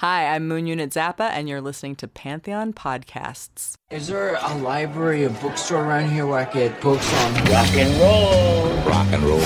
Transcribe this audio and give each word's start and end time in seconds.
Hi, 0.00 0.34
I'm 0.34 0.48
Moon 0.48 0.66
Unit 0.66 0.88
Zappa, 0.92 1.28
and 1.30 1.46
you're 1.46 1.60
listening 1.60 1.94
to 1.96 2.08
Pantheon 2.08 2.72
Podcasts. 2.72 3.74
Is 3.90 4.06
there 4.06 4.38
a 4.40 4.54
library, 4.56 5.24
a 5.24 5.28
bookstore 5.28 5.84
around 5.84 6.08
here 6.08 6.24
where 6.26 6.38
I 6.38 6.46
could 6.46 6.70
get 6.70 6.80
books 6.80 7.12
on 7.12 7.34
rock 7.34 7.68
and 7.74 8.00
roll? 8.00 8.72
Rock 8.88 9.06
and 9.12 9.22
roll. 9.22 9.40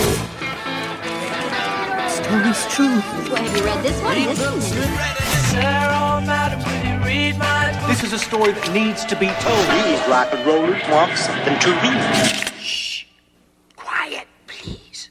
Story's 2.09 2.64
true. 2.73 2.87
Well, 2.87 3.42
have 3.42 3.56
you 3.56 3.64
read 3.64 3.83
this 3.83 4.01
one? 4.01 4.14
Read 4.14 4.29
this 4.29 4.47
one. 7.75 7.89
This 7.89 8.05
is 8.05 8.12
a 8.12 8.19
story 8.20 8.53
that 8.53 8.73
needs 8.73 9.05
to 9.07 9.17
be 9.17 9.27
told. 9.27 9.59
These 9.59 10.07
rock 10.07 10.33
and 10.33 10.47
rollers 10.47 10.81
want 10.89 11.19
something 11.19 11.59
to 11.59 11.70
read. 11.83 12.62
Shh. 12.62 13.07
Quiet, 13.75 14.29
please. 14.47 15.11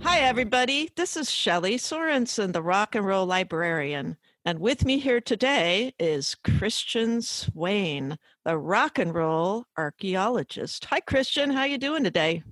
Hi, 0.00 0.20
everybody. 0.20 0.88
This 0.96 1.18
is 1.18 1.30
Shelley 1.30 1.76
Sorensen, 1.76 2.54
the 2.54 2.62
rock 2.62 2.94
and 2.94 3.04
roll 3.04 3.26
librarian. 3.26 4.16
And 4.44 4.58
with 4.58 4.86
me 4.86 4.98
here 4.98 5.20
today 5.20 5.92
is 5.98 6.34
Christian 6.34 7.20
Swain, 7.20 8.16
the 8.44 8.56
rock 8.56 8.98
and 8.98 9.14
roll 9.14 9.66
archaeologist. 9.76 10.86
Hi, 10.86 11.00
Christian. 11.00 11.50
How 11.50 11.64
you 11.64 11.76
doing 11.76 12.04
today? 12.04 12.42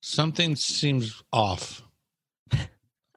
Something 0.00 0.56
seems 0.56 1.22
off. 1.32 1.82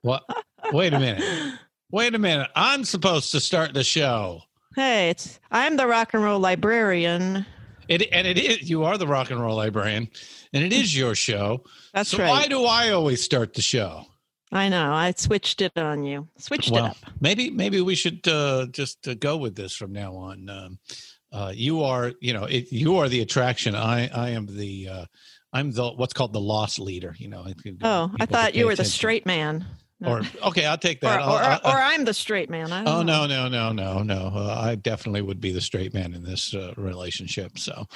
What? 0.03 0.23
Wait 0.71 0.93
a 0.93 0.99
minute. 0.99 1.59
Wait 1.91 2.15
a 2.15 2.19
minute. 2.19 2.49
I'm 2.55 2.85
supposed 2.85 3.31
to 3.31 3.41
start 3.41 3.73
the 3.73 3.83
show. 3.83 4.41
Hey, 4.75 5.09
it's 5.09 5.39
I'm 5.51 5.75
the 5.75 5.87
rock 5.87 6.13
and 6.13 6.23
roll 6.23 6.39
librarian. 6.39 7.45
It 7.89 8.07
and 8.13 8.25
it 8.25 8.37
is 8.37 8.69
you 8.69 8.85
are 8.85 8.97
the 8.97 9.07
rock 9.07 9.31
and 9.31 9.41
roll 9.41 9.57
librarian, 9.57 10.07
and 10.53 10.63
it 10.63 10.71
is 10.71 10.95
your 10.95 11.15
show. 11.15 11.63
That's 11.93 12.11
so 12.11 12.19
right. 12.19 12.29
Why 12.29 12.47
do 12.47 12.63
I 12.63 12.91
always 12.91 13.21
start 13.21 13.53
the 13.53 13.61
show? 13.61 14.05
I 14.51 14.69
know. 14.69 14.93
I 14.93 15.11
switched 15.11 15.61
it 15.61 15.77
on 15.77 16.03
you. 16.03 16.27
Switched 16.37 16.71
well, 16.71 16.85
it 16.85 16.89
up. 16.91 16.97
Maybe 17.19 17.49
maybe 17.49 17.81
we 17.81 17.95
should 17.95 18.25
uh, 18.27 18.67
just 18.71 19.07
uh, 19.07 19.13
go 19.15 19.37
with 19.37 19.55
this 19.55 19.75
from 19.75 19.91
now 19.91 20.13
on. 20.15 20.49
Um, 20.49 20.79
uh, 21.31 21.51
you 21.53 21.83
are 21.83 22.13
you 22.21 22.33
know 22.33 22.45
it, 22.45 22.71
you 22.71 22.97
are 22.97 23.09
the 23.09 23.21
attraction. 23.21 23.75
I 23.75 24.07
I 24.07 24.29
am 24.29 24.45
the 24.45 24.87
uh, 24.89 25.05
I'm 25.51 25.71
the 25.71 25.89
what's 25.91 26.13
called 26.13 26.33
the 26.33 26.39
loss 26.39 26.79
leader. 26.79 27.13
You 27.17 27.29
know. 27.29 27.45
Oh, 27.83 28.11
I 28.19 28.25
thought 28.25 28.55
you 28.55 28.65
were 28.65 28.71
attention. 28.71 28.89
the 28.89 28.89
straight 28.89 29.25
man. 29.25 29.65
No. 29.99 30.09
Or 30.09 30.21
okay, 30.49 30.65
I'll 30.65 30.77
take 30.77 31.01
that. 31.01 31.19
Or, 31.19 31.23
or, 31.23 31.39
I'll, 31.39 31.59
or, 31.65 31.75
or 31.75 31.81
I'm 31.81 32.05
the 32.05 32.13
straight 32.13 32.49
man. 32.49 32.71
oh 32.71 33.01
know. 33.01 33.25
no 33.25 33.27
no 33.27 33.47
no 33.49 33.71
no 33.71 34.03
no! 34.03 34.31
Uh, 34.33 34.55
I 34.57 34.75
definitely 34.75 35.23
would 35.23 35.41
be 35.41 35.51
the 35.51 35.61
straight 35.61 35.93
man 35.93 36.13
in 36.13 36.23
this 36.23 36.53
uh, 36.53 36.73
relationship. 36.77 37.59
So. 37.59 37.87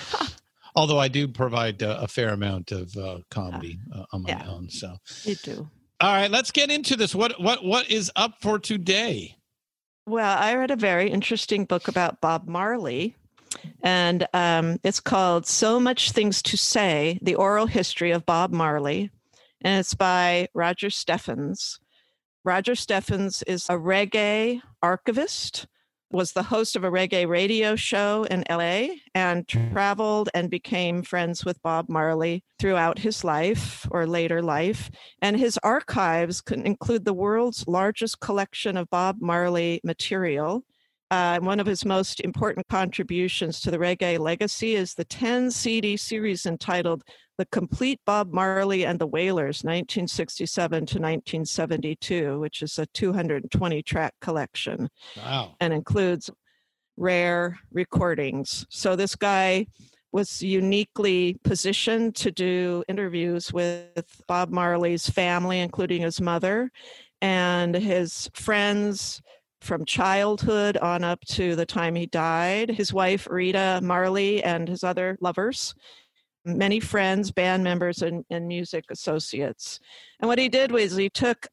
Although 0.74 1.00
I 1.00 1.10
do 1.10 1.28
provide 1.28 1.84
uh, 1.84 1.98
a 2.00 2.08
fair 2.08 2.30
amount 2.30 2.72
of 2.72 2.96
uh, 2.96 3.18
comedy 3.30 3.78
uh, 3.94 4.06
on 4.14 4.24
my 4.24 4.30
yeah, 4.30 4.48
own, 4.48 4.70
so 4.70 4.96
you 5.26 5.36
do. 5.36 5.70
All 6.02 6.12
right, 6.12 6.32
let's 6.32 6.50
get 6.50 6.72
into 6.72 6.96
this. 6.96 7.14
What 7.14 7.40
what 7.40 7.64
what 7.64 7.92
is 7.92 8.12
up 8.16 8.42
for 8.42 8.58
today? 8.58 9.36
Well, 10.08 10.36
I 10.36 10.56
read 10.56 10.72
a 10.72 10.76
very 10.76 11.12
interesting 11.12 11.66
book 11.66 11.88
about 11.88 12.22
Bob 12.22 12.48
Marley, 12.48 13.16
and 13.84 14.28
um, 14.34 14.80
it's 14.84 15.00
called 15.00 15.46
"So 15.46 15.80
Much 15.80 16.12
Things 16.12 16.42
to 16.42 16.58
Say: 16.58 17.20
The 17.22 17.36
Oral 17.36 17.68
History 17.68 18.10
of 18.10 18.26
Bob 18.26 18.52
Marley," 18.52 19.12
and 19.62 19.80
it's 19.80 19.94
by 19.94 20.48
Roger 20.56 20.90
Steffens. 20.90 21.80
Roger 22.44 22.74
Steffens 22.74 23.44
is 23.44 23.70
a 23.70 23.74
reggae 23.74 24.60
archivist 24.82 25.68
was 26.14 26.34
the 26.34 26.44
host 26.44 26.76
of 26.76 26.84
a 26.84 26.92
reggae 26.92 27.28
radio 27.28 27.76
show 27.76 28.24
in 28.24 28.44
LA 28.50 28.96
and 29.16 29.48
traveled 29.48 30.30
and 30.34 30.50
became 30.50 31.04
friends 31.04 31.46
with 31.46 31.62
Bob 31.62 31.88
Marley 31.90 32.44
throughout 32.60 33.00
his 33.00 33.24
life 33.24 33.88
or 33.92 34.06
later 34.06 34.42
life. 34.42 34.90
And 35.22 35.38
his 35.38 35.58
archives 35.64 36.42
could 36.42 36.62
include 36.62 37.06
the 37.06 37.14
world's 37.14 37.68
largest 37.68 38.20
collection 38.20 38.78
of 38.78 38.90
Bob 38.90 39.18
Marley 39.22 39.82
material. 39.84 40.64
Uh, 41.10 41.40
one 41.40 41.60
of 41.60 41.68
his 41.68 41.84
most 41.84 42.22
important 42.22 42.68
contributions 42.70 43.60
to 43.60 43.72
the 43.72 43.78
reggae 43.78 44.18
legacy 44.18 44.76
is 44.76 44.94
the 44.94 45.04
10 45.06 45.52
CD 45.52 45.98
series 45.98 46.46
entitled 46.46 47.04
The 47.42 47.48
Complete 47.48 48.00
Bob 48.06 48.32
Marley 48.32 48.86
and 48.86 49.00
the 49.00 49.08
Wailers, 49.08 49.64
1967 49.64 50.78
to 50.78 51.00
1972, 51.00 52.40
which 52.40 52.62
is 52.62 52.78
a 52.78 52.86
220 52.86 53.82
track 53.82 54.14
collection. 54.22 54.88
Wow. 55.18 55.56
And 55.60 55.74
includes 55.74 56.30
rare 56.98 57.58
recordings. 57.72 58.68
So 58.70 58.96
this 58.96 59.16
guy 59.16 59.66
was 60.12 60.44
uniquely 60.44 61.40
positioned 61.44 62.14
to 62.18 62.30
do 62.30 62.84
interviews 62.88 63.52
with 63.52 64.22
Bob 64.28 64.52
Marley's 64.52 65.10
family, 65.10 65.62
including 65.62 66.04
his 66.04 66.22
mother 66.22 66.70
and 67.24 67.74
his 67.74 68.30
friends 68.36 69.20
from 69.62 69.84
childhood 69.86 70.78
on 70.78 71.04
up 71.04 71.22
to 71.30 71.56
the 71.56 71.66
time 71.66 71.96
he 71.96 72.06
died, 72.06 72.70
his 72.70 72.94
wife 72.94 73.28
Rita 73.28 73.80
Marley 73.82 74.44
and 74.44 74.68
his 74.68 74.84
other 74.84 75.18
lovers, 75.22 75.74
many 76.46 76.80
friends, 76.80 77.32
band 77.32 77.64
members, 77.64 78.02
and, 78.02 78.26
and 78.30 78.48
music 78.48 78.86
associates. 78.90 79.80
And 80.20 80.28
what 80.28 80.40
he 80.40 80.50
did 80.50 80.72
was 80.72 80.96
he 80.96 81.10
took 81.10 81.48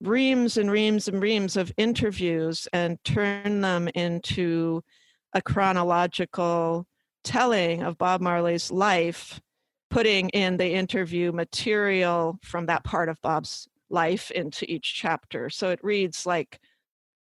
reams 0.00 0.56
and 0.56 0.70
reams 0.70 1.08
and 1.08 1.20
reams 1.20 1.56
of 1.56 1.72
interviews 1.76 2.66
and 2.72 3.02
turned 3.04 3.62
them 3.62 3.88
into 3.94 4.82
a 5.34 5.42
chronological 5.42 6.86
telling 7.22 7.82
of 7.82 7.98
Bob 7.98 8.20
Marley's 8.20 8.70
life, 8.70 9.40
putting 9.90 10.28
in 10.30 10.56
the 10.56 10.72
interview 10.72 11.32
material 11.32 12.38
from 12.42 12.66
that 12.66 12.84
part 12.84 13.08
of 13.08 13.20
Bob's 13.20 13.68
life 13.90 14.30
into 14.30 14.70
each 14.70 14.94
chapter. 14.94 15.50
So 15.50 15.70
it 15.70 15.80
reads 15.82 16.24
like 16.24 16.60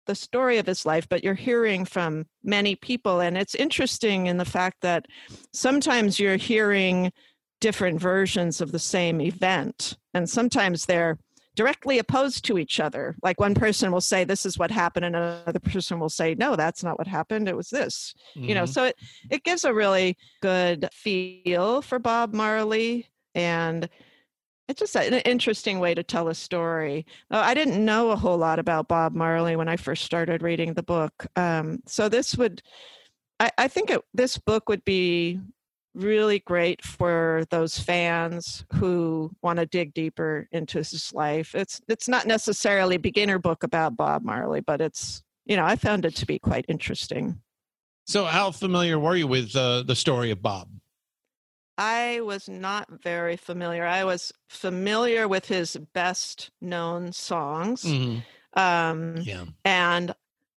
the 0.06 0.16
story 0.16 0.58
of 0.58 0.66
his 0.66 0.86
life, 0.86 1.08
but 1.09 1.24
you're 1.24 1.34
hearing 1.34 1.86
from 1.86 2.25
many 2.44 2.75
people. 2.75 3.19
And 3.19 3.38
it's 3.38 3.56
interesting 3.56 4.28
in 4.28 4.38
the 4.38 4.46
fact 4.46 4.78
that 4.81 5.06
sometimes 5.53 6.19
you're 6.19 6.38
hearing 6.38 7.12
different 7.62 8.00
versions 8.00 8.59
of 8.59 8.72
the 8.72 8.80
same 8.80 9.22
event, 9.22 9.97
and 10.13 10.30
sometimes 10.30 10.86
they're 10.86 11.18
directly 11.56 12.00
opposed 12.00 12.44
to 12.46 12.58
each 12.58 12.80
other. 12.80 13.16
Like 13.24 13.40
one 13.40 13.53
person 13.53 13.92
will 13.92 14.02
say, 14.02 14.24
This 14.24 14.46
is 14.46 14.58
what 14.58 14.72
happened, 14.72 15.06
and 15.06 15.16
another 15.16 15.59
person 15.59 16.00
will 16.00 16.09
say, 16.09 16.36
No, 16.36 16.56
that's 16.56 16.84
not 16.84 16.97
what 16.97 17.08
happened. 17.08 17.47
It 17.47 17.56
was 17.56 17.69
this. 17.69 18.13
Mm-hmm. 18.36 18.50
You 18.50 18.56
know, 18.56 18.66
so 18.66 18.86
it, 18.86 18.96
it 19.30 19.44
gives 19.44 19.63
a 19.63 19.74
really 19.74 20.18
good 20.42 20.89
feel 20.92 21.81
for 21.81 22.00
Bob 22.00 22.33
Marley. 22.33 23.07
And 23.36 23.89
it's 24.68 24.80
just 24.80 24.95
an 24.95 25.13
interesting 25.13 25.80
way 25.80 25.94
to 25.94 26.04
tell 26.04 26.30
a 26.30 26.36
story. 26.36 27.06
I 27.30 27.54
didn't 27.54 27.83
know 27.83 28.12
a 28.12 28.15
whole 28.15 28.38
lot 28.38 28.60
about 28.60 28.88
Bob 28.88 29.13
Marley 29.13 29.56
when 29.56 29.68
I 29.68 29.75
first 29.75 30.06
started 30.06 30.42
reading 30.42 30.74
the 30.74 30.83
book. 30.83 31.27
Um, 31.36 31.80
so 31.86 32.07
this 32.07 32.38
would, 32.38 32.62
I, 33.39 33.51
I 33.57 33.68
think 33.68 33.89
it, 33.89 34.01
this 34.13 34.38
book 34.38 34.69
would 34.69 34.86
be 34.86 35.39
really 35.94 36.39
great 36.39 36.83
for 36.83 37.44
those 37.50 37.77
fans 37.77 38.65
who 38.74 39.31
want 39.42 39.60
to 39.60 39.65
dig 39.65 39.94
deeper 39.94 40.48
into 40.51 40.80
his 40.80 41.13
life. 41.13 41.54
It's 41.54 41.81
it's 41.88 42.07
not 42.07 42.25
necessarily 42.25 42.95
a 42.95 43.00
beginner 43.00 43.39
book 43.39 43.63
about 43.63 43.98
Bob 43.98 44.24
Marley, 44.24 44.62
but 44.62 44.81
it's 44.81 45.24
you 45.45 45.56
know 45.56 45.65
I 45.65 45.75
found 45.75 46.06
it 46.06 46.15
to 46.15 46.25
be 46.25 46.39
quite 46.39 46.65
interesting. 46.68 47.39
So, 48.06 48.25
how 48.25 48.51
familiar 48.51 49.00
were 49.00 49.15
you 49.15 49.27
with 49.27 49.56
uh, 49.56 49.83
the 49.83 49.95
story 49.95 50.31
of 50.31 50.42
Bob? 50.42 50.68
I 51.78 52.22
was 52.22 52.48
not 52.50 52.88
very 53.02 53.38
familiar. 53.38 53.86
I 53.86 54.04
was 54.04 54.31
familiar 54.50 55.28
with 55.28 55.46
his 55.48 55.78
best 55.94 56.52
known 56.62 57.12
songs. 57.14 57.84
Mm-hmm. 57.84 58.60
Um, 58.60 59.18
yeah. 59.18 59.46
And, 59.66 60.14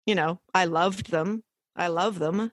you 0.07 0.15
know, 0.15 0.41
I 0.55 0.65
loved 0.67 1.11
them. 1.11 1.45
I 1.77 1.89
love 1.89 2.19
them. 2.19 2.53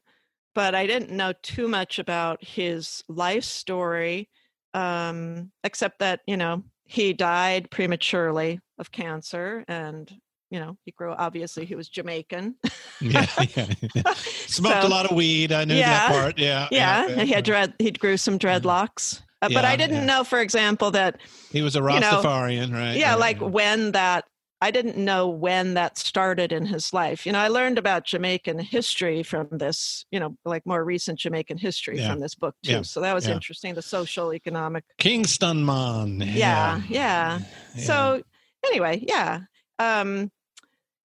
but 0.53 0.75
I 0.75 0.85
didn't 0.87 1.11
know 1.11 1.33
too 1.41 1.67
much 1.67 1.99
about 1.99 2.43
his 2.43 3.03
life 3.07 3.43
story, 3.43 4.29
um, 4.73 5.51
except 5.63 5.99
that 5.99 6.21
you 6.27 6.37
know 6.37 6.63
he 6.85 7.13
died 7.13 7.71
prematurely 7.71 8.59
of 8.77 8.91
cancer, 8.91 9.63
and 9.67 10.11
you 10.51 10.59
know 10.59 10.77
he 10.85 10.91
grew. 10.91 11.13
Obviously, 11.13 11.65
he 11.65 11.73
was 11.73 11.89
Jamaican. 11.89 12.55
yeah, 12.99 13.25
yeah, 13.55 13.65
yeah. 13.95 14.13
smoked 14.13 14.81
so, 14.81 14.87
a 14.87 14.89
lot 14.89 15.09
of 15.09 15.15
weed. 15.15 15.51
I 15.51 15.65
knew 15.65 15.75
yeah, 15.75 15.89
that 15.89 16.11
part. 16.11 16.37
Yeah, 16.37 16.67
yeah. 16.69 17.07
yeah 17.07 17.23
he 17.23 17.31
had 17.31 17.45
dread. 17.45 17.73
He 17.79 17.89
grew 17.91 18.17
some 18.17 18.37
dreadlocks. 18.37 19.21
Uh, 19.41 19.49
but 19.51 19.65
I 19.65 19.75
didn't 19.75 20.05
know, 20.05 20.23
for 20.23 20.39
example, 20.39 20.91
that 20.91 21.19
he 21.49 21.63
was 21.63 21.75
a 21.75 21.79
Rastafarian, 21.79 22.67
you 22.67 22.67
know, 22.67 22.77
right? 22.77 22.95
Yeah, 22.95 23.15
like 23.15 23.39
when 23.39 23.93
that 23.93 24.25
I 24.63 24.69
didn't 24.69 24.95
know 24.95 25.27
when 25.27 25.73
that 25.73 25.97
started 25.97 26.51
in 26.51 26.67
his 26.67 26.93
life. 26.93 27.25
You 27.25 27.31
know, 27.31 27.39
I 27.39 27.47
learned 27.47 27.79
about 27.79 28.05
Jamaican 28.05 28.59
history 28.59 29.23
from 29.23 29.47
this, 29.49 30.05
you 30.11 30.19
know, 30.19 30.37
like 30.45 30.63
more 30.67 30.85
recent 30.85 31.17
Jamaican 31.17 31.57
history 31.57 31.97
yeah. 31.97 32.11
from 32.11 32.19
this 32.19 32.35
book 32.35 32.55
too. 32.63 32.71
Yeah. 32.73 32.81
So 32.83 33.01
that 33.01 33.15
was 33.15 33.27
yeah. 33.27 33.33
interesting. 33.33 33.73
The 33.73 33.81
social, 33.81 34.31
economic. 34.33 34.83
Kingston 34.99 35.65
man. 35.65 36.21
Yeah, 36.21 36.81
yeah. 36.87 37.39
So 37.75 38.21
anyway, 38.63 39.03
yeah. 39.07 39.39
Um, 39.79 40.31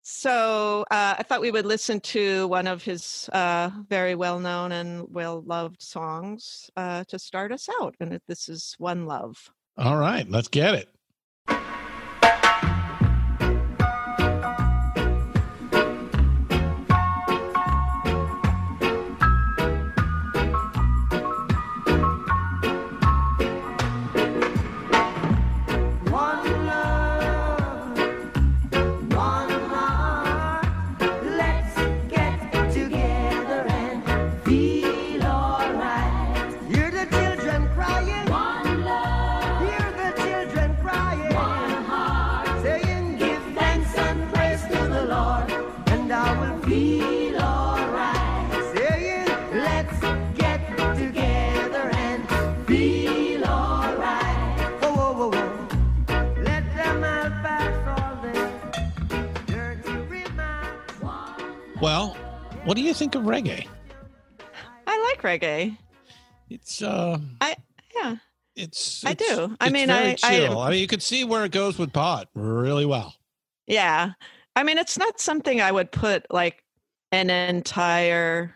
so 0.08 0.85
uh, 0.93 1.17
I 1.19 1.25
thought 1.25 1.41
we 1.41 1.50
would 1.50 1.67
listen 1.67 1.99
to 2.00 2.47
one 2.47 2.69
of 2.69 2.85
his 2.85 3.29
uh, 3.32 3.70
very 3.88 4.14
well-known 4.14 4.70
and 4.70 5.05
well-loved 5.12 5.82
songs 5.82 6.70
uh, 6.76 7.03
to 7.08 7.19
start 7.19 7.50
us 7.50 7.69
out, 7.81 7.97
and 7.99 8.20
this 8.29 8.49
is 8.49 8.76
"One 8.79 9.06
Love." 9.06 9.50
All 9.76 9.97
right, 9.97 10.29
let's 10.31 10.47
get 10.47 10.75
it. 10.75 10.88
Well, 61.80 62.16
what 62.64 62.76
do 62.76 62.82
you 62.82 62.92
think 62.94 63.14
of 63.14 63.22
reggae? 63.22 63.66
I 64.88 65.14
like 65.14 65.22
reggae. 65.22 65.76
It's 66.50 66.82
uh 66.82 67.18
I 67.40 67.54
yeah. 67.94 68.16
It's, 68.56 69.04
it's 69.04 69.06
I 69.06 69.12
do. 69.12 69.56
I 69.60 69.70
mean 69.70 69.90
I 69.90 70.14
chill. 70.14 70.58
I, 70.58 70.66
I 70.66 70.70
mean 70.70 70.80
you 70.80 70.88
could 70.88 71.02
see 71.02 71.22
where 71.22 71.44
it 71.44 71.52
goes 71.52 71.78
with 71.78 71.92
pot 71.92 72.28
really 72.34 72.86
well. 72.86 73.14
Yeah. 73.68 74.14
I 74.56 74.62
mean 74.62 74.78
it's 74.78 74.98
not 74.98 75.20
something 75.20 75.60
I 75.60 75.70
would 75.70 75.92
put 75.92 76.26
like 76.30 76.64
an 77.12 77.30
entire 77.30 78.56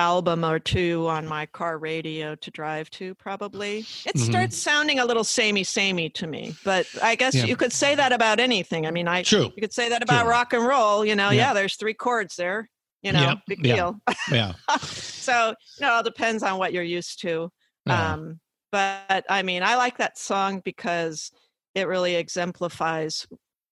album 0.00 0.44
or 0.46 0.58
two 0.58 1.06
on 1.08 1.28
my 1.28 1.44
car 1.44 1.76
radio 1.76 2.34
to 2.34 2.50
drive 2.50 2.88
to 2.88 3.14
probably 3.16 3.80
it 3.80 3.84
mm-hmm. 3.84 4.18
starts 4.18 4.56
sounding 4.56 4.98
a 4.98 5.04
little 5.04 5.22
samey 5.22 5.62
samey 5.62 6.08
to 6.08 6.26
me 6.26 6.54
but 6.64 6.86
i 7.02 7.14
guess 7.14 7.34
yeah. 7.34 7.44
you 7.44 7.54
could 7.54 7.72
say 7.72 7.94
that 7.94 8.10
about 8.10 8.40
anything 8.40 8.86
i 8.86 8.90
mean 8.90 9.06
i 9.06 9.22
True. 9.22 9.52
you 9.54 9.60
could 9.60 9.74
say 9.74 9.90
that 9.90 10.02
about 10.02 10.22
True. 10.22 10.30
rock 10.30 10.54
and 10.54 10.66
roll 10.66 11.04
you 11.04 11.14
know 11.14 11.28
yeah. 11.28 11.48
yeah. 11.48 11.52
there's 11.52 11.76
three 11.76 11.92
chords 11.92 12.34
there 12.34 12.70
you 13.02 13.12
know 13.12 13.36
big 13.46 13.62
deal 13.62 14.00
yeah 14.32 14.52
so 14.80 15.54
you 15.78 15.86
know 15.86 15.98
it 15.98 16.04
depends 16.04 16.42
on 16.42 16.58
what 16.58 16.72
you're 16.72 16.82
used 16.82 17.20
to 17.20 17.50
uh-huh. 17.86 18.14
um 18.14 18.40
but 18.72 19.24
i 19.28 19.42
mean 19.42 19.62
i 19.62 19.76
like 19.76 19.98
that 19.98 20.18
song 20.18 20.62
because 20.64 21.30
it 21.74 21.86
really 21.86 22.14
exemplifies 22.14 23.26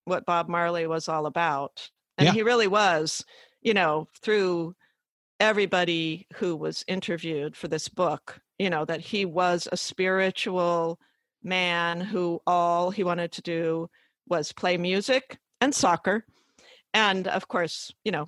what 0.04 0.26
bob 0.26 0.46
marley 0.46 0.86
was 0.86 1.08
all 1.08 1.24
about 1.24 1.88
and 2.18 2.28
he 2.28 2.42
really 2.42 2.66
was 2.66 3.24
you 3.62 3.72
know 3.72 4.06
through 4.22 4.74
everybody 5.40 6.26
who 6.34 6.56
was 6.56 6.84
interviewed 6.88 7.56
for 7.56 7.68
this 7.68 7.88
book, 7.88 8.40
you 8.58 8.70
know, 8.70 8.84
that 8.84 9.00
he 9.00 9.24
was 9.24 9.68
a 9.70 9.76
spiritual 9.76 10.98
man 11.42 12.00
who 12.00 12.40
all 12.46 12.90
he 12.90 13.04
wanted 13.04 13.32
to 13.32 13.42
do 13.42 13.88
was 14.28 14.52
play 14.52 14.76
music 14.76 15.38
and 15.60 15.74
soccer. 15.74 16.24
And 16.94 17.28
of 17.28 17.48
course, 17.48 17.92
you 18.04 18.12
know, 18.12 18.26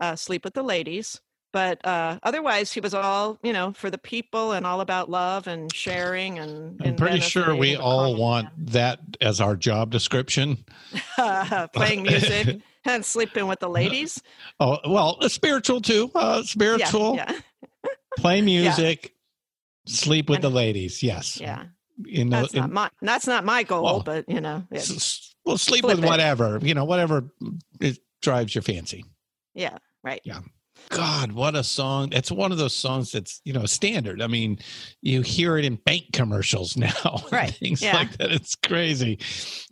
uh, 0.00 0.16
sleep 0.16 0.44
with 0.44 0.54
the 0.54 0.62
ladies. 0.62 1.20
But 1.52 1.84
uh, 1.86 2.18
otherwise, 2.22 2.72
he 2.72 2.80
was 2.80 2.94
all, 2.94 3.38
you 3.42 3.52
know, 3.52 3.72
for 3.72 3.90
the 3.90 3.98
people 3.98 4.52
and 4.52 4.66
all 4.66 4.80
about 4.80 5.10
love 5.10 5.46
and 5.46 5.72
sharing. 5.74 6.38
And 6.38 6.80
I'm 6.82 6.96
pretty 6.96 7.20
sure 7.20 7.54
we 7.54 7.76
all 7.76 8.16
want 8.16 8.48
that 8.68 9.00
as 9.20 9.38
our 9.38 9.54
job 9.54 9.90
description. 9.90 10.64
Playing 11.74 12.02
music. 12.04 12.60
And 12.84 13.04
sleeping 13.04 13.46
with 13.46 13.60
the 13.60 13.68
ladies. 13.80 14.22
Oh 14.60 14.78
well, 14.86 15.20
spiritual 15.28 15.80
too. 15.80 16.10
Uh, 16.14 16.42
spiritual. 16.42 17.16
Yeah. 17.16 17.32
yeah. 17.84 17.90
play 18.18 18.40
music, 18.40 19.14
yeah. 19.84 19.92
sleep 19.94 20.28
with 20.28 20.36
and, 20.36 20.44
the 20.44 20.50
ladies. 20.50 21.02
Yes. 21.02 21.40
Yeah. 21.40 21.64
You 22.04 22.24
know, 22.24 22.40
that's, 22.40 22.54
in, 22.54 22.60
not 22.60 22.70
my, 22.70 22.90
that's 23.00 23.26
not 23.26 23.44
my 23.44 23.62
goal, 23.62 23.84
well, 23.84 24.02
but 24.02 24.28
you 24.28 24.40
know, 24.40 24.64
well, 25.44 25.58
sleep 25.58 25.84
with 25.84 26.02
it. 26.02 26.04
whatever 26.04 26.58
you 26.62 26.74
know, 26.74 26.84
whatever 26.84 27.30
it 27.80 27.98
drives 28.22 28.54
your 28.54 28.62
fancy. 28.62 29.04
Yeah. 29.54 29.78
Right. 30.02 30.20
Yeah. 30.24 30.40
God, 30.88 31.32
what 31.32 31.54
a 31.54 31.64
song. 31.64 32.10
It's 32.12 32.30
one 32.30 32.52
of 32.52 32.58
those 32.58 32.74
songs 32.74 33.12
that's, 33.12 33.40
you 33.44 33.52
know, 33.52 33.64
standard. 33.66 34.20
I 34.20 34.26
mean, 34.26 34.58
you 35.00 35.22
hear 35.22 35.56
it 35.56 35.64
in 35.64 35.76
bank 35.76 36.12
commercials 36.12 36.76
now. 36.76 37.24
Right. 37.30 37.50
Things 37.50 37.82
yeah. 37.82 37.96
like 37.96 38.16
that. 38.18 38.32
It's 38.32 38.54
crazy. 38.54 39.18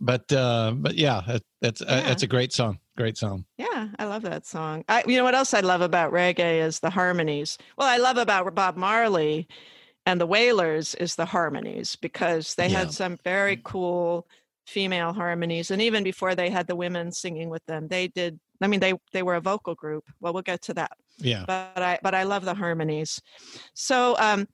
But 0.01 0.33
uh 0.33 0.73
but 0.77 0.95
yeah, 0.95 1.39
that's 1.61 1.81
yeah. 1.81 1.87
Uh, 1.87 2.03
that's 2.03 2.23
a 2.23 2.27
great 2.27 2.53
song. 2.53 2.79
Great 2.97 3.17
song. 3.17 3.45
Yeah, 3.59 3.89
I 3.99 4.05
love 4.05 4.23
that 4.23 4.47
song. 4.47 4.85
I 4.89 5.05
you 5.07 5.17
know 5.17 5.25
what 5.25 5.35
else 5.35 5.55
I 5.55 5.61
love 5.61 5.81
about 5.81 6.13
reggae 6.13 6.63
is 6.63 6.81
the 6.81 6.91
harmonies. 6.91 7.59
Well, 7.77 7.89
I 7.89 7.99
love 7.99 8.17
about 8.17 8.55
Bob 8.55 8.77
Marley 8.77 9.49
and 10.07 10.21
the 10.21 10.27
Wailers 10.27 10.95
is 10.97 11.17
the 11.17 11.27
harmonies 11.27 11.97
because 11.97 12.55
they 12.55 12.69
yeah. 12.69 12.79
had 12.79 12.93
some 12.93 13.19
very 13.25 13.61
cool 13.63 14.27
female 14.67 15.13
harmonies 15.13 15.71
and 15.71 15.83
even 15.83 16.05
before 16.05 16.35
they 16.35 16.49
had 16.49 16.67
the 16.67 16.77
women 16.77 17.13
singing 17.13 17.51
with 17.51 17.65
them, 17.67 17.89
they 17.89 18.09
did 18.09 18.39
I 18.61 18.67
mean, 18.67 18.81
they 18.81 18.95
they 19.13 19.23
were 19.23 19.37
a 19.37 19.41
vocal 19.41 19.75
group. 19.75 20.05
Well, 20.21 20.33
we'll 20.33 20.43
get 20.43 20.63
to 20.63 20.75
that. 20.75 20.93
Yeah. 21.19 21.45
But 21.47 21.83
I 21.83 21.99
but 22.03 22.15
I 22.15 22.25
love 22.25 22.45
the 22.45 22.55
harmonies. 22.55 23.21
So 23.75 24.17
um, 24.19 24.47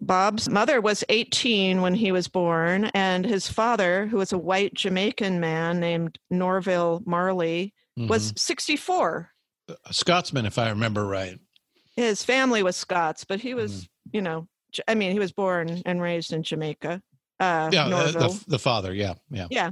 Bob's 0.00 0.48
mother 0.48 0.80
was 0.80 1.04
18 1.08 1.80
when 1.80 1.94
he 1.94 2.12
was 2.12 2.28
born, 2.28 2.86
and 2.94 3.24
his 3.24 3.48
father, 3.48 4.06
who 4.06 4.18
was 4.18 4.32
a 4.32 4.38
white 4.38 4.74
Jamaican 4.74 5.40
man 5.40 5.80
named 5.80 6.18
Norville 6.30 7.02
Marley, 7.04 7.74
mm-hmm. 7.98 8.08
was 8.08 8.32
64. 8.36 9.30
A 9.68 9.92
Scotsman, 9.92 10.46
if 10.46 10.58
I 10.58 10.70
remember 10.70 11.06
right. 11.06 11.38
His 11.96 12.22
family 12.22 12.62
was 12.62 12.76
Scots, 12.76 13.24
but 13.24 13.40
he 13.40 13.54
was, 13.54 13.72
mm. 13.72 13.88
you 14.12 14.22
know, 14.22 14.46
I 14.86 14.94
mean, 14.94 15.12
he 15.12 15.18
was 15.18 15.32
born 15.32 15.82
and 15.84 16.00
raised 16.00 16.32
in 16.32 16.42
Jamaica. 16.42 17.02
Uh, 17.40 17.70
yeah, 17.72 17.86
uh, 17.86 18.12
the, 18.12 18.44
the 18.46 18.58
father. 18.58 18.94
Yeah, 18.94 19.14
yeah, 19.30 19.46
yeah 19.50 19.70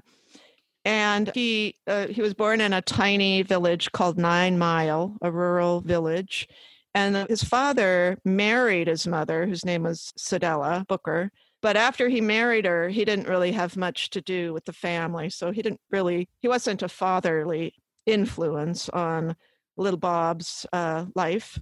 and 0.87 1.33
he 1.35 1.75
uh, 1.89 2.07
he 2.07 2.23
was 2.23 2.33
born 2.33 2.61
in 2.61 2.73
a 2.73 2.81
tiny 2.81 3.43
village 3.43 3.91
called 3.91 4.17
Nine 4.17 4.57
Mile, 4.57 5.17
a 5.21 5.31
rural 5.31 5.81
village. 5.81 6.49
And 6.95 7.29
his 7.29 7.43
father 7.45 8.19
married 8.25 8.87
his 8.87 9.07
mother, 9.07 9.47
whose 9.47 9.67
name 9.67 9.83
was 9.83 10.13
Cedella 10.17 10.87
Booker. 10.87 11.31
But 11.61 11.77
after 11.77 12.09
he 12.09 12.21
married 12.21 12.65
her, 12.65 12.89
he 12.89 13.05
didn't 13.05 13.29
really 13.29 13.53
have 13.53 13.77
much 13.77 14.11
to 14.11 14.23
do 14.23 14.55
with 14.55 14.65
the 14.65 14.73
family. 14.73 15.29
So 15.29 15.51
he 15.51 15.61
didn't 15.61 15.81
really, 15.91 16.29
he 16.41 16.49
wasn't 16.49 16.83
a 16.83 16.89
fatherly 16.89 17.75
influence 18.07 18.89
on 18.89 19.37
little 19.77 19.99
Bob's 19.99 20.65
uh, 20.73 21.07
life. 21.15 21.59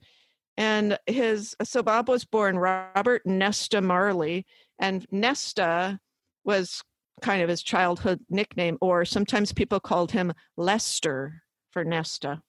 And 0.57 0.99
his, 1.07 1.57
so 1.64 1.83
Bob 1.83 2.09
was 2.09 2.25
born 2.25 2.59
Robert 2.59 3.23
Nesta 3.25 3.81
Marley, 3.81 4.47
and 4.78 5.04
Nesta 5.11 5.99
was 6.45 6.85
kind 7.23 7.42
of 7.42 7.49
his 7.49 7.62
childhood 7.62 8.21
nickname, 8.28 8.78
or 8.80 9.04
sometimes 9.04 9.52
people 9.52 9.80
called 9.80 10.11
him 10.11 10.33
Lester 10.56 11.42
for 11.71 11.85
Nesta. 11.85 12.42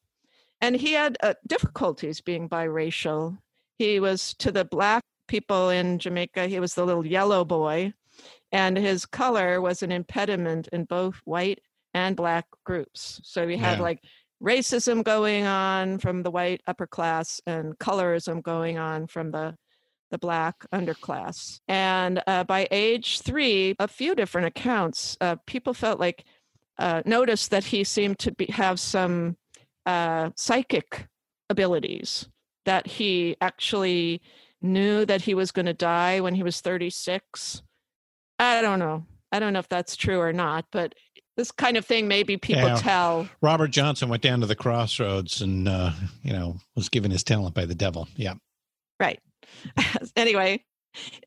And 0.61 0.75
he 0.75 0.93
had 0.93 1.17
uh, 1.21 1.33
difficulties 1.47 2.21
being 2.21 2.49
biracial. 2.49 3.37
He 3.77 3.99
was 3.99 4.33
to 4.35 4.51
the 4.51 4.65
black 4.65 5.03
people 5.27 5.69
in 5.69 5.99
Jamaica, 5.99 6.47
he 6.47 6.59
was 6.59 6.73
the 6.73 6.85
little 6.85 7.05
yellow 7.05 7.43
boy, 7.43 7.93
and 8.51 8.77
his 8.77 9.05
color 9.05 9.59
was 9.59 9.83
an 9.83 9.91
impediment 9.91 10.69
in 10.71 10.85
both 10.85 11.15
white 11.25 11.59
and 11.93 12.15
black 12.15 12.45
groups. 12.63 13.19
So 13.23 13.47
he 13.47 13.57
had 13.57 13.77
yeah. 13.77 13.83
like 13.83 13.99
racism 14.41 15.03
going 15.03 15.45
on 15.45 15.97
from 15.97 16.23
the 16.23 16.31
white 16.31 16.61
upper 16.67 16.87
class 16.87 17.41
and 17.47 17.77
colorism 17.79 18.43
going 18.43 18.77
on 18.77 19.07
from 19.07 19.31
the 19.31 19.55
the 20.11 20.17
black 20.17 20.65
underclass. 20.71 21.59
And 21.67 22.21
uh, 22.27 22.43
by 22.43 22.67
age 22.71 23.21
three, 23.21 23.75
a 23.79 23.87
few 23.87 24.15
different 24.15 24.47
accounts, 24.47 25.17
uh, 25.21 25.35
people 25.45 25.73
felt 25.73 25.99
like 25.99 26.25
uh, 26.77 27.01
noticed 27.05 27.51
that 27.51 27.65
he 27.65 27.83
seemed 27.83 28.19
to 28.19 28.31
be, 28.31 28.45
have 28.47 28.79
some 28.79 29.37
uh, 29.85 30.29
psychic 30.35 31.07
abilities. 31.49 32.27
That 32.65 32.87
he 32.87 33.35
actually 33.41 34.21
knew 34.61 35.05
that 35.05 35.21
he 35.21 35.35
was 35.35 35.51
going 35.51 35.67
to 35.67 35.73
die 35.73 36.19
when 36.19 36.33
he 36.33 36.41
was 36.41 36.61
36. 36.61 37.61
I 38.39 38.61
don't 38.61 38.79
know. 38.79 39.05
I 39.31 39.39
don't 39.39 39.53
know 39.53 39.59
if 39.59 39.69
that's 39.69 39.95
true 39.95 40.19
or 40.19 40.33
not, 40.33 40.65
but 40.71 40.95
this 41.37 41.51
kind 41.51 41.77
of 41.77 41.85
thing 41.85 42.07
maybe 42.07 42.37
people 42.37 42.63
yeah. 42.63 42.75
tell. 42.75 43.29
Robert 43.41 43.69
Johnson 43.69 44.09
went 44.09 44.23
down 44.23 44.39
to 44.41 44.45
the 44.45 44.55
crossroads 44.55 45.41
and 45.41 45.67
uh, 45.67 45.91
you 46.23 46.33
know 46.33 46.55
was 46.75 46.89
given 46.89 47.11
his 47.11 47.23
talent 47.23 47.53
by 47.53 47.65
the 47.65 47.75
devil. 47.75 48.07
Yeah. 48.15 48.35
Right. 48.99 49.19
anyway, 50.15 50.63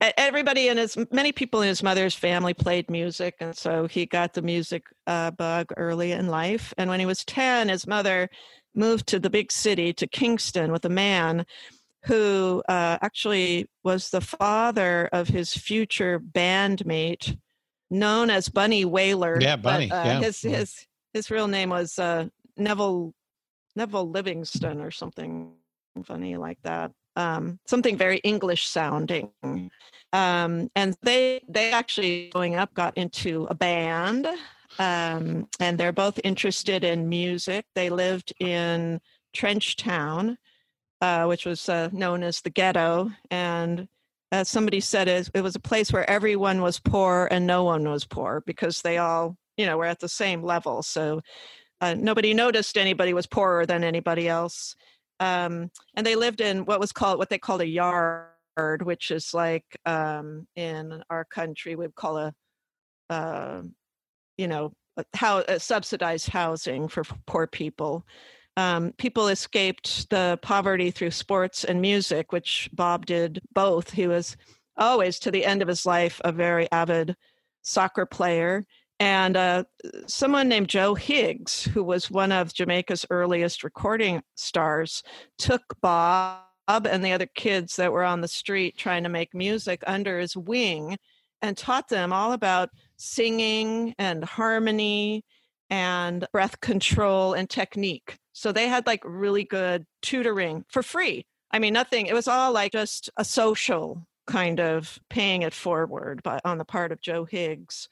everybody 0.01 0.69
in 0.69 0.77
his 0.77 0.97
many 1.11 1.33
people 1.33 1.61
in 1.63 1.69
his 1.69 1.83
mother's 1.83 2.15
family 2.15 2.55
played 2.55 2.91
music 2.91 3.35
and 3.41 3.55
so 3.55 3.87
he 3.87 4.07
got 4.07 4.33
the 4.33 4.41
music 4.41 4.83
uh, 5.07 5.31
bug 5.33 5.67
early 5.77 6.13
in 6.13 6.29
life 6.29 6.73
and 6.79 6.89
when 6.89 6.99
he 6.99 7.05
was 7.05 7.23
10 7.27 7.69
his 7.69 7.87
mother 7.87 8.31
moved 8.75 9.07
to 9.07 9.19
the 9.19 9.29
big 9.29 9.53
city 9.53 9.93
to 9.93 10.07
kingston 10.07 10.73
with 10.73 10.87
a 10.87 10.89
man 10.89 11.45
who 12.07 12.63
uh, 12.69 12.97
actually 13.03 13.69
was 13.85 14.09
the 14.09 14.23
father 14.23 15.11
of 15.13 15.29
his 15.29 15.53
future 15.53 16.19
bandmate 16.19 17.37
known 17.91 18.31
as 18.31 18.49
Bunny 18.49 18.85
Wailer. 18.85 19.39
Yeah, 19.41 19.57
Bunny. 19.57 19.89
But, 19.89 19.95
uh, 19.95 20.05
yeah. 20.05 20.21
His 20.21 20.41
his 20.41 20.87
his 21.13 21.31
real 21.31 21.49
name 21.49 21.71
was 21.71 21.99
uh, 21.99 22.27
Neville 22.57 23.15
Neville 23.77 24.11
Livingston 24.11 24.81
or 24.81 24.91
something 24.91 25.53
funny 26.05 26.37
like 26.37 26.59
that. 26.65 26.93
Um, 27.19 27.59
something 27.67 27.97
very 27.99 28.19
English 28.19 28.67
sounding. 28.69 29.31
Um, 30.13 30.71
and 30.75 30.97
they 31.03 31.43
they 31.49 31.73
actually 31.73 32.31
growing 32.33 32.55
up 32.55 32.73
got 32.73 32.97
into 32.97 33.47
a 33.51 33.55
band. 33.55 34.27
Um, 34.79 35.49
and 35.59 35.77
they're 35.77 35.93
both 35.93 36.21
interested 36.23 36.85
in 36.85 37.09
music. 37.09 37.67
They 37.75 37.91
lived 37.91 38.33
in 38.39 39.01
Trenchtown, 39.37 40.37
uh, 41.01 41.25
which 41.27 41.45
was 41.45 41.69
uh, 41.69 41.89
known 41.93 42.23
as 42.23 42.41
the 42.41 42.51
ghetto, 42.51 43.11
and 43.31 43.89
as 44.31 44.49
somebody 44.49 44.81
said, 44.81 45.09
it, 45.09 45.31
it 45.35 45.41
was 45.41 45.57
a 45.57 45.61
place 45.61 45.93
where 45.93 46.09
everyone 46.09 46.61
was 46.61 46.79
poor 46.79 47.29
and 47.31 47.47
no 47.47 47.65
one 47.65 47.89
was 47.89 48.05
poor 48.05 48.43
because 48.47 48.83
they 48.83 48.99
all, 48.99 49.37
you 49.57 49.67
know, 49.67 49.79
were 49.79 49.87
at 49.87 50.01
the 50.01 50.09
same 50.09 50.43
level. 50.43 50.83
So 50.83 51.23
uh, 51.81 51.95
nobody 51.95 52.35
noticed 52.35 52.77
anybody 52.77 53.15
was 53.15 53.27
poorer 53.27 53.65
than 53.65 53.85
anybody 53.85 54.29
else. 54.29 54.77
Um, 55.21 55.71
and 55.95 56.07
they 56.07 56.15
lived 56.15 56.41
in 56.41 56.65
what 56.65 56.81
was 56.81 56.93
called 56.93 57.19
what 57.19 57.29
they 57.29 57.39
called 57.39 57.61
a 57.61 57.67
yard, 57.67 58.83
which 58.83 59.11
is 59.11 59.35
like 59.35 59.65
um, 59.87 60.47
in 60.57 61.03
our 61.11 61.25
country 61.25 61.77
we'd 61.77 61.95
call 61.95 62.19
a, 62.19 62.35
uh, 63.11 63.63
you 64.37 64.49
know, 64.49 64.73
how 65.15 65.45
subsidized 65.59 66.29
housing 66.29 66.89
for 66.89 67.05
poor 67.27 67.47
people 67.47 68.05
um, 68.59 68.93
people 68.99 69.29
escaped 69.29 70.11
the 70.11 70.37
poverty 70.43 70.91
through 70.91 71.13
sports 71.13 71.63
and 71.63 71.81
music, 71.81 72.33
which 72.33 72.69
Bob 72.73 73.07
did 73.07 73.41
both. 73.55 73.93
He 73.93 74.09
was 74.09 74.37
always, 74.77 75.21
to 75.21 75.31
the 75.31 75.45
end 75.45 75.63
of 75.63 75.69
his 75.69 75.87
life, 75.87 76.21
a 76.25 76.33
very 76.33 76.67
avid 76.73 77.15
soccer 77.63 78.05
player. 78.05 78.67
And 79.01 79.37
uh, 79.37 79.65
someone 80.07 80.49
named 80.49 80.69
Joe 80.69 80.95
Higgs, 80.95 81.65
who 81.65 81.85
was 81.85 82.11
one 82.11 82.33
of 82.33 82.53
Jamaica's 82.53 83.07
earliest 83.11 83.63
recording 83.63 84.23
stars, 84.35 85.03
took 85.39 85.63
Bob 85.81 86.43
and 86.69 87.05
the 87.05 87.13
other 87.13 87.29
kids 87.35 87.77
that 87.77 87.93
were 87.93 88.03
on 88.03 88.21
the 88.21 88.29
street 88.29 88.77
trying 88.77 89.05
to 89.05 89.09
make 89.09 89.35
music 89.35 89.83
under 89.87 90.19
his 90.19 90.37
wing 90.37 90.99
and 91.43 91.57
taught 91.57 91.89
them 91.89 92.13
all 92.13 92.33
about 92.33 92.71
singing 92.97 93.95
and 93.99 94.25
harmony 94.25 95.25
and 95.71 96.27
breath 96.33 96.61
control 96.61 97.35
and 97.35 97.49
technique. 97.49 98.17
So 98.33 98.53
they 98.53 98.69
had 98.69 98.87
like 98.87 99.03
really 99.05 99.45
good 99.45 99.87
tutoring 100.03 100.65
for 100.69 100.83
free. 100.83 101.25
I 101.53 101.59
mean, 101.59 101.73
nothing, 101.73 102.07
it 102.07 102.15
was 102.15 102.29
all 102.29 102.53
like 102.53 102.73
just 102.73 103.11
a 103.17 103.25
social 103.25 104.07
kind 104.27 104.61
of 104.61 104.99
paying 105.09 105.43
it 105.43 105.55
forward 105.55 106.23
by, 106.23 106.41
on 106.45 106.59
the 106.59 106.65
part 106.65 106.93
of 106.93 107.01
Joe 107.01 107.25
Higgs. 107.25 107.89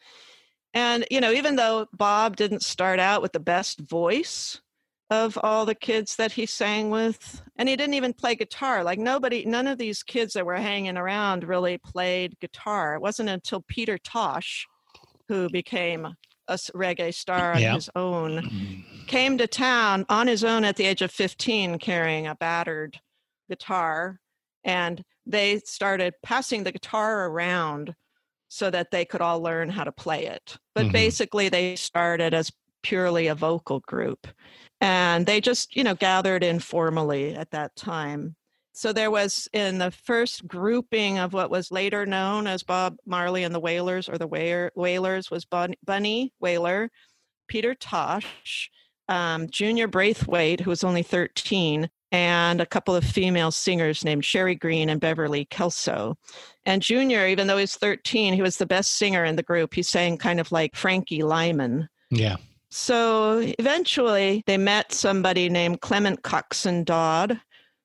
And, 0.75 1.07
you 1.11 1.21
know, 1.21 1.33
even 1.33 1.57
though 1.57 1.87
Bob 1.97 2.37
didn't 2.37 2.63
start 2.63 2.99
out 2.99 3.23
with 3.23 3.33
the 3.33 3.41
best 3.41 3.81
voice 3.81 4.61
of 5.11 5.39
all 5.43 5.65
the 5.65 5.75
kids 5.75 6.17
that 6.17 6.33
he 6.33 6.47
sang 6.47 6.91
with, 6.91 7.43
and 7.57 7.69
he 7.69 7.77
didn't 7.77 7.95
even 7.95 8.13
play 8.13 8.35
guitar, 8.35 8.83
like 8.83 8.99
nobody, 8.99 9.45
none 9.47 9.67
of 9.67 9.79
these 9.79 10.03
kids 10.03 10.35
that 10.35 10.45
were 10.45 10.57
hanging 10.57 10.97
around 10.97 11.45
really 11.45 11.79
played 11.79 12.39
guitar. 12.41 12.95
It 12.95 13.01
wasn't 13.01 13.29
until 13.29 13.65
Peter 13.69 13.99
Tosh, 13.99 14.67
who 15.29 15.49
became 15.49 16.07
a 16.49 16.55
reggae 16.75 17.15
star 17.15 17.55
on 17.55 17.63
yeah. 17.63 17.75
his 17.75 17.89
own, 17.95 18.85
came 19.07 19.39
to 19.39 19.47
town 19.47 20.05
on 20.09 20.27
his 20.27 20.45
own 20.45 20.65
at 20.65 20.77
the 20.77 20.85
age 20.85 21.03
of 21.03 21.11
15 21.11 21.79
carrying 21.79 22.27
a 22.27 22.35
battered 22.35 22.99
guitar. 23.49 24.21
And 24.65 25.03
they 25.25 25.61
started 25.61 26.15
passing 26.23 26.65
the 26.65 26.73
guitar 26.73 27.27
around 27.27 27.95
so 28.49 28.71
that 28.71 28.91
they 28.91 29.05
could 29.05 29.21
all 29.21 29.41
learn 29.41 29.69
how 29.69 29.85
to 29.85 29.93
play 29.93 30.27
it. 30.27 30.57
But 30.75 30.85
mm-hmm. 30.85 30.93
basically, 30.93 31.49
they 31.49 31.77
started 31.77 32.35
as 32.35 32.53
purely 32.83 33.27
a 33.27 33.35
vocal 33.35 33.81
group. 33.81 34.27
And 34.81 35.27
they 35.27 35.41
just, 35.41 35.75
you 35.75 35.83
know, 35.83 35.95
gathered 35.95 36.45
informally 36.45 37.35
at 37.35 37.51
that 37.51 37.75
time. 37.77 38.37
So 38.73 38.93
there 38.93 39.11
was 39.11 39.49
in 39.55 39.79
the 39.79 39.91
first 39.91 40.47
grouping 40.47 41.19
of 41.19 41.33
what 41.33 41.51
was 41.51 41.73
later 41.73 42.05
known 42.05 42.47
as 42.47 42.63
Bob 42.63 42.97
Marley 43.07 43.43
and 43.43 43.55
the 43.55 43.61
Wailers 43.61 44.07
or 44.07 44.19
the 44.19 44.27
Wailers 44.77 45.31
was 45.31 45.47
Bunny 45.47 46.33
Wailer, 46.41 46.91
Peter 47.49 47.75
Tosh, 47.75 48.71
um, 49.09 49.49
Junior 49.49 49.89
Braithwaite, 49.89 50.61
who 50.61 50.71
was 50.71 50.85
only 50.85 51.03
13, 51.03 51.89
and 52.13 52.61
a 52.61 52.67
couple 52.67 52.95
of 52.95 53.05
female 53.05 53.51
singers 53.51 54.05
named 54.05 54.23
Cherry 54.23 54.55
Green 54.55 54.89
and 54.89 55.01
Beverly 55.01 55.45
Kelso. 55.47 56.17
And 56.65 56.83
Junior, 56.83 57.27
even 57.27 57.47
though 57.47 57.59
he's 57.59 57.77
13, 57.77 58.35
he 58.35 58.43
was 58.43 58.57
the 58.57 58.67
best 58.67 58.97
singer 58.97 59.25
in 59.25 59.37
the 59.37 59.43
group. 59.43 59.75
He 59.75 59.83
sang 59.83 60.17
kind 60.17 60.41
of 60.41 60.53
like 60.53 60.77
Frankie 60.77 61.23
Lymon. 61.23 61.89
Yeah. 62.11 62.37
So 62.71 63.39
eventually 63.59 64.43
they 64.47 64.59
met 64.59 64.93
somebody 64.93 65.49
named 65.49 65.81
Clement 65.81 66.23
Coxsone 66.23 66.85
Dodd, 66.85 67.41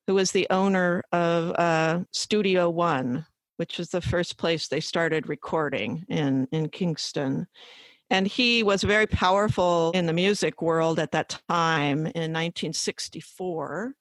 who 0.07 0.15
was 0.15 0.31
the 0.31 0.47
owner 0.49 1.03
of 1.11 1.51
uh, 1.51 2.01
Studio 2.11 2.69
One, 2.69 3.25
which 3.57 3.77
was 3.77 3.89
the 3.89 4.01
first 4.01 4.37
place 4.37 4.67
they 4.67 4.79
started 4.79 5.29
recording 5.29 6.05
in, 6.09 6.47
in 6.51 6.69
Kingston. 6.69 7.47
And 8.09 8.27
he 8.27 8.61
was 8.61 8.83
very 8.83 9.07
powerful 9.07 9.91
in 9.93 10.05
the 10.05 10.13
music 10.13 10.61
world 10.61 10.99
at 10.99 11.11
that 11.11 11.39
time 11.47 11.99
in 11.99 12.33
1964. 12.33 13.93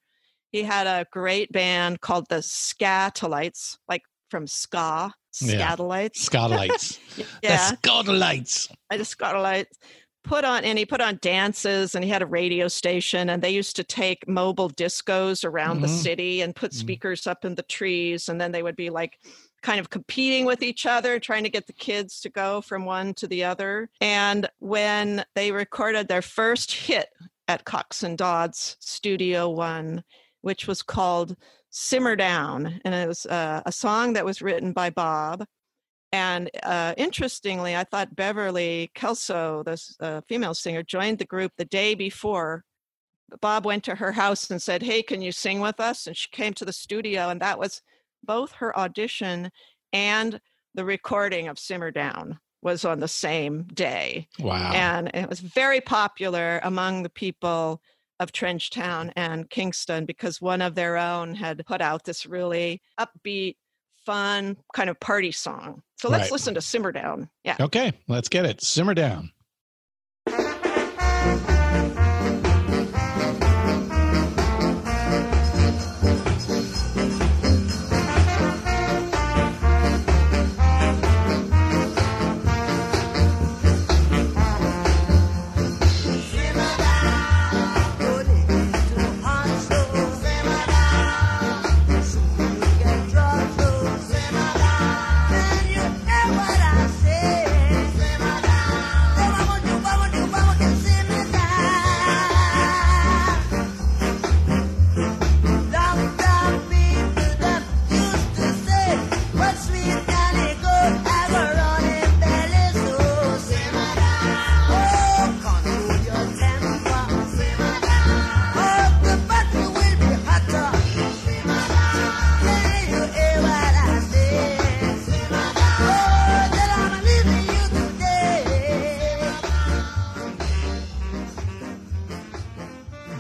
He 0.50 0.62
had 0.62 0.86
a 0.86 1.06
great 1.12 1.52
band 1.52 2.00
called 2.00 2.26
the 2.28 2.36
Skatalites, 2.36 3.78
like 3.88 4.02
from 4.30 4.46
ska, 4.46 5.12
Skatalites. 5.32 6.32
Yeah. 6.32 6.48
Skatalites. 6.48 6.98
yeah. 7.42 7.70
The 7.70 7.76
Skatalites. 7.76 8.70
I 8.90 8.96
just 8.96 9.16
Skatalites 9.16 9.66
put 10.22 10.44
on 10.44 10.64
and 10.64 10.78
he 10.78 10.84
put 10.84 11.00
on 11.00 11.18
dances 11.22 11.94
and 11.94 12.04
he 12.04 12.10
had 12.10 12.22
a 12.22 12.26
radio 12.26 12.68
station 12.68 13.30
and 13.30 13.42
they 13.42 13.50
used 13.50 13.76
to 13.76 13.84
take 13.84 14.28
mobile 14.28 14.68
discos 14.70 15.44
around 15.44 15.76
mm-hmm. 15.76 15.82
the 15.82 15.88
city 15.88 16.42
and 16.42 16.54
put 16.54 16.72
mm-hmm. 16.72 16.80
speakers 16.80 17.22
mm-hmm. 17.22 17.30
up 17.30 17.44
in 17.44 17.54
the 17.54 17.62
trees 17.62 18.28
and 18.28 18.40
then 18.40 18.52
they 18.52 18.62
would 18.62 18.76
be 18.76 18.90
like 18.90 19.18
kind 19.62 19.80
of 19.80 19.90
competing 19.90 20.44
with 20.44 20.62
each 20.62 20.84
other 20.86 21.18
trying 21.18 21.44
to 21.44 21.50
get 21.50 21.66
the 21.66 21.72
kids 21.72 22.20
to 22.20 22.28
go 22.28 22.60
from 22.60 22.84
one 22.84 23.14
to 23.14 23.26
the 23.26 23.44
other 23.44 23.88
and 24.00 24.48
when 24.58 25.24
they 25.34 25.52
recorded 25.52 26.08
their 26.08 26.22
first 26.22 26.72
hit 26.72 27.08
at 27.48 27.64
Coxsone 27.64 28.16
Dodd's 28.16 28.76
Studio 28.78 29.48
One 29.48 30.04
which 30.42 30.66
was 30.66 30.82
called 30.82 31.36
Simmer 31.70 32.16
Down 32.16 32.80
and 32.84 32.94
it 32.94 33.08
was 33.08 33.26
uh, 33.26 33.62
a 33.66 33.72
song 33.72 34.14
that 34.14 34.24
was 34.24 34.42
written 34.42 34.72
by 34.72 34.90
Bob 34.90 35.44
and 36.12 36.50
uh, 36.64 36.94
interestingly, 36.96 37.76
I 37.76 37.84
thought 37.84 38.16
Beverly 38.16 38.90
Kelso, 38.94 39.62
this 39.62 39.96
uh, 40.00 40.20
female 40.28 40.54
singer, 40.54 40.82
joined 40.82 41.18
the 41.18 41.24
group 41.24 41.52
the 41.56 41.64
day 41.64 41.94
before. 41.94 42.64
Bob 43.40 43.64
went 43.64 43.84
to 43.84 43.94
her 43.94 44.10
house 44.10 44.50
and 44.50 44.60
said, 44.60 44.82
Hey, 44.82 45.02
can 45.02 45.22
you 45.22 45.30
sing 45.30 45.60
with 45.60 45.78
us? 45.78 46.08
And 46.08 46.16
she 46.16 46.28
came 46.32 46.52
to 46.54 46.64
the 46.64 46.72
studio, 46.72 47.28
and 47.28 47.40
that 47.40 47.60
was 47.60 47.80
both 48.24 48.52
her 48.52 48.76
audition 48.76 49.50
and 49.92 50.40
the 50.74 50.84
recording 50.84 51.48
of 51.48 51.58
Simmer 51.58 51.90
Down 51.90 52.38
was 52.62 52.84
on 52.84 53.00
the 53.00 53.08
same 53.08 53.64
day. 53.64 54.28
Wow. 54.38 54.72
And 54.72 55.10
it 55.14 55.28
was 55.28 55.40
very 55.40 55.80
popular 55.80 56.60
among 56.62 57.02
the 57.02 57.10
people 57.10 57.80
of 58.20 58.30
Trenchtown 58.30 59.12
and 59.16 59.50
Kingston 59.50 60.04
because 60.04 60.40
one 60.40 60.62
of 60.62 60.76
their 60.76 60.96
own 60.96 61.34
had 61.34 61.64
put 61.66 61.80
out 61.80 62.04
this 62.04 62.26
really 62.26 62.80
upbeat 63.00 63.56
fun 64.06 64.56
kind 64.74 64.88
of 64.88 65.00
party 65.00 65.32
song. 65.32 65.82
So 65.98 66.08
let's 66.08 66.24
right. 66.24 66.32
listen 66.32 66.54
to 66.54 66.60
Simmer 66.60 66.92
Down. 66.92 67.28
Yeah. 67.44 67.56
Okay, 67.58 67.92
let's 68.08 68.28
get 68.28 68.46
it. 68.46 68.62
Simmer 68.62 68.94
Down. 68.94 69.32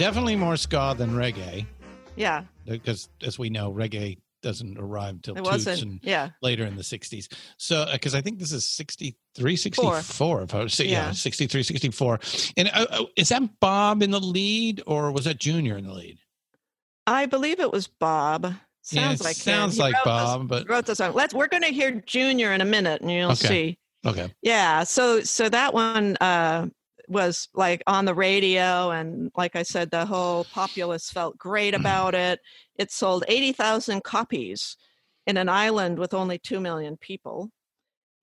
Definitely 0.00 0.34
more 0.36 0.56
ska 0.56 0.94
than 0.96 1.10
reggae. 1.10 1.66
Yeah. 2.16 2.44
Because 2.66 3.08
as 3.22 3.38
we 3.38 3.50
know, 3.50 3.70
reggae 3.72 4.18
doesn't 4.42 4.78
arrive 4.78 5.20
till 5.22 5.34
It 5.34 5.38
Toots 5.44 5.50
wasn't, 5.50 5.82
and 5.82 6.00
yeah. 6.02 6.30
later 6.40 6.64
in 6.64 6.74
the 6.74 6.82
60s. 6.82 7.30
So, 7.58 7.86
because 7.92 8.14
I 8.14 8.22
think 8.22 8.38
this 8.38 8.52
is 8.52 8.66
63, 8.66 9.56
64. 9.56 10.42
If 10.42 10.54
I 10.54 10.62
was, 10.62 10.80
yeah. 10.80 10.86
Yeah. 10.86 11.10
63, 11.12 11.62
64. 11.62 12.20
And 12.56 12.70
uh, 12.72 12.86
uh, 12.90 13.04
is 13.16 13.28
that 13.28 13.42
Bob 13.60 14.02
in 14.02 14.10
the 14.10 14.20
lead 14.20 14.82
or 14.86 15.12
was 15.12 15.26
that 15.26 15.38
Junior 15.38 15.76
in 15.76 15.84
the 15.86 15.92
lead? 15.92 16.18
I 17.06 17.26
believe 17.26 17.60
it 17.60 17.70
was 17.70 17.86
Bob. 17.86 18.44
Yeah, 18.44 19.02
Sounds 19.02 19.20
it 19.20 19.24
like 19.24 19.36
sounds 19.36 19.78
like 19.78 19.94
Bob, 20.04 20.48
this- 20.48 20.60
but- 20.60 20.68
wrote 20.70 20.86
the 20.86 20.94
song. 20.96 21.12
Let's. 21.14 21.34
We're 21.34 21.48
going 21.48 21.62
to 21.64 21.68
hear 21.68 21.90
Junior 22.06 22.52
in 22.52 22.62
a 22.62 22.64
minute, 22.64 23.02
and 23.02 23.10
you'll 23.12 23.32
Okay. 23.32 23.48
see. 23.48 23.78
Okay. 24.06 24.32
Yeah. 24.42 24.84
So 24.84 25.20
so 25.20 25.50
that 25.50 25.74
one 25.74 26.16
uh, 26.22 26.68
was 27.10 27.48
like 27.54 27.82
on 27.86 28.04
the 28.06 28.14
radio, 28.14 28.90
and 28.90 29.30
like 29.36 29.56
I 29.56 29.64
said, 29.64 29.90
the 29.90 30.06
whole 30.06 30.44
populace 30.44 31.10
felt 31.10 31.36
great 31.36 31.74
Mm-hmm. 31.74 31.82
about 31.82 32.14
it. 32.14 32.40
It 32.76 32.90
sold 32.92 33.24
eighty 33.28 33.52
thousand 33.52 34.04
copies 34.04 34.76
in 35.26 35.36
an 35.36 35.48
island 35.48 35.98
with 35.98 36.14
only 36.14 36.38
two 36.38 36.60
million 36.60 36.96
people. 36.96 37.50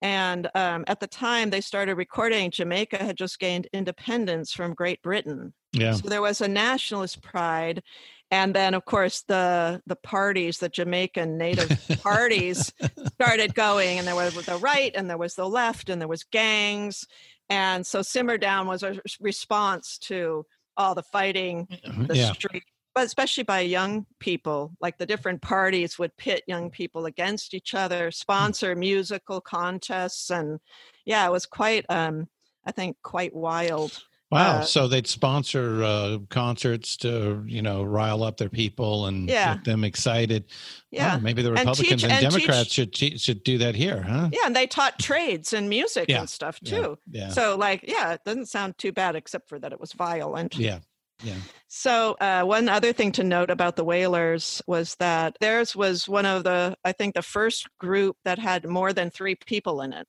And 0.01 0.48
um, 0.53 0.84
at 0.88 1.00
the 1.00 1.08
time 1.08 1.50
they 1.50 1.62
started 1.62 1.96
recording, 1.96 2.51
Jamaica 2.51 2.98
had 2.98 3.17
just 3.17 3.39
gained 3.39 3.67
independence 3.74 4.53
from 4.53 4.75
Great 4.75 5.01
Britain. 5.01 5.53
Yeah. 5.74 5.94
So 5.94 6.08
there 6.08 6.22
was 6.22 6.39
a 6.41 6.48
nationalist 6.48 7.22
pride. 7.24 7.82
And 8.29 8.53
then, 8.53 8.74
of 8.74 8.84
course, 8.86 9.24
the 9.27 9.82
the 9.88 9.96
parties, 9.96 10.58
the 10.60 10.70
Jamaican 10.70 11.38
native 11.38 11.70
parties, 12.03 12.74
started 13.13 13.56
going, 13.56 13.98
and 14.00 14.06
there 14.08 14.15
was 14.15 14.34
the 14.46 14.58
right, 14.58 14.91
and 14.96 15.10
there 15.10 15.17
was 15.17 15.36
the 15.36 15.48
left, 15.48 15.89
and 15.89 16.01
there 16.01 16.10
was 16.10 16.25
gangs, 16.25 17.06
and 17.49 17.85
so 17.85 18.01
Simmer 18.01 18.37
Down 18.37 18.67
was 18.67 18.83
a 18.83 18.99
response 19.19 19.97
to 19.99 20.45
all 20.75 20.93
the 20.95 21.03
fighting, 21.03 21.67
the 22.07 22.15
Yeah. 22.15 22.33
street, 22.33 22.63
but 22.93 23.05
especially 23.05 23.43
by 23.43 23.61
young 23.61 24.05
people. 24.19 24.73
Like 24.79 24.97
the 24.97 25.05
different 25.05 25.41
parties 25.41 25.97
would 25.97 26.15
pit 26.17 26.43
young 26.47 26.69
people 26.69 27.05
against 27.05 27.53
each 27.53 27.73
other, 27.73 28.11
sponsor 28.11 28.75
musical 28.75 29.41
contests, 29.41 30.29
and 30.29 30.60
yeah, 31.05 31.25
it 31.27 31.31
was 31.31 31.45
quite, 31.45 31.86
um, 31.89 32.27
I 32.65 32.71
think, 32.71 32.97
quite 33.01 33.33
wild. 33.36 34.03
Wow. 34.29 34.57
Uh, 34.57 34.61
so 34.63 34.87
they'd 34.89 35.07
sponsor 35.07 35.81
uh, 35.83 36.17
concerts 36.29 36.97
to, 36.97 37.43
you 37.47 37.61
know, 37.61 37.83
rile 37.83 38.23
up 38.23 38.35
their 38.35 38.49
people 38.49 39.05
and 39.05 39.29
Yeah. 39.29 39.55
get 39.55 39.63
them 39.63 39.83
excited. 39.85 40.45
Yeah. 40.91 41.15
Oh, 41.15 41.19
maybe 41.21 41.41
the 41.41 41.49
And 41.49 41.59
Republicans 41.59 42.01
teach- 42.01 42.03
and, 42.03 42.11
and 42.11 42.33
teach- 42.33 42.45
Democrats 42.45 42.73
should 42.73 42.95
should 43.21 43.43
do 43.43 43.57
that 43.59 43.75
here, 43.75 44.01
huh? 44.01 44.29
Yeah, 44.33 44.41
and 44.45 44.55
they 44.55 44.67
taught 44.67 44.99
trades 44.99 45.53
and 45.53 45.69
music 45.69 46.09
Yeah, 46.09 46.19
and 46.19 46.29
stuff 46.29 46.59
yeah, 46.61 46.77
too. 46.81 46.97
yeah. 47.09 47.29
So, 47.29 47.55
like, 47.55 47.85
yeah, 47.87 48.13
it 48.13 48.21
doesn't 48.25 48.47
sound 48.47 48.77
too 48.77 48.91
bad, 48.91 49.15
except 49.15 49.47
for 49.47 49.59
that 49.59 49.71
it 49.71 49.79
was 49.79 49.93
violent. 49.93 50.57
Yeah. 50.57 50.79
Yeah. 51.23 51.35
So, 51.69 52.15
uh, 52.19 52.43
one 52.43 52.67
other 52.69 52.91
thing 52.93 53.11
to 53.13 53.23
note 53.23 53.49
about 53.49 53.75
the 53.75 53.83
Wailers 53.85 54.61
was 54.67 54.93
that 54.95 55.35
theirs 55.39 55.75
was 55.75 56.07
one 56.07 56.25
of 56.25 56.43
the, 56.43 56.75
I 56.85 56.91
think, 56.91 57.15
the 57.15 57.21
first 57.23 57.67
group 57.79 58.17
that 58.25 58.37
had 58.39 58.67
more 58.67 58.91
than 58.93 59.09
three 59.09 59.35
people 59.35 59.81
in 59.81 59.93
it, 59.93 60.05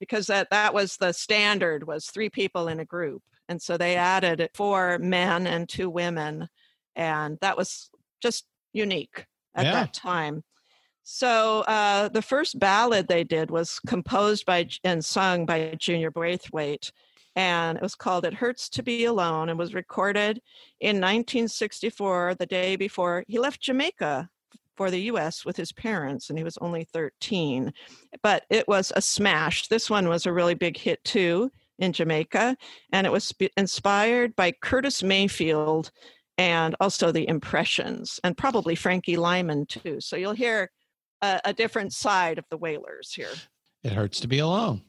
because 0.00 0.26
that 0.26 0.50
that 0.50 0.74
was 0.74 0.96
the 0.98 1.12
standard 1.12 1.86
was 1.86 2.06
three 2.10 2.28
people 2.28 2.68
in 2.68 2.80
a 2.80 2.84
group, 2.84 3.22
and 3.48 3.60
so 3.60 3.76
they 3.76 3.96
added 3.96 4.48
four 4.54 4.98
men 4.98 5.46
and 5.46 5.68
two 5.68 5.88
women, 5.90 6.48
and 6.94 7.38
that 7.40 7.56
was 7.56 7.90
just 8.20 8.46
unique 8.72 9.26
at 9.54 9.66
Yeah. 9.66 9.72
that 9.72 9.94
time. 9.94 10.42
So 11.02 11.60
uh, 11.60 12.08
the 12.08 12.22
first 12.22 12.58
ballad 12.58 13.06
they 13.06 13.22
did 13.22 13.50
was 13.50 13.78
composed 13.86 14.44
by 14.44 14.68
and 14.82 15.04
sung 15.04 15.46
by 15.46 15.74
Junior 15.78 16.10
Braithwaite, 16.10 16.90
and 17.36 17.76
it 17.78 17.82
was 17.82 17.94
called 17.94 18.24
"It 18.24 18.34
Hurts 18.34 18.68
to 18.70 18.82
Be 18.82 19.04
Alone," 19.04 19.48
and 19.48 19.58
was 19.58 19.72
recorded 19.74 20.42
in 20.80 20.96
1964, 20.96 22.34
the 22.38 22.46
day 22.46 22.74
before 22.76 23.24
he 23.28 23.38
left 23.38 23.60
Jamaica 23.60 24.28
for 24.76 24.90
the 24.90 25.02
U.S. 25.02 25.44
with 25.44 25.56
his 25.56 25.72
parents, 25.72 26.28
and 26.28 26.38
he 26.38 26.44
was 26.44 26.58
only 26.58 26.84
13. 26.84 27.72
But 28.22 28.44
it 28.50 28.66
was 28.66 28.92
a 28.96 29.00
smash. 29.00 29.68
This 29.68 29.88
one 29.88 30.08
was 30.08 30.26
a 30.26 30.32
really 30.32 30.54
big 30.54 30.76
hit 30.76 31.02
too 31.04 31.50
in 31.78 31.92
Jamaica, 31.92 32.56
and 32.92 33.06
it 33.06 33.12
was 33.12 33.24
sp- 33.28 33.52
inspired 33.56 34.34
by 34.36 34.52
Curtis 34.52 35.02
Mayfield 35.02 35.90
and 36.38 36.76
also 36.80 37.12
the 37.12 37.26
Impressions, 37.28 38.20
and 38.22 38.36
probably 38.36 38.74
Frankie 38.74 39.16
Lymon 39.16 39.66
too. 39.66 40.00
So 40.00 40.16
you'll 40.16 40.32
hear 40.32 40.70
a, 41.22 41.40
a 41.46 41.52
different 41.52 41.92
side 41.92 42.38
of 42.38 42.44
the 42.50 42.58
Wailers 42.58 43.12
here. 43.14 43.32
It 43.82 43.92
hurts 43.92 44.20
to 44.20 44.28
be 44.28 44.38
alone. 44.40 44.82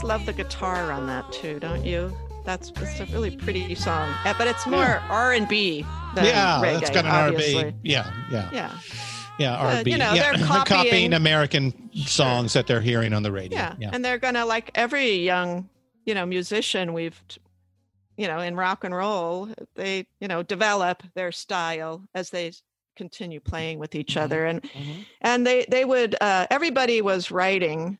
Just 0.00 0.08
love 0.08 0.24
the 0.24 0.32
guitar 0.32 0.90
on 0.90 1.06
that 1.06 1.30
too, 1.30 1.60
don't 1.60 1.84
you? 1.84 2.10
That's 2.46 2.70
it's 2.70 3.00
a 3.00 3.06
really 3.12 3.36
pretty 3.36 3.74
song, 3.74 4.10
but 4.24 4.46
it's 4.46 4.66
more 4.66 5.02
R 5.10 5.34
and 5.34 5.46
B 5.46 5.84
than 6.14 6.24
yeah, 6.24 6.58
reggae. 6.62 6.80
that's 6.80 6.90
got 6.90 7.04
an. 7.04 7.34
RB. 7.34 7.74
Yeah, 7.82 8.10
yeah. 8.30 8.48
Yeah, 8.50 8.72
Yeah, 9.38 9.52
Uh, 9.56 9.74
R&B. 9.76 9.90
you 9.90 9.98
know, 9.98 10.14
yeah. 10.14 10.32
they're 10.36 10.46
copying- 10.64 11.12
American 11.12 11.90
songs 11.94 12.54
that 12.54 12.66
they're 12.66 12.80
hearing 12.80 13.12
on 13.12 13.22
the 13.22 13.30
radio. 13.30 13.58
yeah, 13.78 13.90
and 13.92 14.02
they're 14.02 14.16
gonna 14.16 14.46
like 14.46 14.70
every 14.74 15.16
young, 15.16 15.68
you 16.06 16.14
know, 16.14 16.24
musician 16.24 16.94
we've, 16.94 17.20
you 18.16 18.26
know, 18.26 18.38
in 18.40 18.56
rock 18.56 18.84
and 18.84 18.94
roll, 18.94 19.50
they 19.74 20.06
you 20.18 20.28
know 20.28 20.42
develop 20.42 21.02
their 21.14 21.30
style 21.30 22.02
as 22.14 22.30
they 22.30 22.52
continue 22.96 23.38
playing 23.40 23.78
with 23.78 23.94
each 23.94 24.14
Mm-hmm. 24.14 24.24
other, 24.24 24.46
and 24.46 24.66
and 25.20 25.46
they 25.46 25.66
they 25.68 25.84
would 25.84 26.16
uh, 26.22 26.46
everybody 26.50 27.02
was 27.02 27.30
writing 27.30 27.98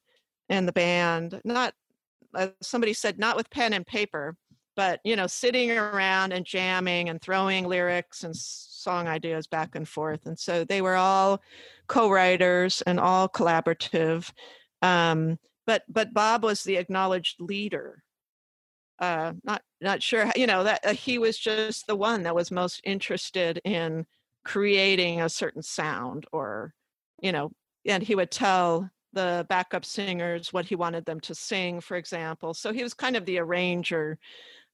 in 0.49 0.65
the 0.67 0.73
band, 0.73 1.39
not 1.45 1.75
uh, 2.35 2.49
somebody 2.62 2.93
said 2.93 3.19
not 3.19 3.37
with 3.37 3.51
pen 3.51 3.73
and 3.73 3.87
paper, 3.87 4.37
but 4.77 5.01
you 5.05 5.16
know, 5.16 5.27
sitting 5.27 5.71
around 5.71 6.33
and 6.33 6.45
jamming 6.45 7.09
and 7.09 7.21
throwing 7.21 7.66
lyrics 7.66 8.25
and 8.25 8.35
song 8.37 9.09
ideas 9.09 9.47
back 9.47 9.75
and 9.75 9.88
forth. 9.88 10.27
And 10.27 10.38
so 10.38 10.64
they 10.64 10.83
were 10.83 10.97
all 10.97 11.43
co-writers 11.88 12.83
and 12.83 12.99
all 13.01 13.29
collaborative. 13.29 14.31
Um, 14.83 15.38
but 15.66 15.83
but 15.88 16.14
Bob 16.14 16.43
was 16.45 16.62
the 16.64 16.77
acknowledged 16.77 17.40
leader. 17.40 18.03
Uh, 18.99 19.33
not 19.45 19.62
not 19.81 20.03
sure, 20.03 20.27
how- 20.27 20.33
you 20.37 20.47
know, 20.47 20.64
that 20.64 20.81
uh, 20.85 20.93
he 20.93 21.19
was 21.19 21.38
just 21.38 21.87
the 21.87 21.97
one 21.97 22.23
that 22.23 22.35
was 22.35 22.51
most 22.51 22.81
interested 22.85 23.61
in 23.64 24.07
creating 24.45 25.21
a 25.21 25.29
certain 25.29 25.62
sound, 25.62 26.27
or 26.33 26.75
you 27.23 27.33
know, 27.33 27.53
and 27.87 28.03
he 28.03 28.14
would 28.14 28.31
tell 28.31 28.90
the 29.12 29.46
backup 29.49 29.85
singers 29.85 30.53
what 30.53 30.66
he 30.66 30.75
wanted 30.75 31.05
them 31.05 31.20
to 31.20 31.35
sing, 31.35 31.81
for 31.81 31.96
example. 31.96 32.55
So 32.55 32.73
he 32.73 32.83
was 32.83 32.94
kind 32.94 33.16
of 33.16 33.27
the 33.27 33.38
arranger 33.38 34.18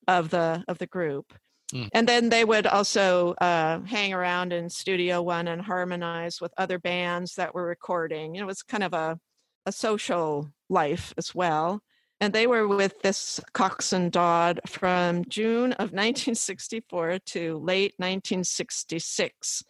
of 0.09 0.31
the 0.31 0.65
of 0.69 0.79
the 0.79 0.87
group. 0.87 1.33
Mm. 1.73 1.89
And 1.93 2.09
then 2.09 2.29
they 2.29 2.45
would 2.45 2.67
also 2.67 3.35
uh, 3.41 3.81
hang 3.81 4.13
around 4.13 4.53
in 4.53 4.71
Studio 4.71 5.23
One 5.23 5.49
and 5.49 5.61
harmonize 5.61 6.41
with 6.41 6.53
other 6.57 6.79
bands 6.79 7.35
that 7.35 7.55
were 7.55 7.67
recording. 7.67 8.37
It 8.37 8.47
was 8.47 8.63
kind 8.63 8.85
of 8.85 8.93
a 8.93 9.19
a 9.67 9.73
social 9.73 10.51
life 10.69 11.13
as 11.19 11.35
well. 11.35 11.83
And 12.21 12.33
they 12.33 12.47
were 12.47 12.67
with 12.67 13.03
this 13.03 13.41
Coxsone 13.53 14.11
Dodd 14.11 14.61
from 14.67 15.25
June 15.29 15.73
of 15.73 15.93
1964 15.93 17.19
to 17.27 17.59
late 17.59 17.93
1966 17.99 19.65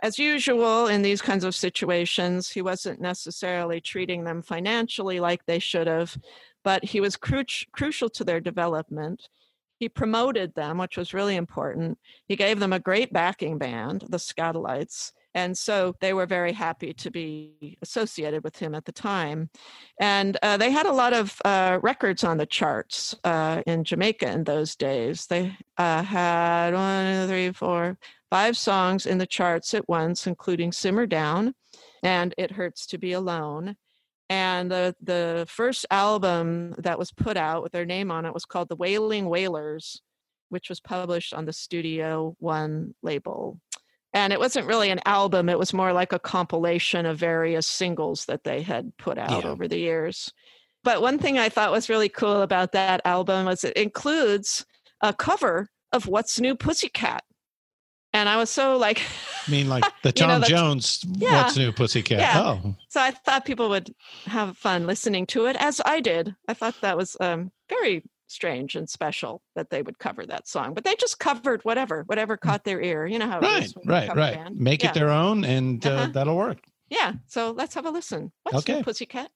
as 0.00 0.18
usual 0.18 0.88
in 0.88 1.02
these 1.02 1.22
kinds 1.22 1.44
of 1.44 1.54
situations, 1.54 2.50
he 2.50 2.62
wasn't 2.62 3.00
necessarily 3.00 3.80
treating 3.80 4.24
them 4.24 4.42
financially 4.42 5.20
like 5.20 5.44
they 5.46 5.58
should 5.58 5.86
have, 5.86 6.16
but 6.62 6.84
he 6.84 7.00
was 7.00 7.16
cru- 7.16 7.44
crucial 7.72 8.10
to 8.10 8.24
their 8.24 8.40
development. 8.40 9.28
He 9.78 9.88
promoted 9.88 10.54
them, 10.54 10.78
which 10.78 10.96
was 10.96 11.14
really 11.14 11.36
important. 11.36 11.98
He 12.26 12.36
gave 12.36 12.60
them 12.60 12.72
a 12.72 12.78
great 12.78 13.12
backing 13.12 13.58
band, 13.58 14.04
the 14.08 14.18
Skatalites, 14.18 15.12
And 15.34 15.58
so 15.58 15.96
they 16.00 16.14
were 16.14 16.26
very 16.26 16.52
happy 16.52 16.94
to 16.94 17.10
be 17.10 17.76
associated 17.82 18.44
with 18.44 18.56
him 18.56 18.74
at 18.74 18.84
the 18.84 18.92
time. 18.92 19.50
And 20.00 20.36
uh, 20.42 20.56
they 20.56 20.70
had 20.70 20.86
a 20.86 20.92
lot 20.92 21.12
of 21.12 21.36
uh, 21.44 21.80
records 21.82 22.22
on 22.22 22.38
the 22.38 22.46
charts 22.46 23.16
uh, 23.24 23.62
in 23.66 23.82
Jamaica 23.82 24.30
in 24.30 24.44
those 24.44 24.76
days. 24.76 25.26
They 25.26 25.56
uh, 25.76 26.02
had 26.02 26.72
one, 26.72 27.22
two, 27.22 27.28
three, 27.28 27.52
four, 27.52 27.98
five 28.34 28.56
songs 28.56 29.06
in 29.06 29.18
the 29.18 29.28
charts 29.28 29.74
at 29.74 29.88
once, 29.88 30.26
including 30.26 30.72
Simmer 30.72 31.06
Down 31.06 31.54
and 32.02 32.34
It 32.36 32.50
Hurts 32.50 32.84
to 32.86 32.98
Be 32.98 33.12
Alone. 33.12 33.76
And 34.28 34.68
the, 34.68 34.96
the 35.00 35.46
first 35.48 35.86
album 35.88 36.74
that 36.78 36.98
was 36.98 37.12
put 37.12 37.36
out 37.36 37.62
with 37.62 37.70
their 37.70 37.84
name 37.84 38.10
on 38.10 38.26
it 38.26 38.34
was 38.34 38.44
called 38.44 38.68
The 38.68 38.74
Wailing 38.74 39.28
Wailers, 39.28 40.02
which 40.48 40.68
was 40.68 40.80
published 40.80 41.32
on 41.32 41.44
the 41.44 41.52
Studio 41.52 42.34
One 42.40 42.96
label 43.04 43.60
and 44.12 44.32
it 44.32 44.40
wasn't 44.40 44.66
really 44.66 44.90
an 44.90 45.00
album 45.06 45.48
it 45.48 45.58
was 45.58 45.72
more 45.72 45.92
like 45.92 46.12
a 46.12 46.18
compilation 46.18 47.04
of 47.06 47.18
various 47.18 47.66
singles 47.66 48.24
that 48.24 48.42
they 48.42 48.62
had 48.62 48.96
put 48.96 49.18
out 49.18 49.44
yeah. 49.44 49.50
over 49.50 49.66
the 49.66 49.78
years 49.78 50.32
but 50.84 51.02
one 51.02 51.18
thing 51.18 51.36
i 51.36 51.48
thought 51.48 51.72
was 51.72 51.88
really 51.88 52.08
cool 52.08 52.42
about 52.42 52.70
that 52.70 53.00
album 53.04 53.46
was 53.46 53.64
it 53.64 53.76
includes 53.76 54.64
a 55.00 55.12
cover 55.12 55.68
of 55.92 56.06
what's 56.06 56.40
new 56.40 56.54
pussycat 56.54 57.24
and 58.14 58.28
i 58.28 58.36
was 58.36 58.48
so 58.48 58.78
like 58.78 59.02
I 59.46 59.50
mean 59.50 59.68
like 59.68 59.84
the 60.02 60.12
tom 60.12 60.30
you 60.30 60.34
know, 60.34 60.40
the, 60.40 60.46
jones 60.46 61.04
yeah, 61.12 61.42
what's 61.42 61.56
new 61.56 61.72
pussycat 61.72 62.18
yeah. 62.18 62.40
oh 62.40 62.74
so 62.88 63.00
i 63.00 63.10
thought 63.10 63.44
people 63.44 63.68
would 63.68 63.94
have 64.24 64.56
fun 64.56 64.86
listening 64.86 65.26
to 65.26 65.46
it 65.46 65.56
as 65.56 65.82
i 65.84 66.00
did 66.00 66.34
i 66.48 66.54
thought 66.54 66.80
that 66.80 66.96
was 66.96 67.16
um, 67.20 67.50
very 67.68 68.02
strange 68.26 68.74
and 68.74 68.88
special 68.88 69.42
that 69.54 69.70
they 69.70 69.80
would 69.80 69.98
cover 69.98 70.26
that 70.26 70.48
song. 70.48 70.74
But 70.74 70.84
they 70.84 70.94
just 70.96 71.18
covered 71.18 71.64
whatever, 71.64 72.02
whatever 72.06 72.36
mm. 72.36 72.40
caught 72.40 72.64
their 72.64 72.80
ear. 72.80 73.06
You 73.06 73.18
know 73.18 73.28
how 73.28 73.40
right, 73.40 73.72
right, 73.84 74.08
right. 74.14 74.34
Band. 74.34 74.58
Make 74.58 74.82
yeah. 74.82 74.90
it 74.90 74.94
their 74.94 75.10
own, 75.10 75.44
and 75.44 75.84
uh, 75.86 75.90
uh-huh. 75.90 76.10
that'll 76.12 76.36
work. 76.36 76.58
Yeah. 76.90 77.12
So 77.26 77.52
let's 77.52 77.74
have 77.74 77.86
a 77.86 77.90
listen. 77.90 78.32
What's 78.42 78.58
okay. 78.58 78.82
Pussycat? 78.82 79.30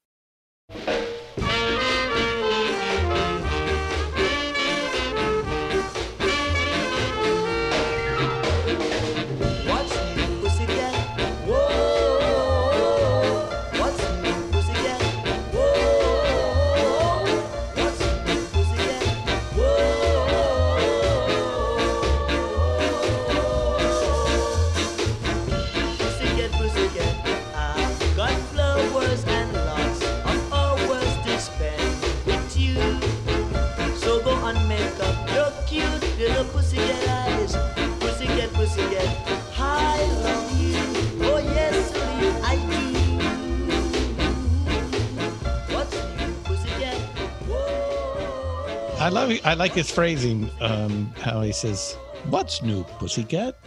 I 49.09 49.11
love. 49.11 49.39
I 49.43 49.55
like 49.55 49.71
his 49.71 49.89
phrasing. 49.89 50.51
Um, 50.61 51.11
how 51.17 51.41
he 51.41 51.51
says, 51.51 51.97
"What's 52.29 52.61
new, 52.61 52.83
pussycat?" 52.83 53.57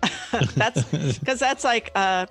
that's 0.54 0.84
because 1.18 1.40
that's 1.40 1.64
like 1.64 1.90
uh, 1.96 2.26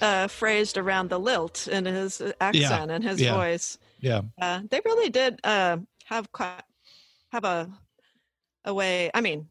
uh, 0.00 0.28
phrased 0.28 0.78
around 0.78 1.10
the 1.10 1.18
lilt 1.18 1.66
in 1.66 1.84
his 1.84 2.22
accent 2.40 2.90
yeah. 2.90 2.94
and 2.94 3.02
his 3.02 3.20
yeah. 3.20 3.34
voice. 3.34 3.78
Yeah, 3.98 4.20
uh, 4.40 4.60
they 4.70 4.80
really 4.84 5.10
did 5.10 5.40
uh, 5.42 5.78
have 6.04 6.30
quite, 6.30 6.62
have 7.32 7.42
a 7.42 7.68
a 8.64 8.72
way. 8.72 9.10
I 9.12 9.20
mean, 9.20 9.48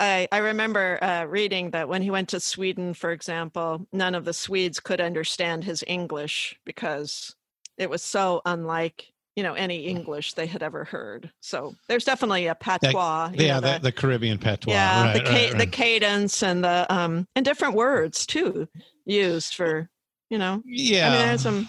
I 0.00 0.26
I 0.32 0.38
remember 0.38 0.98
uh, 1.00 1.26
reading 1.26 1.70
that 1.70 1.88
when 1.88 2.02
he 2.02 2.10
went 2.10 2.28
to 2.30 2.40
Sweden, 2.40 2.92
for 2.92 3.12
example, 3.12 3.86
none 3.92 4.16
of 4.16 4.24
the 4.24 4.32
Swedes 4.32 4.80
could 4.80 5.00
understand 5.00 5.62
his 5.62 5.84
English 5.86 6.58
because 6.64 7.36
it 7.78 7.88
was 7.88 8.02
so 8.02 8.42
unlike 8.44 9.13
you 9.36 9.42
know 9.42 9.54
any 9.54 9.86
english 9.86 10.34
they 10.34 10.46
had 10.46 10.62
ever 10.62 10.84
heard. 10.84 11.30
So 11.40 11.74
there's 11.88 12.04
definitely 12.04 12.46
a 12.46 12.54
patois 12.54 13.28
that, 13.28 13.40
yeah 13.40 13.60
know, 13.60 13.72
the, 13.72 13.78
the, 13.84 13.92
caribbean 13.92 14.38
patois 14.38 14.72
yeah 14.72 15.04
right, 15.04 15.12
the, 15.14 15.30
ca- 15.30 15.50
right, 15.50 15.58
the 15.58 15.66
cadence 15.66 16.42
and 16.42 16.62
the 16.64 16.86
um 16.88 17.26
and 17.34 17.44
different 17.44 17.74
words 17.74 18.26
too 18.26 18.68
used 19.04 19.54
for 19.54 19.88
you 20.30 20.38
know 20.38 20.62
yeah 20.64 21.08
i 21.08 21.10
mean 21.10 21.26
there's 21.26 21.42
some 21.42 21.68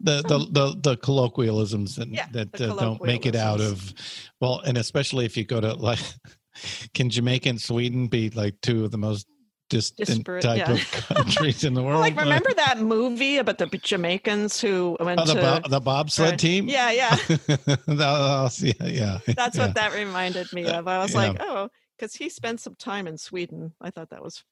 the, 0.00 0.22
the 0.22 0.38
the 0.50 0.80
the 0.90 0.96
colloquialisms 0.98 1.96
that, 1.96 2.08
yeah, 2.08 2.26
that 2.30 2.60
uh, 2.60 2.74
don't 2.76 3.02
make 3.02 3.26
it 3.26 3.34
out 3.34 3.60
of 3.60 3.92
well 4.40 4.60
and 4.60 4.78
especially 4.78 5.24
if 5.24 5.36
you 5.36 5.44
go 5.44 5.60
to 5.60 5.74
like 5.74 5.98
can 6.94 7.10
jamaica 7.10 7.48
and 7.48 7.60
sweden 7.60 8.06
be 8.06 8.30
like 8.30 8.54
two 8.62 8.84
of 8.84 8.90
the 8.90 8.98
most 8.98 9.26
distant 9.68 10.08
Disparate, 10.08 10.42
type 10.42 10.58
yeah. 10.58 10.72
of 10.72 10.90
countries 11.16 11.64
in 11.64 11.74
the 11.74 11.82
world. 11.82 12.00
like, 12.00 12.18
remember 12.18 12.52
that 12.54 12.80
movie 12.80 13.38
about 13.38 13.58
the 13.58 13.66
Jamaicans 13.66 14.60
who 14.60 14.96
went 15.00 15.20
oh, 15.20 15.24
the, 15.24 15.34
to 15.34 15.40
bo- 15.40 15.68
the 15.68 15.80
bobsled 15.80 16.30
right. 16.30 16.38
team? 16.38 16.68
Yeah, 16.68 16.90
yeah. 16.90 17.14
that, 17.26 18.58
yeah, 18.60 18.86
yeah. 18.86 19.18
That's 19.34 19.56
yeah. 19.56 19.66
what 19.66 19.74
that 19.74 19.94
reminded 19.94 20.52
me 20.52 20.66
of. 20.66 20.88
I 20.88 20.98
was 20.98 21.12
yeah. 21.12 21.18
like, 21.18 21.36
oh, 21.40 21.68
because 21.96 22.14
he 22.14 22.28
spent 22.28 22.60
some 22.60 22.76
time 22.76 23.06
in 23.06 23.18
Sweden. 23.18 23.72
I 23.80 23.90
thought 23.90 24.10
that 24.10 24.22
was 24.22 24.42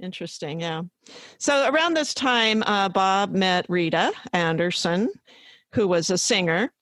interesting. 0.00 0.60
Yeah. 0.60 0.82
So 1.38 1.68
around 1.70 1.94
this 1.94 2.14
time, 2.14 2.62
uh, 2.64 2.88
Bob 2.88 3.32
met 3.32 3.66
Rita 3.68 4.12
Anderson, 4.32 5.10
who 5.72 5.88
was 5.88 6.10
a 6.10 6.18
singer. 6.18 6.72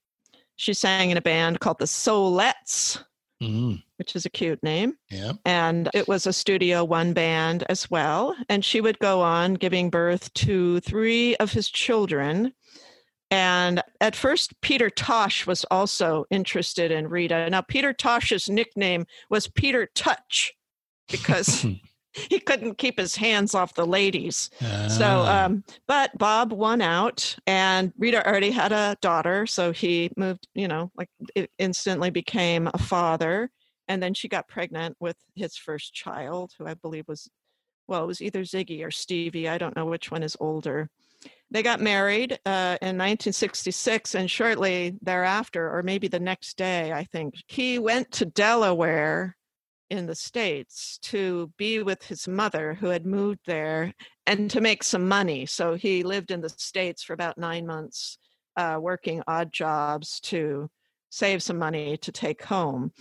She 0.55 0.73
sang 0.73 1.09
in 1.09 1.17
a 1.17 1.21
band 1.21 1.59
called 1.59 1.79
the 1.79 1.85
Soulettes. 1.85 3.03
Mm 3.41 3.81
which 3.99 4.15
is 4.15 4.25
a 4.25 4.29
cute 4.29 4.63
name. 4.63 4.95
Yeah. 5.11 5.33
And 5.45 5.89
it 5.93 6.07
was 6.07 6.25
a 6.25 6.33
Studio 6.33 6.83
One 6.85 7.13
band 7.13 7.65
as 7.69 7.91
well. 7.91 8.35
And 8.47 8.63
she 8.63 8.81
would 8.81 8.97
go 8.99 9.21
on 9.21 9.55
giving 9.55 9.89
birth 9.89 10.33
to 10.35 10.79
three 10.79 11.35
of 11.35 11.51
his 11.51 11.69
children. 11.69 12.53
And 13.29 13.83
at 14.01 14.15
first, 14.15 14.59
Peter 14.61 14.89
Tosh 14.89 15.45
was 15.45 15.65
also 15.69 16.25
interested 16.31 16.91
in 16.91 17.09
Rita. 17.09 17.49
Now, 17.49 17.61
Peter 17.61 17.93
Tosh's 17.93 18.49
nickname 18.49 19.05
was 19.29 19.47
Peter 19.47 19.87
Touch 19.93 20.53
because 21.09 21.65
he 22.13 22.39
couldn't 22.39 22.79
keep 22.79 22.97
his 22.97 23.15
hands 23.15 23.53
off 23.53 23.75
the 23.75 23.85
ladies. 23.85 24.49
So, 24.59 25.05
ah. 25.05 25.45
um, 25.45 25.63
but 25.87 26.17
Bob 26.17 26.53
won 26.53 26.81
out, 26.81 27.35
and 27.45 27.93
Rita 27.99 28.25
already 28.25 28.49
had 28.49 28.71
a 28.71 28.97
daughter. 29.01 29.45
So 29.45 29.71
he 29.71 30.09
moved, 30.17 30.47
you 30.55 30.67
know, 30.67 30.91
like 30.95 31.09
it 31.35 31.51
instantly 31.59 32.09
became 32.09 32.67
a 32.73 32.79
father 32.79 33.51
and 33.89 34.01
then 34.01 34.13
she 34.13 34.29
got 34.29 34.47
pregnant 34.47 34.95
with 34.99 35.17
his 35.35 35.57
first 35.57 35.93
child 35.93 36.53
who 36.57 36.65
i 36.65 36.73
believe 36.75 37.07
was 37.07 37.29
well 37.87 38.03
it 38.03 38.07
was 38.07 38.21
either 38.21 38.43
ziggy 38.43 38.85
or 38.85 38.91
stevie 38.91 39.49
i 39.49 39.57
don't 39.57 39.75
know 39.75 39.85
which 39.85 40.11
one 40.11 40.23
is 40.23 40.37
older. 40.39 40.89
They 41.51 41.63
got 41.63 41.81
married 41.81 42.33
uh, 42.45 42.77
in 42.79 42.95
1966 42.95 44.15
and 44.15 44.29
shortly 44.29 44.95
thereafter 45.01 45.75
or 45.75 45.83
maybe 45.83 46.07
the 46.07 46.19
next 46.19 46.55
day 46.55 46.93
i 46.93 47.03
think 47.03 47.33
he 47.47 47.79
went 47.79 48.11
to 48.11 48.25
delaware 48.25 49.35
in 49.89 50.05
the 50.05 50.15
states 50.15 50.99
to 51.01 51.51
be 51.57 51.81
with 51.81 52.03
his 52.03 52.27
mother 52.27 52.75
who 52.75 52.87
had 52.87 53.05
moved 53.05 53.39
there 53.45 53.93
and 54.25 54.49
to 54.51 54.61
make 54.61 54.83
some 54.83 55.07
money. 55.07 55.45
So 55.45 55.75
he 55.75 56.03
lived 56.03 56.31
in 56.31 56.41
the 56.41 56.49
states 56.49 57.03
for 57.03 57.13
about 57.13 57.37
nine 57.37 57.65
months 57.65 58.17
uh, 58.55 58.77
working 58.79 59.23
odd 59.27 59.51
jobs 59.51 60.19
to 60.21 60.69
save 61.09 61.41
some 61.41 61.57
money 61.57 61.97
to 61.97 62.11
take 62.11 62.43
home. 62.43 62.91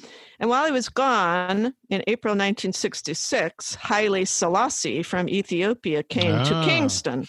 And 0.40 0.49
while 0.51 0.66
he 0.66 0.73
was 0.73 0.88
gone 0.88 1.75
in 1.90 2.03
April 2.07 2.33
1966, 2.33 3.75
Haile 3.77 4.25
Selassie 4.25 5.03
from 5.03 5.29
Ethiopia 5.29 6.03
came 6.03 6.35
ah, 6.35 6.44
to 6.44 6.64
Kingston. 6.64 7.27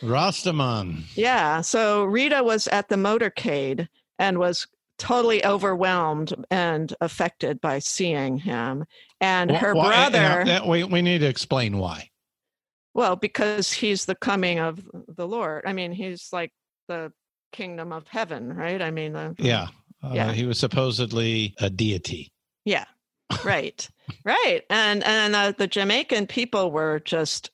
Rastaman. 0.00 1.02
Yeah. 1.14 1.60
So 1.60 2.04
Rita 2.04 2.42
was 2.42 2.68
at 2.68 2.88
the 2.88 2.96
motorcade 2.96 3.88
and 4.18 4.38
was 4.38 4.66
totally 4.98 5.44
overwhelmed 5.44 6.34
and 6.50 6.92
affected 7.00 7.60
by 7.60 7.78
seeing 7.78 8.38
him. 8.38 8.84
And 9.20 9.50
her 9.50 9.74
why, 9.74 9.88
brother. 9.88 10.44
That, 10.44 10.66
we, 10.66 10.84
we 10.84 11.02
need 11.02 11.18
to 11.18 11.28
explain 11.28 11.78
why. 11.78 12.10
Well, 12.94 13.16
because 13.16 13.72
he's 13.72 14.06
the 14.06 14.16
coming 14.16 14.58
of 14.58 14.80
the 15.08 15.26
Lord. 15.26 15.64
I 15.66 15.72
mean, 15.72 15.92
he's 15.92 16.28
like 16.32 16.52
the 16.88 17.12
kingdom 17.52 17.92
of 17.92 18.08
heaven, 18.08 18.52
right? 18.52 18.82
I 18.82 18.90
mean, 18.90 19.12
the, 19.12 19.34
yeah. 19.38 19.68
Uh, 20.02 20.12
yeah. 20.14 20.32
He 20.32 20.46
was 20.46 20.58
supposedly 20.58 21.54
a 21.58 21.70
deity. 21.70 22.32
Yeah. 22.64 22.84
Right. 23.44 23.88
right. 24.24 24.62
And 24.70 25.04
and 25.04 25.34
uh, 25.34 25.52
the 25.52 25.66
Jamaican 25.66 26.26
people 26.28 26.70
were 26.70 27.00
just, 27.00 27.50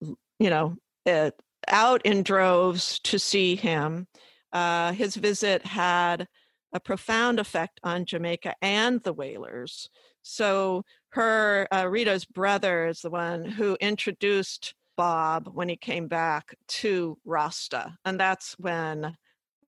you 0.00 0.50
know, 0.50 0.76
uh, 1.06 1.30
out 1.68 2.04
in 2.04 2.22
droves 2.22 2.98
to 3.00 3.18
see 3.18 3.56
him. 3.56 4.06
Uh, 4.52 4.92
his 4.92 5.14
visit 5.14 5.64
had 5.64 6.26
a 6.72 6.80
profound 6.80 7.38
effect 7.38 7.80
on 7.82 8.04
Jamaica 8.04 8.54
and 8.62 9.02
the 9.02 9.12
Wailers. 9.12 9.88
So 10.22 10.84
her 11.10 11.68
uh, 11.72 11.86
Rita's 11.86 12.24
brother 12.24 12.86
is 12.86 13.00
the 13.00 13.10
one 13.10 13.44
who 13.44 13.76
introduced 13.80 14.74
Bob 14.96 15.48
when 15.52 15.68
he 15.68 15.76
came 15.76 16.08
back 16.08 16.54
to 16.68 17.16
Rasta, 17.24 17.96
and 18.04 18.20
that's 18.20 18.54
when 18.58 19.16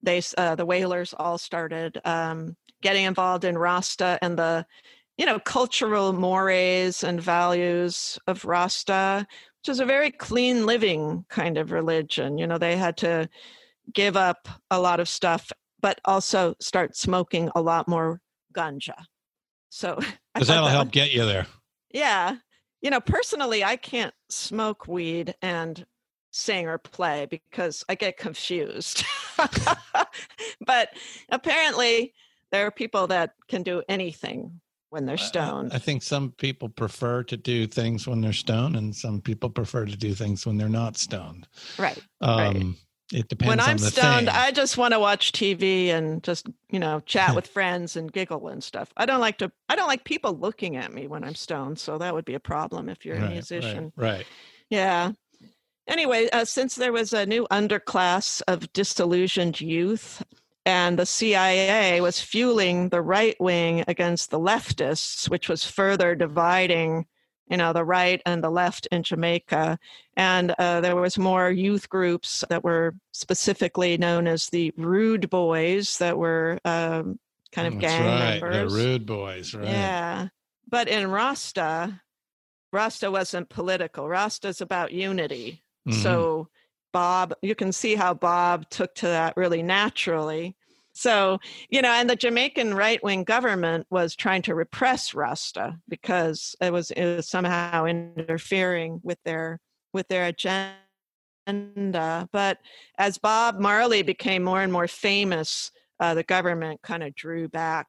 they 0.03 0.23
uh, 0.37 0.55
the 0.55 0.67
Wailers 0.67 1.15
all 1.19 1.38
started 1.38 2.01
um, 2.05 2.57
getting 2.83 3.05
involved 3.05 3.45
in 3.45 3.57
Rasta 3.57 4.19
and 4.23 4.38
the 4.38 4.67
you 5.17 5.27
know 5.27 5.38
cultural 5.38 6.12
mores 6.12 7.05
and 7.05 7.21
values 7.21 8.19
of 8.27 8.45
Rasta, 8.45 9.27
which 9.61 9.69
is 9.69 9.81
a 9.81 9.87
very 9.87 10.11
clean 10.11 10.67
living 10.67 11.25
kind 11.29 11.57
of 11.57 11.73
religion. 11.73 12.38
You 12.38 12.47
know, 12.47 12.59
they 12.59 12.77
had 12.77 12.97
to 12.99 13.29
give 13.95 14.17
up 14.17 14.49
a 14.71 14.81
lot 14.81 15.01
of 15.01 15.09
stuff, 15.09 15.51
but 15.81 16.01
also 16.05 16.55
start 16.61 16.97
smoking 16.97 17.51
a 17.55 17.62
lot 17.62 17.88
more 17.88 18.21
ganja. 18.55 19.05
So 19.71 19.97
because 20.35 20.49
that'll 20.49 20.67
that 20.67 20.73
help 20.73 20.87
would, 20.87 20.93
get 20.93 21.12
you 21.12 21.25
there. 21.25 21.47
Yeah, 21.93 22.37
you 22.81 22.91
know, 22.91 23.01
personally, 23.01 23.62
I 23.62 23.77
can't 23.77 24.15
smoke 24.29 24.88
weed 24.88 25.35
and 25.41 25.85
sing 26.33 26.66
or 26.66 26.79
play 26.79 27.27
because 27.31 27.85
I 27.88 27.95
get 27.95 28.16
confused. 28.16 29.05
but 30.66 30.88
apparently, 31.29 32.12
there 32.51 32.66
are 32.66 32.71
people 32.73 33.07
that 33.07 33.35
can 33.49 33.62
do 33.62 33.83
anything 33.88 34.61
when 34.90 35.07
they're 35.07 35.16
stoned. 35.16 35.73
I, 35.73 35.77
I, 35.77 35.79
think 35.79 36.03
some 36.03 36.33
people 36.33 36.68
prefer 36.68 37.23
to 37.25 37.37
do 37.37 37.66
things 37.66 38.07
when 38.07 38.21
they're 38.21 38.33
stoned, 38.33 38.77
and 38.77 38.95
some 38.95 39.21
people 39.21 39.49
prefer 39.49 39.87
to 39.87 39.97
do 39.97 40.14
things 40.14 40.45
when 40.45 40.59
they're 40.59 40.68
not 40.68 40.97
stoned. 40.97 41.47
Right. 41.79 42.03
Um, 42.21 42.38
right. 42.38 42.66
It 43.12 43.29
depends. 43.29 43.49
When 43.49 43.61
I'm 43.61 43.79
stoned, 43.79 44.27
thing. 44.27 44.37
I 44.37 44.51
just 44.53 44.79
want 44.79 44.95
to 44.95 45.01
watch 45.01 45.33
TV 45.33 45.88
and 45.88 46.23
just 46.23 46.49
you 46.71 46.79
know 46.79 47.01
chat 47.01 47.35
with 47.35 47.47
friends 47.47 47.97
and 47.97 48.11
giggle 48.11 48.49
and 48.49 48.64
stuff. 48.64 48.90
I 48.97 49.05
don't 49.07 49.21
like 49.21 49.38
to. 49.38 49.53
I 49.68 49.77
don't 49.77 49.88
like 49.88 50.05
people 50.05 50.33
looking 50.33 50.77
at 50.77 50.92
me 50.92 51.07
when 51.09 51.25
I'm 51.25 51.35
stoned. 51.35 51.79
So 51.79 51.99
that 51.99 52.14
would 52.14 52.25
be 52.25 52.35
a 52.35 52.40
problem 52.40 52.88
if 52.88 53.05
you're 53.05 53.18
right, 53.18 53.27
a 53.27 53.31
musician. 53.31 53.92
Right. 53.97 54.12
right. 54.12 54.27
Yeah. 54.71 55.12
Anyway, 55.88 56.29
uh, 56.33 56.45
since 56.45 56.75
there 56.75 56.92
was 56.92 57.12
a 57.12 57.27
new 57.27 57.47
underclass 57.51 58.40
of 58.47 58.73
disillusioned 58.73 59.61
youth, 59.61 60.23
and 60.64 60.99
the 60.99 61.07
CIA 61.07 62.01
was 62.01 62.21
fueling 62.21 62.88
the 62.88 63.03
right 63.03 63.38
wing 63.40 63.85
against 63.88 64.31
the 64.31 64.38
leftists, 64.38 65.29
which 65.29 65.49
was 65.49 65.64
further 65.64 66.14
dividing 66.14 67.07
you 67.53 67.59
know 67.59 67.75
the 67.75 67.85
right 67.85 68.23
and 68.25 68.42
the 68.42 68.51
left 68.51 68.88
in 68.90 69.03
jamaica. 69.03 69.79
And 70.16 70.53
uh, 70.59 70.81
there 70.81 70.97
was 70.97 71.18
more 71.18 71.51
youth 71.51 71.88
groups 71.88 72.42
that 72.49 72.64
were 72.64 72.95
specifically 73.12 73.99
known 73.99 74.27
as 74.27 74.47
the 74.47 74.73
rude 74.79 75.29
boys 75.29 75.99
that 75.99 76.16
were 76.16 76.59
um, 76.64 77.18
kind 77.53 77.68
of 77.68 77.81
That's 77.81 77.92
gang 77.92 78.07
right. 78.07 78.40
members. 78.40 78.73
The 78.73 78.79
rude 78.79 79.05
boys 79.05 79.55
right. 79.55 79.68
Yeah. 79.68 80.29
But 80.66 80.88
in 80.88 81.11
rasta 81.11 82.01
rasta 82.73 83.11
wasn't 83.11 83.51
political. 83.51 84.09
Rasta's 84.09 84.62
about 84.62 84.92
unity 84.92 85.62
mm-hmm. 85.88 86.01
so 86.01 86.49
bob 86.92 87.35
you 87.42 87.55
can 87.55 87.73
see 87.73 87.95
how 87.95 88.12
bob 88.12 88.68
took 88.71 88.95
to 88.95 89.07
that 89.07 89.37
really 89.37 89.62
naturally 89.62 90.57
so, 90.95 91.38
you 91.71 91.81
know, 91.81 91.90
and 91.90 92.09
the 92.09 92.16
Jamaican 92.16 92.75
right 92.75 93.03
wing 93.03 93.25
government 93.25 93.87
was 93.90 94.14
trying 94.14 94.42
to 94.42 94.55
repress 94.55 95.14
Rasta 95.14 95.79
because 95.88 96.55
it 96.61 96.73
was, 96.73 96.90
it 96.90 97.16
was 97.16 97.29
somehow 97.29 97.87
interfering 97.87 99.01
with 99.03 99.18
their 99.25 99.59
with 99.92 100.09
their 100.09 100.27
agenda. 100.27 100.77
But 102.33 102.59
as 102.99 103.18
Bob 103.18 103.59
Marley 103.59 104.03
became 104.03 104.42
more 104.42 104.62
and 104.62 104.73
more 104.73 104.88
famous, 104.88 105.71
uh, 106.01 106.14
the 106.14 106.23
government 106.23 106.81
kind 106.83 107.03
of 107.03 107.14
drew 107.14 107.49
back. 107.49 107.87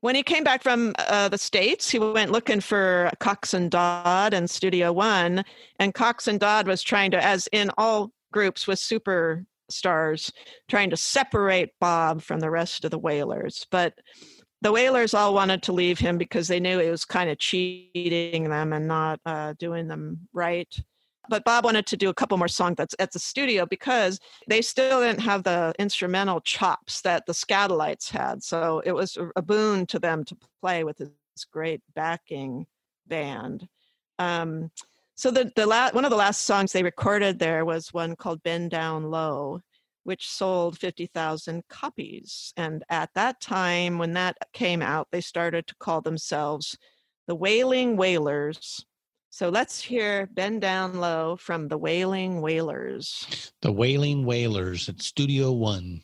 When 0.00 0.14
he 0.14 0.22
came 0.22 0.44
back 0.44 0.62
from 0.62 0.94
uh, 0.98 1.28
the 1.28 1.38
States, 1.38 1.90
he 1.90 1.98
went 1.98 2.30
looking 2.30 2.60
for 2.60 3.10
Coxsone 3.20 3.68
Dodd 3.68 4.32
and 4.32 4.48
Studio 4.48 4.92
One. 4.92 5.44
And 5.80 5.94
Coxsone 5.94 6.38
Dodd 6.38 6.68
was 6.68 6.82
trying 6.82 7.10
to, 7.10 7.24
as 7.24 7.48
in 7.52 7.70
all 7.76 8.12
groups 8.32 8.66
with 8.66 8.78
superstars 8.78 10.30
trying 10.68 10.90
to 10.90 10.96
separate 10.96 11.70
Bob 11.80 12.22
from 12.22 12.40
the 12.40 12.50
rest 12.50 12.84
of 12.84 12.90
the 12.90 12.98
Wailers 12.98 13.66
But 13.70 13.94
the 14.60 14.72
Wailers 14.72 15.14
all 15.14 15.34
wanted 15.34 15.62
to 15.64 15.72
leave 15.72 15.98
him 15.98 16.18
because 16.18 16.48
they 16.48 16.58
knew 16.58 16.78
he 16.78 16.90
was 16.90 17.04
kind 17.04 17.30
of 17.30 17.38
cheating 17.38 18.48
them 18.48 18.72
and 18.72 18.88
not 18.88 19.20
uh, 19.24 19.54
doing 19.58 19.86
them 19.86 20.28
right. 20.32 20.68
But 21.28 21.44
Bob 21.44 21.64
wanted 21.64 21.86
to 21.86 21.96
do 21.96 22.08
a 22.08 22.14
couple 22.14 22.38
more 22.38 22.48
songs 22.48 22.76
that's 22.76 22.94
at 22.98 23.12
the 23.12 23.18
studio 23.18 23.66
because 23.66 24.18
they 24.48 24.62
still 24.62 25.00
didn't 25.00 25.20
have 25.20 25.42
the 25.42 25.74
instrumental 25.78 26.40
chops 26.40 27.00
that 27.02 27.26
the 27.26 27.32
Skatalites 27.32 28.10
had. 28.10 28.42
So 28.42 28.82
it 28.84 28.92
was 28.92 29.18
a 29.36 29.42
boon 29.42 29.86
to 29.86 29.98
them 29.98 30.24
to 30.24 30.36
play 30.60 30.84
with 30.84 30.98
this 30.98 31.10
great 31.52 31.82
backing 31.94 32.66
band. 33.06 33.68
Um, 34.18 34.70
so 35.14 35.30
the 35.30 35.52
the 35.56 35.66
la- 35.66 35.90
one 35.90 36.04
of 36.04 36.10
the 36.10 36.16
last 36.16 36.42
songs 36.42 36.72
they 36.72 36.82
recorded 36.82 37.38
there 37.38 37.64
was 37.64 37.92
one 37.92 38.16
called 38.16 38.42
"Bend 38.42 38.70
Down 38.70 39.10
Low," 39.10 39.60
which 40.04 40.28
sold 40.28 40.78
fifty 40.78 41.06
thousand 41.06 41.66
copies. 41.68 42.52
And 42.56 42.84
at 42.88 43.10
that 43.14 43.40
time, 43.40 43.98
when 43.98 44.12
that 44.14 44.36
came 44.52 44.80
out, 44.80 45.08
they 45.10 45.20
started 45.20 45.66
to 45.66 45.74
call 45.76 46.00
themselves 46.00 46.78
the 47.26 47.34
Wailing 47.34 47.96
Wailers. 47.96 48.84
So 49.30 49.50
let's 49.50 49.80
hear 49.80 50.26
"Bend 50.26 50.62
Down 50.62 50.98
Low" 51.00 51.36
from 51.36 51.68
the 51.68 51.78
Wailing 51.78 52.40
Wailers. 52.40 53.52
The 53.60 53.72
Wailing 53.72 54.24
Wailers 54.24 54.88
at 54.88 55.02
Studio 55.02 55.52
One. 55.52 56.00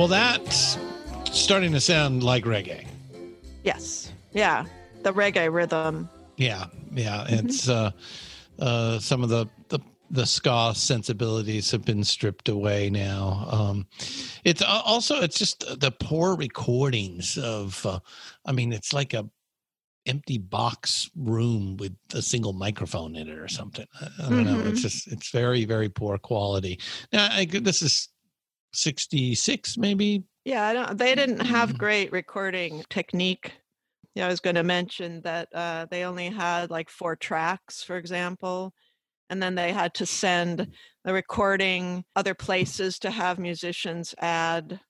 Well, 0.00 0.08
that's 0.08 0.78
starting 1.30 1.72
to 1.72 1.80
sound 1.80 2.22
like 2.22 2.44
reggae. 2.44 2.86
Yes. 3.64 4.10
Yeah. 4.32 4.64
The 5.02 5.12
reggae 5.12 5.52
rhythm. 5.52 6.08
Yeah. 6.38 6.68
Yeah. 6.90 7.26
Mm-hmm. 7.28 7.46
It's 7.46 7.68
uh, 7.68 7.90
uh, 8.58 8.98
some 8.98 9.22
of 9.22 9.28
the, 9.28 9.46
the 9.68 9.78
the 10.10 10.24
ska 10.24 10.72
sensibilities 10.74 11.70
have 11.72 11.84
been 11.84 12.02
stripped 12.02 12.48
away 12.48 12.88
now. 12.88 13.46
Um, 13.50 13.86
it's 14.42 14.62
also 14.62 15.20
it's 15.20 15.36
just 15.38 15.66
the 15.80 15.90
poor 15.90 16.34
recordings 16.34 17.36
of. 17.36 17.84
Uh, 17.84 18.00
I 18.46 18.52
mean, 18.52 18.72
it's 18.72 18.94
like 18.94 19.12
a 19.12 19.28
empty 20.06 20.38
box 20.38 21.10
room 21.14 21.76
with 21.76 21.94
a 22.14 22.22
single 22.22 22.54
microphone 22.54 23.16
in 23.16 23.28
it 23.28 23.38
or 23.38 23.48
something. 23.48 23.86
I, 24.00 24.04
I 24.04 24.30
don't 24.30 24.32
mm-hmm. 24.32 24.44
know. 24.44 24.60
It's 24.60 24.66
mm-hmm. 24.66 24.74
just 24.76 25.08
it's 25.08 25.30
very 25.30 25.66
very 25.66 25.90
poor 25.90 26.16
quality. 26.16 26.80
Now, 27.12 27.28
I, 27.30 27.44
this 27.44 27.82
is 27.82 28.08
66 28.72 29.78
maybe? 29.78 30.24
Yeah 30.44 30.66
I 30.66 30.72
don't, 30.72 30.98
they 30.98 31.14
didn't 31.14 31.40
have 31.40 31.74
mm. 31.74 31.78
great 31.78 32.12
recording 32.12 32.84
technique. 32.90 33.52
Yeah 34.14 34.26
i 34.26 34.28
was 34.28 34.40
going 34.40 34.56
to 34.56 34.64
mention 34.64 35.20
that 35.22 35.48
uh, 35.54 35.86
they 35.90 36.04
only 36.04 36.28
had 36.28 36.70
like 36.70 36.90
four 36.90 37.16
tracks 37.16 37.82
for 37.82 37.96
example 37.96 38.72
and 39.30 39.40
then 39.40 39.54
they 39.54 39.72
had 39.72 39.94
to 39.94 40.04
send 40.04 40.66
the 41.04 41.12
recording 41.12 42.04
other 42.16 42.34
places 42.34 42.98
to 42.98 43.10
have 43.10 43.38
musicians 43.38 44.14
add 44.18 44.80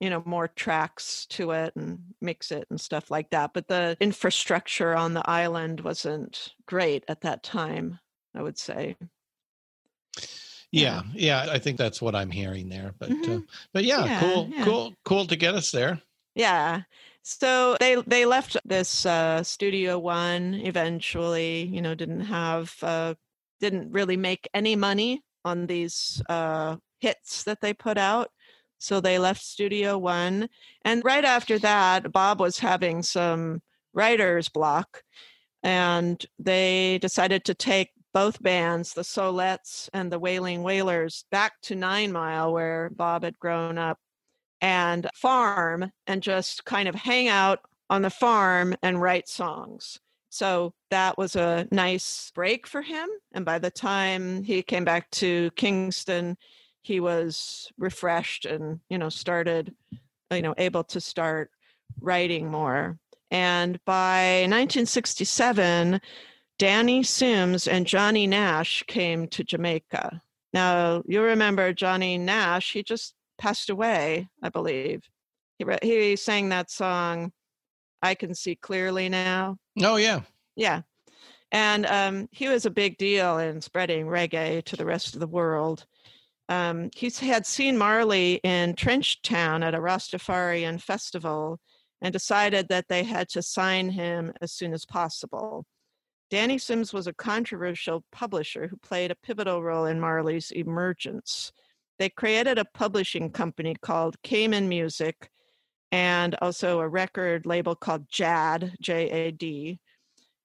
you 0.00 0.08
know 0.10 0.22
more 0.24 0.48
tracks 0.48 1.26
to 1.26 1.50
it 1.50 1.74
and 1.76 1.98
mix 2.20 2.50
it 2.50 2.66
and 2.70 2.80
stuff 2.80 3.10
like 3.10 3.30
that 3.30 3.50
but 3.52 3.68
the 3.68 3.96
infrastructure 4.00 4.94
on 4.94 5.14
the 5.14 5.28
island 5.28 5.80
wasn't 5.80 6.54
great 6.66 7.04
at 7.08 7.20
that 7.20 7.42
time 7.42 7.98
i 8.34 8.42
would 8.42 8.58
say 8.58 8.96
yeah, 10.72 11.02
yeah, 11.14 11.46
I 11.50 11.58
think 11.58 11.76
that's 11.76 12.00
what 12.02 12.14
I'm 12.14 12.30
hearing 12.30 12.68
there. 12.68 12.94
But 12.98 13.10
mm-hmm. 13.10 13.32
uh, 13.32 13.40
but 13.72 13.84
yeah, 13.84 14.04
yeah, 14.04 14.20
cool, 14.20 14.48
yeah. 14.50 14.64
cool, 14.64 14.94
cool 15.04 15.26
to 15.26 15.36
get 15.36 15.54
us 15.54 15.70
there. 15.70 16.00
Yeah. 16.34 16.82
So 17.22 17.76
they 17.78 18.02
they 18.06 18.24
left 18.24 18.56
this 18.64 19.06
uh, 19.06 19.42
Studio 19.42 19.98
One 19.98 20.54
eventually. 20.54 21.64
You 21.64 21.82
know, 21.82 21.94
didn't 21.94 22.22
have 22.22 22.74
uh, 22.82 23.14
didn't 23.60 23.92
really 23.92 24.16
make 24.16 24.48
any 24.54 24.74
money 24.74 25.22
on 25.44 25.66
these 25.66 26.22
uh, 26.28 26.76
hits 27.00 27.44
that 27.44 27.60
they 27.60 27.74
put 27.74 27.98
out. 27.98 28.30
So 28.78 29.00
they 29.00 29.18
left 29.18 29.42
Studio 29.42 29.98
One. 29.98 30.48
And 30.84 31.04
right 31.04 31.24
after 31.24 31.58
that, 31.60 32.10
Bob 32.10 32.40
was 32.40 32.58
having 32.58 33.02
some 33.02 33.60
writer's 33.94 34.48
block. 34.48 35.02
And 35.62 36.24
they 36.40 36.98
decided 36.98 37.44
to 37.44 37.54
take 37.54 37.90
both 38.12 38.42
bands, 38.42 38.92
the 38.92 39.04
Soulettes 39.04 39.88
and 39.92 40.10
the 40.10 40.18
Wailing 40.18 40.62
Wailers, 40.62 41.24
back 41.30 41.60
to 41.62 41.74
Nine 41.74 42.12
Mile, 42.12 42.52
where 42.52 42.90
Bob 42.90 43.24
had 43.24 43.38
grown 43.38 43.78
up, 43.78 43.98
and 44.62 45.08
farm 45.14 45.90
and 46.06 46.22
just 46.22 46.64
kind 46.64 46.88
of 46.88 46.94
hang 46.94 47.28
out 47.28 47.60
on 47.90 48.02
the 48.02 48.10
farm 48.10 48.74
and 48.82 49.02
write 49.02 49.28
songs. 49.28 49.98
So 50.30 50.72
that 50.90 51.18
was 51.18 51.36
a 51.36 51.68
nice 51.70 52.30
break 52.34 52.66
for 52.66 52.80
him. 52.80 53.08
And 53.32 53.44
by 53.44 53.58
the 53.58 53.70
time 53.70 54.42
he 54.44 54.62
came 54.62 54.84
back 54.84 55.10
to 55.10 55.50
Kingston, 55.56 56.38
he 56.80 57.00
was 57.00 57.70
refreshed 57.76 58.46
and, 58.46 58.80
you 58.88 58.96
know, 58.96 59.10
started, 59.10 59.74
you 60.30 60.40
know, 60.42 60.54
able 60.56 60.84
to 60.84 61.00
start 61.00 61.50
writing 62.00 62.50
more. 62.50 62.98
And 63.30 63.78
by 63.84 64.46
1967, 64.48 66.00
Danny 66.62 67.02
Sims 67.02 67.66
and 67.66 67.84
Johnny 67.84 68.24
Nash 68.24 68.84
came 68.86 69.26
to 69.30 69.42
Jamaica. 69.42 70.22
Now, 70.52 71.02
you 71.08 71.20
remember 71.20 71.72
Johnny 71.72 72.16
Nash, 72.16 72.72
he 72.72 72.84
just 72.84 73.14
passed 73.36 73.68
away, 73.68 74.28
I 74.44 74.48
believe. 74.48 75.02
He, 75.58 75.64
he 75.82 76.14
sang 76.14 76.50
that 76.50 76.70
song, 76.70 77.32
I 78.00 78.14
Can 78.14 78.32
See 78.32 78.54
Clearly 78.54 79.08
Now. 79.08 79.56
Oh, 79.82 79.96
yeah. 79.96 80.20
Yeah. 80.54 80.82
And 81.50 81.84
um, 81.86 82.28
he 82.30 82.46
was 82.46 82.64
a 82.64 82.70
big 82.70 82.96
deal 82.96 83.38
in 83.38 83.60
spreading 83.60 84.06
reggae 84.06 84.62
to 84.66 84.76
the 84.76 84.86
rest 84.86 85.14
of 85.14 85.20
the 85.20 85.26
world. 85.26 85.84
Um, 86.48 86.90
he 86.94 87.10
had 87.10 87.44
seen 87.44 87.76
Marley 87.76 88.34
in 88.44 88.74
Trenchtown 88.74 89.64
at 89.64 89.74
a 89.74 89.80
Rastafarian 89.80 90.80
festival 90.80 91.58
and 92.00 92.12
decided 92.12 92.68
that 92.68 92.86
they 92.86 93.02
had 93.02 93.28
to 93.30 93.42
sign 93.42 93.90
him 93.90 94.32
as 94.40 94.52
soon 94.52 94.72
as 94.72 94.86
possible. 94.86 95.66
Danny 96.32 96.56
Sims 96.56 96.94
was 96.94 97.06
a 97.06 97.12
controversial 97.12 98.06
publisher 98.10 98.66
who 98.66 98.78
played 98.78 99.10
a 99.10 99.14
pivotal 99.14 99.62
role 99.62 99.84
in 99.84 100.00
Marley's 100.00 100.50
emergence. 100.50 101.52
They 101.98 102.08
created 102.08 102.58
a 102.58 102.64
publishing 102.64 103.28
company 103.28 103.76
called 103.82 104.16
Cayman 104.22 104.66
Music 104.66 105.28
and 105.90 106.34
also 106.40 106.80
a 106.80 106.88
record 106.88 107.44
label 107.44 107.74
called 107.74 108.08
JAD, 108.08 108.72
J 108.80 109.10
A 109.10 109.30
D, 109.32 109.78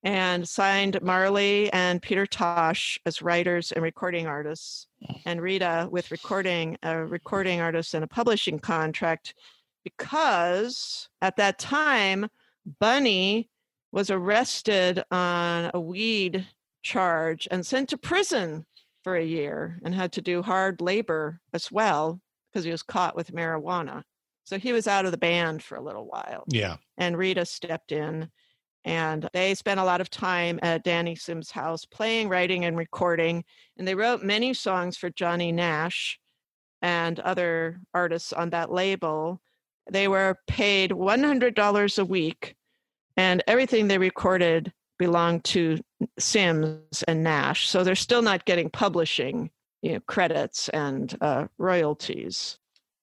and 0.04 0.46
signed 0.46 1.02
Marley 1.02 1.72
and 1.72 2.02
Peter 2.02 2.26
Tosh 2.26 3.00
as 3.06 3.22
writers 3.22 3.72
and 3.72 3.82
recording 3.82 4.28
artists, 4.28 4.88
mm. 5.10 5.22
and 5.26 5.42
Rita 5.42 5.88
with 5.90 6.12
recording 6.12 6.78
a 6.84 7.06
recording 7.06 7.62
artist 7.62 7.94
and 7.94 8.04
a 8.04 8.08
publishing 8.08 8.60
contract 8.60 9.36
because 9.86 11.08
at 11.22 11.38
that 11.38 11.60
time 11.60 12.28
Bunny 12.82 13.50
was 13.92 14.10
arrested 14.10 15.04
on 15.12 15.72
a 15.74 15.80
weed 15.80 16.48
charge 16.84 17.48
and 17.52 17.66
sent 17.66 17.90
to 17.90 17.98
prison 17.98 18.66
for 19.04 19.16
a 19.16 19.24
year 19.24 19.80
and 19.84 19.96
had 19.96 20.12
to 20.14 20.22
do 20.22 20.42
hard 20.42 20.82
labor 20.82 21.40
as 21.54 21.72
well 21.72 22.20
because 22.52 22.66
he 22.66 22.72
was 22.72 22.84
caught 22.84 23.16
with 23.16 23.34
marijuana. 23.34 24.04
So 24.44 24.58
he 24.58 24.74
was 24.74 24.88
out 24.88 25.06
of 25.06 25.12
the 25.12 25.18
band 25.18 25.64
for 25.64 25.76
a 25.76 25.84
little 25.84 26.08
while. 26.08 26.44
Yeah. 26.48 26.78
And 26.98 27.18
Rita 27.18 27.46
stepped 27.46 27.92
in 27.92 28.30
and 28.86 29.30
they 29.34 29.54
spent 29.56 29.80
a 29.80 29.84
lot 29.84 30.00
of 30.00 30.10
time 30.10 30.60
at 30.62 30.84
Danny 30.84 31.16
Sims' 31.16 31.52
house 31.52 31.84
playing, 31.84 32.30
writing, 32.30 32.64
and 32.64 32.78
recording. 32.78 33.44
And 33.78 33.86
they 33.86 33.96
wrote 33.96 34.24
many 34.24 34.54
songs 34.54 34.96
for 34.96 35.10
Johnny 35.10 35.52
Nash 35.52 36.18
and 36.82 37.20
other 37.20 37.82
artists 37.94 38.32
on 38.32 38.50
that 38.52 38.72
label. 38.72 39.42
They 39.92 40.08
were 40.08 40.38
paid 40.48 40.92
$100 40.92 42.00
a 42.00 42.06
week, 42.06 42.56
and 43.18 43.44
everything 43.48 43.88
they 43.88 43.98
recorded 43.98 44.72
belonged 45.00 45.44
to 45.44 45.80
Sims 46.18 47.04
and 47.08 47.24
Nash. 47.24 47.68
So 47.68 47.84
they're 47.84 47.96
still 47.96 48.22
not 48.22 48.46
getting 48.46 48.70
publishing 48.70 49.50
you 49.82 49.94
know, 49.94 50.00
credits 50.08 50.70
and 50.70 51.16
uh, 51.22 51.48
royalties. 51.58 52.58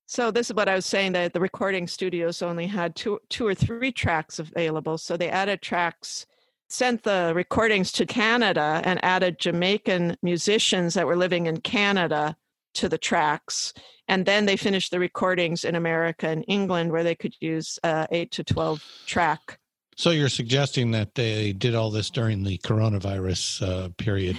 So 0.06 0.30
this 0.30 0.50
is 0.50 0.54
what 0.54 0.68
I 0.68 0.74
was 0.74 0.86
saying 0.86 1.12
that 1.12 1.32
the 1.32 1.40
recording 1.40 1.86
studios 1.86 2.42
only 2.42 2.66
had 2.66 2.94
two, 2.94 3.18
two 3.30 3.46
or 3.46 3.54
three 3.54 3.92
tracks 3.92 4.38
available. 4.38 4.98
So 4.98 5.16
they 5.16 5.30
added 5.30 5.62
tracks, 5.62 6.26
sent 6.68 7.02
the 7.02 7.32
recordings 7.34 7.90
to 7.92 8.06
Canada, 8.06 8.82
and 8.84 9.04
added 9.04 9.38
Jamaican 9.38 10.16
musicians 10.22 10.94
that 10.94 11.06
were 11.06 11.16
living 11.16 11.46
in 11.46 11.60
Canada 11.60 12.36
to 12.74 12.88
the 12.88 12.98
tracks. 12.98 13.72
And 14.08 14.26
then 14.26 14.46
they 14.46 14.56
finished 14.56 14.90
the 14.90 14.98
recordings 14.98 15.64
in 15.64 15.74
America 15.74 16.28
and 16.28 16.44
England, 16.48 16.92
where 16.92 17.04
they 17.04 17.14
could 17.14 17.34
use 17.40 17.78
uh, 17.82 18.06
eight 18.10 18.30
to 18.32 18.44
twelve 18.44 18.84
track. 19.06 19.58
So 19.96 20.10
you're 20.10 20.28
suggesting 20.28 20.90
that 20.92 21.14
they 21.14 21.52
did 21.52 21.74
all 21.74 21.90
this 21.90 22.10
during 22.10 22.42
the 22.42 22.58
coronavirus 22.58 23.62
uh, 23.62 23.88
period, 23.96 24.36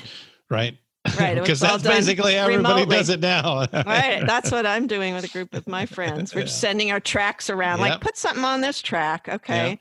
right? 0.49 0.77
Right. 1.19 1.35
Because 1.35 1.59
that's 1.61 1.83
basically 1.83 2.35
everybody 2.35 2.81
remotely. 2.81 2.95
does 2.97 3.09
it 3.09 3.19
now. 3.19 3.59
right. 3.73 4.23
That's 4.25 4.51
what 4.51 4.65
I'm 4.65 4.87
doing 4.87 5.13
with 5.13 5.23
a 5.23 5.27
group 5.29 5.53
of 5.53 5.67
my 5.67 5.85
friends. 5.85 6.33
We're 6.33 6.43
just 6.43 6.59
sending 6.59 6.91
our 6.91 6.99
tracks 6.99 7.49
around, 7.49 7.79
Yep. 7.79 7.89
like, 7.89 8.01
put 8.01 8.17
something 8.17 8.43
on 8.43 8.61
this 8.61 8.81
track. 8.81 9.29
Okay. 9.29 9.79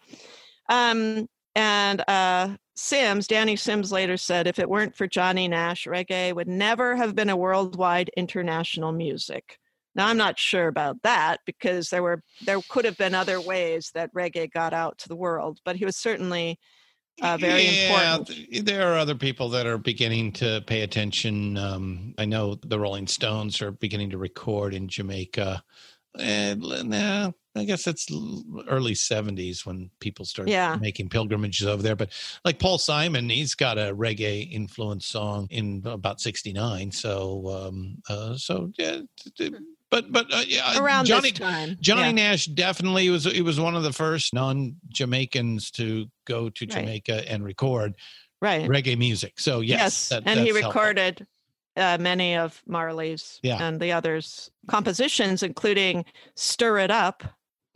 Um, 0.68 1.28
and 1.54 2.02
uh, 2.08 2.56
Sims, 2.76 3.26
Danny 3.26 3.56
Sims 3.56 3.90
later 3.92 4.16
said, 4.16 4.46
if 4.46 4.58
it 4.58 4.68
weren't 4.68 4.94
for 4.94 5.06
Johnny 5.06 5.48
Nash, 5.48 5.87
reggae 5.87 6.34
would 6.34 6.48
never 6.48 6.96
have 6.96 7.14
been 7.14 7.30
a 7.30 7.37
worldwide 7.37 8.10
international 8.16 8.92
music. 8.92 9.58
Now 9.94 10.09
I'm 10.09 10.16
not 10.16 10.38
sure 10.38 10.68
about 10.68 11.02
that 11.02 11.40
because 11.46 11.88
there 11.90 12.02
were 12.02 12.22
there 12.44 12.61
could 12.68 12.85
have 12.85 12.96
been 12.96 13.14
other 13.14 13.40
ways 13.40 13.90
that 13.94 14.12
reggae 14.14 14.50
got 14.52 14.72
out 14.72 14.98
to 14.98 15.09
the 15.09 15.16
world, 15.16 15.61
but 15.64 15.76
he 15.76 15.85
was 15.85 15.96
certainly 15.96 16.59
uh, 17.22 17.37
very 17.37 17.62
yeah, 17.62 18.16
important. 18.16 18.50
th- 18.50 18.64
there 18.64 18.92
are 18.92 18.98
other 18.98 19.14
people 19.14 19.48
that 19.50 19.66
are 19.66 19.78
beginning 19.78 20.33
to 20.33 20.62
pay 20.66 20.83
attention. 20.83 21.57
Um, 21.57 22.14
I 22.18 22.24
know 22.24 22.57
the 22.57 22.78
Rolling 22.78 23.07
Stones 23.07 23.62
are 23.62 23.70
beginning 23.70 24.11
to 24.11 24.18
record 24.18 24.74
in 24.74 24.88
Jamaica. 24.88 25.62
And 26.18 26.62
nah, 26.62 27.33
I 27.57 27.64
guess 27.64 27.87
it's 27.87 28.07
early 28.68 28.94
70s 28.94 29.64
when 29.64 29.90
people 30.00 30.24
started 30.24 30.52
Yeah. 30.52 30.76
making 30.80 31.09
pilgrimages 31.09 31.66
over 31.66 31.83
there. 31.83 31.96
But 31.96 32.11
like 32.44 32.59
Paul 32.59 32.78
Simon, 32.78 33.28
he's 33.28 33.54
got 33.54 33.78
a 33.78 33.94
reggae 33.94 34.50
influenced 34.50 35.09
song 35.09 35.48
in 35.50 35.83
about 35.85 36.20
69. 36.20 36.90
So, 36.92 37.49
um, 37.49 38.03
uh, 38.09 38.36
so 38.36 38.72
yeah. 38.76 39.01
But 39.95 40.11
but 40.11 40.26
uh, 40.34 40.42
yeah, 40.45 40.76
Around 40.80 41.05
Johnny 41.07 41.30
this 41.30 41.38
time. 41.38 41.76
Johnny 41.80 42.03
yeah. 42.03 42.11
Nash 42.30 42.47
definitely 42.47 43.09
was 43.11 43.26
he 43.26 43.42
was 43.42 43.61
one 43.61 43.76
of 43.76 43.84
the 43.84 43.92
first 43.92 44.34
non-Jamaicans 44.34 45.70
to 45.72 46.07
go 46.26 46.49
to 46.51 46.64
Right. 46.66 46.70
Jamaica 46.80 47.30
and 47.30 47.45
record 47.45 47.95
Right. 48.42 48.68
reggae 48.68 48.99
music. 48.99 49.38
So 49.38 49.61
yes, 49.61 50.09
that- 50.09 50.24
and 50.26 50.40
he 50.40 50.51
recorded 50.51 51.24
uh, 51.76 51.99
many 52.01 52.36
of 52.36 52.61
Marley's 52.66 53.38
Yeah. 53.45 53.62
and 53.62 53.78
the 53.80 53.92
others' 53.92 54.51
compositions, 54.66 55.45
including 55.45 56.05
"Stir 56.34 56.78
It 56.80 56.90
Up," 56.90 57.22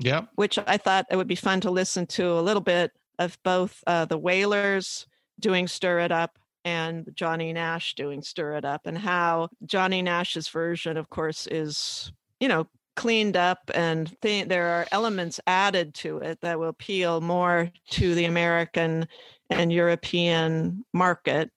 Yep. 0.00 0.30
which 0.34 0.58
I 0.66 0.76
thought 0.76 1.06
it 1.10 1.16
would 1.16 1.28
be 1.28 1.36
fun 1.36 1.60
to 1.60 1.70
listen 1.70 2.04
to 2.08 2.32
a 2.32 2.42
little 2.42 2.60
bit 2.62 2.90
of 3.20 3.38
both 3.44 3.82
uh, 3.86 4.06
the 4.06 4.18
Wailers 4.18 5.06
doing 5.38 5.68
"Stir 5.68 6.00
It 6.00 6.10
Up" 6.10 6.36
and 6.64 7.08
Johnny 7.14 7.52
Nash 7.52 7.94
doing 7.94 8.22
"Stir 8.22 8.54
It 8.54 8.64
Up," 8.64 8.82
and 8.86 8.98
how 8.98 9.48
Johnny 9.66 10.02
Nash's 10.02 10.48
version, 10.48 10.96
of 10.96 11.10
course, 11.10 11.46
is 11.46 12.12
you 12.40 12.48
know 12.48 12.66
cleaned 12.96 13.36
up 13.36 13.70
and 13.74 14.16
th- 14.22 14.48
there 14.48 14.66
are 14.66 14.86
elements 14.90 15.38
added 15.46 15.94
to 15.94 16.18
it 16.18 16.40
that 16.40 16.58
will 16.58 16.68
appeal 16.68 17.20
more 17.20 17.70
to 17.88 18.12
the 18.16 18.24
American 18.24 19.06
and 19.50 19.72
European 19.72 20.84
market 20.92 21.48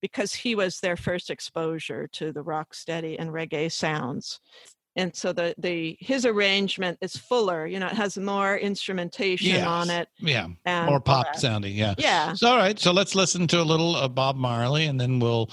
because 0.00 0.34
he 0.34 0.56
was 0.56 0.80
their 0.80 0.96
first 0.96 1.30
exposure 1.30 2.08
to 2.08 2.32
the 2.32 2.42
rock 2.42 2.74
steady 2.74 3.16
and 3.16 3.30
reggae 3.30 3.70
sounds 3.70 4.40
and 4.96 5.14
so 5.16 5.32
the 5.32 5.54
the 5.58 5.96
his 6.00 6.26
arrangement 6.26 6.98
is 7.00 7.16
fuller 7.16 7.66
you 7.66 7.78
know 7.78 7.86
it 7.86 7.92
has 7.92 8.16
more 8.18 8.56
instrumentation 8.58 9.62
on 9.64 9.88
it 9.90 10.08
Yeah. 10.18 10.48
More 10.66 11.00
pop 11.00 11.26
that. 11.32 11.40
sounding. 11.40 11.74
Yeah. 11.74 11.94
Yeah. 11.98 12.34
So, 12.34 12.48
all 12.48 12.56
right. 12.56 12.78
So 12.78 12.92
let's 12.92 13.14
listen 13.14 13.46
to 13.48 13.60
a 13.60 13.64
little 13.64 13.96
of 13.96 14.14
Bob 14.14 14.36
Marley 14.36 14.86
and 14.86 15.00
then 15.00 15.18
we'll 15.18 15.46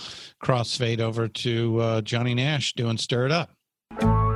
crossfade 0.44 1.00
over 1.00 1.28
to 1.28 1.80
uh, 1.80 2.02
Johnny 2.02 2.34
Nash 2.34 2.74
doing 2.74 2.98
Stir 2.98 3.26
It 3.28 3.32
Up. 3.32 3.50
Darling, 3.92 4.00
stir 4.00 4.00
it 4.00 4.04
up. 4.04 4.29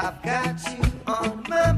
I've 0.00 0.22
got 0.22 0.78
you 0.78 0.84
on 1.08 1.42
my 1.48 1.77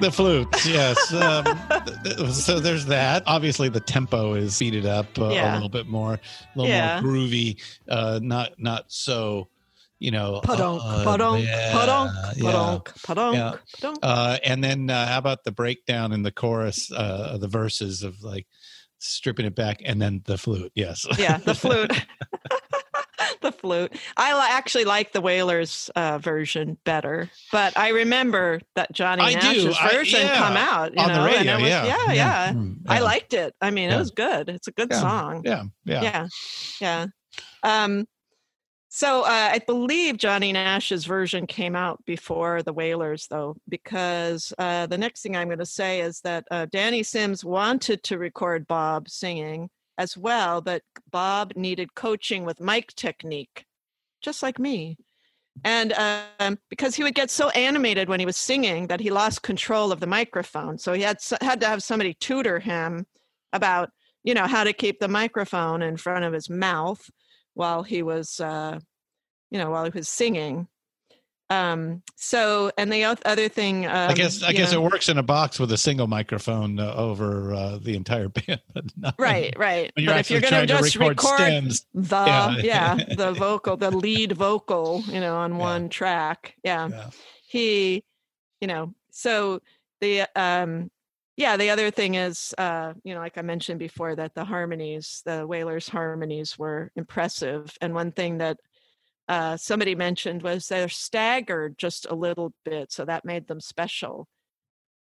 The 0.00 0.10
flute. 0.12 0.48
Flutes, 0.52 0.66
yes. 0.66 1.12
Um, 1.12 2.32
so 2.32 2.60
there's 2.60 2.86
that. 2.86 3.22
Obviously, 3.26 3.68
the 3.68 3.80
tempo 3.80 4.34
is 4.34 4.54
speeded 4.56 4.86
up 4.86 5.06
uh, 5.18 5.24
a 5.26 5.52
little 5.54 5.68
bit 5.68 5.86
more, 5.86 6.14
a 6.14 6.20
little 6.54 6.70
Yeah. 6.70 7.00
more 7.00 7.12
groovy. 7.12 7.60
Uh, 7.88 8.20
not 8.22 8.52
not 8.58 8.84
so, 8.88 9.48
you 9.98 10.10
know. 10.10 10.40
Padonk, 10.44 10.80
uh, 10.82 11.04
padonk, 11.04 11.44
yeah, 11.44 11.72
padonk, 11.72 12.12
yeah. 12.36 12.42
padonk, 12.50 12.84
padonk, 13.02 13.34
Yeah. 13.34 13.52
padonk. 13.80 13.98
Uh, 14.02 14.38
and 14.44 14.62
then 14.62 14.88
uh, 14.90 15.06
how 15.08 15.18
about 15.18 15.44
the 15.44 15.52
breakdown 15.52 16.12
in 16.12 16.22
the 16.22 16.32
chorus, 16.32 16.90
uh, 16.92 17.36
the 17.38 17.48
verses 17.48 18.02
of 18.02 18.22
like 18.22 18.46
stripping 18.98 19.46
it 19.46 19.54
back, 19.54 19.80
and 19.84 20.00
then 20.00 20.22
the 20.26 20.38
flute? 20.38 20.70
Yes. 20.74 21.04
yeah, 21.18 21.38
the 21.38 21.54
flute. 21.56 21.92
the 23.42 23.52
flute. 23.52 23.92
I 24.16 24.34
li- 24.34 24.48
actually 24.50 24.84
like 24.84 25.12
the 25.12 25.20
Wailers 25.20 25.90
uh, 25.96 26.18
version 26.18 26.78
better, 26.84 27.30
but 27.52 27.76
I 27.78 27.88
remember 27.90 28.60
that 28.74 28.92
Johnny 28.92 29.22
I 29.22 29.30
do. 29.32 29.36
Nash's 29.64 29.76
I- 29.80 29.90
version 29.92 30.20
yeah. 30.22 30.36
come 30.36 30.56
out 30.56 30.94
you 30.94 31.00
On 31.02 31.08
the 31.08 31.14
know, 31.14 31.24
and 31.24 31.34
radio, 31.36 31.52
it 31.54 31.60
was- 31.62 31.68
yeah. 31.70 31.84
yeah, 31.86 32.06
Yeah. 32.06 32.12
yeah. 32.14 32.52
Mm, 32.52 32.76
I 32.88 33.00
liked 33.00 33.34
it. 33.34 33.54
I 33.60 33.70
mean, 33.70 33.90
Yeah. 33.90 33.96
it 33.96 33.98
was 33.98 34.10
good. 34.10 34.48
It's 34.48 34.68
a 34.68 34.72
good 34.72 34.88
Yeah. 34.90 35.00
song. 35.00 35.42
Yeah. 35.44 35.64
Yeah. 35.84 36.02
yeah, 36.02 36.26
yeah. 36.80 37.06
Um, 37.62 38.06
so 38.90 39.22
uh, 39.22 39.50
I 39.52 39.60
believe 39.66 40.16
Johnny 40.16 40.50
Nash's 40.50 41.04
version 41.04 41.46
came 41.46 41.76
out 41.76 42.02
before 42.06 42.62
the 42.62 42.72
Wailers, 42.72 43.26
though, 43.28 43.54
because 43.68 44.52
uh, 44.58 44.86
the 44.86 44.96
next 44.98 45.20
thing 45.22 45.36
I'm 45.36 45.48
going 45.48 45.58
to 45.58 45.66
say 45.66 46.00
is 46.00 46.20
that 46.22 46.44
uh, 46.50 46.66
Danny 46.72 47.02
Sims 47.02 47.44
wanted 47.44 48.02
to 48.04 48.18
record 48.18 48.66
Bob 48.66 49.08
singing 49.10 49.68
as 49.98 50.16
well, 50.16 50.60
but 50.60 50.82
Bob 51.10 51.52
needed 51.56 51.94
coaching 51.94 52.44
with 52.44 52.60
mic 52.60 52.94
technique, 52.94 53.66
just 54.22 54.42
like 54.42 54.58
me. 54.58 54.96
And 55.64 55.92
um, 56.38 56.58
because 56.70 56.94
he 56.94 57.02
would 57.02 57.16
get 57.16 57.30
so 57.30 57.48
animated 57.50 58.08
when 58.08 58.20
he 58.20 58.26
was 58.26 58.36
singing 58.36 58.86
that 58.86 59.00
he 59.00 59.10
lost 59.10 59.42
control 59.42 59.90
of 59.90 59.98
the 59.98 60.06
microphone, 60.06 60.78
so 60.78 60.92
he 60.92 61.02
had 61.02 61.18
had 61.40 61.60
to 61.60 61.66
have 61.66 61.82
somebody 61.82 62.14
tutor 62.14 62.60
him 62.60 63.06
about 63.52 63.90
you 64.22 64.34
know 64.34 64.46
how 64.46 64.62
to 64.62 64.72
keep 64.72 65.00
the 65.00 65.08
microphone 65.08 65.82
in 65.82 65.96
front 65.96 66.24
of 66.24 66.32
his 66.32 66.48
mouth 66.48 67.10
while 67.54 67.82
he 67.82 68.04
was 68.04 68.38
uh, 68.38 68.78
you 69.50 69.58
know 69.58 69.70
while 69.70 69.84
he 69.84 69.90
was 69.90 70.08
singing. 70.08 70.68
Um, 71.50 72.02
so 72.16 72.70
and 72.76 72.92
the 72.92 73.04
other 73.04 73.48
thing, 73.48 73.86
um, 73.86 74.10
I 74.10 74.14
guess 74.14 74.42
I 74.42 74.52
guess 74.52 74.72
know- 74.72 74.84
it 74.84 74.90
works 74.92 75.08
in 75.08 75.16
a 75.16 75.22
box 75.22 75.58
with 75.58 75.72
a 75.72 75.78
single 75.78 76.06
microphone 76.06 76.78
uh, 76.78 76.92
over 76.94 77.54
uh, 77.54 77.78
the 77.78 77.96
entire 77.96 78.28
band, 78.46 78.60
but 78.98 79.14
right 79.18 79.54
right 79.56 79.90
but 79.94 80.04
if 80.04 80.30
you're 80.30 80.40
going 80.40 80.52
to 80.52 80.66
trying 80.66 80.68
to 80.68 80.74
just 80.74 80.96
record 80.96 81.22
record 81.22 81.40
stems. 81.40 81.86
the 81.94 82.24
Yeah. 82.62 82.96
yeah. 82.96 83.14
the 83.16 83.32
vocal 83.38 83.76
the 83.78 83.90
lead 83.90 84.32
vocal 84.32 85.02
you 85.06 85.20
know 85.20 85.36
on 85.36 85.56
one 85.56 85.88
track 85.88 86.54
yeah. 86.62 86.88
Yeah. 86.88 87.10
he 87.46 88.04
you 88.60 88.66
know 88.68 88.92
so 89.10 89.60
the 90.00 90.26
um 90.36 90.90
yeah 91.36 91.56
the 91.56 91.70
other 91.70 91.90
thing 91.90 92.14
is 92.16 92.54
uh 92.58 92.92
you 93.04 93.14
know 93.14 93.20
like 93.20 93.38
i 93.38 93.42
mentioned 93.42 93.78
before 93.78 94.14
that 94.16 94.34
the 94.34 94.44
harmonies 94.44 95.22
the 95.24 95.46
wailers 95.46 95.88
harmonies 95.88 96.58
were 96.58 96.90
impressive 96.96 97.76
and 97.80 97.94
one 97.94 98.12
thing 98.12 98.38
that 98.38 98.58
uh, 99.28 99.56
somebody 99.56 99.94
mentioned 99.94 100.42
was 100.42 100.66
they're 100.68 100.88
staggered 100.88 101.76
just 101.78 102.06
a 102.10 102.14
little 102.14 102.52
bit 102.64 102.90
so 102.90 103.04
that 103.04 103.24
made 103.24 103.46
them 103.46 103.60
special 103.60 104.26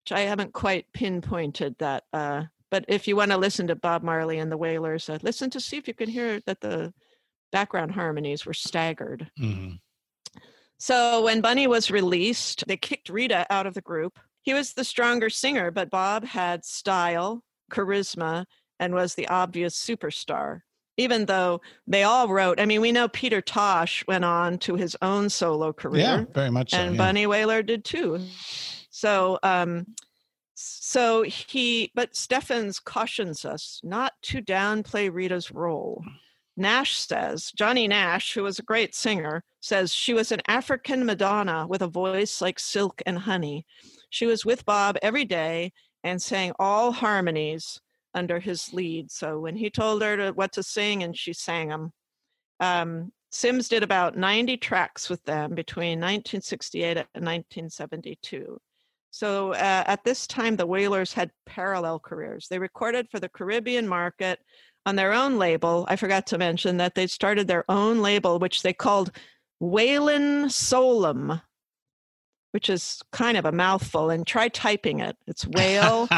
which 0.04 0.12
i 0.12 0.20
haven't 0.20 0.52
quite 0.52 0.86
pinpointed 0.92 1.74
that 1.78 2.04
uh 2.12 2.42
but 2.70 2.84
if 2.88 3.06
you 3.06 3.14
want 3.16 3.30
to 3.30 3.36
listen 3.36 3.66
to 3.66 3.76
bob 3.76 4.02
marley 4.02 4.38
and 4.38 4.50
the 4.50 4.56
Wailers, 4.56 5.08
uh, 5.08 5.18
listen 5.22 5.50
to 5.50 5.60
see 5.60 5.76
if 5.76 5.86
you 5.86 5.94
can 5.94 6.08
hear 6.08 6.40
that 6.46 6.60
the 6.60 6.92
background 7.52 7.92
harmonies 7.92 8.44
were 8.46 8.54
staggered 8.54 9.30
Mhm. 9.38 9.78
so 10.78 11.22
when 11.22 11.40
Bunny 11.40 11.66
was 11.66 11.90
released, 11.90 12.66
they 12.66 12.76
kicked 12.76 13.08
Rita 13.08 13.46
out 13.50 13.66
of 13.66 13.74
the 13.74 13.80
group. 13.80 14.18
He 14.42 14.52
was 14.52 14.72
the 14.74 14.84
stronger 14.84 15.30
singer, 15.30 15.70
but 15.70 15.88
Bob 15.88 16.24
had 16.24 16.64
style, 16.64 17.42
charisma, 17.70 18.44
and 18.78 18.92
was 18.92 19.14
the 19.14 19.28
obvious 19.28 19.74
superstar. 19.78 20.60
Even 20.96 21.26
though 21.26 21.60
they 21.86 22.04
all 22.04 22.28
wrote, 22.28 22.60
I 22.60 22.66
mean, 22.66 22.80
we 22.80 22.92
know 22.92 23.08
Peter 23.08 23.40
Tosh 23.40 24.04
went 24.06 24.24
on 24.24 24.58
to 24.58 24.76
his 24.76 24.96
own 25.02 25.28
solo 25.28 25.72
career. 25.72 26.02
Yeah, 26.02 26.24
very 26.32 26.50
much 26.50 26.70
so, 26.70 26.78
And 26.78 26.94
yeah. 26.94 26.98
Bunny 26.98 27.26
Wailer 27.26 27.62
did 27.62 27.84
too. 27.84 28.20
So, 28.90 29.38
um, 29.42 29.86
so 30.54 31.22
he, 31.22 31.90
but 31.94 32.14
Steffens 32.14 32.78
cautions 32.78 33.44
us 33.44 33.80
not 33.82 34.12
to 34.22 34.40
downplay 34.40 35.12
Rita's 35.12 35.50
role. 35.50 36.04
Nash 36.56 36.96
says, 36.96 37.50
Johnny 37.56 37.88
Nash, 37.88 38.32
who 38.34 38.44
was 38.44 38.60
a 38.60 38.62
great 38.62 38.94
singer, 38.94 39.42
says 39.60 39.92
she 39.92 40.14
was 40.14 40.30
an 40.30 40.40
African 40.46 41.04
Madonna 41.04 41.66
with 41.66 41.82
a 41.82 41.88
voice 41.88 42.40
like 42.40 42.60
silk 42.60 43.02
and 43.06 43.18
honey. 43.18 43.66
She 44.10 44.26
was 44.26 44.44
with 44.44 44.64
Bob 44.64 44.96
every 45.02 45.24
day 45.24 45.72
and 46.04 46.22
sang 46.22 46.52
all 46.60 46.92
harmonies 46.92 47.80
under 48.14 48.38
his 48.38 48.72
lead. 48.72 49.10
So 49.10 49.40
when 49.40 49.56
he 49.56 49.70
told 49.70 50.02
her 50.02 50.16
to, 50.16 50.30
what 50.32 50.52
to 50.52 50.62
sing, 50.62 51.02
and 51.02 51.16
she 51.16 51.32
sang 51.32 51.68
them. 51.68 51.92
Um, 52.60 53.12
Sims 53.30 53.68
did 53.68 53.82
about 53.82 54.16
90 54.16 54.56
tracks 54.58 55.10
with 55.10 55.24
them 55.24 55.56
between 55.56 55.98
1968 55.98 56.98
and 56.98 57.24
1972. 57.26 58.60
So 59.10 59.52
uh, 59.54 59.84
at 59.86 60.04
this 60.04 60.26
time, 60.26 60.56
the 60.56 60.66
Wailers 60.66 61.12
had 61.12 61.32
parallel 61.44 61.98
careers. 61.98 62.46
They 62.48 62.58
recorded 62.58 63.08
for 63.10 63.18
the 63.18 63.28
Caribbean 63.28 63.88
market 63.88 64.38
on 64.86 64.96
their 64.96 65.12
own 65.12 65.38
label. 65.38 65.84
I 65.88 65.96
forgot 65.96 66.26
to 66.28 66.38
mention 66.38 66.76
that 66.76 66.94
they 66.94 67.06
started 67.06 67.48
their 67.48 67.64
own 67.68 68.00
label, 68.02 68.38
which 68.38 68.62
they 68.62 68.72
called 68.72 69.10
Wail'n 69.60 70.50
Soul'm, 70.50 71.40
which 72.54 72.70
is 72.70 73.02
kind 73.10 73.36
of 73.36 73.44
a 73.44 73.50
mouthful. 73.50 74.10
And 74.10 74.24
try 74.24 74.46
typing 74.46 75.00
it. 75.00 75.16
It's 75.26 75.44
whale 75.56 76.08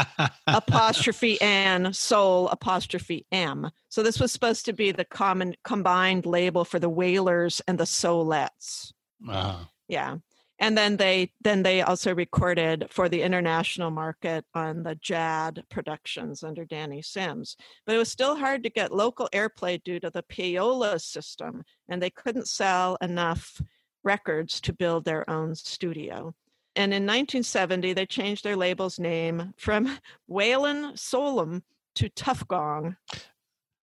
apostrophe 0.47 1.41
n 1.41 1.95
soul 1.95 2.49
apostrophe 2.49 3.25
m. 3.33 3.71
So 3.89 4.03
this 4.03 4.21
was 4.21 4.33
supposed 4.33 4.67
to 4.67 4.75
be 4.75 4.93
the 4.93 5.07
common 5.07 5.57
combined 5.65 6.27
label 6.27 6.67
for 6.67 6.79
the 6.79 6.91
Wailers 6.91 7.63
and 7.67 7.79
the 7.79 7.85
Soulettes. 7.85 8.93
Uh-huh. 9.27 9.65
Yeah. 9.89 10.17
And 10.59 10.77
then 10.77 10.99
they 10.99 11.33
then 11.41 11.63
they 11.63 11.81
also 11.81 12.15
recorded 12.15 12.87
for 12.91 13.09
the 13.09 13.23
international 13.23 13.91
market 13.91 14.45
on 14.55 14.83
the 14.83 14.95
Jad 14.97 15.65
Productions 15.71 16.43
under 16.43 16.67
Danny 16.67 17.01
Sims. 17.01 17.57
But 17.87 17.95
it 17.95 17.99
was 17.99 18.11
still 18.11 18.37
hard 18.37 18.63
to 18.63 18.71
get 18.71 18.93
local 18.93 19.31
airplay 19.33 19.83
due 19.83 20.01
to 20.01 20.11
the 20.11 20.23
payola 20.23 21.01
system, 21.01 21.63
and 21.89 22.03
they 22.03 22.11
couldn't 22.11 22.49
sell 22.49 22.99
enough 23.01 23.63
records 24.07 24.61
to 24.63 24.73
build 24.73 25.05
their 25.05 25.29
own 25.29 25.55
studio. 25.55 26.35
And 26.77 26.93
in 26.93 27.05
1970, 27.05 27.93
they 27.95 28.07
changed 28.07 28.45
their 28.45 28.57
label's 28.57 28.99
name 28.99 29.53
from 29.57 29.99
Wail'n 30.31 30.97
Soul'm 30.99 31.63
to 31.97 32.09
Tuff 32.11 32.47
Gong 32.49 32.97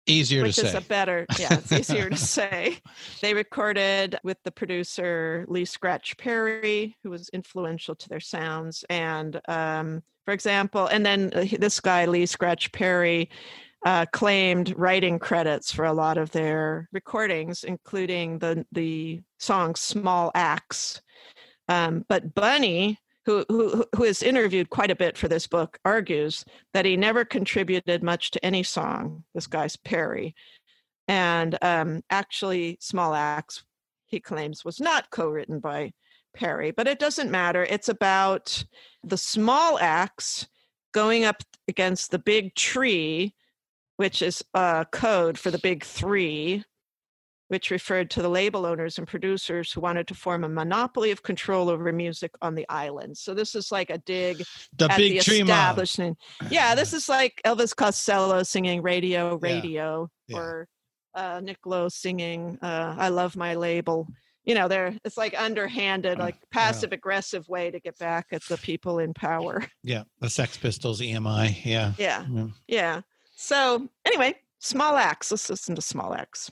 Easier 0.08 0.44
which 0.44 0.56
to 0.56 0.66
is 0.66 0.70
say. 0.70 0.78
a 0.78 0.82
better 0.82 1.26
yeah 1.38 1.54
it's 1.54 1.72
easier 1.72 2.08
to 2.08 2.16
say 2.16 2.78
they 3.22 3.34
recorded 3.34 4.16
with 4.22 4.38
the 4.44 4.52
producer 4.52 5.44
lee 5.48 5.64
scratch 5.64 6.16
perry 6.16 6.96
who 7.02 7.10
was 7.10 7.28
influential 7.30 7.96
to 7.96 8.08
their 8.08 8.20
sounds 8.20 8.84
and 8.88 9.40
um, 9.48 10.04
for 10.24 10.32
example 10.32 10.86
and 10.86 11.04
then 11.04 11.32
uh, 11.34 11.44
this 11.58 11.80
guy 11.80 12.04
lee 12.04 12.24
scratch 12.24 12.70
perry 12.70 13.28
uh, 13.84 14.06
claimed 14.12 14.72
writing 14.76 15.18
credits 15.18 15.72
for 15.72 15.84
a 15.84 15.92
lot 15.92 16.18
of 16.18 16.30
their 16.30 16.88
recordings 16.92 17.64
including 17.64 18.38
the 18.38 18.64
the 18.70 19.20
song 19.38 19.74
small 19.74 20.30
axe 20.34 21.00
um, 21.68 22.04
but 22.08 22.34
bunny 22.34 22.98
who, 23.24 23.44
who 23.48 23.84
who 23.94 24.04
is 24.04 24.22
interviewed 24.22 24.70
quite 24.70 24.90
a 24.90 24.96
bit 24.96 25.18
for 25.18 25.26
this 25.26 25.46
book, 25.46 25.78
argues 25.84 26.44
that 26.72 26.84
he 26.84 26.96
never 26.96 27.24
contributed 27.24 28.02
much 28.02 28.30
to 28.30 28.44
any 28.44 28.62
song. 28.62 29.24
This 29.34 29.48
guy's 29.48 29.76
Perry, 29.76 30.34
and 31.08 31.58
um, 31.62 32.02
actually, 32.08 32.78
Small 32.80 33.14
Axe, 33.14 33.64
he 34.06 34.20
claims, 34.20 34.64
was 34.64 34.80
not 34.80 35.10
co-written 35.10 35.58
by 35.58 35.92
Perry, 36.34 36.70
but 36.70 36.86
it 36.86 37.00
doesn't 37.00 37.30
matter. 37.30 37.64
It's 37.64 37.88
about 37.88 38.64
the 39.02 39.18
small 39.18 39.78
axe 39.80 40.46
going 40.92 41.24
up 41.24 41.42
against 41.66 42.12
the 42.12 42.18
big 42.18 42.54
tree, 42.54 43.34
which 43.96 44.22
is 44.22 44.44
a 44.54 44.86
code 44.92 45.36
for 45.36 45.50
the 45.50 45.58
big 45.58 45.84
three, 45.84 46.64
which 47.48 47.70
referred 47.70 48.10
to 48.10 48.22
the 48.22 48.28
label 48.28 48.66
owners 48.66 48.98
and 48.98 49.06
producers 49.06 49.70
who 49.72 49.80
wanted 49.80 50.06
to 50.08 50.14
form 50.14 50.44
a 50.44 50.48
monopoly 50.48 51.10
of 51.10 51.22
control 51.22 51.68
over 51.70 51.92
music 51.92 52.32
on 52.42 52.54
the 52.54 52.66
island. 52.68 53.16
So 53.16 53.34
this 53.34 53.54
is 53.54 53.70
like 53.70 53.90
a 53.90 53.98
dig 53.98 54.42
The 54.76 54.90
at 54.90 54.96
big 54.96 55.12
the 55.12 55.18
establishment. 55.18 56.18
Yeah, 56.50 56.74
this 56.74 56.92
is 56.92 57.08
like 57.08 57.40
Elvis 57.44 57.74
Costello 57.74 58.42
singing 58.42 58.82
"Radio, 58.82 59.36
Radio," 59.36 60.10
Yeah. 60.28 60.36
or 60.38 60.68
uh, 61.14 61.40
Nick 61.42 61.58
Lowe 61.64 61.88
singing 61.88 62.58
uh, 62.62 62.94
"I 62.98 63.08
Love 63.10 63.36
My 63.36 63.54
Label." 63.54 64.08
You 64.44 64.54
know, 64.54 64.68
there 64.68 64.96
it's 65.04 65.16
like 65.16 65.34
underhanded, 65.40 66.18
like 66.18 66.36
passive 66.52 66.92
aggressive 66.92 67.48
way 67.48 67.70
to 67.72 67.80
get 67.80 67.98
back 67.98 68.26
at 68.30 68.42
the 68.44 68.56
people 68.58 68.98
in 69.00 69.12
power. 69.14 69.64
Yeah, 69.82 70.04
the 70.20 70.30
Sex 70.30 70.56
Pistols, 70.56 71.00
EMI. 71.00 71.64
Yeah. 71.64 71.92
Yeah. 71.98 72.24
Yeah. 72.30 72.46
Yeah. 72.68 73.00
So 73.34 73.88
anyway, 74.04 74.34
Small 74.60 74.96
Axe. 74.96 75.30
Let's 75.32 75.50
listen 75.50 75.74
to 75.74 75.82
Small 75.82 76.14
Axe. 76.14 76.50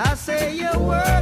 I 0.00 0.14
say 0.14 0.54
you're 0.54 0.78
working 0.78 1.17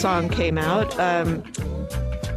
song 0.00 0.30
came 0.30 0.56
out, 0.56 0.98
um, 0.98 1.42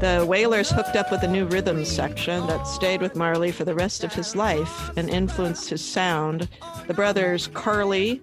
the 0.01 0.25
Wailers 0.27 0.69
hooked 0.69 0.97
up 0.97 1.09
with 1.09 1.23
a 1.23 1.29
new 1.29 1.45
rhythm 1.45 1.85
section 1.85 2.45
that 2.47 2.67
stayed 2.67 3.01
with 3.01 3.15
Marley 3.15 3.53
for 3.53 3.63
the 3.63 3.73
rest 3.73 4.03
of 4.03 4.13
his 4.13 4.35
life 4.35 4.91
and 4.97 5.09
influenced 5.09 5.69
his 5.69 5.81
sound. 5.81 6.49
The 6.87 6.93
brothers 6.93 7.47
Carly 7.47 8.19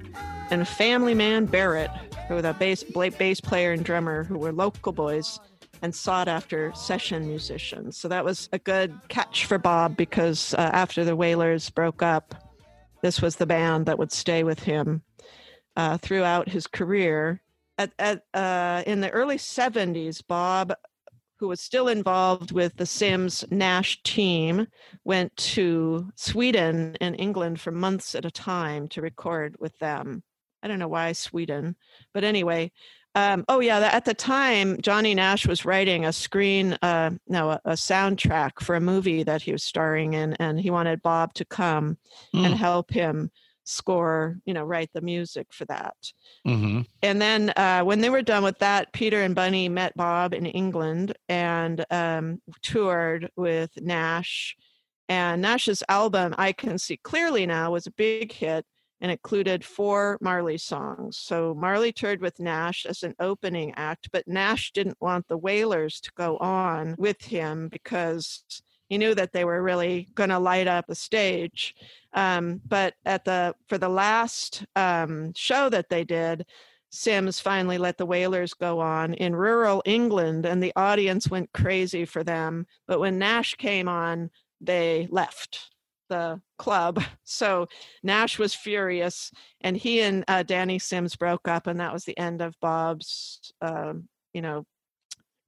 and 0.51 0.69
family 0.69 1.15
man 1.15 1.47
Barrett, 1.47 1.89
who 2.29 2.35
were 2.35 2.43
the 2.43 2.53
bass, 2.53 2.83
bass 2.83 3.41
player 3.41 3.73
and 3.73 3.83
drummer, 3.83 4.25
who 4.25 4.37
were 4.37 4.53
local 4.53 4.93
boys 4.93 5.41
and 5.81 5.95
sought 5.95 6.29
after 6.29 6.71
session 6.75 7.27
musicians. 7.27 7.97
So 7.97 8.09
that 8.09 8.27
was 8.27 8.51
a 8.53 8.59
good 8.59 8.93
catch 9.09 9.47
for 9.47 9.57
Bob 9.57 9.97
because 9.97 10.53
uh, 10.53 10.71
after 10.75 11.03
the 11.03 11.17
Wailers 11.17 11.71
broke 11.71 12.03
up, 12.03 12.35
this 13.01 13.23
was 13.23 13.37
the 13.37 13.47
band 13.47 13.87
that 13.87 13.99
would 13.99 14.13
stay 14.13 14.45
with 14.45 14.61
him 14.61 15.01
uh, 15.77 15.97
throughout 15.97 16.51
his 16.51 16.67
career. 16.67 17.41
At, 17.81 17.93
at, 17.99 18.23
uh, 18.35 18.83
in 18.87 19.01
the 19.01 19.09
early 19.09 19.39
70s, 19.39 20.23
Bob, 20.27 20.75
who 21.39 21.49
was 21.49 21.63
still 21.63 21.89
involved 21.89 22.53
with 22.53 22.77
the 22.77 22.85
Sims 22.85 23.43
Nash 23.51 24.03
team, 24.03 24.67
went 25.05 25.35
to 25.57 26.11
Sweden 26.15 26.95
and 27.01 27.19
England 27.19 27.59
for 27.59 27.71
months 27.71 28.15
at 28.15 28.27
a 28.27 28.31
time 28.31 28.87
to 28.89 29.01
record 29.01 29.57
with 29.59 29.79
them. 29.79 30.23
I 30.63 30.69
don't 30.69 30.79
know 30.79 30.89
why 30.89 31.13
Sweden, 31.13 31.75
but 32.13 32.23
anyway. 32.23 32.71
Um, 33.15 33.47
oh 33.49 33.61
yeah, 33.61 33.79
at 33.79 34.05
the 34.05 34.13
time, 34.13 34.79
Johnny 34.83 35.15
Nash 35.15 35.47
was 35.47 35.65
writing 35.65 36.05
a 36.05 36.13
screen, 36.13 36.77
uh, 36.83 37.13
no, 37.27 37.53
a, 37.53 37.61
a 37.65 37.73
soundtrack 37.73 38.61
for 38.61 38.75
a 38.77 38.81
movie 38.81 39.23
that 39.23 39.41
he 39.41 39.53
was 39.53 39.65
starring 39.65 40.13
in, 40.13 40.35
and 40.35 40.61
he 40.61 40.71
wanted 40.71 41.01
Bob 41.01 41.33
to 41.35 41.47
come 41.47 41.97
and 42.35 42.55
Mm. 42.55 42.59
help 42.59 42.91
him 42.91 43.31
score, 43.71 44.39
you 44.45 44.55
know, 44.55 44.65
write 44.65 44.91
the 44.93 45.01
music 45.01 45.47
for 45.53 45.65
that. 45.67 45.95
Mm-hmm. 46.47 46.83
And 47.03 47.21
then 47.21 47.51
uh, 47.57 47.83
when 47.83 48.01
they 48.01 48.11
were 48.11 48.23
done 48.23 48.43
with 48.43 48.59
that, 48.59 48.93
Peter 48.93 49.23
and 49.23 49.35
Bunny 49.35 49.69
met 49.69 49.97
Bob 49.97 50.35
in 50.35 50.47
England 50.47 51.17
and 51.29 51.85
um, 51.91 52.41
toured 52.63 53.31
with 53.37 53.71
Nash. 53.81 54.57
And 55.09 55.43
Nash's 55.43 55.83
album, 55.89 56.35
I 56.39 56.53
Can 56.53 56.79
See 56.79 56.97
Clearly 56.99 57.47
Now, 57.47 57.73
was 57.73 57.87
a 57.87 57.93
big 57.93 58.33
hit 58.33 58.65
and 59.01 59.11
included 59.11 59.65
four 59.65 60.19
Marley 60.21 60.59
songs. 60.59 61.17
So 61.17 61.55
Marley 61.55 61.93
toured 61.93 62.21
with 62.21 62.39
Nash 62.39 62.85
as 62.87 63.03
an 63.03 63.15
opening 63.19 63.73
act, 63.77 64.11
but 64.13 64.29
Nash 64.29 64.73
didn't 64.73 65.01
want 65.01 65.27
the 65.27 65.39
Wailers 65.39 66.01
to 66.01 66.13
go 66.17 66.37
on 66.39 66.95
with 66.99 67.23
him 67.23 67.69
because 67.69 68.45
he 68.91 68.99
knew 68.99 69.15
that 69.15 69.33
they 69.33 69.45
were 69.45 69.63
really 69.63 70.09
going 70.17 70.31
to 70.31 70.39
light 70.39 70.67
up 70.67 70.87
the 70.89 70.95
stage. 70.97 71.77
Um, 72.13 72.61
but 72.67 72.95
at 73.07 73.25
the 73.25 73.55
for 73.69 73.79
the 73.79 73.89
last 73.89 74.67
um, 74.75 75.33
show 75.35 75.71
that 75.71 75.89
they 75.89 76.03
did, 76.05 76.45
Sims 76.91 77.39
finally 77.39 77.79
let 77.79 77.99
the 77.99 78.05
Wailers 78.05 78.53
go 78.53 78.81
on 78.81 79.15
in 79.15 79.35
rural 79.35 79.81
England, 79.87 80.45
and 80.45 80.61
the 80.61 80.73
audience 80.75 81.31
went 81.31 81.53
crazy 81.53 82.05
for 82.05 82.25
them. 82.25 82.67
But 82.89 82.99
when 82.99 83.17
Nash 83.17 83.55
came 83.55 83.89
on, 83.89 84.29
they 84.61 85.07
left 85.11 85.71
the 86.09 86.41
club. 86.59 87.03
So 87.33 87.69
Nash 88.03 88.41
was 88.41 88.55
furious, 88.55 89.31
and 89.61 89.77
he 89.77 90.01
and 90.01 90.25
uh, 90.27 90.43
Danny 90.43 90.81
Sims 90.81 91.15
broke 91.15 91.47
up, 91.47 91.69
and 91.69 91.79
that 91.79 91.93
was 91.93 92.05
the 92.05 92.19
end 92.19 92.43
of 92.43 92.59
Bob's, 92.61 93.53
um, 93.63 94.09
you 94.35 94.43
know, 94.43 94.67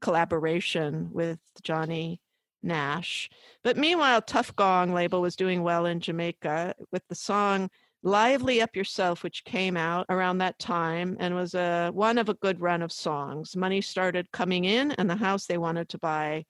collaboration 0.00 1.10
with 1.12 1.40
Johnny 1.64 2.20
Nash. 2.62 3.28
But 3.64 3.76
meanwhile, 3.76 4.22
Tuff 4.22 4.54
Gong 4.56 4.92
label 4.92 5.20
was 5.20 5.36
doing 5.36 5.62
well 5.62 5.86
in 5.86 6.00
Jamaica 6.00 6.74
with 6.90 7.02
the 7.08 7.14
song 7.14 7.70
Lively 8.02 8.60
Up 8.60 8.74
Yourself, 8.74 9.22
which 9.22 9.44
came 9.44 9.76
out 9.76 10.06
around 10.08 10.38
that 10.38 10.58
time 10.58 11.16
and 11.20 11.34
was 11.34 11.54
a 11.54 11.90
one 11.92 12.18
of 12.18 12.28
a 12.28 12.34
good 12.34 12.60
run 12.60 12.82
of 12.82 12.90
songs. 12.92 13.54
Money 13.56 13.80
started 13.80 14.30
coming 14.32 14.64
in, 14.64 14.92
and 14.92 15.08
the 15.08 15.16
house 15.16 15.46
they 15.46 15.58
wanted 15.58 15.88
to 15.90 15.98
buy 15.98 16.44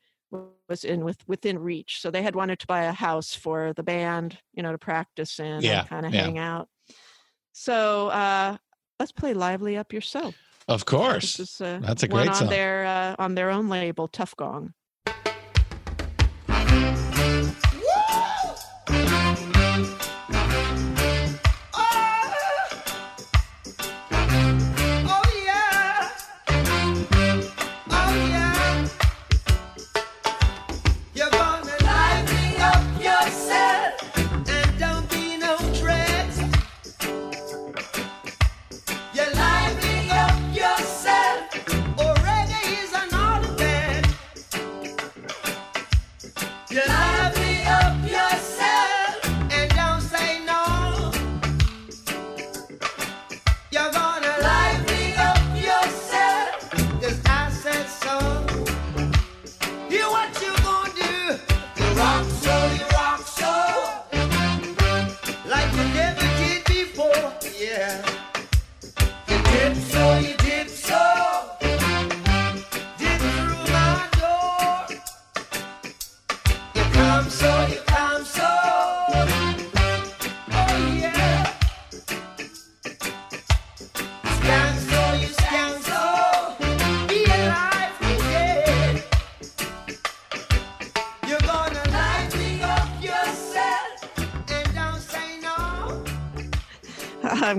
was 0.69 0.85
in 0.85 1.05
with 1.05 1.19
within 1.27 1.59
reach. 1.59 2.01
So 2.01 2.11
they 2.11 2.23
had 2.23 2.35
wanted 2.35 2.59
to 2.61 2.67
buy 2.67 2.85
a 2.85 2.93
house 2.93 3.35
for 3.35 3.75
the 3.75 3.83
band, 3.83 4.39
you 4.55 4.63
know, 4.63 4.73
to 4.73 4.79
practice 4.79 5.39
in 5.39 5.61
Yeah, 5.61 5.81
and 5.81 5.89
kind 5.89 6.07
of 6.07 6.15
yeah. 6.15 6.23
hang 6.23 6.39
out. 6.39 6.69
So 7.53 8.09
uh, 8.09 8.57
let's 8.99 9.13
play 9.13 9.35
"Lively 9.35 9.77
Up 9.77 9.93
Yourself." 9.93 10.35
Of 10.69 10.87
course. 10.87 11.39
Is 11.39 11.61
uh, 11.61 11.81
That's 11.83 12.03
a 12.03 12.07
one 12.07 12.23
great 12.25 12.29
on 12.29 12.35
song. 12.35 12.49
their 12.49 12.87
uh, 12.87 13.17
on 13.19 13.35
their 13.35 13.51
own 13.51 13.69
label, 13.69 14.09
Tuff 14.09 14.35
Gong. 14.37 14.73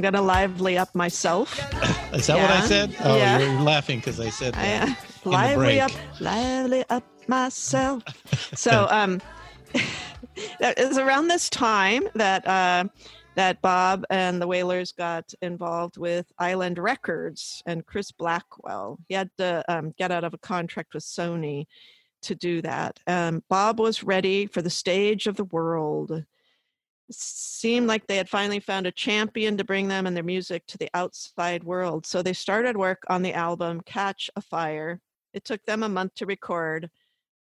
Going 0.04 0.16
to 0.16 0.22
lively 0.22 0.78
up 0.78 0.94
myself. 0.94 1.58
Is 2.14 2.28
that 2.28 2.38
what 2.38 2.52
I 2.52 2.68
said? 2.68 2.94
Oh, 3.06 3.16
Yeah. 3.16 3.40
you're 3.40 3.62
laughing 3.62 4.00
because 4.00 4.20
I 4.20 4.32
said 4.32 4.54
I, 4.54 4.66
that. 4.66 4.84
uh, 4.84 4.86
in 4.88 4.98
the 5.24 5.30
lively 5.30 5.80
up, 5.80 5.92
lively 6.20 6.84
up 6.90 7.06
myself. 7.30 8.04
So, 8.54 8.86
um, 8.90 9.22
it 10.36 10.88
was 10.88 10.98
around 10.98 11.30
this 11.30 11.50
time 11.50 12.04
that 12.16 12.46
uh, 12.46 12.84
that 13.36 13.62
Bob 13.62 14.04
and 14.10 14.42
the 14.42 14.48
Wailers 14.48 14.92
got 14.92 15.34
involved 15.42 15.96
with 15.96 16.30
Island 16.38 16.80
Records 16.80 17.64
and 17.66 17.86
Chris 17.86 18.12
Blackwell. 18.12 19.00
He 19.08 19.16
had 19.16 19.30
to 19.38 19.64
um, 19.70 19.94
get 19.98 20.12
out 20.12 20.26
of 20.26 20.34
a 20.34 20.38
contract 20.38 20.96
with 20.96 21.04
Sony 21.06 21.66
to 22.24 22.36
do 22.36 22.62
that. 22.64 23.00
Um, 23.08 23.42
Bob 23.50 23.80
was 23.80 24.04
ready 24.04 24.48
for 24.48 24.62
the 24.62 24.70
stage 24.70 25.28
of 25.28 25.38
the 25.38 25.46
world. 25.46 26.26
Seemed 27.12 27.88
like 27.88 28.08
they 28.08 28.18
had 28.18 28.30
finally 28.30 28.60
found 28.60 28.88
a 28.88 28.92
champion 28.92 29.58
to 29.58 29.64
bring 29.64 29.88
them 29.88 30.08
and 30.08 30.16
their 30.16 30.24
music 30.24 30.66
to 30.68 30.78
the 30.78 30.90
outside 30.94 31.64
world. 31.64 32.06
So 32.06 32.22
they 32.22 32.34
started 32.34 32.78
work 32.78 33.04
on 33.10 33.22
the 33.22 33.34
album 33.34 33.82
Catch 33.86 34.30
a 34.36 34.42
Fire. 34.42 35.00
It 35.34 35.44
took 35.44 35.64
them 35.66 35.84
a 35.84 35.90
month 35.90 36.16
to 36.16 36.26
record, 36.26 36.90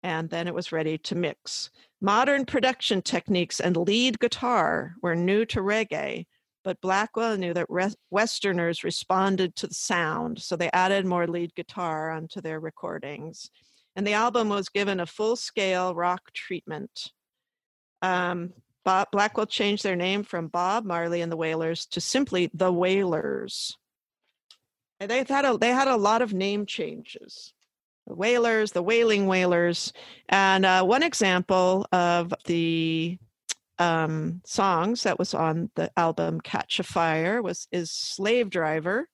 and 0.03 0.29
then 0.29 0.47
it 0.47 0.53
was 0.53 0.71
ready 0.71 0.97
to 0.99 1.15
mix. 1.15 1.69
Modern 2.01 2.45
production 2.45 3.01
techniques 3.01 3.59
and 3.59 3.77
lead 3.77 4.19
guitar 4.19 4.95
were 5.01 5.15
new 5.15 5.45
to 5.45 5.61
reggae, 5.61 6.25
but 6.63 6.81
Blackwell 6.81 7.37
knew 7.37 7.53
that 7.53 7.69
Westerners 8.11 8.83
responded 8.83 9.55
to 9.55 9.67
the 9.67 9.73
sound, 9.73 10.41
so 10.41 10.55
they 10.55 10.69
added 10.71 11.05
more 11.05 11.27
lead 11.27 11.55
guitar 11.55 12.11
onto 12.11 12.41
their 12.41 12.59
recordings. 12.59 13.49
And 13.95 14.05
the 14.05 14.13
album 14.13 14.49
was 14.49 14.69
given 14.69 14.99
a 14.99 15.05
full 15.05 15.35
scale 15.35 15.93
rock 15.93 16.33
treatment. 16.33 17.11
Um, 18.01 18.53
Bob, 18.83 19.09
Blackwell 19.11 19.45
changed 19.45 19.83
their 19.83 19.95
name 19.95 20.23
from 20.23 20.47
Bob 20.47 20.85
Marley 20.85 21.21
and 21.21 21.31
the 21.31 21.37
Wailers 21.37 21.85
to 21.87 22.01
simply 22.01 22.49
the 22.53 22.71
Wailers. 22.71 23.77
And 24.99 25.09
They've 25.09 25.27
had 25.27 25.45
a, 25.45 25.57
they 25.57 25.69
had 25.69 25.87
a 25.87 25.95
lot 25.97 26.21
of 26.21 26.33
name 26.33 26.65
changes. 26.65 27.53
The 28.07 28.15
Wailers, 28.15 28.73
the 28.73 28.83
Wailing 28.83 29.27
Wailers, 29.27 29.93
and 30.27 30.65
uh, 30.65 30.83
one 30.83 31.03
example 31.03 31.87
of 31.93 32.33
the 32.45 33.17
um, 33.79 34.41
songs 34.45 35.03
that 35.03 35.17
was 35.17 35.33
on 35.33 35.69
the 35.75 35.89
album 35.97 36.41
Catch 36.41 36.79
a 36.79 36.83
Fire 36.83 37.41
was 37.41 37.67
is 37.71 37.91
Slave 37.91 38.49
Driver, 38.49 39.07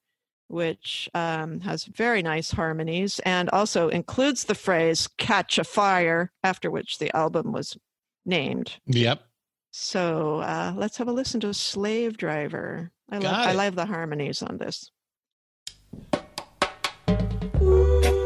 which 0.47 1.07
um, 1.13 1.59
has 1.61 1.85
very 1.85 2.23
nice 2.23 2.51
harmonies 2.51 3.19
and 3.19 3.49
also 3.51 3.89
includes 3.89 4.45
the 4.45 4.55
phrase 4.55 5.07
"Catch 5.17 5.59
a 5.59 5.63
Fire," 5.63 6.31
after 6.43 6.71
which 6.71 6.97
the 6.97 7.15
album 7.15 7.51
was 7.51 7.77
named. 8.25 8.77
Yep. 8.87 9.23
So 9.71 10.39
uh, 10.39 10.73
let's 10.75 10.97
have 10.97 11.07
a 11.07 11.11
listen 11.11 11.39
to 11.41 11.53
Slave 11.53 12.17
Driver. 12.17 12.91
I 13.11 13.19
love 13.19 13.33
I 13.33 13.51
love 13.53 13.75
the 13.75 13.85
harmonies 13.85 14.41
on 14.41 14.57
this. 14.57 14.91
The 17.59 18.18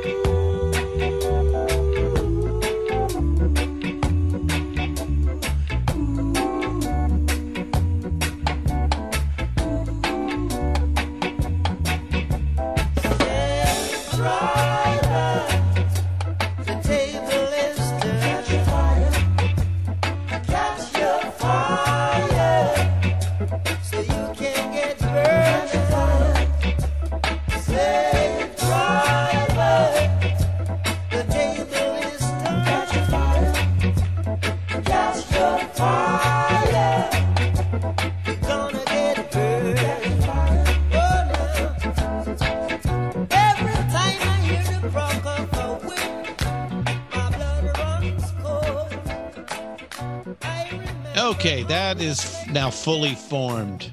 that 51.93 52.01
is 52.03 52.47
now 52.49 52.71
fully 52.71 53.13
formed 53.13 53.91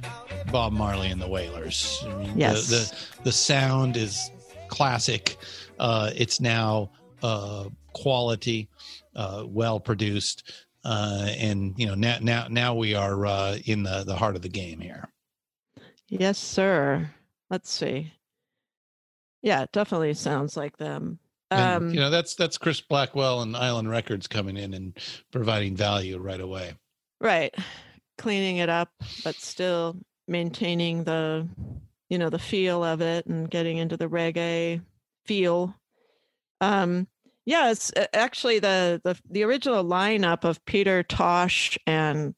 Bob 0.51 0.73
Marley 0.73 1.09
and 1.11 1.21
the 1.21 1.29
Wailers. 1.29 2.03
I 2.07 2.15
mean, 2.15 2.33
Yes. 2.39 2.69
the, 2.69 2.77
the 3.19 3.25
the 3.25 3.33
sound 3.33 3.97
is 3.97 4.31
classic. 4.69 5.37
Uh, 5.79 6.11
it's 6.17 6.41
now 6.41 6.91
uh, 7.23 7.69
quality, 7.93 8.69
uh, 9.15 9.45
well 9.47 9.79
produced, 9.81 10.51
uh, 10.85 11.29
and 11.37 11.75
you 11.77 11.87
know 11.87 11.95
now 11.95 12.17
now 12.23 12.47
now 12.49 12.75
we 12.75 12.95
are 12.95 13.27
uh, 13.27 13.59
in 13.67 13.83
the 13.83 14.03
the 14.05 14.17
heart 14.17 14.35
of 14.35 14.41
the 14.43 14.49
game 14.49 14.81
here. 14.81 15.07
Yes, 16.09 16.39
sir. 16.39 17.11
Let's 17.51 17.71
see. 17.71 18.13
Yeah, 19.43 19.63
it 19.63 19.73
definitely 19.73 20.15
sounds 20.15 20.57
like 20.57 20.77
them. 20.79 21.19
And, 21.51 21.83
Um, 21.85 21.91
you 21.95 22.01
know 22.01 22.09
that's 22.11 22.35
that's 22.35 22.57
Chris 22.57 22.81
Blackwell 22.81 23.43
and 23.43 23.55
Island 23.55 23.91
Records 23.91 24.27
coming 24.27 24.57
in 24.57 24.73
and 24.73 24.97
providing 25.31 25.77
value 25.77 26.17
right 26.19 26.41
away. 26.41 26.75
right. 27.21 27.55
Cleaning 28.21 28.59
it 28.59 28.69
up, 28.69 28.91
but 29.25 29.35
still 29.37 29.97
maintaining 30.29 31.05
the, 31.05 31.49
you 32.11 32.19
know, 32.19 32.29
the 32.29 32.39
feel 32.39 32.85
of 32.85 33.01
it 33.01 33.25
and 33.25 33.49
getting 33.51 33.79
into 33.79 33.97
the 33.97 34.09
reggae 34.09 34.83
feel. 35.25 35.75
Um, 36.61 37.09
yeah, 37.47 37.73
uh, 37.97 38.05
actually 38.13 38.59
the 38.59 39.01
the 39.05 39.19
the 39.31 39.43
original 39.43 39.83
lineup 39.83 40.45
of 40.45 40.63
Peter 40.67 41.03
Tosh 41.03 41.79
and 41.87 42.35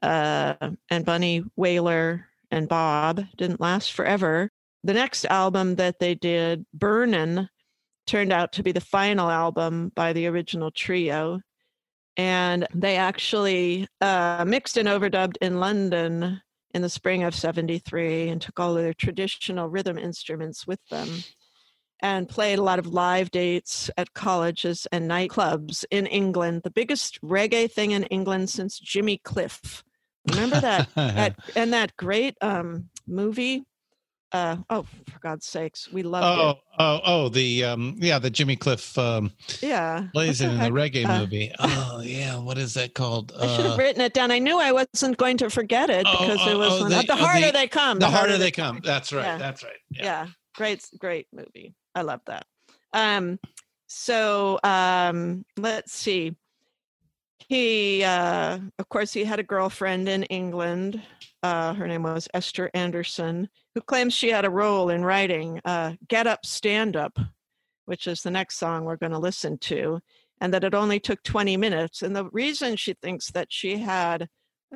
uh 0.00 0.54
and 0.88 1.04
Bunny 1.04 1.44
Wailer 1.56 2.26
and 2.50 2.66
Bob 2.66 3.20
didn't 3.36 3.60
last 3.60 3.92
forever. 3.92 4.50
The 4.82 4.94
next 4.94 5.26
album 5.26 5.74
that 5.74 5.98
they 5.98 6.14
did, 6.14 6.64
Burnin', 6.72 7.50
turned 8.06 8.32
out 8.32 8.54
to 8.54 8.62
be 8.62 8.72
the 8.72 8.80
final 8.80 9.28
album 9.28 9.92
by 9.94 10.14
the 10.14 10.26
original 10.26 10.70
trio. 10.70 11.40
And 12.18 12.66
they 12.74 12.96
actually 12.96 13.86
uh, 14.00 14.44
mixed 14.46 14.76
and 14.76 14.88
overdubbed 14.88 15.36
in 15.40 15.60
London 15.60 16.42
in 16.74 16.82
the 16.82 16.88
spring 16.88 17.22
of 17.22 17.34
73 17.34 18.28
and 18.28 18.42
took 18.42 18.60
all 18.60 18.76
of 18.76 18.82
their 18.82 18.92
traditional 18.92 19.68
rhythm 19.68 19.96
instruments 19.96 20.66
with 20.66 20.80
them 20.90 21.08
and 22.00 22.28
played 22.28 22.58
a 22.58 22.62
lot 22.62 22.78
of 22.78 22.86
live 22.86 23.30
dates 23.30 23.90
at 23.96 24.14
colleges 24.14 24.86
and 24.92 25.10
nightclubs 25.10 25.84
in 25.90 26.06
England. 26.06 26.62
The 26.64 26.70
biggest 26.70 27.20
reggae 27.22 27.70
thing 27.70 27.92
in 27.92 28.04
England 28.04 28.50
since 28.50 28.78
Jimmy 28.78 29.18
Cliff. 29.18 29.82
Remember 30.30 30.60
that, 30.60 30.88
that 30.94 31.36
and 31.56 31.72
that 31.72 31.96
great 31.96 32.36
um, 32.40 32.88
movie? 33.06 33.64
Uh, 34.30 34.56
oh, 34.68 34.84
for 35.10 35.18
God's 35.20 35.46
sakes, 35.46 35.90
we 35.90 36.02
love 36.02 36.22
Oh, 36.22 36.50
it. 36.50 36.56
oh, 36.78 37.00
oh, 37.04 37.28
the 37.30 37.64
um, 37.64 37.94
yeah, 37.98 38.18
the 38.18 38.28
Jimmy 38.28 38.56
Cliff 38.56 38.98
um, 38.98 39.32
Yeah, 39.62 40.08
plays 40.12 40.42
it 40.42 40.50
in 40.50 40.58
the 40.58 40.64
reggae 40.70 41.06
Uh, 41.06 41.20
movie. 41.20 41.50
Oh, 41.58 42.00
yeah, 42.04 42.36
what 42.36 42.58
is 42.58 42.74
that 42.74 42.94
called? 42.94 43.32
I 43.40 43.46
should 43.56 43.64
have 43.64 43.74
Uh, 43.74 43.82
written 43.82 44.02
it 44.02 44.12
down. 44.12 44.30
I 44.30 44.38
knew 44.38 44.60
I 44.60 44.70
wasn't 44.72 45.16
going 45.16 45.38
to 45.38 45.48
forget 45.48 45.88
it 45.88 46.04
Oh, 46.06 46.12
because 46.18 46.40
oh, 46.46 46.50
it 46.50 46.58
was 46.58 46.72
oh, 46.74 46.80
one- 46.82 46.90
the- 46.90 47.02
the, 47.06 47.12
oh, 47.14 47.16
harder 47.16 47.46
the- 47.46 47.52
they 47.52 47.68
come. 47.68 47.98
the 48.00 48.10
harder 48.10 48.36
they 48.36 48.50
come. 48.50 48.80
That's 48.84 49.14
right. 49.14 49.24
Yeah. 49.24 49.38
That's 49.38 49.64
right. 49.64 49.72
Yeah. 49.90 50.26
great, 50.54 50.84
great 50.98 51.26
movie. 51.32 51.74
I 51.94 52.02
love 52.02 52.20
that. 52.26 52.44
Um, 52.92 53.38
so 53.86 54.60
um, 54.62 55.46
let's 55.56 55.92
see. 55.94 56.36
He, 57.48 58.04
uh, 58.04 58.58
of 58.78 58.88
course, 58.90 59.12
he 59.12 59.24
had 59.24 59.38
a 59.38 59.42
girlfriend 59.42 60.06
in 60.08 60.24
England. 60.24 61.00
Uh, 61.42 61.72
her 61.74 61.86
name 61.88 62.02
was 62.02 62.28
Esther 62.34 62.70
Anderson, 62.74 63.48
who 63.78 63.82
claims 63.82 64.12
she 64.12 64.30
had 64.30 64.44
a 64.44 64.50
role 64.50 64.90
in 64.90 65.04
writing 65.04 65.60
uh, 65.64 65.92
"Get 66.08 66.26
Up, 66.26 66.44
Stand 66.44 66.96
Up," 66.96 67.16
which 67.84 68.08
is 68.08 68.22
the 68.22 68.30
next 68.30 68.56
song 68.58 68.84
we're 68.84 68.96
going 68.96 69.12
to 69.12 69.18
listen 69.20 69.56
to, 69.58 70.00
and 70.40 70.52
that 70.52 70.64
it 70.64 70.74
only 70.74 70.98
took 70.98 71.22
20 71.22 71.56
minutes. 71.56 72.02
And 72.02 72.16
the 72.16 72.28
reason 72.30 72.74
she 72.74 72.94
thinks 72.94 73.30
that 73.30 73.52
she 73.52 73.78
had 73.78 74.28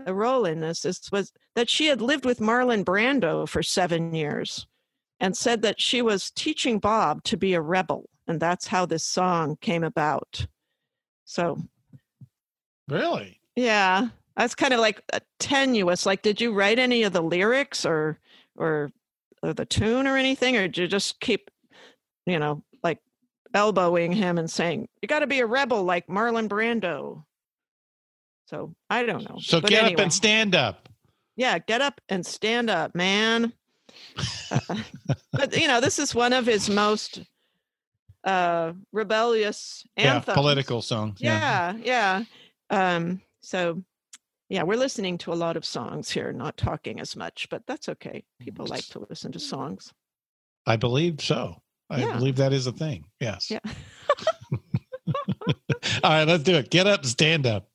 a 0.07 0.15
role 0.15 0.45
in 0.45 0.61
this 0.61 0.85
is 0.85 1.01
was 1.11 1.33
that 1.57 1.69
she 1.69 1.87
had 1.87 2.01
lived 2.01 2.25
with 2.25 2.39
Marlon 2.39 2.85
Brando 2.85 3.49
for 3.49 3.61
seven 3.61 4.15
years 4.15 4.69
and 5.19 5.37
said 5.37 5.63
that 5.63 5.81
she 5.81 6.01
was 6.01 6.31
teaching 6.31 6.79
Bob 6.79 7.25
to 7.25 7.37
be 7.37 7.55
a 7.55 7.61
rebel, 7.61 8.09
and 8.29 8.39
that's 8.39 8.69
how 8.69 8.87
this 8.87 9.05
song 9.05 9.57
came 9.61 9.83
about. 9.83 10.47
So, 11.25 11.59
Really? 12.89 13.41
yeah, 13.57 14.11
that's 14.37 14.55
kind 14.55 14.73
of 14.73 14.79
like 14.79 15.03
uh, 15.13 15.19
tenuous. 15.41 16.07
Like, 16.07 16.23
did 16.23 16.41
you 16.41 16.53
write 16.53 16.79
any 16.79 17.03
of 17.03 17.13
the 17.13 17.21
lyrics 17.21 17.85
or 17.85 18.21
or, 18.57 18.91
or 19.43 19.53
the 19.53 19.65
tune 19.67 20.07
or 20.07 20.17
anything, 20.17 20.57
or 20.57 20.63
did 20.69 20.79
you 20.79 20.87
just 20.89 21.21
keep, 21.21 21.51
you 22.27 22.39
know, 22.39 22.63
like 22.83 22.99
elbowing 23.55 24.13
him 24.13 24.39
and 24.39 24.51
saying, 24.51 24.89
"You 25.01 25.09
got 25.09 25.21
to 25.21 25.27
be 25.27 25.41
a 25.41 25.47
rebel 25.47 25.85
like 25.85 26.07
Marlon 26.07 26.49
Brando"? 26.49 27.25
So 28.47 28.75
I 28.91 29.05
don't 29.05 29.29
know. 29.29 29.39
So 29.41 29.61
But 29.61 29.71
get 29.71 29.85
up 29.85 29.99
and 29.99 30.13
stand 30.13 30.55
up. 30.55 30.89
yeah, 31.37 31.59
get 31.59 31.81
up 31.81 32.01
and 32.09 32.25
stand 32.25 32.71
up, 32.71 32.95
man. 32.95 33.53
Uh, 34.51 34.61
but 35.33 35.59
you 35.59 35.67
know, 35.69 35.81
this 35.81 35.99
is 35.99 36.15
one 36.15 36.33
of 36.33 36.47
his 36.47 36.69
most 36.69 37.21
uh 38.25 38.73
rebellious 38.93 39.85
Yeah, 39.97 40.15
anthems. 40.17 40.35
political 40.35 40.83
songs. 40.83 41.21
Yeah, 41.21 41.75
yeah. 41.83 42.25
Um, 42.71 43.21
so 43.41 43.83
yeah, 44.53 44.63
we're 44.65 44.77
listening 44.77 45.17
to 45.17 45.33
a 45.33 45.35
lot 45.35 45.57
of 45.57 45.65
songs 45.65 46.11
here, 46.11 46.31
not 46.31 46.59
talking 46.59 47.01
as 47.01 47.17
much, 47.17 47.49
but 47.49 47.63
that's 47.67 47.89
okay. 47.89 48.23
People 48.39 48.67
like 48.67 48.87
to 48.89 48.99
listen 49.09 49.33
to 49.33 49.39
songs. 49.39 49.91
I 50.67 50.77
believe 50.77 51.23
so. 51.23 51.57
I 51.89 52.01
Yeah. 52.01 52.19
believe 52.19 52.37
that 52.37 52.53
is 52.53 52.67
a 52.67 52.73
thing. 52.73 53.07
Yes. 53.19 53.51
Yeah. 53.51 53.61
All 56.05 56.11
right, 56.11 56.29
let's 56.29 56.43
do 56.45 56.57
it. 56.57 56.71
Get 56.71 56.87
up, 56.87 57.07
stand 57.07 57.47
up. 57.47 57.67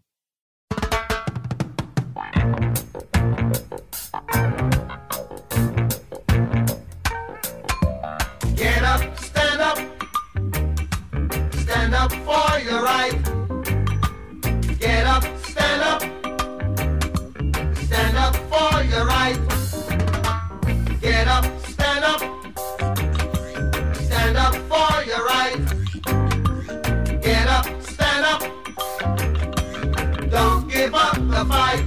The 31.38 31.46
fight. 31.46 31.87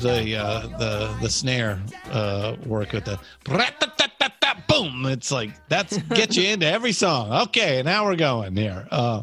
The 0.00 0.36
uh, 0.36 0.60
the 0.78 1.16
the 1.20 1.30
snare 1.30 1.80
uh, 2.10 2.56
work 2.66 2.92
with 2.92 3.04
the 3.04 3.18
boom. 4.68 5.06
It's 5.06 5.30
like 5.30 5.50
that's 5.68 5.96
get 6.14 6.36
you 6.36 6.44
into 6.48 6.66
every 6.66 6.92
song. 6.92 7.32
Okay, 7.48 7.82
now 7.82 8.04
we're 8.04 8.16
going 8.16 8.56
here. 8.56 8.86
Uh, 8.90 9.22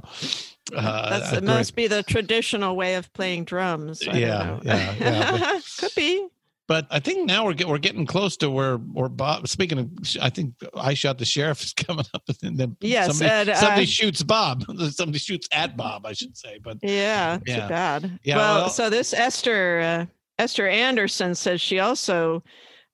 uh, 0.76 1.10
That's 1.20 1.34
uh, 1.34 1.42
must 1.42 1.76
be 1.76 1.88
the 1.88 2.04
traditional 2.04 2.76
way 2.76 2.96
of 2.96 3.12
playing 3.14 3.46
drums. 3.46 4.06
I 4.06 4.18
Yeah, 4.18 4.60
yeah, 4.64 4.96
yeah, 5.00 5.60
Could 5.78 5.96
be. 5.96 6.28
But 6.68 6.86
I 6.92 7.00
think 7.00 7.26
now 7.26 7.46
we're 7.46 7.54
get, 7.54 7.70
we're 7.70 7.78
getting 7.78 8.06
close 8.06 8.36
to 8.38 8.50
where 8.50 8.76
where 8.76 9.08
Bob. 9.08 9.48
Speaking 9.48 9.80
of, 9.80 9.90
I 10.22 10.30
think 10.30 10.56
I 10.76 10.94
shot 10.94 11.18
the 11.18 11.24
sheriff 11.24 11.64
is 11.64 11.74
coming 11.86 12.04
up, 12.14 12.24
and 12.44 12.58
then 12.58 12.76
Yes, 12.82 13.08
somebody, 13.18 13.32
and, 13.32 13.50
uh, 13.50 13.56
somebody 13.56 13.86
shoots 13.86 14.22
Bob. 14.24 14.66
Somebody 14.92 15.20
shoots 15.20 15.48
at 15.54 15.78
Bob, 15.78 16.06
I 16.06 16.12
should 16.12 16.36
say. 16.36 16.60
But 16.62 16.80
Yeah, 16.82 17.40
Yeah. 17.46 17.62
too 17.62 17.70
bad. 17.70 18.20
Yeah, 18.24 18.36
well, 18.38 18.56
well- 18.64 18.70
so 18.70 18.90
this 18.90 19.14
Esther 19.14 19.80
uh, 19.80 20.06
Esther 20.40 20.68
Anderson 20.68 21.36
says 21.36 21.62
she 21.62 21.80
also 21.80 22.44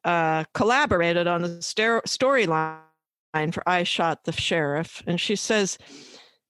uh, 0.03 0.43
collaborated 0.53 1.27
on 1.27 1.41
the 1.41 1.49
storyline 1.49 2.79
for 3.51 3.67
"I 3.67 3.83
Shot 3.83 4.23
the 4.23 4.31
Sheriff," 4.31 5.03
and 5.07 5.19
she 5.19 5.35
says 5.35 5.77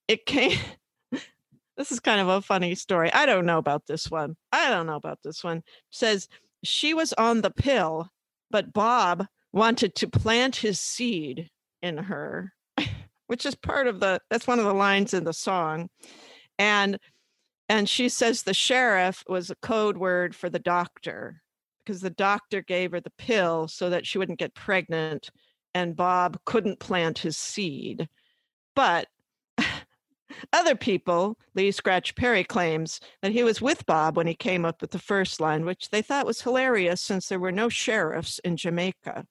it 0.08 0.26
came. 0.26 0.58
this 1.76 1.90
is 1.90 2.00
kind 2.00 2.20
of 2.20 2.28
a 2.28 2.42
funny 2.42 2.74
story. 2.74 3.12
I 3.12 3.26
don't 3.26 3.46
know 3.46 3.58
about 3.58 3.86
this 3.86 4.10
one. 4.10 4.36
I 4.52 4.70
don't 4.70 4.86
know 4.86 4.96
about 4.96 5.18
this 5.24 5.42
one. 5.42 5.62
Says 5.90 6.28
she 6.62 6.94
was 6.94 7.12
on 7.14 7.40
the 7.40 7.50
pill, 7.50 8.08
but 8.50 8.72
Bob 8.72 9.26
wanted 9.52 9.94
to 9.96 10.08
plant 10.08 10.56
his 10.56 10.80
seed 10.80 11.50
in 11.82 11.96
her, 11.96 12.52
which 13.26 13.46
is 13.46 13.54
part 13.54 13.86
of 13.86 14.00
the. 14.00 14.20
That's 14.30 14.46
one 14.46 14.58
of 14.58 14.64
the 14.64 14.74
lines 14.74 15.14
in 15.14 15.24
the 15.24 15.32
song, 15.32 15.88
and 16.58 16.98
and 17.68 17.88
she 17.88 18.08
says 18.08 18.42
the 18.42 18.54
sheriff 18.54 19.24
was 19.28 19.50
a 19.50 19.56
code 19.56 19.96
word 19.96 20.34
for 20.34 20.50
the 20.50 20.58
doctor 20.58 21.42
because 21.84 22.00
the 22.00 22.10
doctor 22.10 22.62
gave 22.62 22.92
her 22.92 23.00
the 23.00 23.12
pill 23.18 23.68
so 23.68 23.90
that 23.90 24.06
she 24.06 24.18
wouldn't 24.18 24.38
get 24.38 24.54
pregnant 24.54 25.30
and 25.74 25.96
Bob 25.96 26.38
couldn't 26.44 26.78
plant 26.78 27.18
his 27.18 27.36
seed. 27.36 28.08
But 28.76 29.08
other 30.52 30.76
people, 30.76 31.38
Lee 31.54 31.72
Scratch 31.72 32.14
Perry 32.14 32.44
claims 32.44 33.00
that 33.22 33.32
he 33.32 33.42
was 33.42 33.60
with 33.60 33.84
Bob 33.86 34.16
when 34.16 34.26
he 34.26 34.34
came 34.34 34.64
up 34.64 34.80
with 34.80 34.90
the 34.90 34.98
first 34.98 35.40
line, 35.40 35.64
which 35.64 35.90
they 35.90 36.02
thought 36.02 36.26
was 36.26 36.42
hilarious 36.42 37.00
since 37.00 37.28
there 37.28 37.40
were 37.40 37.52
no 37.52 37.68
sheriffs 37.68 38.38
in 38.40 38.56
Jamaica. 38.56 39.26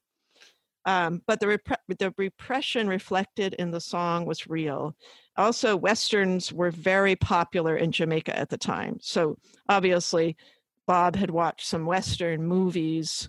Um, 0.86 1.22
but 1.26 1.40
the, 1.40 1.46
repre- 1.46 1.98
the 1.98 2.12
repression 2.18 2.88
reflected 2.88 3.54
in 3.54 3.70
the 3.70 3.80
song 3.80 4.26
was 4.26 4.46
real. 4.46 4.94
Also, 5.36 5.76
Westerns 5.76 6.52
were 6.52 6.70
very 6.70 7.16
popular 7.16 7.76
in 7.76 7.90
Jamaica 7.90 8.38
at 8.38 8.50
the 8.50 8.58
time. 8.58 8.98
So 9.00 9.38
obviously, 9.68 10.36
Bob 10.86 11.16
had 11.16 11.30
watched 11.30 11.66
some 11.66 11.86
Western 11.86 12.46
movies, 12.46 13.28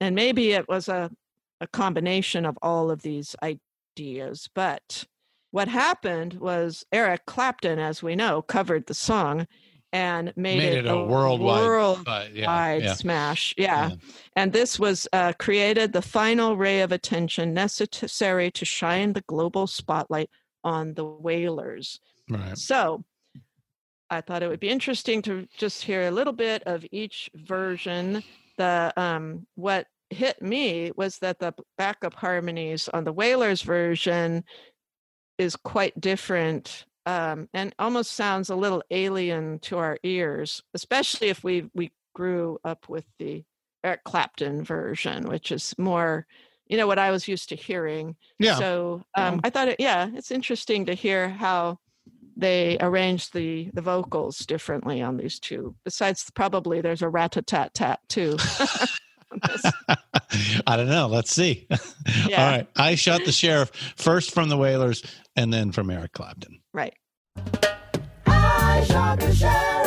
and 0.00 0.14
maybe 0.14 0.52
it 0.52 0.68
was 0.68 0.88
a, 0.88 1.10
a 1.60 1.66
combination 1.66 2.46
of 2.46 2.58
all 2.62 2.90
of 2.90 3.02
these 3.02 3.36
ideas. 3.42 4.48
But 4.54 5.04
what 5.50 5.68
happened 5.68 6.34
was 6.34 6.84
Eric 6.90 7.26
Clapton, 7.26 7.78
as 7.78 8.02
we 8.02 8.16
know, 8.16 8.42
covered 8.42 8.86
the 8.86 8.94
song 8.94 9.46
and 9.94 10.32
made, 10.36 10.58
Made 10.58 10.72
it, 10.72 10.86
it 10.86 10.90
a 10.90 11.04
worldwide, 11.04 11.62
worldwide 11.62 12.30
uh, 12.32 12.34
yeah, 12.34 12.74
yeah. 12.74 12.94
smash. 12.94 13.54
Yeah. 13.56 13.92
And 14.34 14.52
this 14.52 14.76
was 14.76 15.06
uh, 15.12 15.34
created 15.38 15.92
the 15.92 16.02
final 16.02 16.56
ray 16.56 16.80
of 16.80 16.90
attention 16.90 17.54
necessary 17.54 18.50
to 18.50 18.64
shine 18.64 19.12
the 19.12 19.22
global 19.22 19.68
spotlight 19.68 20.28
on 20.64 20.94
the 20.94 21.04
wailers. 21.04 22.00
Right. 22.28 22.58
So 22.58 23.04
I 24.10 24.20
thought 24.20 24.42
it 24.42 24.48
would 24.48 24.58
be 24.58 24.68
interesting 24.68 25.22
to 25.22 25.46
just 25.56 25.84
hear 25.84 26.08
a 26.08 26.10
little 26.10 26.32
bit 26.32 26.64
of 26.64 26.84
each 26.90 27.30
version. 27.34 28.24
The 28.58 28.92
um, 28.96 29.46
what 29.54 29.86
hit 30.10 30.42
me 30.42 30.90
was 30.96 31.18
that 31.18 31.38
the 31.38 31.54
backup 31.78 32.14
harmonies 32.14 32.88
on 32.88 33.04
the 33.04 33.12
Wailers 33.12 33.62
version 33.62 34.44
is 35.38 35.54
quite 35.54 36.00
different 36.00 36.84
um, 37.06 37.48
and 37.52 37.74
almost 37.78 38.12
sounds 38.12 38.50
a 38.50 38.56
little 38.56 38.82
alien 38.90 39.58
to 39.60 39.78
our 39.78 39.98
ears, 40.02 40.62
especially 40.74 41.28
if 41.28 41.44
we 41.44 41.70
we 41.74 41.92
grew 42.14 42.58
up 42.64 42.88
with 42.88 43.04
the 43.18 43.44
Eric 43.82 44.04
Clapton 44.04 44.64
version, 44.64 45.28
which 45.28 45.52
is 45.52 45.74
more, 45.78 46.26
you 46.68 46.76
know, 46.76 46.86
what 46.86 46.98
I 46.98 47.10
was 47.10 47.28
used 47.28 47.50
to 47.50 47.56
hearing. 47.56 48.16
Yeah. 48.38 48.54
So 48.56 49.02
um, 49.16 49.34
Um, 49.34 49.40
I 49.44 49.50
thought, 49.50 49.68
it, 49.68 49.76
yeah, 49.78 50.08
it's 50.14 50.30
interesting 50.30 50.86
to 50.86 50.94
hear 50.94 51.28
how 51.28 51.78
they 52.36 52.78
arranged 52.80 53.32
the 53.32 53.70
the 53.74 53.82
vocals 53.82 54.38
differently 54.38 55.02
on 55.02 55.16
these 55.16 55.38
two. 55.38 55.76
Besides, 55.84 56.30
probably 56.34 56.80
there's 56.80 57.02
a 57.02 57.08
rat 57.08 57.36
a 57.36 57.42
tat 57.42 57.74
tat 57.74 58.00
too. 58.08 58.36
I 60.66 60.76
don't 60.76 60.88
know. 60.88 61.06
Let's 61.08 61.30
see. 61.32 61.66
Yeah. 62.28 62.44
All 62.44 62.50
right. 62.50 62.66
I 62.76 62.94
shot 62.96 63.24
the 63.24 63.32
sheriff 63.32 63.70
first 63.96 64.32
from 64.34 64.48
the 64.48 64.56
Wailers 64.56 65.02
and 65.36 65.52
then 65.52 65.72
from 65.72 65.90
Eric 65.90 66.12
Clapton. 66.12 66.60
right. 66.72 66.94
I 68.26 68.84
shot 68.86 69.20
the 69.20 69.34
sheriff, 69.34 69.83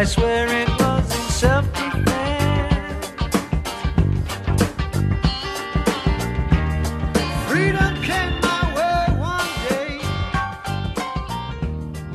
I 0.00 0.04
swear 0.04 0.46
it 0.48 0.68
was 0.80 1.14
in 1.14 1.30
self-defense. 1.30 3.06
Freedom 7.46 8.02
came 8.02 8.40
my 8.40 8.72
way 8.74 9.04
one 9.18 9.46
day, 9.68 10.00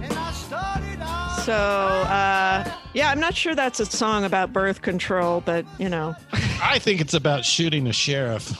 and 0.02 0.14
I 0.14 0.32
started 0.32 1.00
out. 1.00 1.44
So, 1.46 1.54
uh, 1.54 2.68
yeah, 2.96 3.12
I'm 3.12 3.20
not 3.20 3.36
sure 3.36 3.54
that's 3.54 3.80
a 3.80 3.86
song 3.86 4.24
about 4.24 4.52
birth 4.52 4.82
control, 4.82 5.42
but 5.42 5.64
you 5.78 5.88
know, 5.88 6.16
I 6.64 6.80
think 6.80 7.02
it's 7.02 7.14
about 7.14 7.46
shooting 7.46 7.86
a 7.86 7.94
sheriff, 7.94 8.52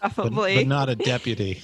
but, 0.00 0.14
probably. 0.14 0.54
but 0.54 0.66
not 0.66 0.88
a 0.88 0.96
deputy. 0.96 1.62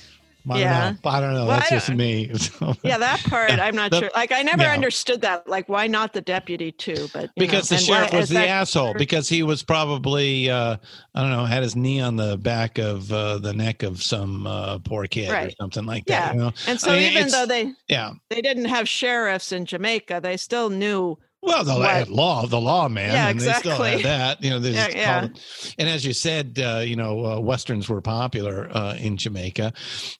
I 0.49 0.53
don't 0.55 0.61
Yeah. 0.61 0.91
know. 1.03 1.11
I 1.11 1.21
don't 1.21 1.35
know. 1.35 1.47
Well, 1.47 1.59
That's 1.59 1.71
just 1.71 1.87
don't- 1.89 1.97
me. 1.97 2.31
yeah, 2.85 2.99
that 2.99 3.21
part 3.25 3.51
I'm 3.51 3.75
not 3.75 3.91
the- 3.91 4.01
sure. 4.01 4.11
Like, 4.15 4.31
I 4.33 4.43
never 4.43 4.63
understood 4.65 5.21
that. 5.23 5.49
Like, 5.49 5.69
why 5.69 5.87
not 5.87 6.13
the 6.13 6.21
deputy 6.21 6.71
too? 6.73 7.09
But 7.13 7.31
because 7.37 7.71
know, 7.71 7.77
the 7.77 7.83
and 7.83 7.89
why- 7.91 7.97
sheriff 8.07 8.13
was 8.13 8.29
the 8.29 8.47
asshole 8.49 8.95
because 8.95 9.29
he 9.29 9.43
was 9.43 9.63
probably 9.63 10.49
uh 10.51 10.77
i 11.15 11.21
don't 11.23 11.31
know 11.31 11.45
had 11.45 11.63
his 11.63 11.75
knee 11.75 12.01
on 12.01 12.17
the 12.17 12.37
back 12.37 12.79
of 12.79 13.11
uh, 13.13 13.39
the 13.39 13.53
neck 13.53 13.83
of 13.83 14.03
some 14.03 14.47
uh, 14.47 14.79
poor 14.81 15.07
kid 15.07 15.31
or 15.31 15.51
something 15.61 15.85
like 15.87 16.05
Yeah, 16.07 16.27
that 16.27 16.35
you 16.35 16.41
know? 16.41 16.53
and 16.69 16.81
so 16.81 16.93
I 16.93 16.97
mean, 16.99 17.13
even 17.13 17.29
though 17.29 17.47
they 17.47 17.73
yeah 17.89 18.13
they 18.31 18.41
didn't 18.41 18.67
have 18.67 18.89
sheriffs 18.89 19.53
in 19.53 19.65
Jamaica, 19.67 20.21
they 20.23 20.37
still 20.37 20.71
knew. 20.71 21.19
Well 21.47 21.65
the 21.65 21.75
what- 21.75 22.09
law 22.11 22.47
the 22.47 22.61
law 22.61 22.89
man 22.89 23.13
Yeah, 23.13 23.29
and 23.29 23.41
they 23.41 23.53
still 23.53 23.73
exactly. 23.73 23.91
had 23.93 24.05
that 24.05 24.43
you 24.43 24.51
know 24.51 24.59
they 24.59 24.73
Yeah, 24.73 24.89
yeah. 24.89 25.25
it- 25.27 25.75
and 25.79 25.89
as 25.89 26.05
you 26.05 26.13
said 26.13 26.59
uh, 26.59 26.83
you 26.85 26.97
know 26.97 27.25
uh, 27.25 27.41
westerns 27.41 27.89
were 27.89 28.01
popular 28.03 28.69
uh, 28.77 28.95
in 28.97 29.17
jamaica 29.17 29.73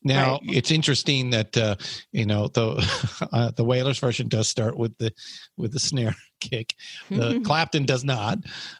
now 0.05 0.33
Right. 0.47 0.57
it's 0.57 0.71
interesting 0.71 1.31
that 1.31 1.57
uh, 1.57 1.75
you 2.13 2.27
know 2.27 2.47
the 2.49 3.29
uh, 3.33 3.51
the 3.51 3.65
wailers 3.65 3.99
version 3.99 4.29
does 4.29 4.49
start 4.49 4.77
with 4.79 4.97
the 4.99 5.13
with 5.57 5.73
the 5.73 5.81
snare 5.81 6.15
kick 6.41 6.75
the 7.11 7.41
clapton 7.45 7.85
does 7.87 8.05
not 8.05 8.39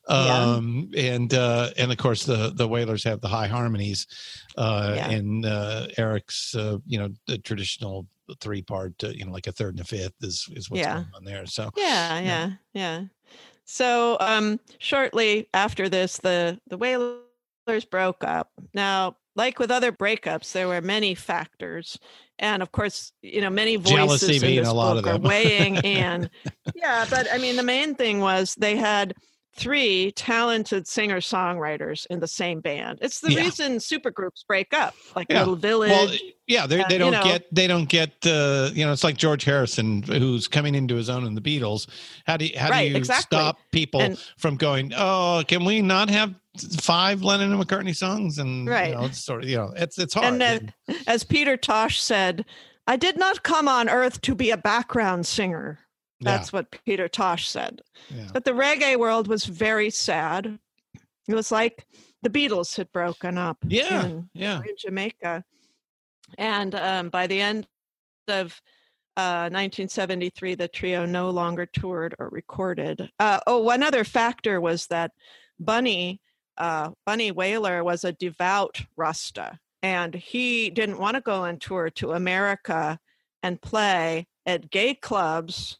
Yeah. 0.09 0.39
um 0.55 0.91
and 0.97 1.33
uh 1.35 1.71
and 1.77 1.91
of 1.91 1.99
course 1.99 2.25
the 2.25 2.53
the 2.55 2.69
wailers 2.69 3.03
have 3.05 3.21
the 3.21 3.29
high 3.29 3.49
harmonies 3.49 4.07
uh 4.57 4.93
Yeah. 4.95 5.11
and 5.11 5.45
uh 5.45 5.87
eric's 5.99 6.55
uh 6.55 6.79
you 6.87 6.99
know 6.99 7.09
the 7.27 7.39
traditional 7.39 8.07
three 8.41 8.63
part 8.63 8.93
uh, 9.05 9.09
you 9.09 9.25
know 9.25 9.33
like 9.33 9.47
a 9.47 9.53
third 9.53 9.75
and 9.75 9.81
a 9.81 9.85
fifth 9.85 10.15
is 10.23 10.49
is 10.53 10.71
what's 10.71 10.83
Yeah. 10.83 10.95
going 10.95 11.07
on 11.15 11.25
there 11.25 11.47
so 11.47 11.71
Yeah, 11.77 12.21
yeah, 12.21 12.51
yeah. 12.75 13.05
So 13.65 14.17
um, 14.21 14.61
shortly 14.79 15.49
after 15.55 15.89
this, 15.89 16.19
the 16.19 16.61
the 16.69 16.77
Wailers 16.77 17.85
broke 17.91 18.23
up. 18.25 18.51
Now, 18.75 19.17
like 19.35 19.59
with 19.59 19.71
other 19.71 19.93
breakups, 19.93 20.53
there 20.53 20.69
were 20.69 20.81
many 20.81 21.15
factors, 21.15 21.99
and 22.39 22.63
of 22.63 22.73
course, 22.73 23.13
you 23.23 23.41
know, 23.41 23.51
many 23.51 23.77
voices 23.77 23.91
Jealousy 23.91 24.37
in 24.59 24.63
this 24.63 24.69
a 24.69 24.73
lot 24.73 24.97
of 24.97 25.05
book 25.05 25.13
are 25.15 25.19
them. 25.19 25.29
weighing 25.29 25.77
in. 25.85 26.31
yeah, 26.75 27.05
but 27.11 27.27
I 27.33 27.39
mean, 27.39 27.57
the 27.57 27.63
main 27.63 27.95
thing 27.95 28.21
was 28.21 28.55
they 28.55 28.77
had 28.77 29.15
three 29.57 30.13
talented 30.13 30.87
singer 30.87 31.19
songwriters 31.21 32.07
in 32.11 32.21
the 32.21 32.29
same 32.29 32.61
band. 32.61 32.99
It's 33.01 33.21
the 33.21 33.33
Yeah. 33.33 33.41
reason 33.41 33.77
supergroups 33.79 34.47
break 34.47 34.75
up, 34.75 34.95
like 35.15 35.27
Yeah. 35.31 35.39
Little 35.41 35.57
Village. 35.57 35.91
well 35.91 36.09
yeah 36.47 36.67
they, 36.67 36.81
uh, 36.81 36.87
they 36.89 36.95
you 36.95 36.99
don't 37.01 37.13
know- 37.13 37.25
get 37.25 37.43
they 37.55 37.67
don't 37.67 37.89
get 37.89 38.11
uh 38.25 38.71
you 38.73 38.85
know 38.87 38.93
it's 38.93 39.03
like 39.03 39.17
george 39.17 39.43
harrison 39.43 40.01
who's 40.05 40.47
coming 40.47 40.77
into 40.77 40.95
his 40.95 41.11
own 41.11 41.27
in 41.27 41.35
the 41.35 41.41
beatles 41.41 41.89
how 42.25 42.37
do 42.37 42.47
you 42.47 42.57
how 42.57 42.71
Right, 42.71 42.85
do 42.85 42.91
you 42.91 42.97
exactly. 42.97 43.37
stop 43.37 43.59
people 43.73 44.01
And- 44.01 44.17
from 44.39 44.57
going 44.57 44.93
oh 44.97 45.43
can 45.49 45.65
we 45.65 45.83
not 45.83 46.09
have 46.11 46.35
five 46.81 47.23
lennon 47.23 47.53
and 47.53 47.61
mccartney 47.61 47.97
songs 47.97 48.39
and 48.39 48.69
Right. 48.69 48.91
you 48.91 48.95
know 48.95 49.07
it's 49.07 49.19
sort 49.25 49.43
of 49.43 49.51
you 49.51 49.57
know 49.57 49.73
it's 49.77 49.99
it's 49.99 50.15
hard 50.15 50.27
And 50.27 50.41
then, 50.41 50.73
as 51.09 51.25
Peter 51.25 51.57
Tosh 51.57 52.01
said, 52.01 52.45
I 52.87 52.95
did 52.97 53.19
not 53.19 53.43
come 53.43 53.67
on 53.67 53.89
earth 53.89 54.21
to 54.21 54.35
be 54.37 54.51
a 54.53 54.57
background 54.57 55.27
singer. 55.27 55.81
Yeah. 56.21 56.37
That's 56.37 56.53
what 56.53 56.75
Peter 56.85 57.09
Tosh 57.09 57.49
said. 57.49 57.83
Yeah. 58.09 58.29
But 58.33 58.45
the 58.45 58.53
reggae 58.53 58.99
world 58.99 59.29
was 59.29 59.45
very 59.45 59.91
sad. 59.91 60.59
It 61.29 61.35
was 61.35 61.53
like 61.53 61.87
the 62.23 62.31
Beatles 62.31 62.77
had 62.77 62.91
broken 62.93 63.37
up 63.37 63.59
Yeah, 63.67 64.07
in, 64.07 64.31
yeah. 64.33 64.59
in 64.61 64.75
Jamaica. 64.79 65.45
And 66.39 66.75
um, 66.75 67.09
by 67.11 67.27
the 67.27 67.41
end 67.41 67.67
of 68.29 68.61
uh, 69.17 69.49
1973, 69.51 70.55
the 70.55 70.69
trio 70.69 71.05
no 71.07 71.31
longer 71.31 71.67
toured 71.67 72.15
or 72.19 72.29
recorded. 72.31 73.11
Uh, 73.19 73.41
oh, 73.47 73.59
one 73.61 73.83
other 73.83 74.05
factor 74.05 74.61
was 74.61 74.87
that 74.89 75.13
Bunny, 75.59 76.21
uh, 76.59 76.91
Bunny 77.05 77.31
Wailer 77.31 77.85
was 77.85 78.05
a 78.05 78.13
devout 78.13 78.83
Rasta, 78.97 79.59
and 79.83 80.15
he 80.15 80.71
didn't 80.71 80.99
want 80.99 81.15
to 81.15 81.21
go 81.21 81.45
on 81.45 81.59
tour 81.59 81.91
to 81.91 82.13
America 82.13 82.99
and 83.43 83.61
play 83.61 84.27
at 84.45 84.71
gay 84.71 84.95
clubs 84.95 85.79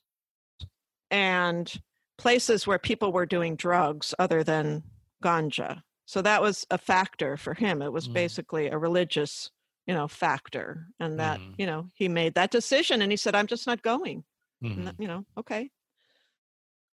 and 1.11 1.81
places 2.19 2.67
where 2.67 2.79
people 2.79 3.13
were 3.13 3.27
doing 3.27 3.57
drugs 3.57 4.15
other 4.19 4.43
than 4.43 4.83
ganja. 5.23 5.83
So 6.07 6.23
that 6.23 6.41
was 6.41 6.67
a 6.71 6.79
factor 6.79 7.37
for 7.37 7.55
him. 7.55 7.83
It 7.83 7.93
was 7.93 8.09
Mm. 8.09 8.13
basically 8.15 8.67
a 8.69 8.79
religious, 8.79 9.51
you 9.87 9.95
know, 9.95 10.09
factor, 10.09 10.87
and 11.01 11.19
that 11.19 11.41
Mhm. 11.41 11.55
you 11.59 11.67
know 11.67 11.91
he 11.95 12.09
made 12.09 12.35
that 12.35 12.51
decision, 12.51 13.03
and 13.03 13.11
he 13.13 13.17
said, 13.17 13.35
"I'm 13.35 13.47
just 13.47 13.67
not 13.67 13.83
going." 13.83 14.25
And 14.63 14.87
that- 14.87 14.97
you 14.99 15.07
know, 15.09 15.25
okay, 15.37 15.71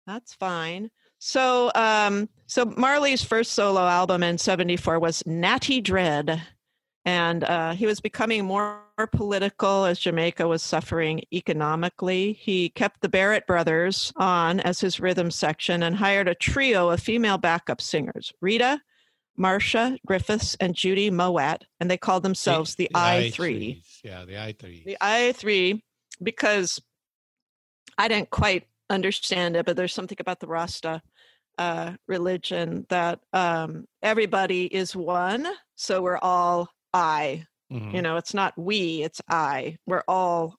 that's 0.06 0.34
fine. 0.34 0.90
So, 1.18 1.70
um, 1.74 2.28
so 2.46 2.64
Marley's 2.64 3.24
first 3.24 3.52
solo 3.52 3.80
album 3.86 4.22
in 4.22 4.38
'74 4.38 4.98
was 4.98 5.26
Natty 5.26 5.80
Dread, 5.80 6.42
and 7.04 7.44
uh, 7.44 7.72
he 7.72 7.86
was 7.86 8.00
becoming 8.00 8.44
more 8.44 8.84
political 9.06 9.84
as 9.84 9.98
Jamaica 9.98 10.46
was 10.48 10.62
suffering 10.62 11.22
economically. 11.32 12.32
He 12.34 12.70
kept 12.70 13.00
the 13.00 13.08
Barrett 13.08 13.46
brothers 13.46 14.12
on 14.16 14.60
as 14.60 14.80
his 14.80 14.98
rhythm 15.00 15.30
section 15.30 15.82
and 15.82 15.96
hired 15.96 16.28
a 16.28 16.34
trio 16.34 16.90
of 16.90 17.00
female 17.00 17.38
backup 17.38 17.80
singers: 17.80 18.32
Rita, 18.40 18.80
Marcia 19.36 19.98
Griffiths, 20.06 20.56
and 20.60 20.74
Judy 20.74 21.10
Mowatt, 21.10 21.62
and 21.80 21.90
they 21.90 21.96
called 21.96 22.22
themselves 22.24 22.74
the, 22.74 22.90
I 22.94 23.30
Three 23.30 23.82
I3s. 23.82 24.00
yeah 24.04 24.24
the 24.24 24.34
i3 24.34 24.84
the 24.84 24.96
I 25.00 25.32
three 25.32 25.84
because 26.22 26.80
I 27.96 28.08
didn't 28.08 28.30
quite 28.30 28.66
understand 28.90 29.56
it, 29.56 29.66
but 29.66 29.76
there's 29.76 29.92
something 29.94 30.18
about 30.20 30.40
the 30.40 30.46
Rasta 30.46 31.02
uh, 31.58 31.92
religion 32.06 32.86
that 32.88 33.20
um, 33.32 33.86
everybody 34.02 34.66
is 34.66 34.94
one, 34.94 35.46
so 35.74 36.00
we're 36.02 36.18
all 36.18 36.68
I. 36.94 37.44
Mhm. 37.70 37.92
You 37.94 38.02
know, 38.02 38.16
it's 38.16 38.34
not 38.34 38.56
we, 38.58 39.02
it's 39.02 39.20
I. 39.28 39.78
We're 39.86 40.04
all 40.08 40.56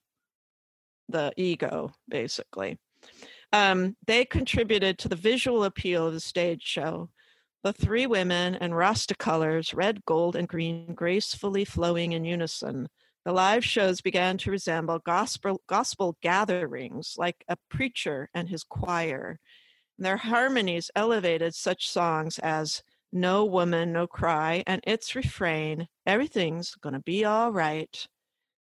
the 1.08 1.32
ego, 1.36 1.92
basically. 2.08 2.78
Um, 3.52 3.96
they 4.06 4.24
contributed 4.24 4.98
to 5.00 5.08
the 5.08 5.16
visual 5.16 5.64
appeal 5.64 6.06
of 6.08 6.14
the 6.14 6.20
stage 6.20 6.62
show. 6.62 7.10
The 7.64 7.72
three 7.72 8.06
women 8.06 8.56
in 8.56 8.74
Rasta 8.74 9.14
colors, 9.16 9.74
red, 9.74 10.04
gold, 10.06 10.36
and 10.36 10.48
green, 10.48 10.94
gracefully 10.94 11.64
flowing 11.64 12.12
in 12.12 12.24
unison. 12.24 12.88
The 13.24 13.32
live 13.32 13.64
shows 13.64 14.00
began 14.02 14.38
to 14.38 14.50
resemble 14.52 15.00
gospel, 15.00 15.62
gospel 15.68 16.16
gatherings, 16.22 17.16
like 17.18 17.44
a 17.48 17.56
preacher 17.70 18.30
and 18.34 18.48
his 18.48 18.64
choir. 18.64 19.40
And 19.98 20.06
Their 20.06 20.18
harmonies 20.18 20.90
elevated 20.96 21.54
such 21.54 21.88
songs 21.88 22.38
as 22.40 22.82
No 23.12 23.44
Woman, 23.44 23.92
No 23.92 24.06
Cry, 24.06 24.62
and 24.66 24.80
its 24.86 25.14
refrain, 25.16 25.88
Everything's 26.06 26.74
Gonna 26.76 27.00
Be 27.00 27.24
All 27.24 27.52
Right, 27.52 28.06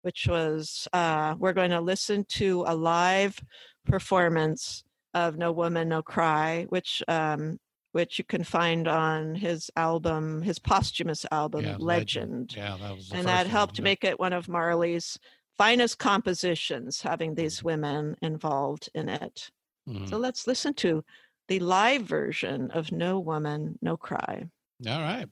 which 0.04 0.28
was, 0.28 0.88
uh, 0.94 1.36
we're 1.40 1.54
going 1.54 1.72
to 1.72 1.82
listen 1.82 2.26
to 2.30 2.64
a 2.68 2.76
live 2.76 3.40
performance 3.86 4.84
of 5.14 5.38
No 5.38 5.52
Woman, 5.52 5.90
No 5.90 6.02
Cry, 6.04 6.66
which 6.70 7.02
um, 7.08 7.58
which 7.94 8.20
you 8.20 8.26
can 8.26 8.44
find 8.44 8.90
on 8.90 9.34
his 9.36 9.72
album, 9.78 10.42
his 10.42 10.60
posthumous 10.60 11.26
album, 11.32 11.64
Yeah, 11.64 11.78
Legend. 11.80 12.54
yeah 12.54 12.76
that 12.82 12.94
was 12.94 13.10
And 13.14 13.26
that 13.26 13.48
helped 13.48 13.80
yeah. 13.80 13.84
make 13.84 14.04
it 14.04 14.20
one 14.20 14.34
of 14.34 14.50
Marley's 14.50 15.18
finest 15.58 15.98
compositions, 15.98 17.02
having 17.02 17.36
these 17.36 17.64
women 17.64 18.18
involved 18.22 18.90
in 18.94 19.08
it. 19.08 19.50
Mhm. 19.88 20.10
So 20.10 20.18
let's 20.18 20.46
listen 20.46 20.74
to 20.74 21.06
the 21.48 21.60
live 21.60 22.04
version 22.04 22.72
of 22.72 22.92
No 22.92 23.20
Woman, 23.20 23.78
No 23.82 23.98
Cry. 23.98 24.46
all 24.88 25.02
right 25.02 25.28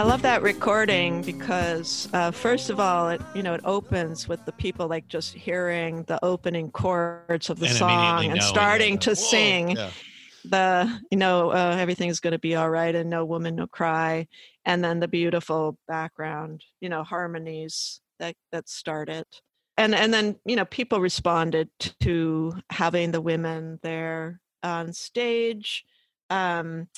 I 0.00 0.02
love 0.02 0.22
that 0.22 0.40
recording 0.40 1.20
because, 1.20 2.08
uh, 2.14 2.30
first 2.30 2.70
of 2.70 2.80
all, 2.80 3.10
it 3.10 3.20
you 3.34 3.42
know 3.42 3.52
it 3.52 3.60
opens 3.66 4.26
with 4.26 4.42
the 4.46 4.52
people 4.52 4.88
like 4.88 5.06
just 5.08 5.34
hearing 5.34 6.04
the 6.04 6.18
opening 6.24 6.70
chords 6.70 7.50
of 7.50 7.58
the 7.60 7.66
And 7.66 7.76
song 7.76 8.24
and 8.24 8.42
starting 8.42 8.94
yeah, 8.94 9.00
to 9.00 9.10
whoa, 9.10 9.14
sing 9.14 9.70
yeah. 9.72 9.90
the 10.46 11.00
you 11.10 11.18
know 11.18 11.50
uh, 11.50 11.76
everything's 11.78 12.18
going 12.18 12.32
to 12.32 12.38
be 12.38 12.56
all 12.56 12.70
right 12.70 12.94
and 12.94 13.10
no 13.10 13.26
woman 13.26 13.56
no 13.56 13.66
cry, 13.66 14.26
and 14.64 14.82
then 14.82 15.00
the 15.00 15.06
beautiful 15.08 15.76
background 15.86 16.64
you 16.80 16.88
know 16.88 17.04
harmonies 17.04 18.00
that 18.20 18.36
that 18.52 18.70
start 18.70 19.10
it, 19.10 19.28
and 19.76 19.94
and 19.94 20.14
then 20.14 20.34
you 20.46 20.56
know 20.56 20.64
people 20.64 20.98
responded 20.98 21.68
to 22.00 22.54
having 22.70 23.10
the 23.10 23.20
women 23.20 23.78
there 23.82 24.40
on 24.62 24.94
stage. 24.94 25.84
Um, 26.30 26.88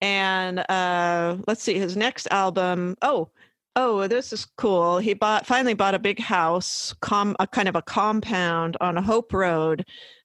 and 0.00 0.58
uh 0.70 1.36
let's 1.46 1.62
see 1.62 1.74
his 1.74 1.96
next 1.96 2.26
album 2.30 2.96
oh 3.02 3.30
oh 3.76 4.06
this 4.06 4.32
is 4.32 4.46
cool. 4.56 4.98
He 4.98 5.14
bought 5.14 5.46
finally 5.46 5.74
bought 5.74 5.94
a 5.94 5.98
big 5.98 6.18
house 6.18 6.94
com 7.00 7.36
a 7.38 7.46
kind 7.46 7.68
of 7.68 7.76
a 7.76 7.82
compound 7.82 8.76
on 8.80 8.96
a 8.96 9.02
hope 9.02 9.32
road 9.32 9.84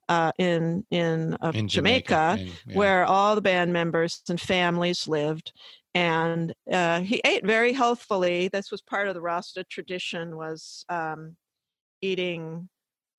uh 0.09 0.31
in 0.37 0.85
in, 0.91 1.35
uh, 1.41 1.51
In 1.53 1.67
jamaica, 1.67 2.35
Jamaica, 2.37 2.53
yeah. 2.67 2.75
where 2.75 3.05
all 3.05 3.35
the 3.35 3.41
band 3.41 3.73
members 3.73 4.21
and 4.29 4.39
families 4.39 5.07
lived. 5.07 5.51
And 5.93 6.53
uh 6.71 7.01
he 7.01 7.21
ate 7.25 7.45
very 7.45 7.73
healthfully. 7.73 8.49
This 8.49 8.71
was 8.71 8.81
part 8.81 9.07
of 9.07 9.13
the 9.13 9.21
rasta 9.21 9.63
tradition 9.63 10.35
was 10.35 10.85
um 10.89 11.35
eating 12.01 12.69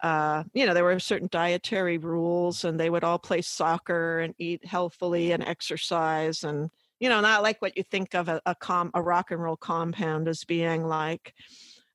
uh, 0.02 0.44
you 0.52 0.66
know, 0.66 0.74
there 0.74 0.84
were 0.84 0.98
certain 0.98 1.28
dietary 1.30 1.98
rules, 1.98 2.64
and 2.64 2.78
they 2.78 2.90
would 2.90 3.04
all 3.04 3.18
play 3.18 3.40
soccer 3.42 4.20
and 4.20 4.34
eat 4.38 4.64
healthfully 4.64 5.32
and 5.32 5.42
exercise, 5.42 6.44
and 6.44 6.70
you 7.00 7.08
know, 7.08 7.20
not 7.20 7.42
like 7.42 7.60
what 7.62 7.76
you 7.76 7.82
think 7.82 8.14
of 8.14 8.28
a, 8.28 8.40
a 8.46 8.54
com 8.54 8.90
a 8.94 9.02
rock 9.02 9.30
and 9.30 9.42
roll 9.42 9.56
compound 9.56 10.28
as 10.28 10.44
being 10.44 10.84
like. 10.84 11.34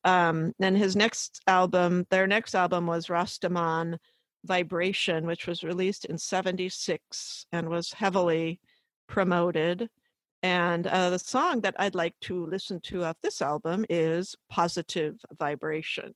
Um, 0.04 0.54
and 0.60 0.76
his 0.78 0.96
next 0.96 1.42
album, 1.48 2.08
their 2.10 2.26
next 2.28 2.56
album 2.56 2.88
was 2.88 3.08
Rastaman 3.08 3.98
Vibration, 4.46 5.28
which 5.28 5.46
was 5.48 5.64
released 5.64 6.06
in 6.06 6.18
'76 6.18 7.46
and 7.52 7.70
was 7.70 7.94
heavily 7.94 8.60
promoted. 9.08 9.90
And 10.44 10.88
uh, 10.88 11.12
the 11.12 11.20
song 11.20 11.62
that 11.62 11.76
I'd 11.78 11.94
like 11.94 12.16
to 12.22 12.48
listen 12.48 12.80
to 12.86 13.04
off 13.04 13.18
this 13.22 13.44
album 13.44 13.86
is 13.90 14.36
Positive 14.50 15.16
Vibration. 15.38 16.16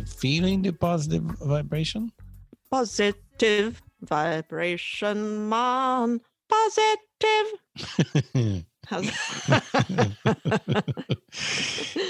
You 0.00 0.06
feeling 0.06 0.62
the 0.62 0.72
positive 0.72 1.22
vibration? 1.22 2.12
Positive 2.70 3.80
vibration, 4.02 5.48
man. 5.48 6.20
Positive. 6.48 7.46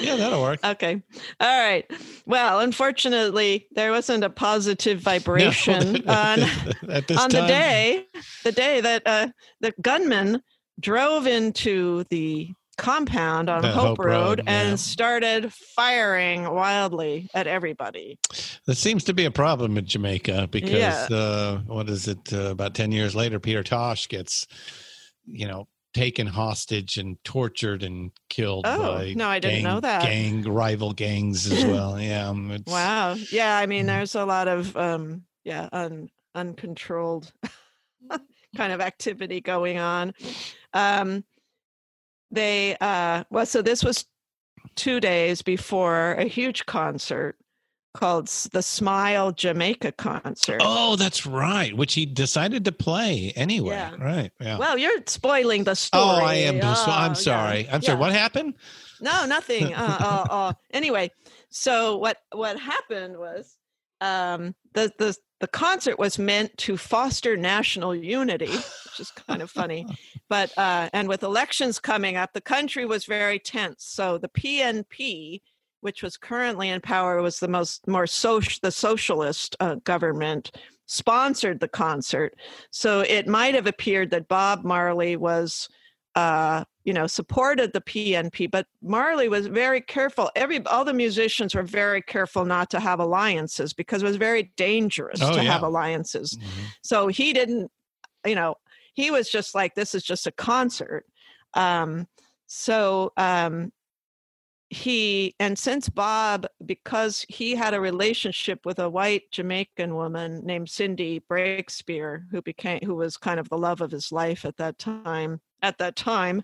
Yeah, 0.00 0.16
that'll 0.16 0.40
work. 0.40 0.64
Okay. 0.64 1.02
All 1.40 1.60
right. 1.60 1.84
Well, 2.26 2.60
unfortunately, 2.60 3.66
there 3.72 3.90
wasn't 3.90 4.24
a 4.24 4.30
positive 4.30 5.00
vibration 5.00 6.08
on, 6.08 6.40
At 6.88 7.06
this 7.06 7.18
on 7.18 7.30
the 7.30 7.46
day, 7.46 8.06
the 8.44 8.52
day 8.52 8.80
that 8.80 9.02
uh, 9.04 9.28
the 9.60 9.74
gunman 9.82 10.42
drove 10.80 11.26
into 11.26 12.04
the 12.08 12.48
compound 12.80 13.48
on 13.50 13.62
Hope, 13.62 13.72
Hope 13.74 13.98
Road, 13.98 14.06
Road, 14.06 14.42
and 14.46 14.70
yeah. 14.70 14.74
started 14.76 15.52
firing 15.52 16.44
wildly 16.52 17.28
at 17.34 17.46
everybody. 17.46 18.18
There 18.66 18.74
seems 18.74 19.04
to 19.04 19.14
be 19.14 19.24
a 19.24 19.30
problem 19.30 19.76
in 19.78 19.86
Jamaica 19.86 20.48
because 20.50 20.70
Yeah. 20.70 21.06
uh, 21.10 21.58
what 21.66 21.88
is 21.88 22.08
it? 22.08 22.32
Uh, 22.32 22.50
about 22.50 22.74
ten 22.74 22.92
years 22.92 23.14
later, 23.14 23.38
Peter 23.38 23.62
Tosh 23.62 24.08
gets, 24.08 24.46
you 25.26 25.46
know, 25.46 25.68
taken 25.92 26.26
hostage 26.26 26.96
and 26.98 27.16
tortured 27.24 27.82
and 27.82 28.12
killed 28.28 28.64
Oh, 28.66 28.94
by 28.96 29.12
no, 29.14 29.28
I 29.28 29.40
didn't 29.40 29.56
gang, 29.56 29.64
know 29.64 29.80
that. 29.80 30.02
gang 30.02 30.42
rival 30.44 30.92
gangs 30.92 31.50
as 31.50 31.64
well. 31.72 32.00
Yeah, 32.00 32.28
um, 32.28 32.50
it's, 32.52 32.70
Wow. 32.70 33.14
Yeah, 33.32 33.56
I 33.58 33.66
mean, 33.66 33.86
there's 33.86 34.14
a 34.14 34.24
lot 34.24 34.46
of 34.48 34.76
um, 34.76 35.24
yeah, 35.44 35.68
un, 35.72 36.08
uncontrolled 36.34 37.32
kind 38.56 38.72
of 38.72 38.80
activity 38.80 39.40
going 39.40 39.78
on. 39.78 40.12
Um, 40.72 41.24
they 42.30 42.76
uh, 42.80 43.24
well, 43.30 43.46
so 43.46 43.62
this 43.62 43.82
was 43.84 44.04
two 44.76 45.00
days 45.00 45.42
before 45.42 46.12
a 46.14 46.24
huge 46.24 46.66
concert 46.66 47.36
called 47.92 48.28
the 48.52 48.62
Smile 48.62 49.32
Jamaica 49.32 49.92
concert. 49.92 50.60
Oh, 50.64 50.94
that's 50.94 51.26
right. 51.26 51.76
Which 51.76 51.94
he 51.94 52.06
decided 52.06 52.64
to 52.66 52.72
play 52.72 53.32
anyway. 53.34 53.74
Yeah. 53.74 53.94
Right. 53.98 54.30
Yeah. 54.40 54.58
Well, 54.58 54.78
you're 54.78 55.00
spoiling 55.06 55.64
the 55.64 55.74
story. 55.74 56.04
oh, 56.04 56.24
I 56.24 56.34
am. 56.34 56.60
so, 56.60 56.68
Oh, 56.68 56.92
I'm 56.92 57.10
yeah. 57.10 57.14
sorry. 57.14 57.68
I'm 57.70 57.82
sorry. 57.82 57.96
Yeah. 57.96 58.00
What 58.00 58.12
happened? 58.12 58.54
No, 59.00 59.26
nothing. 59.26 59.74
Uh, 59.74 59.96
uh, 59.98 60.26
uh, 60.32 60.52
anyway, 60.72 61.10
so 61.48 61.96
what 61.96 62.18
what 62.32 62.58
happened 62.60 63.18
was 63.18 63.56
um, 64.00 64.54
the 64.74 64.92
the 64.98 65.16
the 65.40 65.48
concert 65.48 65.98
was 65.98 66.18
meant 66.18 66.56
to 66.58 66.76
foster 66.76 67.36
national 67.36 67.94
unity, 67.94 68.50
which 68.50 69.00
is 69.00 69.10
kind 69.10 69.42
of 69.42 69.50
funny. 69.50 69.86
But 70.28 70.56
uh, 70.56 70.88
and 70.92 71.08
with 71.08 71.24
elections 71.24 71.80
coming 71.80 72.16
up, 72.16 72.32
the 72.32 72.40
country 72.40 72.86
was 72.86 73.04
very 73.04 73.40
tense. 73.40 73.84
So 73.84 74.16
the 74.16 74.28
PNP, 74.28 75.40
which 75.80 76.04
was 76.04 76.16
currently 76.16 76.68
in 76.68 76.80
power, 76.80 77.20
was 77.20 77.40
the 77.40 77.48
most 77.48 77.88
more 77.88 78.06
social 78.06 78.60
the 78.62 78.70
socialist 78.70 79.56
uh, 79.58 79.74
government 79.82 80.52
sponsored 80.86 81.58
the 81.58 81.66
concert. 81.66 82.36
So 82.70 83.00
it 83.00 83.26
might 83.26 83.56
have 83.56 83.66
appeared 83.66 84.10
that 84.10 84.28
Bob 84.28 84.62
Marley 84.62 85.16
was 85.16 85.68
uh, 86.14 86.62
you 86.84 86.92
know, 86.94 87.06
supported 87.06 87.72
the 87.72 87.80
PNP, 87.82 88.50
but 88.50 88.66
Marley 88.82 89.28
was 89.28 89.46
very 89.46 89.80
careful. 89.80 90.30
Every 90.34 90.64
all 90.66 90.84
the 90.84 90.94
musicians 90.94 91.54
were 91.54 91.62
very 91.62 92.00
careful 92.00 92.44
not 92.44 92.70
to 92.70 92.80
have 92.80 93.00
alliances 93.00 93.72
because 93.74 94.02
it 94.02 94.06
was 94.06 94.16
very 94.16 94.50
dangerous 94.56 95.20
Oh, 95.22 95.34
to 95.36 95.42
yeah. 95.44 95.52
have 95.52 95.62
alliances. 95.62 96.38
So 96.82 97.08
he 97.08 97.32
didn't, 97.32 97.70
you 98.24 98.34
know, 98.34 98.54
he 98.94 99.10
was 99.10 99.28
just 99.30 99.54
like, 99.54 99.74
this 99.74 99.94
is 99.94 100.02
just 100.02 100.26
a 100.26 100.32
concert. 100.32 101.04
Um, 101.54 102.06
so 102.46 103.12
um, 103.16 103.72
he 104.70 105.34
and 105.38 105.58
since 105.58 105.88
Bob, 105.88 106.46
because 106.64 107.26
he 107.28 107.54
had 107.54 107.74
a 107.74 107.80
relationship 107.80 108.64
with 108.64 108.78
a 108.78 108.88
white 108.88 109.30
Jamaican 109.32 109.94
woman 109.94 110.40
named 110.44 110.70
Cindy 110.70 111.20
Breakspeare, 111.30 112.24
who 112.30 112.40
became 112.40 112.80
who 112.84 112.94
was 112.94 113.16
kind 113.16 113.38
of 113.38 113.48
the 113.48 113.58
love 113.58 113.80
of 113.80 113.90
his 113.90 114.10
life 114.12 114.44
at 114.44 114.56
that 114.56 114.78
time. 114.78 115.40
At 115.62 115.78
that 115.78 115.96
time, 115.96 116.42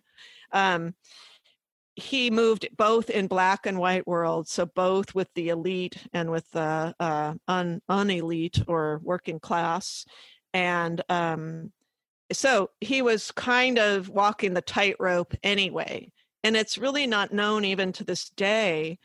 um, 0.53 0.95
he 1.95 2.31
moved 2.31 2.69
both 2.77 3.09
in 3.09 3.27
black 3.27 3.67
and 3.67 3.79
white 3.79 4.07
world, 4.07 4.49
so 4.49 4.67
both 4.67 5.15
with 5.15 5.29
the 5.35 5.49
elite 5.49 5.97
and 6.13 6.31
with 6.31 6.51
the 6.51 6.95
uh, 7.01 7.35
un 7.49 7.81
unelite 7.89 8.63
or 8.69 9.01
working 9.03 9.41
class, 9.41 10.05
and 10.53 11.03
um, 11.09 11.73
so 12.33 12.71
he 12.81 13.03
was 13.03 13.31
kind 13.31 13.79
of 13.79 14.09
walking 14.09 14.55
the 14.55 14.61
tightrope 14.61 15.35
anyway 15.43 16.11
and 16.47 16.57
it's 16.57 16.79
really 16.79 17.09
not 17.09 17.33
known 17.33 17.65
even 17.65 17.91
to 17.93 18.05
this 18.05 18.31
day 18.31 18.99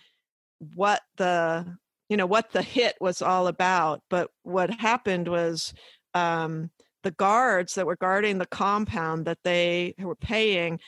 what 0.76 1.02
the 1.18 1.66
you 2.08 2.16
know 2.18 2.26
what 2.28 2.52
the 2.52 2.62
hit 2.62 2.96
was 3.02 3.22
all 3.22 3.48
about 3.48 4.02
but 4.10 4.30
what 4.44 4.70
happened 4.80 5.28
was 5.28 5.74
um, 6.14 6.70
the 7.04 7.12
guards 7.12 7.76
that 7.76 7.86
were 7.86 7.96
guarding 7.98 8.38
the 8.38 8.46
compound 8.46 9.26
that 9.26 9.40
they 9.44 9.94
were 10.00 10.16
paying 10.16 10.80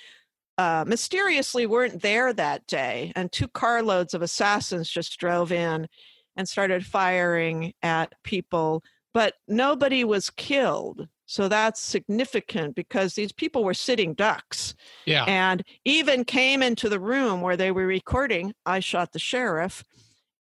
uh, 0.57 0.86
mysteriously 0.88 1.66
weren't 1.66 2.01
there 2.01 2.32
that 2.34 2.66
day 2.68 3.11
and 3.16 3.32
two 3.32 3.47
carloads 3.47 4.14
of 4.14 4.22
assassins 4.22 4.89
just 4.89 5.20
drove 5.20 5.51
in 5.51 5.88
and 6.36 6.47
started 6.47 6.86
firing 6.86 7.74
at 7.82 8.13
people 8.24 8.83
but 9.13 9.36
nobody 9.47 10.04
was 10.04 10.29
killed. 10.32 11.08
So 11.25 11.47
that's 11.47 11.82
significant 11.82 12.75
because 12.75 13.13
these 13.13 13.32
people 13.32 13.63
were 13.63 13.74
sitting 13.74 14.13
ducks 14.13 14.75
Yeah. 15.05 15.24
and 15.25 15.63
even 15.86 16.25
came 16.25 16.62
into 16.62 16.89
the 16.89 17.00
room 17.00 17.42
where 17.42 17.55
they 17.55 17.71
were 17.71 17.86
recording. 17.87 18.54
I 18.66 18.79
shot 18.79 19.13
the 19.13 19.20
sheriff 19.20 19.83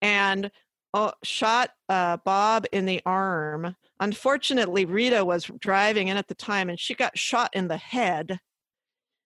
and 0.01 0.51
uh, 0.93 1.11
shot 1.23 1.71
uh, 1.87 2.17
Bob 2.25 2.65
in 2.71 2.85
the 2.85 3.01
arm. 3.05 3.75
Unfortunately, 3.99 4.85
Rita 4.85 5.23
was 5.23 5.49
driving 5.59 6.07
in 6.07 6.17
at 6.17 6.27
the 6.27 6.35
time 6.35 6.69
and 6.69 6.79
she 6.79 6.93
got 6.93 7.17
shot 7.17 7.49
in 7.53 7.67
the 7.67 7.77
head. 7.77 8.39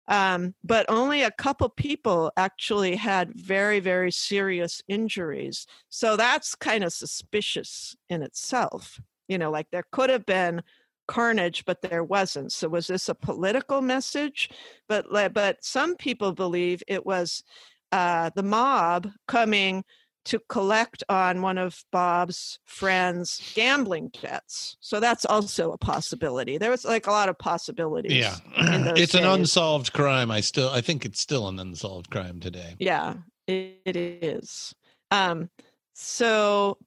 Um, 0.07 0.55
but 0.63 0.87
only 0.89 1.21
a 1.21 1.31
couple 1.31 1.69
people 1.69 2.31
actually 2.35 2.95
had 2.95 3.31
very, 3.35 3.79
very 3.79 4.11
serious 4.11 4.81
injuries. 4.87 5.67
So 5.89 6.17
that's 6.17 6.55
kind 6.55 6.83
of 6.83 6.91
suspicious 6.91 7.95
in 8.09 8.23
itself. 8.23 8.99
You 9.27 9.37
know, 9.37 9.51
like 9.51 9.67
there 9.71 9.85
could 9.91 10.09
have 10.09 10.25
been 10.25 10.63
carnage, 11.07 11.63
but 11.65 11.81
there 11.81 12.03
wasn't. 12.03 12.51
So 12.51 12.69
was 12.69 12.87
this 12.87 13.09
a 13.09 13.15
political 13.15 13.81
message? 13.81 14.49
But 14.87 15.05
but 15.33 15.63
some 15.63 15.95
people 15.95 16.33
believe 16.33 16.81
it 16.87 17.05
was 17.05 17.43
uh, 17.91 18.29
the 18.35 18.43
mob 18.43 19.07
coming 19.27 19.83
to 20.25 20.39
collect 20.49 21.03
on 21.09 21.41
one 21.41 21.57
of 21.57 21.83
Bob's 21.91 22.59
friends' 22.65 23.51
gambling 23.55 24.11
debts. 24.21 24.77
So 24.79 24.99
that's 24.99 25.25
also 25.25 25.71
a 25.71 25.77
possibility. 25.77 26.57
There 26.57 26.71
was 26.71 26.85
like 26.85 27.07
a 27.07 27.11
lot 27.11 27.29
of 27.29 27.37
possibilities. 27.37 28.13
Yeah. 28.13 28.35
It's 28.95 29.13
an 29.13 29.25
unsolved 29.25 29.93
crime. 29.93 30.31
I 30.31 30.41
still 30.41 30.69
I 30.69 30.81
think 30.81 31.05
it's 31.05 31.19
still 31.19 31.47
an 31.47 31.59
unsolved 31.59 32.09
crime 32.09 32.39
today. 32.39 32.75
Yeah, 32.79 33.15
it, 33.47 33.81
it 33.85 33.95
is. 33.95 34.73
Um, 35.11 35.49
so 35.93 36.77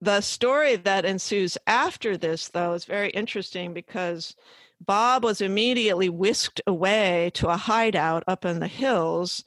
the 0.00 0.20
story 0.20 0.76
that 0.76 1.04
ensues 1.04 1.56
after 1.66 2.16
this, 2.16 2.48
though, 2.48 2.72
is 2.72 2.84
very 2.84 3.10
interesting 3.10 3.72
because 3.72 4.34
Bob 4.80 5.24
was 5.24 5.40
immediately 5.40 6.08
whisked 6.08 6.60
away 6.66 7.30
to 7.34 7.48
a 7.48 7.56
hideout 7.56 8.24
up 8.26 8.44
in 8.44 8.58
the 8.58 8.66
hills. 8.66 9.44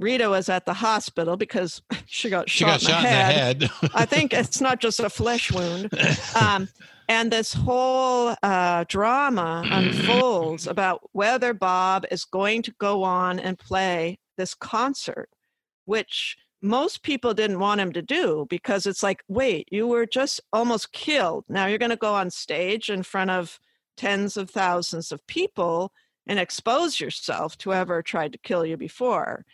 Rita 0.00 0.28
was 0.30 0.48
at 0.48 0.64
the 0.66 0.74
hospital 0.74 1.36
because 1.36 1.82
she 2.06 2.30
got 2.30 2.48
She 2.48 2.64
shot, 2.64 2.80
got 2.80 2.82
in, 2.82 2.88
shot 2.88 3.02
the 3.02 3.08
in 3.08 3.14
the 3.14 3.22
head. 3.22 3.62
head. 3.62 3.90
I 3.94 4.04
think 4.06 4.32
it's 4.32 4.60
not 4.60 4.80
just 4.80 4.98
a 4.98 5.10
flesh 5.10 5.52
wound. 5.52 5.90
Um, 6.40 6.68
and 7.08 7.30
this 7.30 7.52
whole 7.52 8.34
uh, 8.42 8.84
drama 8.88 9.62
unfolds 9.66 10.66
about 10.66 11.00
whether 11.12 11.52
Bob 11.52 12.06
is 12.10 12.24
going 12.24 12.62
to 12.62 12.72
go 12.78 13.02
on 13.02 13.38
and 13.40 13.58
play 13.58 14.18
this 14.36 14.54
concert, 14.54 15.28
which 15.84 16.36
most 16.62 17.02
people 17.02 17.34
didn't 17.34 17.58
want 17.58 17.80
him 17.80 17.92
to 17.92 18.02
do 18.02 18.46
because 18.48 18.86
it's 18.86 19.02
like, 19.02 19.22
wait, 19.28 19.68
you 19.72 19.86
were 19.88 20.06
just 20.06 20.40
almost 20.52 20.92
killed. 20.92 21.44
Now 21.48 21.66
you're 21.66 21.78
going 21.78 21.90
to 21.90 21.96
go 21.96 22.14
on 22.14 22.30
stage 22.30 22.90
in 22.90 23.02
front 23.02 23.30
of 23.30 23.58
tens 23.96 24.36
of 24.36 24.48
thousands 24.50 25.10
of 25.10 25.26
people 25.26 25.92
and 26.26 26.38
expose 26.38 27.00
yourself 27.00 27.58
to 27.58 27.70
whoever 27.70 28.02
tried 28.02 28.32
to 28.32 28.38
kill 28.38 28.64
you 28.64 28.76
before. 28.76 29.44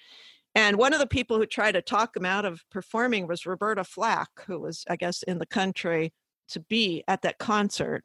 And 0.57 0.79
one 0.79 0.95
of 0.95 1.01
the 1.01 1.07
people 1.07 1.37
who 1.37 1.45
tried 1.45 1.73
to 1.73 1.83
talk 1.83 2.17
him 2.17 2.25
out 2.25 2.47
of 2.47 2.65
performing 2.71 3.27
was 3.27 3.45
Roberta 3.45 3.85
Flack, 3.85 4.31
who 4.47 4.59
was, 4.59 4.85
I 4.89 4.97
guess, 4.97 5.23
in 5.23 5.39
the 5.39 5.45
country 5.45 6.15
to 6.49 6.61
be 6.61 7.05
at 7.07 7.21
that 7.23 7.39
concert. 7.39 8.05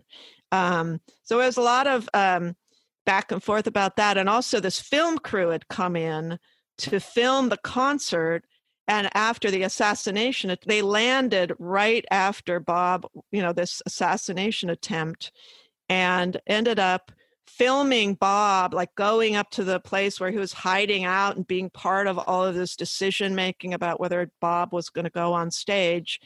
Um, 0.51 0.99
so 1.23 1.37
there 1.37 1.45
was 1.45 1.55
a 1.55 1.61
lot 1.61 1.87
of 1.87 2.09
um, 2.13 2.57
back 3.05 3.31
and 3.31 3.41
forth 3.41 3.67
about 3.67 3.95
that. 3.95 4.17
And 4.17 4.27
also, 4.27 4.59
this 4.59 4.81
film 4.81 5.17
crew 5.17 5.47
had 5.47 5.69
come 5.69 5.95
in 5.95 6.37
to 6.79 6.99
film 6.99 7.47
the 7.47 7.57
concert. 7.57 8.43
And 8.85 9.09
after 9.15 9.49
the 9.49 9.63
assassination, 9.63 10.53
they 10.65 10.81
landed 10.81 11.53
right 11.57 12.03
after 12.11 12.59
Bob, 12.59 13.07
you 13.31 13.41
know, 13.41 13.53
this 13.53 13.81
assassination 13.85 14.69
attempt 14.69 15.31
and 15.87 16.35
ended 16.47 16.79
up 16.79 17.13
filming 17.47 18.15
Bob, 18.15 18.73
like 18.73 18.93
going 18.95 19.35
up 19.35 19.49
to 19.51 19.63
the 19.63 19.79
place 19.79 20.19
where 20.19 20.31
he 20.31 20.37
was 20.37 20.53
hiding 20.53 21.03
out 21.03 21.35
and 21.35 21.47
being 21.47 21.69
part 21.69 22.07
of 22.07 22.17
all 22.17 22.45
of 22.45 22.55
this 22.55 22.75
decision 22.75 23.35
making 23.35 23.73
about 23.73 23.99
whether 23.99 24.31
Bob 24.39 24.73
was 24.73 24.89
going 24.89 25.05
to 25.05 25.11
go 25.11 25.33
on 25.33 25.51
stage. 25.51 26.19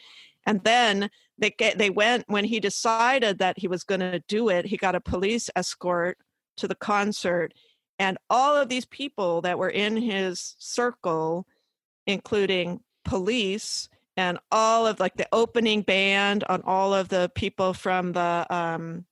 And 0.45 0.63
then 0.63 1.09
they 1.37 1.49
get 1.49 1.77
they 1.77 1.89
went 1.89 2.25
when 2.27 2.45
he 2.45 2.59
decided 2.59 3.39
that 3.39 3.59
he 3.59 3.67
was 3.67 3.83
going 3.83 3.99
to 3.99 4.19
do 4.27 4.49
it. 4.49 4.65
He 4.65 4.77
got 4.77 4.95
a 4.95 5.01
police 5.01 5.49
escort 5.55 6.17
to 6.57 6.67
the 6.67 6.75
concert, 6.75 7.53
and 7.99 8.17
all 8.29 8.55
of 8.55 8.69
these 8.69 8.85
people 8.85 9.41
that 9.41 9.57
were 9.57 9.69
in 9.69 9.97
his 9.97 10.55
circle, 10.59 11.45
including 12.07 12.81
police 13.03 13.89
and 14.17 14.39
all 14.51 14.87
of 14.87 14.99
like 14.99 15.15
the 15.17 15.27
opening 15.31 15.81
band 15.81 16.43
on 16.47 16.61
all 16.65 16.93
of 16.93 17.09
the 17.09 17.29
people 17.35 17.73
from 17.73 18.13
the 18.13 18.45
um, 18.49 19.05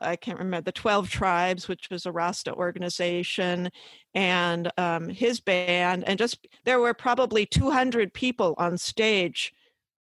I 0.00 0.16
can't 0.16 0.38
remember 0.38 0.64
the 0.64 0.72
12 0.72 1.10
Tribes, 1.10 1.68
which 1.68 1.88
was 1.90 2.06
a 2.06 2.12
Rasta 2.12 2.54
organization, 2.54 3.70
and 4.14 4.70
um, 4.78 5.08
his 5.08 5.40
band. 5.40 6.04
And 6.06 6.18
just 6.18 6.46
there 6.64 6.80
were 6.80 6.94
probably 6.94 7.46
200 7.46 8.12
people 8.12 8.54
on 8.58 8.78
stage 8.78 9.52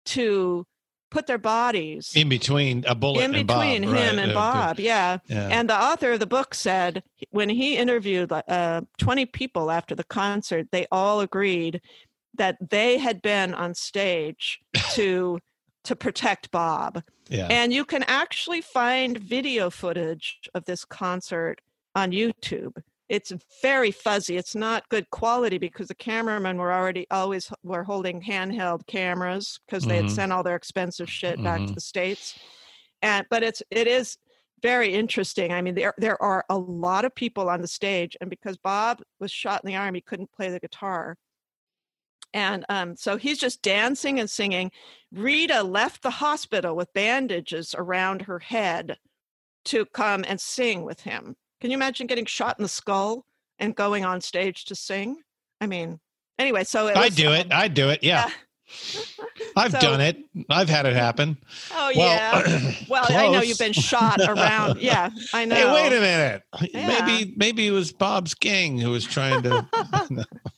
to 0.05 0.65
put 1.11 1.27
their 1.27 1.37
bodies 1.37 2.11
in 2.15 2.27
between 2.27 2.83
a 2.87 2.93
bullet 2.93 3.23
in 3.23 3.35
and 3.35 3.47
between 3.47 3.83
Bob, 3.83 3.91
him 3.91 4.15
right, 4.17 4.23
and 4.23 4.31
uh, 4.31 4.35
Bob. 4.35 4.79
Yeah. 4.79 5.19
yeah. 5.27 5.47
And 5.49 5.69
the 5.69 5.81
author 5.81 6.13
of 6.13 6.19
the 6.19 6.25
book 6.25 6.53
said 6.53 7.03
when 7.29 7.49
he 7.49 7.77
interviewed 7.77 8.31
uh, 8.31 8.81
20 8.97 9.25
people 9.27 9.71
after 9.71 9.95
the 9.95 10.03
concert, 10.03 10.67
they 10.71 10.87
all 10.91 11.21
agreed 11.21 11.81
that 12.33 12.57
they 12.69 12.97
had 12.97 13.21
been 13.21 13.53
on 13.53 13.73
stage 13.73 14.59
to 14.91 15.39
to 15.85 15.95
protect 15.95 16.51
Bob. 16.51 17.01
Yeah. 17.29 17.47
And 17.49 17.73
you 17.73 17.85
can 17.85 18.03
actually 18.03 18.61
find 18.61 19.17
video 19.17 19.69
footage 19.69 20.39
of 20.53 20.65
this 20.65 20.85
concert 20.85 21.59
on 21.95 22.11
YouTube. 22.11 22.73
It's 23.07 23.31
very 23.61 23.91
fuzzy. 23.91 24.35
It's 24.37 24.55
not 24.55 24.89
good 24.89 25.09
quality 25.11 25.57
because 25.57 25.87
the 25.87 25.95
cameramen 25.95 26.57
were 26.57 26.73
already 26.73 27.05
always 27.11 27.51
were 27.63 27.83
holding 27.83 28.21
handheld 28.21 28.87
cameras 28.87 29.59
because 29.67 29.85
they 29.85 29.97
had 29.97 30.05
Mhm. 30.05 30.11
sent 30.15 30.31
all 30.31 30.43
their 30.43 30.55
expensive 30.55 31.09
shit 31.09 31.41
back 31.43 31.59
to 31.61 31.67
Mhm. 31.67 31.75
the 31.75 31.81
states. 31.81 32.37
And 33.01 33.25
but 33.29 33.43
it's 33.43 33.61
it 33.69 33.87
is 33.87 34.17
very 34.63 34.93
interesting. 34.93 35.51
I 35.53 35.61
mean, 35.61 35.75
there 35.75 35.93
there 35.99 36.19
are 36.21 36.43
a 36.49 36.57
lot 36.57 37.05
of 37.05 37.13
people 37.13 37.49
on 37.49 37.61
the 37.61 37.67
stage, 37.67 38.17
and 38.21 38.29
because 38.29 38.57
Bob 38.57 39.01
was 39.19 39.31
shot 39.31 39.61
in 39.63 39.67
the 39.67 39.75
arm, 39.75 39.93
he 39.93 40.01
couldn't 40.01 40.31
play 40.31 40.49
the 40.49 40.59
guitar. 40.59 41.17
And 42.35 42.65
um, 42.67 42.97
so 42.97 43.15
he's 43.15 43.37
just 43.39 43.61
dancing 43.61 44.19
and 44.19 44.29
singing. 44.29 44.69
Rita 45.13 45.63
left 45.63 46.03
the 46.03 46.09
hospital 46.09 46.75
with 46.75 46.91
bandages 46.93 47.73
around 47.77 48.23
her 48.23 48.39
head 48.39 48.97
to 49.65 49.85
come 49.85 50.25
and 50.27 50.39
sing 50.39 50.83
with 50.83 50.99
him. 50.99 51.37
Can 51.61 51.71
you 51.71 51.75
imagine 51.77 52.07
getting 52.07 52.25
shot 52.25 52.59
in 52.59 52.63
the 52.63 52.69
skull 52.69 53.25
and 53.57 53.73
going 53.73 54.03
on 54.03 54.19
stage 54.19 54.65
to 54.65 54.75
sing? 54.75 55.21
I 55.61 55.67
mean, 55.67 56.01
anyway, 56.37 56.65
so 56.65 56.93
was, 56.93 57.15
do 57.15 57.31
it. 57.31 57.47
I'd 57.53 57.73
do 57.73 57.87
it. 57.89 58.03
Yeah. 58.03 58.29
I've 59.55 59.71
So- 59.71 59.79
done 59.79 60.01
it. 60.01 60.17
I've 60.49 60.67
had 60.67 60.85
it 60.85 60.93
happen. 60.93 61.37
Oh 61.71 61.91
Well, 61.95 62.43
yeah. 62.45 62.71
Well, 62.89 63.05
I 63.07 63.31
know 63.31 63.41
you've 63.41 63.57
been 63.57 63.71
shot 63.71 64.19
around. 64.19 64.79
Yeah, 64.81 65.09
I 65.33 65.45
know. 65.45 65.55
Hey, 65.55 65.73
wait 65.73 65.97
a 65.97 66.01
minute. 66.01 66.43
Yeah. 66.61 67.05
Maybe 67.05 67.33
maybe 67.37 67.67
it 67.67 67.71
was 67.71 67.93
Bob's 67.93 68.33
gang 68.33 68.77
who 68.77 68.89
was 68.91 69.05
trying 69.05 69.41
to. 69.43 69.65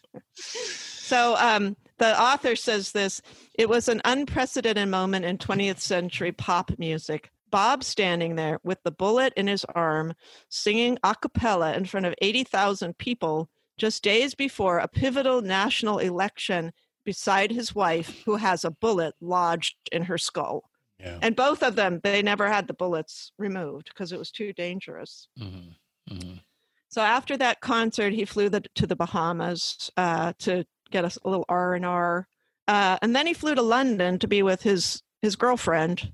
So 1.08 1.38
um, 1.38 1.78
the 2.00 2.22
author 2.22 2.58
says 2.58 2.92
this 2.92 3.22
it 3.54 3.70
was 3.70 3.88
an 3.88 4.02
unprecedented 4.04 4.90
moment 4.90 5.24
in 5.24 5.38
20th 5.38 5.80
century 5.80 6.34
pop 6.34 6.72
music. 6.78 7.32
Bob 7.50 7.86
standing 7.86 8.36
there 8.36 8.60
with 8.64 8.84
the 8.84 8.92
bullet 8.92 9.32
in 9.38 9.48
his 9.48 9.64
arm, 9.74 10.14
singing 10.50 10.98
a 11.04 11.16
cappella 11.16 11.74
in 11.76 11.86
front 11.86 12.06
of 12.06 12.14
80,000 12.22 12.98
people 12.98 13.50
just 13.78 14.04
days 14.04 14.36
before 14.36 14.80
a 14.80 14.88
pivotal 14.90 15.42
national 15.42 16.00
election 16.00 16.74
beside 17.06 17.52
his 17.52 17.74
wife, 17.74 18.22
who 18.26 18.36
has 18.36 18.66
a 18.66 18.72
bullet 18.72 19.16
lodged 19.22 19.78
in 19.94 20.04
her 20.04 20.18
skull. 20.18 20.70
Yeah. 21.00 21.20
And 21.22 21.38
both 21.38 21.64
of 21.64 21.78
them, 21.78 22.02
they 22.04 22.22
never 22.22 22.50
had 22.50 22.68
the 22.68 22.74
bullets 22.74 23.32
removed 23.38 23.92
because 23.94 24.12
it 24.12 24.20
was 24.20 24.30
too 24.30 24.52
dangerous. 24.52 25.30
Mhm, 25.40 25.76
mhm. 26.10 26.42
So 26.90 27.02
after 27.02 27.38
that 27.38 27.62
concert, 27.62 28.12
he 28.12 28.26
flew 28.26 28.50
the, 28.50 28.62
to 28.76 28.86
the 28.86 28.96
Bahamas 28.96 29.90
uh, 29.96 30.34
to 30.40 30.66
get 30.90 31.06
us 31.06 31.18
a 31.24 31.30
little 31.30 31.46
R 31.50 31.76
and 31.76 31.86
R, 31.86 32.28
uh, 32.68 32.98
and 33.02 33.16
then 33.16 33.28
he 33.28 33.34
flew 33.34 33.56
to 33.56 33.62
London 33.62 34.20
to 34.20 34.28
be 34.28 34.44
with 34.44 34.62
his 34.62 35.02
his 35.22 35.36
girlfriend, 35.36 36.14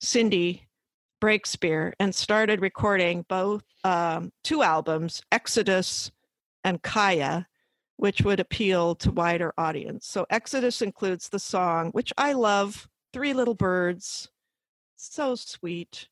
Cindy 0.00 0.66
Breakspeare, 1.20 1.92
and 1.98 2.14
started 2.14 2.60
recording 2.60 3.24
both 3.28 3.64
um, 3.84 4.32
two 4.44 4.62
albums, 4.62 5.22
Exodus 5.32 6.10
and 6.64 6.82
Kaya, 6.82 7.46
which 7.96 8.22
would 8.22 8.40
appeal 8.40 8.94
to 8.96 9.10
wider 9.10 9.52
audience. 9.58 10.06
So 10.06 10.26
Exodus 10.30 10.82
includes 10.82 11.28
the 11.28 11.38
song, 11.38 11.90
which 11.90 12.12
I 12.16 12.32
love, 12.32 12.88
Three 13.12 13.32
Little 13.32 13.54
Birds, 13.54 14.28
so 14.96 15.34
sweet. 15.34 16.08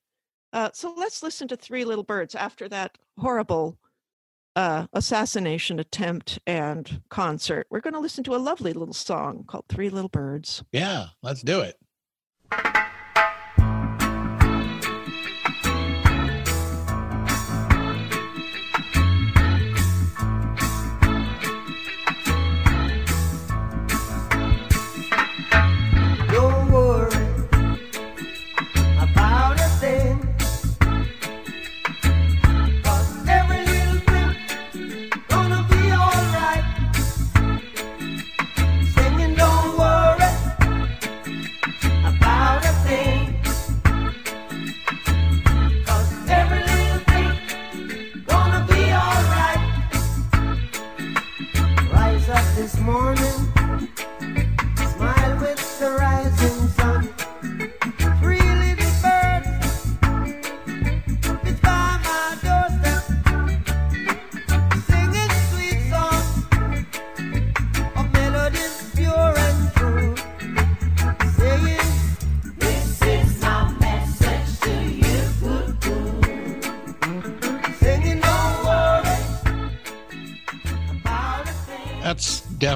Uh, 0.53 0.71
so 0.73 0.95
let's 0.97 1.23
listen 1.23 1.49
to 1.49 1.57
Three 1.57 1.85
Little 1.85 2.05
Birds 2.05 2.35
after 2.35 2.69
that 2.69 2.99
horrible 3.19 3.79
uh, 4.57 4.87
assassination 4.95 5.79
attempt 5.79 6.39
and 6.47 7.03
concert. 7.11 7.67
We're 7.71 7.81
going 7.81 7.95
to 7.95 8.01
listen 8.01 8.25
to 8.25 8.35
a 8.35 8.39
lovely 8.39 8.73
little 8.73 8.95
song 8.95 9.45
called 9.47 9.67
Three 9.69 9.91
Little 9.91 10.09
Birds. 10.09 10.65
Yeah, 10.73 11.09
let's 11.23 11.43
do 11.43 11.61
it. 11.61 11.77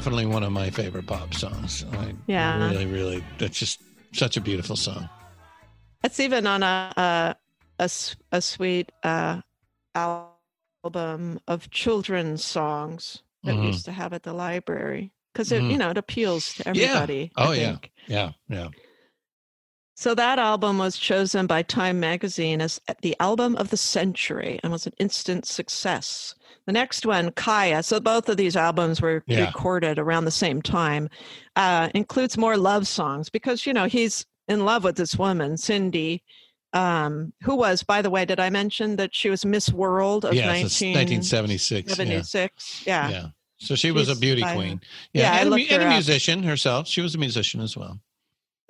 Definitely 0.00 0.24
one 0.24 0.42
of 0.42 0.50
my 0.50 0.70
favorite 0.70 1.06
pop 1.06 1.34
songs. 1.34 1.84
I 1.92 2.14
Yeah. 2.26 2.70
really, 2.70 2.86
really. 2.86 3.22
That's 3.38 3.58
just 3.58 3.80
such 4.14 4.38
a 4.38 4.40
beautiful 4.40 4.74
song. 4.74 5.10
It's 6.02 6.18
even 6.18 6.46
on 6.46 6.62
a 6.62 7.36
a 7.78 7.90
a 8.32 8.40
sweet 8.40 8.90
uh, 9.02 9.42
album 9.94 11.38
of 11.46 11.70
children's 11.70 12.42
songs 12.42 13.22
that 13.44 13.56
we 13.56 13.60
Mhm. 13.60 13.66
used 13.66 13.84
to 13.84 13.92
have 13.92 14.14
at 14.14 14.22
the 14.22 14.32
library 14.32 15.12
because 15.34 15.52
it 15.52 15.64
Mhm. 15.64 15.72
you 15.72 15.76
know 15.76 15.90
it 15.90 15.98
appeals 15.98 16.54
to 16.54 16.62
Yeah. 16.64 16.70
everybody. 16.70 17.30
I 17.36 17.46
Oh 17.46 17.52
yeah. 17.52 17.76
Yeah. 18.08 18.32
Yeah. 18.48 18.68
So 20.00 20.14
that 20.14 20.38
album 20.38 20.78
was 20.78 20.96
chosen 20.96 21.46
by 21.46 21.60
Time 21.62 22.00
magazine 22.00 22.62
as 22.62 22.80
the 23.02 23.14
album 23.20 23.54
of 23.56 23.68
the 23.68 23.76
century 23.76 24.58
and 24.62 24.72
was 24.72 24.86
an 24.86 24.94
instant 24.98 25.44
success. 25.44 26.34
The 26.64 26.72
next 26.72 27.04
one, 27.04 27.32
Kaya, 27.32 27.82
so 27.82 28.00
both 28.00 28.30
of 28.30 28.38
these 28.38 28.56
albums 28.56 29.02
were 29.02 29.22
Yeah. 29.26 29.44
recorded 29.44 29.98
around 29.98 30.24
the 30.24 30.30
same 30.30 30.62
time, 30.62 31.10
uh, 31.54 31.90
includes 31.94 32.38
more 32.38 32.56
love 32.56 32.88
songs 32.88 33.28
because, 33.28 33.66
you 33.66 33.74
know, 33.74 33.84
he's 33.84 34.24
in 34.48 34.64
love 34.64 34.84
with 34.84 34.96
this 34.96 35.16
woman, 35.16 35.58
Cindy, 35.58 36.22
um, 36.72 37.34
who 37.42 37.54
was, 37.54 37.82
by 37.82 38.00
the 38.00 38.08
way, 38.08 38.24
did 38.24 38.40
I 38.40 38.48
mention 38.48 38.96
that 38.96 39.14
she 39.14 39.28
was 39.28 39.44
Miss 39.44 39.68
World 39.70 40.24
of 40.24 40.32
Yes, 40.32 40.46
it's 40.64 40.80
1976? 40.80 41.88
1976. 41.98 42.86
Yeah. 42.86 43.10
Yeah. 43.10 43.14
Yeah. 43.20 43.26
So 43.58 43.74
she 43.74 43.90
was 43.90 44.08
a 44.08 44.16
beauty 44.16 44.40
by- 44.40 44.54
queen. 44.54 44.80
Yeah, 45.12 45.34
Yeah, 45.34 45.42
and, 45.42 45.52
and 45.52 45.82
a 45.82 45.88
musician 45.90 46.42
herself. 46.42 46.88
She 46.88 47.02
was 47.02 47.14
a 47.14 47.18
musician 47.18 47.60
as 47.60 47.76
well. 47.76 48.00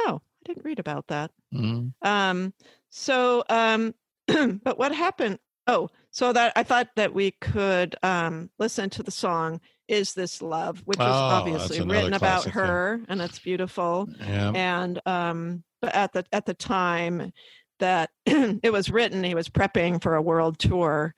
Oh, 0.00 0.20
didn't 0.54 0.64
read 0.64 0.78
about 0.78 1.06
that. 1.08 1.30
Mhm. 1.54 1.92
Um, 2.02 2.52
so, 2.90 3.44
um, 3.48 3.94
but 4.62 4.78
what 4.78 4.94
happened? 4.94 5.38
Oh, 5.66 5.88
so 6.10 6.32
that 6.32 6.52
I 6.56 6.62
thought 6.62 6.88
that 6.96 7.14
we 7.14 7.32
could 7.40 7.94
um, 8.02 8.50
listen 8.58 8.90
to 8.90 9.02
the 9.02 9.10
song 9.10 9.60
"Is 9.88 10.14
This 10.14 10.42
Love," 10.42 10.82
which 10.84 10.98
is 10.98 11.06
Oh, 11.06 11.10
obviously 11.10 11.80
written 11.82 12.14
about 12.14 12.44
her, 12.46 13.00
and 13.08 13.20
it's 13.20 13.38
beautiful. 13.38 14.08
Yeah. 14.18 14.52
And 14.54 15.00
um, 15.06 15.64
but 15.80 15.94
at 15.94 16.12
the 16.12 16.24
at 16.32 16.46
the 16.46 16.54
time 16.54 17.32
that 17.78 18.10
it 18.26 18.72
was 18.72 18.90
written, 18.90 19.22
he 19.22 19.34
was 19.34 19.48
prepping 19.48 20.02
for 20.02 20.16
a 20.16 20.22
world 20.22 20.58
tour, 20.58 21.14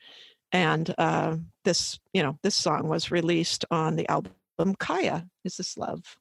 and 0.53 0.95
uh, 0.99 1.37
this 1.65 1.99
you 2.13 2.23
know 2.23 2.39
this 2.43 2.57
song 2.57 2.89
was 2.89 3.11
released 3.11 3.65
on 3.71 3.97
the 3.97 4.09
album 4.11 4.75
Kaya. 4.79 5.27
Is 5.45 5.57
this 5.57 5.77
love? 5.79 6.17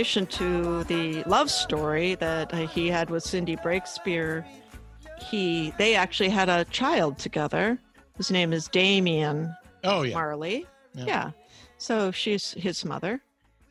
Relation 0.00 0.26
to 0.28 0.82
the 0.84 1.22
love 1.24 1.50
story 1.50 2.14
that 2.14 2.54
uh, 2.54 2.66
he 2.68 2.88
had 2.88 3.10
with 3.10 3.22
Cindy 3.22 3.54
Breakspeare, 3.56 4.46
he 5.18 5.74
they 5.76 5.94
actually 5.94 6.30
had 6.30 6.48
a 6.48 6.64
child 6.64 7.18
together. 7.18 7.78
His 8.16 8.30
name 8.30 8.54
is 8.54 8.66
Damian 8.68 9.54
Oh 9.84 10.00
yeah. 10.00 10.14
Marley. 10.14 10.66
Yeah. 10.94 11.04
Yeah. 11.04 11.30
So 11.76 12.10
she's 12.12 12.52
his 12.52 12.82
mother. 12.82 13.20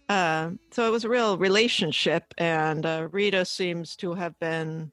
Uh, 0.07 0.51
so 0.69 0.85
it 0.85 0.91
was 0.91 1.03
a 1.03 1.09
real 1.09 1.35
relationship, 1.35 2.31
and 2.37 2.85
uh, 2.85 3.07
Rita 3.11 3.43
seems 3.43 3.95
to 3.95 4.13
have 4.13 4.37
been, 4.37 4.91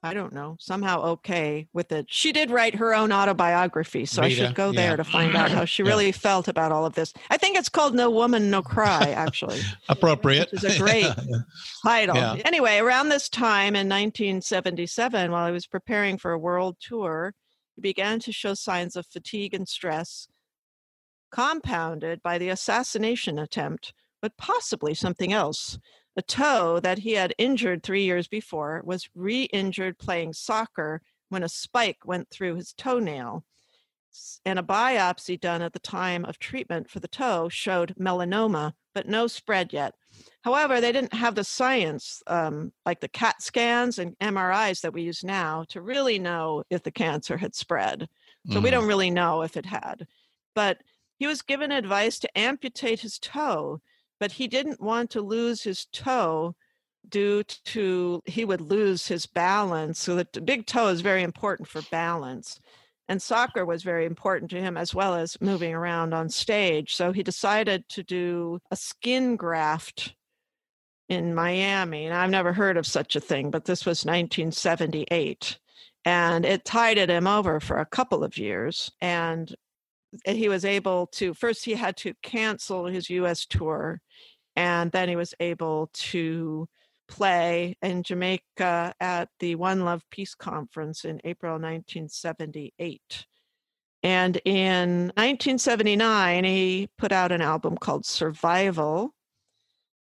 I 0.00 0.14
don't 0.14 0.32
know, 0.32 0.56
somehow 0.60 1.02
okay 1.02 1.66
with 1.72 1.90
it. 1.90 2.06
She 2.08 2.30
did 2.30 2.52
write 2.52 2.76
her 2.76 2.94
own 2.94 3.10
autobiography, 3.10 4.06
so 4.06 4.22
I 4.22 4.28
should 4.28 4.54
go 4.54 4.70
there 4.72 4.90
yeah. 4.90 4.96
to 4.96 5.04
find 5.04 5.34
out 5.34 5.50
how 5.50 5.64
she 5.64 5.82
Yeah. 5.82 5.88
really 5.88 6.12
felt 6.12 6.46
about 6.46 6.70
all 6.70 6.86
of 6.86 6.94
this. 6.94 7.12
I 7.30 7.36
think 7.36 7.56
it's 7.58 7.68
called 7.68 7.96
No 7.96 8.08
Woman, 8.08 8.48
No 8.48 8.62
Cry, 8.62 9.10
actually. 9.10 9.60
Appropriate. 9.88 10.52
Which 10.52 10.62
is 10.62 10.76
a 10.76 10.78
great 10.78 11.12
title. 11.82 12.14
Yeah. 12.14 12.36
Anyway, 12.44 12.78
around 12.78 13.08
this 13.08 13.28
time 13.28 13.74
in 13.74 13.88
1977, 13.88 15.32
while 15.32 15.46
he 15.48 15.52
was 15.52 15.66
preparing 15.66 16.16
for 16.16 16.30
a 16.30 16.38
world 16.38 16.76
tour, 16.80 17.34
he 17.74 17.82
began 17.82 18.20
to 18.20 18.30
show 18.32 18.54
signs 18.54 18.94
of 18.94 19.04
fatigue 19.04 19.52
and 19.52 19.68
stress, 19.68 20.28
compounded 21.32 22.22
by 22.22 22.38
the 22.38 22.50
assassination 22.50 23.38
attempt, 23.38 23.92
but 24.22 24.36
possibly 24.36 24.94
something 24.94 25.32
else. 25.32 25.78
A 26.18 26.22
toe 26.22 26.80
that 26.80 26.98
he 26.98 27.12
had 27.12 27.32
injured 27.38 27.84
three 27.84 28.02
years 28.02 28.26
before 28.26 28.82
was 28.84 29.08
re 29.14 29.44
injured 29.44 29.98
playing 29.98 30.32
soccer 30.32 31.00
when 31.28 31.44
a 31.44 31.48
spike 31.48 32.04
went 32.04 32.28
through 32.28 32.56
his 32.56 32.72
toenail. 32.72 33.44
And 34.44 34.58
a 34.58 34.62
biopsy 34.64 35.38
done 35.38 35.62
at 35.62 35.74
the 35.74 35.78
time 35.78 36.24
of 36.24 36.40
treatment 36.40 36.90
for 36.90 36.98
the 36.98 37.06
toe 37.06 37.48
showed 37.48 37.94
melanoma, 38.00 38.72
but 38.94 39.06
no 39.06 39.28
spread 39.28 39.72
yet. 39.72 39.94
However, 40.42 40.80
they 40.80 40.90
didn't 40.90 41.14
have 41.14 41.36
the 41.36 41.44
science 41.44 42.20
um, 42.26 42.72
like 42.84 42.98
the 42.98 43.06
CAT 43.06 43.40
scans 43.40 44.00
and 44.00 44.18
MRIs 44.18 44.80
that 44.80 44.92
we 44.92 45.02
use 45.02 45.22
now 45.22 45.66
to 45.68 45.80
really 45.82 46.18
know 46.18 46.64
if 46.68 46.82
the 46.82 46.90
cancer 46.90 47.36
had 47.36 47.54
spread. 47.54 48.08
So 48.48 48.58
we 48.58 48.70
Mhm. 48.70 48.72
don't 48.72 48.88
really 48.88 49.10
know 49.12 49.42
if 49.42 49.56
it 49.56 49.66
had. 49.66 50.08
But 50.56 50.78
he 51.16 51.28
was 51.28 51.42
given 51.42 51.70
advice 51.70 52.18
to 52.18 52.38
amputate 52.38 53.02
his 53.02 53.20
toe, 53.20 53.80
but 54.20 54.32
he 54.32 54.48
didn't 54.48 54.80
want 54.80 55.10
to 55.10 55.20
lose 55.20 55.62
his 55.62 55.86
toe 55.92 56.54
due 57.08 57.42
to 57.42 58.22
he 58.26 58.44
would 58.44 58.60
lose 58.60 59.06
his 59.06 59.26
balance. 59.26 60.00
So 60.00 60.16
the 60.16 60.40
big 60.40 60.66
toe 60.66 60.88
is 60.88 61.00
very 61.00 61.22
important 61.22 61.68
for 61.68 61.82
balance. 61.90 62.60
And 63.08 63.22
soccer 63.22 63.64
was 63.64 63.82
very 63.82 64.04
important 64.04 64.50
to 64.50 64.60
him 64.60 64.76
as 64.76 64.94
well 64.94 65.14
as 65.14 65.40
moving 65.40 65.74
around 65.74 66.12
on 66.12 66.28
stage. 66.28 66.94
So 66.94 67.10
he 67.10 67.22
decided 67.22 67.88
to 67.90 68.02
do 68.02 68.58
a 68.70 68.76
skin 68.76 69.36
graft 69.36 70.14
in 71.08 71.34
Miami. 71.34 72.04
And 72.04 72.14
I've 72.14 72.30
never 72.30 72.52
heard 72.52 72.76
of 72.76 72.86
such 72.86 73.16
a 73.16 73.20
thing, 73.20 73.50
but 73.50 73.64
this 73.64 73.86
was 73.86 74.04
1978. 74.04 75.58
And 76.04 76.44
it 76.44 76.64
tided 76.64 77.08
him 77.08 77.26
over 77.26 77.60
for 77.60 77.78
a 77.78 77.86
couple 77.86 78.22
of 78.22 78.36
years. 78.36 78.90
And 79.00 79.54
eh, 80.26 80.34
he 80.34 80.50
was 80.50 80.66
able 80.66 81.06
to, 81.12 81.32
first, 81.32 81.64
he 81.64 81.72
had 81.72 81.96
to 81.98 82.14
cancel 82.22 82.86
his 82.86 83.08
US 83.08 83.46
tour. 83.46 84.00
And 84.58 84.90
then 84.90 85.08
he 85.08 85.14
was 85.14 85.34
able 85.38 85.88
to 85.92 86.68
play 87.06 87.76
in 87.80 88.02
Jamaica 88.02 88.92
at 88.98 89.28
the 89.38 89.54
One 89.54 89.84
Love 89.84 90.02
Peace 90.10 90.34
Conference 90.34 91.04
in 91.04 91.20
April 91.22 91.52
1978. 91.52 93.24
And 94.02 94.40
in 94.44 95.12
1979, 95.14 96.42
he 96.42 96.88
put 96.98 97.12
out 97.12 97.30
an 97.30 97.40
album 97.40 97.78
called 97.78 98.04
Survival. 98.04 99.14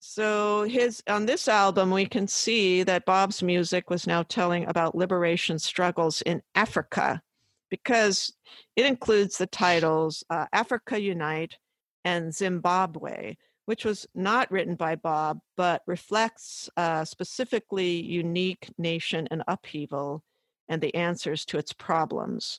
So 0.01 0.65
his 0.65 1.03
on 1.07 1.24
this 1.24 1.49
album 1.49 1.91
we 1.91 2.05
can 2.05 2.29
see 2.29 2.83
that 2.83 3.07
Bob's 3.07 3.43
music 3.43 3.89
was 3.89 4.07
now 4.07 4.23
telling 4.23 4.66
about 4.66 4.95
liberation 4.95 5.59
struggles 5.59 6.20
in 6.23 6.43
Africa 6.55 7.23
because 7.70 8.35
it 8.77 8.85
includes 8.85 9.39
the 9.39 9.47
titles 9.47 10.23
uh, 10.29 10.45
Africa 10.53 11.01
Unite 11.01 11.57
and 12.05 12.35
Zimbabwe, 12.35 13.37
which 13.66 13.84
was 13.84 14.06
not 14.14 14.51
written 14.51 14.74
by 14.74 14.97
Bob 14.97 15.40
but 15.56 15.82
reflects 15.86 16.68
uh, 16.76 17.05
specifically 17.05 18.02
unique 18.02 18.68
nation 18.78 19.28
and 19.30 19.43
upheaval 19.47 20.22
and 20.68 20.80
the 20.80 20.94
answers 20.94 21.44
to 21.44 21.59
its 21.59 21.72
problems. 21.72 22.59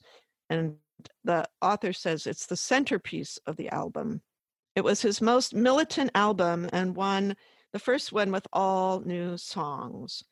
And 0.49 0.75
the 1.23 1.47
author 1.61 1.93
says 1.93 2.27
it's 2.27 2.45
the 2.45 2.57
centerpiece 2.57 3.39
of 3.47 3.57
the 3.57 3.69
album. 3.69 4.21
It 4.75 4.83
was 4.83 5.01
his 5.01 5.21
most 5.21 5.53
militant 5.53 6.11
album 6.15 6.69
and 6.73 6.95
one, 6.95 7.35
the 7.73 7.79
first 7.79 8.11
one 8.11 8.31
with 8.31 8.47
all 8.53 9.01
new 9.01 9.37
songs. 9.37 10.23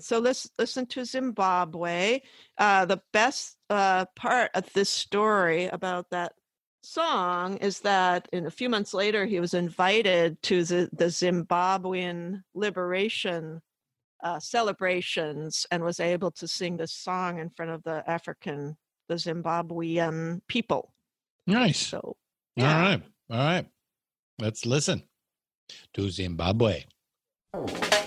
So 0.00 0.18
let's 0.18 0.48
listen 0.58 0.86
to 0.86 1.04
Zimbabwe. 1.04 2.20
Uh, 2.56 2.86
the 2.86 3.02
best 3.12 3.56
uh, 3.68 4.06
part 4.16 4.50
of 4.54 4.72
this 4.72 4.88
story 4.88 5.66
about 5.66 6.10
that 6.10 6.32
song 6.82 7.56
is 7.58 7.80
that 7.80 8.28
in 8.32 8.46
a 8.46 8.50
few 8.50 8.68
months 8.68 8.94
later 8.94 9.24
he 9.26 9.40
was 9.40 9.54
invited 9.54 10.40
to 10.42 10.64
the, 10.64 10.88
the 10.92 11.06
Zimbabwean 11.06 12.42
liberation 12.54 13.60
uh, 14.22 14.38
celebrations 14.38 15.66
and 15.70 15.82
was 15.82 16.00
able 16.00 16.30
to 16.30 16.46
sing 16.46 16.76
this 16.76 16.92
song 16.92 17.38
in 17.38 17.50
front 17.50 17.70
of 17.70 17.82
the 17.82 18.02
African, 18.08 18.76
the 19.08 19.14
Zimbabwean 19.14 20.40
people. 20.46 20.92
Nice. 21.46 21.78
So, 21.78 22.16
yeah. 22.56 22.76
all 22.76 22.82
right, 22.82 23.02
all 23.30 23.38
right. 23.38 23.66
Let's 24.38 24.66
listen 24.66 25.02
to 25.94 26.10
Zimbabwe. 26.10 26.84
Every 27.54 27.99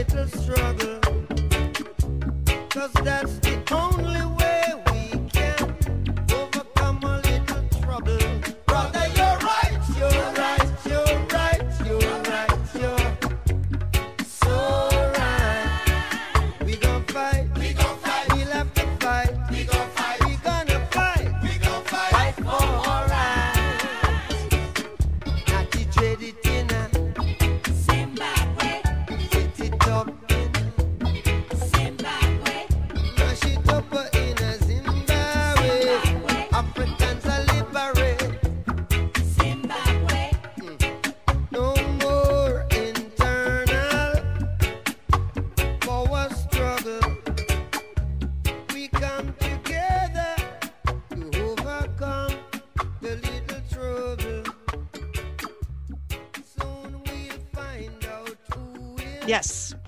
little 0.00 0.26
struggle. 0.28 0.98
Cause 2.70 2.92
that's 3.04 3.49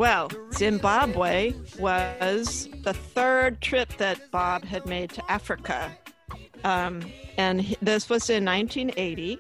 Well, 0.03 0.33
Zimbabwe 0.53 1.55
was 1.79 2.69
the 2.83 2.93
third 2.93 3.61
trip 3.61 3.97
that 3.99 4.33
Bob 4.33 4.65
had 4.65 4.85
made 4.85 5.11
to 5.11 5.31
Africa. 5.31 5.97
Um, 6.65 7.09
and 7.39 7.61
he- 7.61 7.77
this 7.81 8.11
was 8.11 8.29
in 8.29 8.45
1980. 8.45 9.39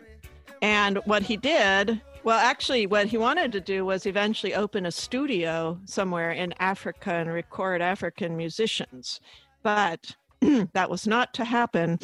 And 0.62 0.98
what 0.98 1.24
he 1.24 1.36
did, 1.36 2.01
well, 2.22 2.39
actually, 2.39 2.86
what 2.86 3.09
he 3.09 3.18
wanted 3.18 3.51
to 3.51 3.60
do 3.60 3.84
was 3.84 4.06
eventually 4.06 4.55
open 4.55 4.86
a 4.86 4.93
studio 4.93 5.80
somewhere 5.84 6.30
in 6.30 6.55
Africa 6.60 7.12
and 7.12 7.32
record 7.32 7.82
African 7.82 8.36
musicians. 8.36 9.18
But 9.64 10.14
that 10.74 10.89
was 10.89 11.09
not 11.09 11.34
to 11.34 11.44
happen. 11.44 11.98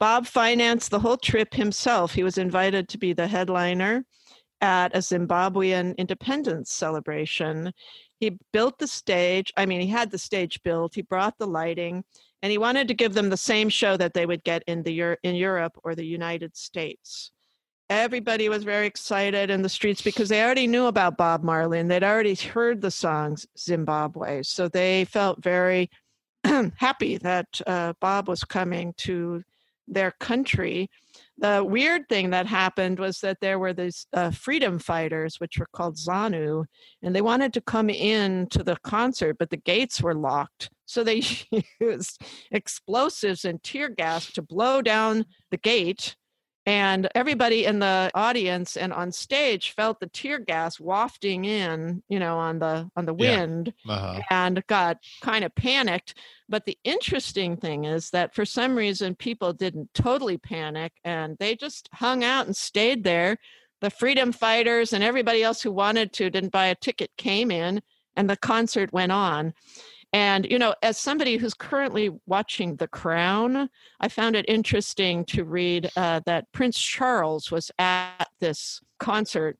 Bob 0.00 0.26
financed 0.26 0.90
the 0.90 0.98
whole 0.98 1.16
trip 1.16 1.54
himself. 1.54 2.14
He 2.14 2.24
was 2.24 2.38
invited 2.38 2.88
to 2.88 2.98
be 2.98 3.12
the 3.12 3.28
headliner 3.28 4.04
at 4.60 4.94
a 4.94 4.98
Zimbabwean 4.98 5.96
independence 5.96 6.72
celebration. 6.72 7.72
He 8.18 8.38
built 8.52 8.78
the 8.78 8.86
stage. 8.86 9.52
I 9.56 9.66
mean, 9.66 9.80
he 9.80 9.86
had 9.86 10.10
the 10.10 10.18
stage 10.18 10.62
built. 10.62 10.94
He 10.94 11.02
brought 11.02 11.38
the 11.38 11.46
lighting, 11.46 12.04
and 12.42 12.50
he 12.50 12.58
wanted 12.58 12.88
to 12.88 12.94
give 12.94 13.14
them 13.14 13.30
the 13.30 13.36
same 13.36 13.68
show 13.68 13.96
that 13.96 14.14
they 14.14 14.26
would 14.26 14.44
get 14.44 14.62
in 14.66 14.82
the 14.82 15.16
in 15.22 15.34
Europe 15.34 15.78
or 15.82 15.94
the 15.94 16.04
United 16.04 16.56
States. 16.56 17.32
Everybody 17.88 18.48
was 18.48 18.62
very 18.62 18.86
excited 18.86 19.50
in 19.50 19.62
the 19.62 19.68
streets 19.68 20.00
because 20.00 20.28
they 20.28 20.44
already 20.44 20.68
knew 20.68 20.86
about 20.86 21.16
Bob 21.16 21.42
Marley 21.42 21.80
and 21.80 21.90
they'd 21.90 22.04
already 22.04 22.36
heard 22.36 22.80
the 22.80 22.90
songs 22.90 23.48
Zimbabwe. 23.58 24.44
So 24.44 24.68
they 24.68 25.06
felt 25.06 25.42
very 25.42 25.90
happy 26.76 27.18
that 27.18 27.60
uh, 27.66 27.94
Bob 28.00 28.28
was 28.28 28.44
coming 28.44 28.94
to 28.98 29.42
their 29.88 30.12
country. 30.12 30.88
The 31.40 31.64
weird 31.64 32.06
thing 32.10 32.30
that 32.30 32.46
happened 32.46 32.98
was 32.98 33.20
that 33.20 33.38
there 33.40 33.58
were 33.58 33.72
these 33.72 34.06
uh, 34.12 34.30
freedom 34.30 34.78
fighters, 34.78 35.36
which 35.38 35.56
were 35.58 35.68
called 35.72 35.96
ZANU, 35.96 36.66
and 37.02 37.16
they 37.16 37.22
wanted 37.22 37.54
to 37.54 37.62
come 37.62 37.88
in 37.88 38.46
to 38.50 38.62
the 38.62 38.76
concert, 38.84 39.36
but 39.38 39.48
the 39.48 39.56
gates 39.56 40.02
were 40.02 40.14
locked. 40.14 40.68
So 40.84 41.02
they 41.02 41.22
used 41.80 42.20
explosives 42.50 43.46
and 43.46 43.62
tear 43.62 43.88
gas 43.88 44.30
to 44.32 44.42
blow 44.42 44.82
down 44.82 45.24
the 45.50 45.56
gate. 45.56 46.14
And 46.70 47.08
everybody 47.16 47.64
in 47.64 47.80
the 47.80 48.12
audience 48.14 48.76
and 48.76 48.92
on 48.92 49.10
stage 49.10 49.72
felt 49.74 49.98
the 49.98 50.06
tear 50.06 50.38
gas 50.38 50.78
wafting 50.78 51.44
in, 51.44 52.00
you 52.08 52.20
know, 52.20 52.38
on 52.38 52.60
the 52.60 52.88
on 52.94 53.06
the 53.06 53.14
Yeah. 53.18 53.40
wind 53.40 53.74
Uh-huh. 53.88 54.20
and 54.30 54.64
got 54.68 54.98
kind 55.20 55.44
of 55.44 55.52
panicked. 55.56 56.14
But 56.48 56.66
the 56.66 56.78
interesting 56.84 57.56
thing 57.56 57.86
is 57.86 58.10
that 58.10 58.36
for 58.36 58.44
some 58.44 58.76
reason, 58.76 59.16
people 59.16 59.52
didn't 59.52 59.92
totally 59.94 60.38
panic 60.38 60.92
and 61.02 61.36
they 61.40 61.56
just 61.56 61.88
hung 61.92 62.22
out 62.22 62.46
and 62.46 62.56
stayed 62.56 63.02
there. 63.02 63.38
The 63.80 63.90
freedom 63.90 64.30
fighters 64.30 64.92
and 64.92 65.02
everybody 65.02 65.42
else 65.42 65.62
who 65.62 65.72
wanted 65.72 66.12
to 66.12 66.30
didn't 66.30 66.52
buy 66.52 66.66
a 66.66 66.76
ticket 66.76 67.10
came 67.16 67.50
in 67.50 67.82
and 68.14 68.30
the 68.30 68.36
concert 68.36 68.92
went 68.92 69.10
on. 69.10 69.54
And, 70.12 70.44
you 70.50 70.58
know, 70.58 70.74
as 70.82 70.98
somebody 70.98 71.36
who's 71.36 71.54
currently 71.54 72.10
watching 72.26 72.76
The 72.76 72.88
Crown, 72.88 73.68
I 74.00 74.08
found 74.08 74.34
it 74.34 74.44
interesting 74.48 75.24
to 75.26 75.44
read 75.44 75.90
uh, 75.96 76.20
that 76.26 76.50
Prince 76.52 76.78
Charles 76.78 77.50
was 77.50 77.70
at 77.78 78.26
this 78.40 78.80
concert 78.98 79.56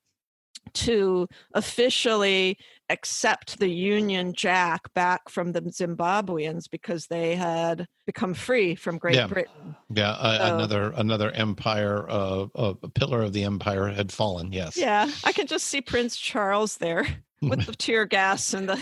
to 0.72 1.26
officially 1.54 2.56
accept 2.90 3.58
the 3.58 3.68
Union 3.68 4.32
Jack 4.32 4.92
back 4.94 5.28
from 5.28 5.52
the 5.52 5.62
Zimbabweans 5.62 6.64
because 6.70 7.06
they 7.06 7.34
had 7.36 7.86
become 8.06 8.34
free 8.34 8.74
from 8.74 8.98
Great 8.98 9.14
Yeah. 9.14 9.26
Britain. 9.28 9.76
Yeah, 9.94 10.10
uh, 10.10 10.48
So- 10.48 10.54
another 10.56 10.92
another 10.96 11.30
empire, 11.32 12.08
uh, 12.10 12.46
uh, 12.54 12.74
a 12.82 12.88
pillar 12.88 13.22
of 13.22 13.32
the 13.32 13.44
empire 13.44 13.86
had 13.88 14.12
fallen. 14.12 14.52
Yes. 14.52 14.76
Yeah, 14.76 15.08
I 15.24 15.32
can 15.32 15.46
just 15.46 15.66
see 15.68 15.80
Prince 15.80 16.16
Charles 16.16 16.76
there 16.76 17.06
with 17.42 17.66
the 17.66 17.74
tear 17.74 18.04
gas 18.04 18.52
and 18.52 18.68
the 18.68 18.80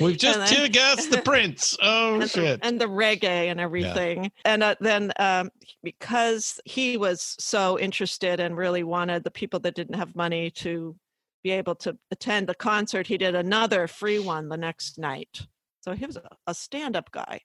We've 0.00 0.16
just 0.16 0.38
then- 0.38 0.48
tear 0.48 0.68
gassed 0.68 1.10
the 1.10 1.22
prince. 1.24 1.76
Oh 1.82 2.14
and, 2.14 2.22
the, 2.22 2.28
shit. 2.28 2.60
and 2.62 2.80
the 2.80 2.86
reggae 2.88 3.50
and 3.50 3.58
everything. 3.60 4.30
And 4.44 4.62
uh, 4.62 4.74
then 4.80 5.12
um, 5.18 5.50
because 5.82 6.60
he 6.64 6.96
was 6.96 7.34
so 7.40 7.78
interested 7.78 8.40
and 8.40 8.56
really 8.56 8.82
wanted 8.84 9.24
the 9.24 9.30
people 9.30 9.60
that 9.60 9.74
didn't 9.74 9.96
have 9.96 10.14
money 10.14 10.50
to 10.52 10.96
be 11.42 11.50
able 11.50 11.74
to 11.76 11.96
attend 12.10 12.46
the 12.48 12.54
concert, 12.54 13.06
he 13.06 13.16
did 13.18 13.34
another 13.34 13.86
free 13.86 14.18
one 14.18 14.48
the 14.48 14.56
next 14.56 14.98
night. 14.98 15.46
So 15.80 15.92
he 15.92 16.04
was 16.06 16.16
a, 16.16 16.28
a 16.46 16.54
stand 16.54 16.96
up 16.96 17.10
guy. 17.10 17.40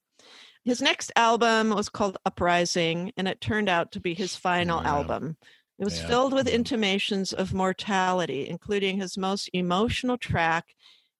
His 0.66 0.82
next 0.82 1.12
album 1.16 1.70
was 1.72 1.90
called 1.90 2.18
Uprising, 2.26 3.12
and 3.18 3.28
it 3.28 3.42
turned 3.42 3.68
out 3.70 3.92
to 3.92 4.00
be 4.00 4.14
his 4.14 4.36
final 4.36 4.80
Wow. 4.80 4.86
album. 5.00 5.38
It 5.80 5.84
was 5.86 6.00
Yeah. 6.00 6.08
filled 6.08 6.34
with 6.34 6.48
intimations 6.48 7.34
of 7.34 7.54
mortality, 7.54 8.48
including 8.48 8.98
his 9.00 9.18
most 9.18 9.50
emotional 9.54 10.18
track 10.18 10.66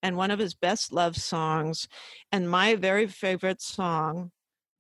and 0.04 0.18
one 0.18 0.30
of 0.30 0.38
his 0.38 0.54
best 0.54 0.92
love 0.92 1.16
songs, 1.16 1.88
and 2.32 2.50
my 2.50 2.76
very 2.76 3.08
favorite 3.08 3.62
song, 3.62 4.32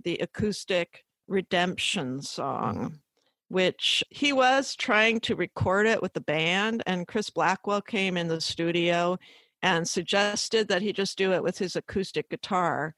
the 0.03 0.17
acoustic 0.17 1.03
Redemption 1.27 2.17
mm-hmm. 2.17 2.19
song, 2.19 2.99
which 3.47 4.03
he 4.09 4.33
was 4.33 4.75
trying 4.75 5.21
to 5.21 5.35
record 5.35 5.87
it 5.87 6.01
with 6.01 6.13
the 6.13 6.21
band. 6.21 6.83
And 6.85 7.07
Chris 7.07 7.29
Blackwell 7.29 7.81
came 7.81 8.17
in 8.17 8.27
the 8.27 8.41
studio 8.41 9.17
and 9.61 9.87
suggested 9.87 10.67
that 10.67 10.81
he 10.81 10.91
just 10.91 11.17
do 11.17 11.31
it 11.31 11.41
with 11.41 11.57
his 11.57 11.77
acoustic 11.77 12.29
guitar. 12.29 12.93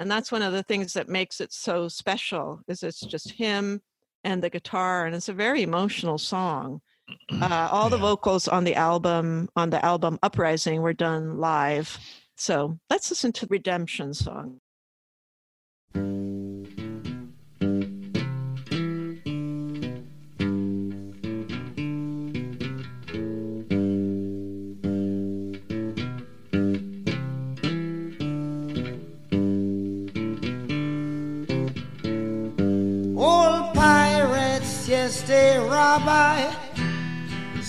And 0.00 0.10
that's 0.10 0.32
one 0.32 0.42
of 0.42 0.52
the 0.52 0.64
things 0.64 0.92
that 0.94 1.08
makes 1.08 1.40
it 1.40 1.52
so 1.52 1.86
special 1.86 2.60
is 2.66 2.82
it's 2.82 3.00
just 3.00 3.30
him 3.30 3.80
and 4.24 4.42
the 4.42 4.50
guitar 4.50 5.06
and 5.06 5.14
it's 5.14 5.28
a 5.28 5.32
very 5.32 5.62
emotional 5.62 6.18
song 6.18 6.80
uh, 7.40 7.68
all 7.70 7.88
the 7.90 7.96
vocals 7.98 8.48
on 8.48 8.64
the 8.64 8.74
album 8.74 9.48
on 9.56 9.70
the 9.70 9.84
album 9.84 10.18
uprising 10.22 10.82
were 10.82 10.92
done 10.92 11.38
live 11.38 11.98
so 12.36 12.78
let's 12.90 13.10
listen 13.10 13.32
to 13.32 13.46
redemption 13.50 14.14
song 14.14 14.60
Old 33.20 33.74
pirates, 33.74 34.88
yes, 34.88 35.22
they 35.22 35.58
rob 35.58 36.02
I. 36.06 36.67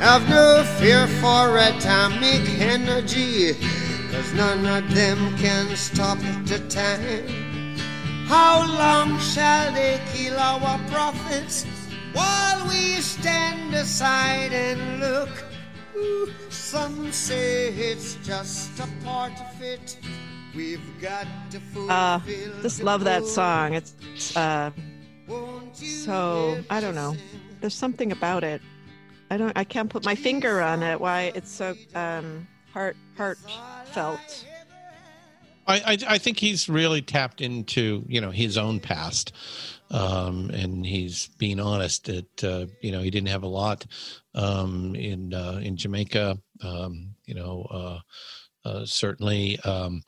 Have 0.00 0.26
no 0.30 0.64
fear 0.78 1.06
for 1.20 1.58
atomic 1.58 2.48
energy, 2.58 3.52
cause 4.10 4.32
none 4.32 4.64
of 4.64 4.94
them 4.94 5.36
can 5.36 5.76
stop 5.76 6.16
the 6.46 6.58
time. 6.70 7.76
How 8.26 8.66
long 8.66 9.18
shall 9.18 9.70
they 9.74 10.00
kill 10.12 10.38
our 10.38 10.78
prophets 10.88 11.66
while 12.14 12.66
we 12.66 13.02
stand 13.02 13.74
aside 13.74 14.54
and 14.54 15.00
look? 15.00 15.28
Ooh, 15.94 16.32
some 16.48 17.12
say 17.12 17.68
it's 17.68 18.14
just 18.24 18.80
a 18.80 18.88
part 19.04 19.32
of 19.32 19.62
it. 19.62 19.98
We've 20.54 20.80
got 21.00 21.26
to 21.50 21.60
fulfill 21.60 21.90
uh 21.90 22.20
just 22.62 22.82
love 22.82 23.04
that 23.04 23.24
song 23.24 23.74
it's 23.74 23.94
uh 24.36 24.70
so 25.72 26.58
i 26.70 26.80
don't 26.80 26.96
know 26.96 27.14
there's 27.60 27.74
something 27.74 28.10
about 28.10 28.42
it 28.42 28.60
i 29.30 29.36
don't 29.36 29.56
i 29.56 29.64
can't 29.64 29.90
put 29.90 30.04
my 30.04 30.14
finger 30.14 30.60
on 30.60 30.82
it 30.82 31.00
why 31.00 31.32
it's 31.34 31.50
so 31.50 31.74
um 31.94 32.46
heart 32.72 32.96
heartfelt 33.16 34.46
I, 35.66 35.76
I 35.92 35.98
I 36.14 36.18
think 36.18 36.38
he's 36.38 36.68
really 36.68 37.00
tapped 37.02 37.40
into 37.40 38.04
you 38.08 38.20
know 38.20 38.30
his 38.30 38.58
own 38.58 38.80
past, 38.80 39.32
um, 39.90 40.50
and 40.50 40.84
he's 40.84 41.28
being 41.38 41.60
honest 41.60 42.06
that 42.06 42.44
uh, 42.44 42.66
you 42.80 42.90
know 42.90 43.00
he 43.02 43.10
didn't 43.10 43.28
have 43.28 43.44
a 43.44 43.48
lot 43.48 43.86
um, 44.34 44.96
in 44.96 45.32
uh, 45.32 45.60
in 45.62 45.76
Jamaica. 45.76 46.38
Um, 46.62 47.14
you 47.24 47.34
know, 47.34 47.66
uh, 47.70 48.68
uh, 48.68 48.84
certainly, 48.84 49.60
um, 49.60 50.02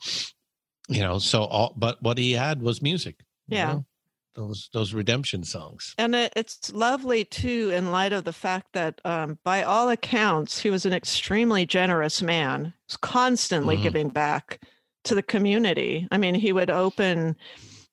you 0.89 1.01
know. 1.01 1.19
So, 1.19 1.43
all, 1.43 1.73
but 1.77 2.01
what 2.01 2.17
he 2.17 2.33
had 2.33 2.61
was 2.61 2.81
music. 2.81 3.19
you 3.47 3.57
Yeah. 3.57 3.67
know, 3.67 3.85
those 4.35 4.69
those 4.73 4.93
redemption 4.93 5.43
songs. 5.43 5.93
And 5.97 6.15
it, 6.15 6.33
it's 6.35 6.71
lovely 6.73 7.25
too, 7.25 7.71
in 7.73 7.91
light 7.91 8.13
of 8.13 8.23
the 8.23 8.33
fact 8.33 8.67
that, 8.73 8.99
um, 9.05 9.39
by 9.43 9.63
all 9.63 9.89
accounts, 9.89 10.59
he 10.59 10.69
was 10.69 10.85
an 10.85 10.93
extremely 10.93 11.65
generous 11.65 12.21
man. 12.21 12.73
Constantly 13.01 13.77
Mhm. 13.77 13.83
giving 13.83 14.09
back 14.09 14.61
to 15.03 15.15
the 15.15 15.23
community. 15.23 16.07
I 16.11 16.17
mean, 16.17 16.35
he 16.35 16.53
would 16.53 16.69
open 16.69 17.35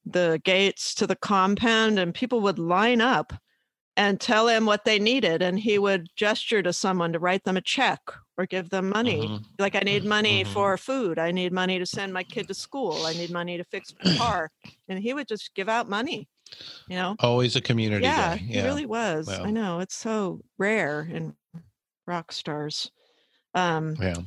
the 0.07 0.41
gates 0.45 0.95
to 0.97 1.07
the 1.07 1.17
compound, 1.17 1.99
and 1.99 2.15
people 2.15 2.41
would 2.41 2.59
line 2.59 3.01
up 3.01 3.33
and 3.97 4.21
tell 4.21 4.49
him 4.49 4.65
what 4.65 4.85
they 4.85 4.99
needed, 4.99 5.43
and 5.43 5.59
he 5.59 5.79
would 5.79 6.09
gesture 6.17 6.63
to 6.63 6.73
someone 6.73 7.13
to 7.13 7.19
write 7.19 7.45
them 7.45 7.57
a 7.57 7.61
check 7.61 8.01
or 8.41 8.47
give 8.47 8.71
them 8.71 8.89
money. 8.91 9.33
Mhm. 9.33 9.45
Like, 9.59 9.75
I 9.77 9.81
need 9.81 10.05
money 10.05 10.45
Mhm. 10.45 10.53
for 10.53 10.77
food. 10.79 11.19
I 11.19 11.31
need 11.33 11.53
money 11.53 11.79
to 11.79 11.87
send 11.87 12.13
my 12.15 12.25
kid 12.25 12.49
to 12.49 12.55
school. 12.55 13.07
I 13.07 13.13
need 13.13 13.31
money 13.31 13.59
to 13.59 13.65
fix 13.65 13.93
my 13.99 14.05
car. 14.19 14.51
And 14.89 14.99
he 15.01 15.15
would 15.15 15.29
just 15.29 15.55
give 15.55 15.69
out 15.69 15.89
money, 15.89 16.29
you 16.89 16.97
know? 16.97 17.19
Always 17.21 17.55
a 17.57 17.61
community 17.61 18.07
yeah, 18.07 18.31
guy. 18.33 18.37
he 18.37 18.63
really 18.63 18.87
was. 18.87 19.29
Wow. 19.29 19.45
I 19.45 19.51
know 19.51 19.81
it's 19.81 19.95
so 19.97 20.43
rare 20.59 21.03
in 21.03 21.37
rock 22.07 22.33
stars. 22.33 22.91
Um, 23.55 23.97
Yeah. 24.01 24.23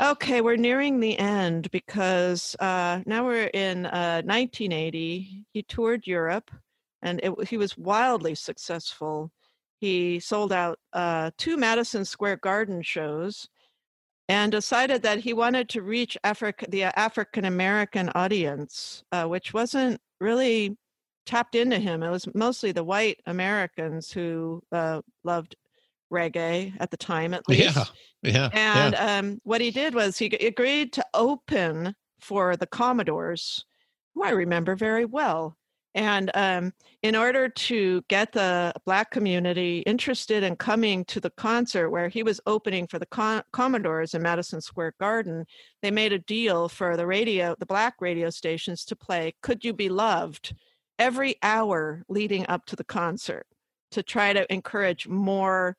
okay, 0.00 0.40
we're 0.40 0.56
nearing 0.56 1.00
the 1.00 1.18
end 1.18 1.70
because 1.70 2.56
uh, 2.60 3.02
now 3.06 3.24
we're 3.26 3.50
in 3.54 3.86
uh, 3.86 4.22
1980. 4.24 5.46
He 5.52 5.62
toured 5.62 6.06
Europe, 6.06 6.50
and 7.02 7.20
it, 7.22 7.48
he 7.48 7.56
was 7.56 7.78
wildly 7.78 8.34
successful. 8.34 9.32
He 9.78 10.20
sold 10.20 10.52
out 10.52 10.78
uh, 10.92 11.30
two 11.36 11.56
Madison 11.56 12.04
Square 12.04 12.38
Garden 12.38 12.82
shows, 12.82 13.48
and 14.28 14.50
decided 14.50 15.02
that 15.02 15.20
he 15.20 15.32
wanted 15.32 15.68
to 15.70 15.82
reach 15.82 16.16
Africa, 16.24 16.66
the 16.68 16.84
African 16.84 17.44
American 17.44 18.10
audience, 18.14 19.04
uh, 19.12 19.24
which 19.24 19.54
wasn't 19.54 20.00
really 20.20 20.76
tapped 21.26 21.54
into 21.54 21.78
him. 21.78 22.02
It 22.02 22.10
was 22.10 22.26
mostly 22.34 22.72
the 22.72 22.84
white 22.84 23.20
Americans 23.26 24.10
who 24.10 24.62
uh, 24.72 25.02
loved 25.24 25.56
reggae 26.12 26.72
at 26.80 26.90
the 26.90 26.96
time, 26.96 27.34
at 27.34 27.48
least. 27.48 27.76
Yeah. 27.76 27.84
Yeah. 28.22 28.48
And 28.52 28.94
yeah. 28.94 29.18
um, 29.18 29.40
what 29.44 29.60
he 29.60 29.70
did 29.70 29.94
was 29.94 30.18
he 30.18 30.26
agreed 30.26 30.92
to 30.94 31.04
open 31.14 31.94
for 32.20 32.56
the 32.56 32.66
Commodores, 32.66 33.64
who 34.14 34.24
I 34.24 34.30
remember 34.30 34.74
very 34.74 35.04
well. 35.04 35.56
And 35.96 36.30
um, 36.34 36.74
in 37.02 37.16
order 37.16 37.48
to 37.48 38.04
get 38.08 38.30
the 38.30 38.72
Black 38.84 39.10
community 39.10 39.78
interested 39.86 40.42
in 40.42 40.54
coming 40.54 41.06
to 41.06 41.20
the 41.20 41.30
concert 41.30 41.88
where 41.88 42.08
he 42.08 42.22
was 42.22 42.38
opening 42.46 42.86
for 42.86 42.98
the 42.98 43.06
Com- 43.06 43.42
Commodores 43.52 44.12
in 44.12 44.20
Madison 44.20 44.60
Square 44.60 44.92
Garden, 45.00 45.46
they 45.80 45.90
made 45.90 46.12
a 46.12 46.18
deal 46.18 46.68
for 46.68 46.98
the 46.98 47.06
radio, 47.06 47.56
the 47.58 47.64
Black 47.64 47.94
radio 48.00 48.28
stations 48.28 48.84
to 48.84 48.94
play 48.94 49.34
Could 49.42 49.64
You 49.64 49.72
Be 49.72 49.88
Loved 49.88 50.54
every 50.98 51.36
hour 51.42 52.02
leading 52.10 52.44
up 52.46 52.66
to 52.66 52.76
the 52.76 52.84
concert 52.84 53.46
to 53.92 54.02
try 54.02 54.34
to 54.34 54.52
encourage 54.52 55.08
more 55.08 55.76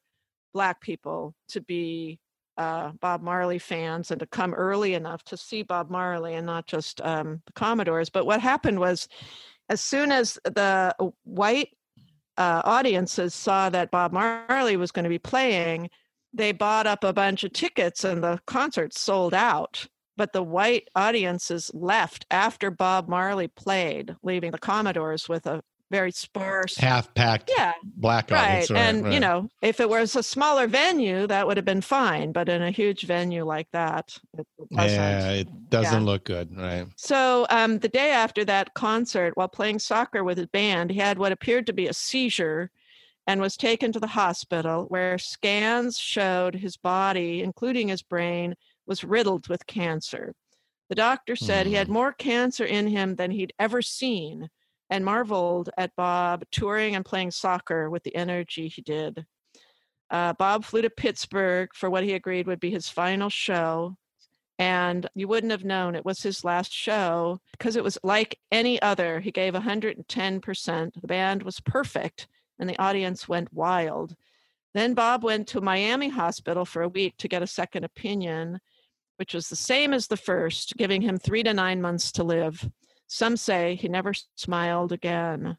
Black 0.51 0.81
people 0.81 1.35
to 1.49 1.61
be 1.61 2.19
uh, 2.57 2.91
Bob 3.01 3.21
Marley 3.21 3.59
fans 3.59 4.09
and 4.09 4.19
to 4.19 4.25
come 4.25 4.55
early 4.55 4.95
enough 4.95 5.23
to 5.25 5.37
see 5.37 5.61
Bob 5.61 5.91
Marley 5.91 6.33
and 6.33 6.45
not 6.47 6.65
just 6.65 7.01
um, 7.01 7.43
the 7.45 7.53
Commodores. 7.53 8.09
But 8.09 8.25
what 8.25 8.41
happened 8.41 8.79
was, 8.79 9.07
as 9.69 9.81
soon 9.81 10.11
as 10.11 10.39
the 10.43 10.95
white 11.23 11.69
uh, 12.37 12.61
audiences 12.63 13.33
saw 13.33 13.69
that 13.69 13.91
Bob 13.91 14.13
Marley 14.13 14.77
was 14.77 14.91
going 14.91 15.03
to 15.03 15.09
be 15.09 15.19
playing, 15.19 15.89
they 16.33 16.51
bought 16.51 16.87
up 16.87 17.03
a 17.03 17.13
bunch 17.13 17.43
of 17.43 17.53
tickets 17.53 18.03
and 18.03 18.23
the 18.23 18.39
concert 18.45 18.93
sold 18.93 19.33
out. 19.33 19.87
But 20.15 20.33
the 20.33 20.43
white 20.43 20.87
audiences 20.95 21.69
left 21.73 22.25
after 22.31 22.71
Bob 22.71 23.07
Marley 23.07 23.47
played, 23.47 24.15
leaving 24.23 24.51
the 24.51 24.57
Commodores 24.57 25.29
with 25.29 25.45
a 25.45 25.61
very 25.89 26.11
sparse. 26.11 26.75
Half 26.77 27.13
packed. 27.13 27.51
Yeah. 27.55 27.73
Black 27.83 28.29
right. 28.29 28.49
audience. 28.49 28.71
Right, 28.71 28.79
and 28.79 29.13
you 29.13 29.19
know, 29.19 29.49
if 29.61 29.79
it 29.79 29.89
was 29.89 30.15
a 30.15 30.23
smaller 30.23 30.67
venue, 30.67 31.27
that 31.27 31.47
would 31.47 31.57
have 31.57 31.65
been 31.65 31.81
fine. 31.81 32.31
But 32.31 32.49
in 32.49 32.61
a 32.61 32.71
huge 32.71 33.03
venue 33.03 33.45
like 33.45 33.67
that, 33.71 34.17
it 34.37 34.47
doesn't. 34.75 34.99
Yeah, 34.99 35.29
it 35.31 35.69
doesn't 35.69 36.01
Yeah. 36.01 36.05
look 36.05 36.25
good. 36.25 36.55
Right. 36.55 36.87
So 36.95 37.45
um, 37.49 37.79
the 37.79 37.89
day 37.89 38.11
after 38.11 38.43
that 38.45 38.73
concert, 38.73 39.37
while 39.37 39.47
playing 39.47 39.79
soccer 39.79 40.23
with 40.23 40.37
his 40.37 40.47
band, 40.47 40.91
he 40.91 40.99
had 40.99 41.17
what 41.17 41.31
appeared 41.31 41.65
to 41.67 41.73
be 41.73 41.87
a 41.87 41.93
seizure 41.93 42.69
and 43.25 43.41
was 43.41 43.57
taken 43.57 43.91
to 43.91 43.99
the 43.99 44.07
hospital 44.07 44.85
where 44.87 45.17
scans 45.17 45.97
showed 45.97 46.55
his 46.55 46.77
body, 46.77 47.41
including 47.43 47.89
his 47.89 48.01
brain, 48.01 48.55
was 48.85 49.03
riddled 49.03 49.49
with 49.49 49.67
cancer. 49.67 50.33
The 50.89 50.95
doctor 50.95 51.35
said 51.35 51.67
he 51.67 51.73
had 51.73 51.89
more 51.89 52.13
cancer 52.13 52.63
in 52.63 52.87
him 52.87 53.15
than 53.15 53.31
he'd 53.31 53.51
ever 53.59 53.81
seen 53.81 54.49
and 54.89 55.03
marveled 55.03 55.69
at 55.77 55.95
Bob 55.95 56.43
touring 56.51 56.95
and 56.95 57.05
playing 57.05 57.31
soccer 57.31 57.89
with 57.89 58.03
the 58.03 58.15
energy 58.15 58.67
he 58.67 58.81
did. 58.81 59.25
Uh, 60.09 60.33
Bob 60.33 60.63
flew 60.63 60.81
to 60.81 60.89
Pittsburgh 60.89 61.69
for 61.73 61.89
what 61.89 62.03
he 62.03 62.13
agreed 62.13 62.47
would 62.47 62.59
be 62.59 62.71
his 62.71 62.89
final 62.89 63.29
show. 63.29 63.97
And 64.59 65.07
you 65.13 65.27
wouldn't 65.27 65.51
have 65.51 65.65
known 65.65 65.93
it 65.93 66.05
was 66.05 66.23
his 66.23 66.43
last 66.43 66.71
show 66.71 67.39
because 67.51 67.75
it 67.75 67.83
was 67.83 67.97
like 68.03 68.39
any 68.51 68.81
other. 68.81 69.19
He 69.19 69.31
gave 69.31 69.53
110%. 69.53 71.01
The 71.01 71.07
band 71.07 71.43
was 71.43 71.59
perfect 71.59 72.27
and 72.59 72.67
the 72.67 72.79
audience 72.79 73.27
went 73.27 73.53
wild. 73.53 74.15
Then 74.73 74.93
Bob 74.93 75.23
went 75.23 75.47
to 75.49 75.61
Miami 75.61 76.09
Hospital 76.09 76.65
for 76.65 76.81
a 76.81 76.89
week 76.89 77.15
to 77.17 77.27
get 77.27 77.43
a 77.43 77.47
second 77.47 77.83
opinion, 77.83 78.59
which 79.17 79.33
was 79.33 79.49
the 79.49 79.55
same 79.55 79.93
as 79.93 80.07
the 80.07 80.17
first, 80.17 80.75
giving 80.77 81.01
him 81.01 81.17
three 81.17 81.43
to 81.43 81.53
nine 81.53 81.81
months 81.81 82.11
to 82.13 82.23
live. 82.23 82.67
Some 83.07 83.37
say 83.37 83.75
he 83.75 83.87
never 83.87 84.13
smiled 84.35 84.91
again. 84.91 85.57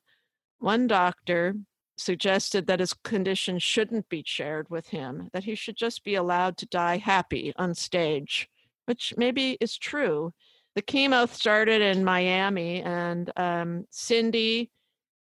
One 0.58 0.86
doctor 0.86 1.54
suggested 1.96 2.66
that 2.66 2.80
his 2.80 2.92
condition 2.92 3.58
shouldn't 3.58 4.08
be 4.08 4.22
shared 4.24 4.70
with 4.70 4.88
him, 4.88 5.30
that 5.32 5.44
he 5.44 5.54
should 5.54 5.76
just 5.76 6.04
be 6.04 6.14
allowed 6.14 6.56
to 6.58 6.66
die 6.66 6.98
happy 6.98 7.52
on 7.56 7.74
stage, 7.74 8.48
which 8.86 9.14
maybe 9.16 9.56
is 9.60 9.76
true. 9.76 10.32
The 10.74 10.82
chemo 10.82 11.28
started 11.28 11.82
in 11.82 12.04
Miami, 12.04 12.82
and 12.82 13.32
um, 13.36 13.86
Cindy, 13.90 14.70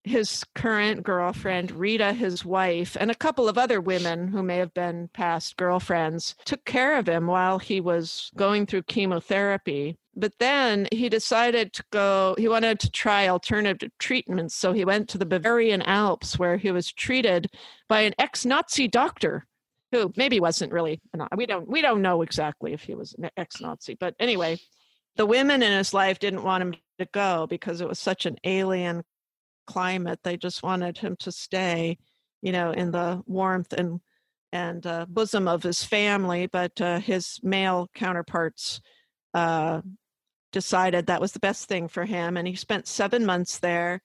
his 0.05 0.45
current 0.55 1.03
girlfriend, 1.03 1.71
Rita, 1.71 2.13
his 2.13 2.45
wife, 2.45 2.97
and 2.99 3.11
a 3.11 3.17
couple 3.17 3.49
of 3.49 3.57
other 3.57 3.81
women 3.81 4.29
who 4.29 4.43
may 4.43 4.57
have 4.57 4.75
been 4.75 5.09
past 5.13 5.57
girlfriends 5.57 6.35
took 6.45 6.65
care 6.65 6.99
of 6.99 7.09
him 7.09 7.27
while 7.27 7.59
he 7.59 7.81
was 7.81 8.31
going 8.37 8.67
through 8.67 8.83
chemotherapy. 8.83 9.97
But 10.15 10.35
then 10.39 10.89
he 10.93 11.09
decided 11.09 11.73
to 11.75 11.85
go, 11.91 12.35
he 12.37 12.49
wanted 12.49 12.81
to 12.81 12.91
try 12.91 13.29
alternative 13.29 13.91
treatments. 13.99 14.55
So 14.55 14.73
he 14.73 14.85
went 14.85 15.09
to 15.11 15.19
the 15.19 15.27
Bavarian 15.27 15.83
Alps 15.83 16.39
where 16.39 16.57
he 16.57 16.71
was 16.71 16.93
treated 16.93 17.49
by 17.89 18.01
an 18.03 18.15
ex 18.19 18.45
Nazi 18.45 18.89
doctor 18.89 19.47
who 19.93 20.13
maybe 20.17 20.41
wasn't 20.41 20.73
really, 20.73 21.01
we 21.37 21.47
don't, 21.47 21.69
we 21.69 21.81
don't 21.81 22.03
know 22.03 22.23
exactly 22.23 22.73
if 22.73 22.83
he 22.83 22.95
was 22.95 23.15
an 23.15 23.31
ex 23.37 23.61
Nazi. 23.61 23.95
But 23.95 24.15
anyway, 24.19 24.59
the 25.17 25.27
women 25.27 25.63
in 25.63 25.73
his 25.73 25.95
life 25.95 26.19
didn't 26.19 26.43
want 26.43 26.63
him 26.63 26.75
to 26.99 27.07
go 27.13 27.47
because 27.49 27.81
it 27.81 27.89
was 27.89 27.99
such 27.99 28.27
an 28.27 28.37
alien 28.45 29.05
climate. 29.67 30.21
They 30.23 30.37
just 30.37 30.63
wanted 30.63 30.99
him 30.99 31.17
to 31.21 31.33
stay, 31.33 31.99
you 32.43 32.53
know, 32.53 32.73
in 32.73 32.91
the 32.91 33.23
warmth 33.27 33.73
and 33.73 34.01
and 34.53 34.87
uh, 34.87 35.07
bosom 35.09 35.49
of 35.49 35.63
his 35.63 35.83
family. 35.83 36.47
But 36.47 36.81
uh, 36.81 37.01
his 37.01 37.41
male 37.43 37.89
counterparts 37.95 38.81
uh, 39.35 39.81
decided 40.53 41.07
that 41.07 41.21
was 41.21 41.33
the 41.33 41.41
best 41.41 41.69
thing 41.69 41.89
for 41.89 42.05
him, 42.05 42.37
and 42.37 42.47
he 42.47 42.55
spent 42.55 42.87
seven 42.87 43.25
months 43.25 43.59
there. 43.59 44.03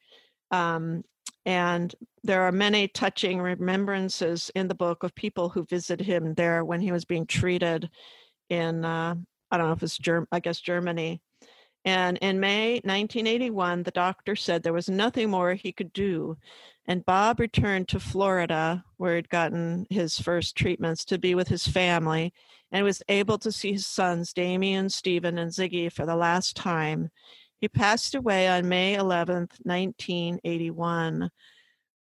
Um, 0.51 1.03
and 1.45 1.93
there 2.23 2.43
are 2.43 2.51
many 2.51 2.87
touching 2.89 3.39
remembrances 3.39 4.51
in 4.55 4.67
the 4.67 4.75
book 4.75 5.03
of 5.03 5.15
people 5.15 5.49
who 5.49 5.65
visited 5.65 6.05
him 6.05 6.33
there 6.33 6.65
when 6.65 6.81
he 6.81 6.91
was 6.91 7.05
being 7.05 7.25
treated 7.25 7.89
in 8.49 8.83
uh, 8.85 9.15
I 9.51 9.57
don't 9.57 9.67
know 9.67 9.73
if 9.73 9.83
it's 9.83 9.97
Germ- 9.97 10.27
I 10.31 10.39
guess 10.39 10.59
Germany. 10.59 11.21
And 11.87 12.17
in 12.17 12.41
May 12.41 12.81
1981, 12.83 13.83
the 13.83 13.91
doctor 13.91 14.35
said 14.35 14.61
there 14.61 14.73
was 14.73 14.89
nothing 14.89 15.29
more 15.29 15.53
he 15.53 15.71
could 15.71 15.93
do. 15.93 16.35
And 16.85 17.05
Bob 17.05 17.39
returned 17.39 17.87
to 17.87 17.99
Florida, 18.01 18.83
where 18.97 19.15
he'd 19.15 19.29
gotten 19.29 19.87
his 19.89 20.19
first 20.19 20.57
treatments, 20.57 21.05
to 21.05 21.17
be 21.17 21.33
with 21.33 21.47
his 21.47 21.65
family 21.65 22.33
and 22.73 22.83
was 22.83 23.01
able 23.07 23.37
to 23.37 23.53
see 23.53 23.71
his 23.71 23.87
sons, 23.87 24.33
Damian, 24.33 24.89
Stephen, 24.89 25.37
and 25.37 25.49
Ziggy, 25.49 25.89
for 25.89 26.05
the 26.05 26.17
last 26.17 26.57
time. 26.57 27.09
He 27.61 27.69
passed 27.69 28.15
away 28.15 28.49
on 28.49 28.67
May 28.67 28.97
11th, 28.97 29.53
1981. 29.63 31.31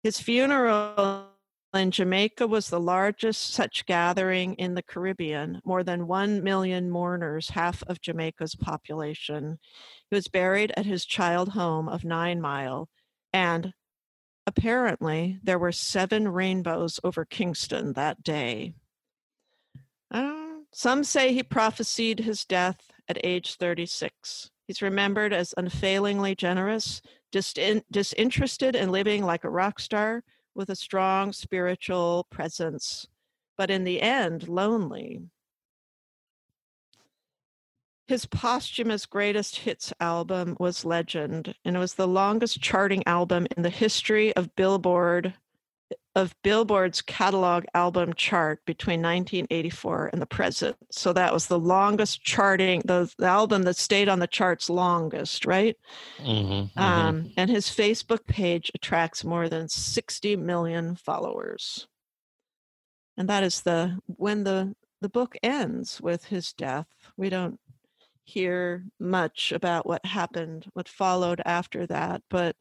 His 0.04 0.22
funeral 0.22 1.35
in 1.76 1.92
Jamaica 1.92 2.48
was 2.48 2.70
the 2.70 2.80
largest 2.80 3.54
such 3.54 3.86
gathering 3.86 4.56
in 4.56 4.76
the 4.76 4.84
Caribbean, 4.84 5.62
more 5.66 5.84
than 5.84 6.08
1 6.08 6.44
million 6.44 6.90
mourners, 6.90 7.50
half 7.50 7.84
of 7.84 8.02
Jamaica's 8.02 8.56
population. 8.56 9.60
He 10.10 10.16
was 10.16 10.28
buried 10.28 10.74
at 10.78 10.86
his 10.86 11.06
child 11.06 11.50
home 11.50 11.88
of 11.90 12.04
Nine 12.04 12.42
Mile, 12.42 12.90
and 13.34 13.74
apparently 14.48 15.40
there 15.44 15.60
were 15.60 15.72
seven 15.72 16.28
rainbows 16.28 17.00
over 17.04 17.26
Kingston 17.26 17.94
that 17.94 18.24
day. 18.24 18.74
Uh, 20.12 20.60
some 20.72 21.04
say 21.04 21.34
he 21.34 21.44
prophesied 21.44 22.20
his 22.20 22.46
death 22.46 22.92
at 23.08 23.24
age 23.24 23.56
36. 23.56 24.52
He's 24.68 24.82
remembered 24.82 25.34
as 25.34 25.54
unfailingly 25.58 26.36
generous, 26.36 27.02
disin- 27.32 27.84
disinterested 27.92 28.76
in 28.76 28.92
living 28.92 29.24
like 29.24 29.44
a 29.44 29.50
rock 29.50 29.80
star, 29.80 30.24
with 30.56 30.70
a 30.70 30.76
strong 30.76 31.34
spiritual 31.34 32.26
presence, 32.32 33.06
but 33.58 33.70
in 33.70 33.84
the 33.84 34.02
end, 34.02 34.48
lonely. 34.48 35.22
His 38.08 38.26
posthumous 38.26 39.06
greatest 39.06 39.58
hits 39.58 39.92
album 40.00 40.56
was 40.60 40.86
Legend, 40.86 41.56
and 41.66 41.76
it 41.76 41.80
was 41.80 41.96
the 41.96 42.08
longest 42.08 42.62
charting 42.62 43.04
album 43.06 43.48
in 43.58 43.64
the 43.64 43.70
history 43.70 44.36
of 44.36 44.56
Billboard 44.56 45.34
of 46.16 46.34
Billboard's 46.44 47.02
catalog 47.02 47.66
album 47.74 48.14
chart 48.14 48.62
between 48.66 49.02
1984 49.02 50.12
and 50.14 50.22
the 50.22 50.26
present. 50.26 50.78
So 50.90 51.12
that 51.14 51.34
was 51.34 51.48
the 51.48 51.60
longest 51.60 52.24
charting, 52.24 52.82
the, 52.86 53.12
the 53.18 53.26
album 53.26 53.64
that 53.64 53.76
stayed 53.76 54.08
on 54.08 54.20
the 54.20 54.28
charts 54.28 54.70
longest, 54.70 55.46
right? 55.46 55.76
Mm-hmm, 56.20 56.80
Um, 56.80 57.32
and 57.36 57.50
his 57.50 57.68
Facebook 57.68 58.26
page 58.28 58.72
attracts 58.74 59.26
more 59.26 59.50
than 59.50 59.68
60 59.68 60.38
million 60.38 60.96
followers. 60.96 61.88
And 63.18 63.30
that 63.30 63.44
is 63.44 63.62
the 63.62 64.00
when 64.08 64.44
the 64.44 64.76
the 65.02 65.10
book 65.10 65.36
ends 65.44 66.02
with 66.02 66.26
his 66.26 66.54
death. 66.54 66.88
We 67.18 67.30
don't 67.30 67.60
hear 68.24 68.86
much 69.00 69.52
about 69.52 69.86
what 69.86 70.06
happened, 70.06 70.66
what 70.74 70.90
followed 70.90 71.42
after 71.46 71.86
that, 71.88 72.24
but 72.30 72.56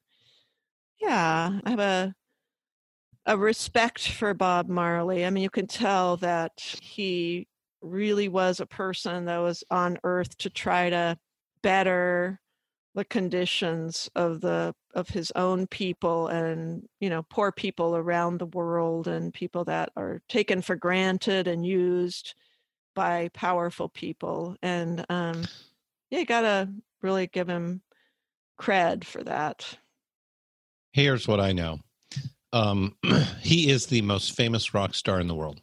yeah, 1.01 1.61
I 1.65 1.71
have 1.71 1.79
a 1.81 2.15
a 3.27 3.37
respect 3.37 4.09
for 4.09 4.35
Bob 4.35 4.69
Marley. 4.69 5.25
I 5.25 5.31
mean, 5.31 5.43
you 5.43 5.51
can 5.51 5.67
tell 5.67 6.17
that 6.19 6.53
he 6.83 7.49
really 7.81 8.29
was 8.29 8.61
a 8.61 8.67
person 8.67 9.27
that 9.27 9.39
was 9.39 9.65
on 9.71 9.99
earth 10.05 10.37
to 10.39 10.51
try 10.51 10.91
to 10.91 11.19
better 11.63 12.41
the 12.95 13.05
conditions 13.05 14.09
of 14.15 14.41
the 14.41 14.75
of 14.95 15.09
his 15.09 15.33
own 15.35 15.67
people 15.67 16.29
and 16.29 16.89
you 17.01 17.11
know 17.11 17.25
poor 17.25 17.51
people 17.51 17.97
around 17.97 18.39
the 18.39 18.47
world 18.47 19.09
and 19.09 19.35
people 19.35 19.65
that 19.65 19.91
are 19.97 20.23
taken 20.29 20.63
for 20.63 20.77
granted 20.77 21.49
and 21.49 21.67
used 21.67 22.35
by 22.95 23.29
powerful 23.35 23.89
people 23.89 24.57
and 24.63 25.05
um 25.09 25.43
yeah 26.11 26.21
you 26.21 26.25
gotta 26.25 26.71
really 27.03 27.27
give 27.27 27.49
him 27.49 27.83
cred 28.61 29.03
for 29.03 29.25
that 29.25 29.77
Here's 30.95 31.27
what 31.27 31.41
I 31.41 31.51
know. 31.51 31.81
Um, 32.55 32.95
he 33.41 33.69
is 33.71 33.87
the 33.87 34.01
most 34.03 34.37
famous 34.37 34.73
rock 34.75 34.95
star 34.95 35.21
in 35.21 35.27
the 35.27 35.35
world. 35.35 35.61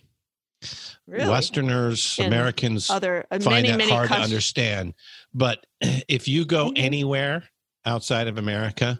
Really? 1.08 1.28
Westerners, 1.30 2.20
Americans 2.20 2.90
other- 2.90 3.26
uh, 3.32 3.40
find 3.40 3.64
many, 3.64 3.68
that 3.70 3.78
many 3.78 3.92
hard 3.92 4.10
to 4.10 4.16
understand. 4.20 4.94
But 5.34 5.66
if 5.82 6.28
you 6.28 6.46
go 6.46 6.66
Mm-hmm. 6.68 6.84
anywhere 6.84 7.44
outside 7.86 8.28
of 8.28 8.38
America, 8.38 9.00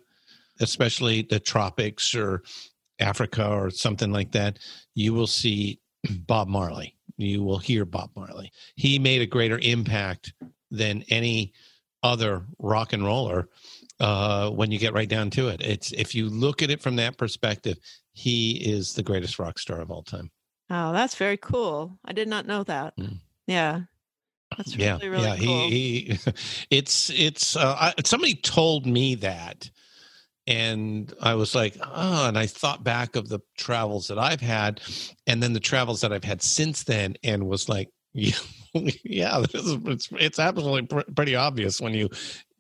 especially 0.62 1.24
the 1.24 1.40
tropics 1.40 2.16
or 2.16 2.44
Africa 3.00 3.48
or 3.48 3.70
something 3.70 4.12
like 4.12 4.32
that, 4.32 4.58
you 4.96 5.14
will 5.14 5.28
see 5.28 5.80
Bob 6.26 6.48
Marley. 6.48 6.96
You 7.18 7.44
will 7.44 7.60
hear 7.60 7.86
Bob 7.86 8.10
Marley. 8.16 8.52
He 8.76 8.98
made 8.98 9.22
a 9.22 9.28
greater 9.28 9.60
impact 9.62 10.34
than 10.72 11.04
any 11.10 11.54
other 12.04 12.46
rock 12.58 12.94
and 12.94 13.04
roller 13.04 13.50
uh, 14.02 14.50
when 14.50 14.72
you 14.72 14.80
get 14.80 14.94
right 14.94 15.08
down 15.08 15.30
to 15.30 15.48
it. 15.48 15.62
It's 15.62 15.94
if 15.94 16.14
you 16.14 16.28
look 16.28 16.62
at 16.62 16.70
it 16.70 16.82
from 16.82 16.98
that 16.98 17.18
perspective, 17.18 17.78
he 18.14 18.58
is 18.58 18.94
the 18.94 19.04
greatest 19.04 19.40
rock 19.40 19.60
star 19.60 19.80
of 19.80 19.92
all 19.92 20.04
time. 20.04 20.30
oh 20.70 20.92
that's 20.92 21.16
very 21.16 21.38
cool 21.38 21.98
i 22.04 22.12
did 22.12 22.28
not 22.28 22.46
know 22.46 22.64
that 22.64 22.94
yeah 23.48 23.82
that's 24.58 24.76
yeah, 24.76 24.94
really 24.96 25.10
really 25.10 25.24
yeah. 25.24 25.38
cool 25.38 25.70
He, 25.70 26.02
he, 26.02 26.20
it's 26.70 27.10
it's. 27.12 27.56
Uh, 27.56 27.76
I, 27.80 27.94
somebody 28.04 28.36
told 28.36 28.86
me 28.86 29.16
that 29.16 29.70
and 30.48 31.14
I 31.22 31.36
was 31.36 31.56
like, 31.56 31.78
oh, 31.82 32.28
and 32.28 32.38
I 32.38 32.48
thought 32.48 32.84
back 32.84 33.16
of 33.16 33.30
the 33.30 33.40
travels 33.58 34.08
that 34.08 34.20
I've 34.20 34.42
had, 34.42 34.82
and 35.28 35.42
then 35.42 35.54
the 35.54 35.60
travels 35.60 36.02
that 36.02 36.12
I've 36.12 36.24
had 36.24 36.42
since 36.42 36.84
then, 36.84 37.16
and 37.24 37.48
was 37.48 37.70
like, 37.70 37.90
yeah, 38.14 38.34
yeah, 38.74 39.40
is, 39.40 39.78
it's 39.86 40.10
it's 40.12 40.40
absolutely 40.40 40.88
pr- 40.88 41.12
pretty 41.16 41.36
obvious 41.36 41.80
when 41.80 41.94
you 41.94 42.10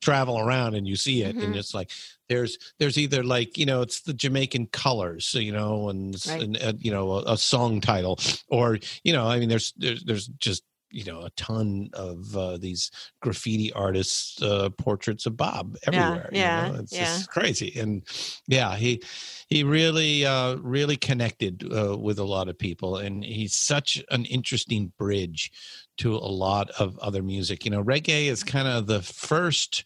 travel 0.01 0.39
around 0.39 0.75
and 0.75 0.87
you 0.87 0.95
see 0.95 1.23
it, 1.23 1.35
Mhm. 1.35 1.43
and 1.43 1.55
it's 1.55 1.73
like 1.73 1.91
there's 2.29 2.57
there's 2.79 2.97
either 2.97 3.23
like 3.23 3.57
you 3.57 3.65
know 3.65 3.81
it's 3.81 4.01
the 4.01 4.13
Jamaican 4.13 4.67
colors, 4.67 5.25
so, 5.25 5.39
you 5.39 5.51
know, 5.51 5.89
and, 5.89 6.15
Right. 6.27 6.41
and 6.41 6.57
uh, 6.61 6.73
you 6.79 6.91
know 6.91 7.11
a, 7.13 7.33
a 7.33 7.37
song 7.37 7.81
title, 7.81 8.19
or 8.47 8.79
you 9.03 9.13
know, 9.13 9.27
I 9.27 9.39
mean, 9.39 9.49
there's 9.49 9.73
there's 9.77 10.03
there's 10.03 10.27
just 10.39 10.63
you 10.93 11.05
know 11.05 11.21
a 11.21 11.29
ton 11.31 11.89
of 11.93 12.35
uh, 12.35 12.57
these 12.57 12.91
graffiti 13.21 13.71
artists 13.71 14.41
uh, 14.41 14.69
portraits 14.77 15.25
of 15.25 15.37
bob 15.37 15.77
everywhere 15.87 16.27
you 16.33 16.39
yeah, 16.39 16.67
know? 16.67 16.79
it's 16.79 16.91
yeah. 16.91 17.05
just 17.05 17.29
crazy 17.29 17.71
and 17.79 18.03
yeah 18.47 18.75
he 18.75 19.01
he 19.47 19.63
really 19.63 20.25
uh 20.25 20.55
really 20.57 20.97
connected 20.97 21.63
uh, 21.73 21.97
with 21.97 22.19
a 22.19 22.25
lot 22.25 22.49
of 22.49 22.57
people 22.59 22.97
and 22.97 23.23
he's 23.23 23.55
such 23.55 24.03
an 24.11 24.25
interesting 24.25 24.91
bridge 24.97 25.49
to 25.97 26.15
a 26.15 26.17
lot 26.17 26.69
of 26.71 26.97
other 26.99 27.21
music. 27.23 27.65
You 27.65 27.71
know 27.71 27.83
reggae 27.83 28.25
is 28.27 28.43
kind 28.43 28.67
of 28.67 28.87
the 28.87 29.01
first 29.01 29.83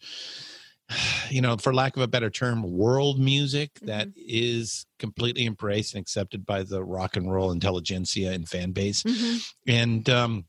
you 1.30 1.40
know 1.40 1.56
for 1.56 1.74
lack 1.74 1.96
of 1.96 2.02
a 2.02 2.08
better 2.08 2.30
term 2.30 2.62
world 2.62 3.18
music 3.18 3.70
that 3.82 4.08
is 4.16 4.86
completely 4.98 5.44
embraced 5.46 5.94
and 5.94 6.00
accepted 6.00 6.46
by 6.46 6.62
the 6.62 6.82
rock 6.84 7.16
and 7.16 7.30
roll 7.30 7.50
intelligentsia 7.50 8.32
and 8.32 8.48
fan 8.48 8.70
base. 8.72 9.02
Mhm. 9.02 9.42
and 9.66 10.08
um 10.10 10.44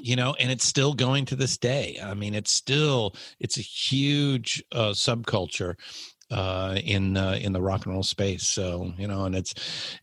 you 0.00 0.14
know 0.14 0.34
and 0.38 0.50
it's 0.52 0.64
still 0.66 0.94
going 0.94 1.24
to 1.24 1.36
this 1.36 1.56
day. 1.58 1.98
I 2.02 2.14
mean 2.14 2.34
it's 2.34 2.52
still 2.52 3.14
it's 3.40 3.58
a 3.58 3.62
huge 3.62 4.62
uh 4.72 4.90
subculture 4.90 5.74
uh 6.30 6.78
in 6.84 7.16
uh, 7.16 7.38
in 7.40 7.52
the 7.52 7.62
rock 7.62 7.86
and 7.86 7.94
roll 7.94 8.02
space. 8.02 8.46
So 8.46 8.92
you 8.98 9.08
know 9.08 9.24
and 9.24 9.34
it's 9.34 9.54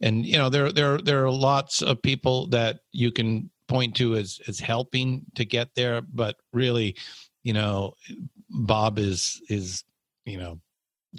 and 0.02 0.26
you 0.26 0.38
know 0.38 0.50
there 0.50 0.72
there 0.72 0.98
there 0.98 1.24
are 1.26 1.32
lots 1.32 1.82
of 1.82 2.02
people 2.02 2.48
that 2.48 2.80
you 2.92 3.12
can 3.12 3.50
point 3.68 3.96
to 3.96 4.16
as 4.16 4.40
as 4.48 4.60
helping 4.60 5.26
to 5.36 5.46
get 5.46 5.70
there 5.76 6.02
but 6.02 6.36
really 6.52 6.96
you 7.44 7.54
know 7.54 7.94
bob 8.50 9.00
is 9.00 9.42
is 9.50 9.84
you 10.26 10.38
know 10.38 10.60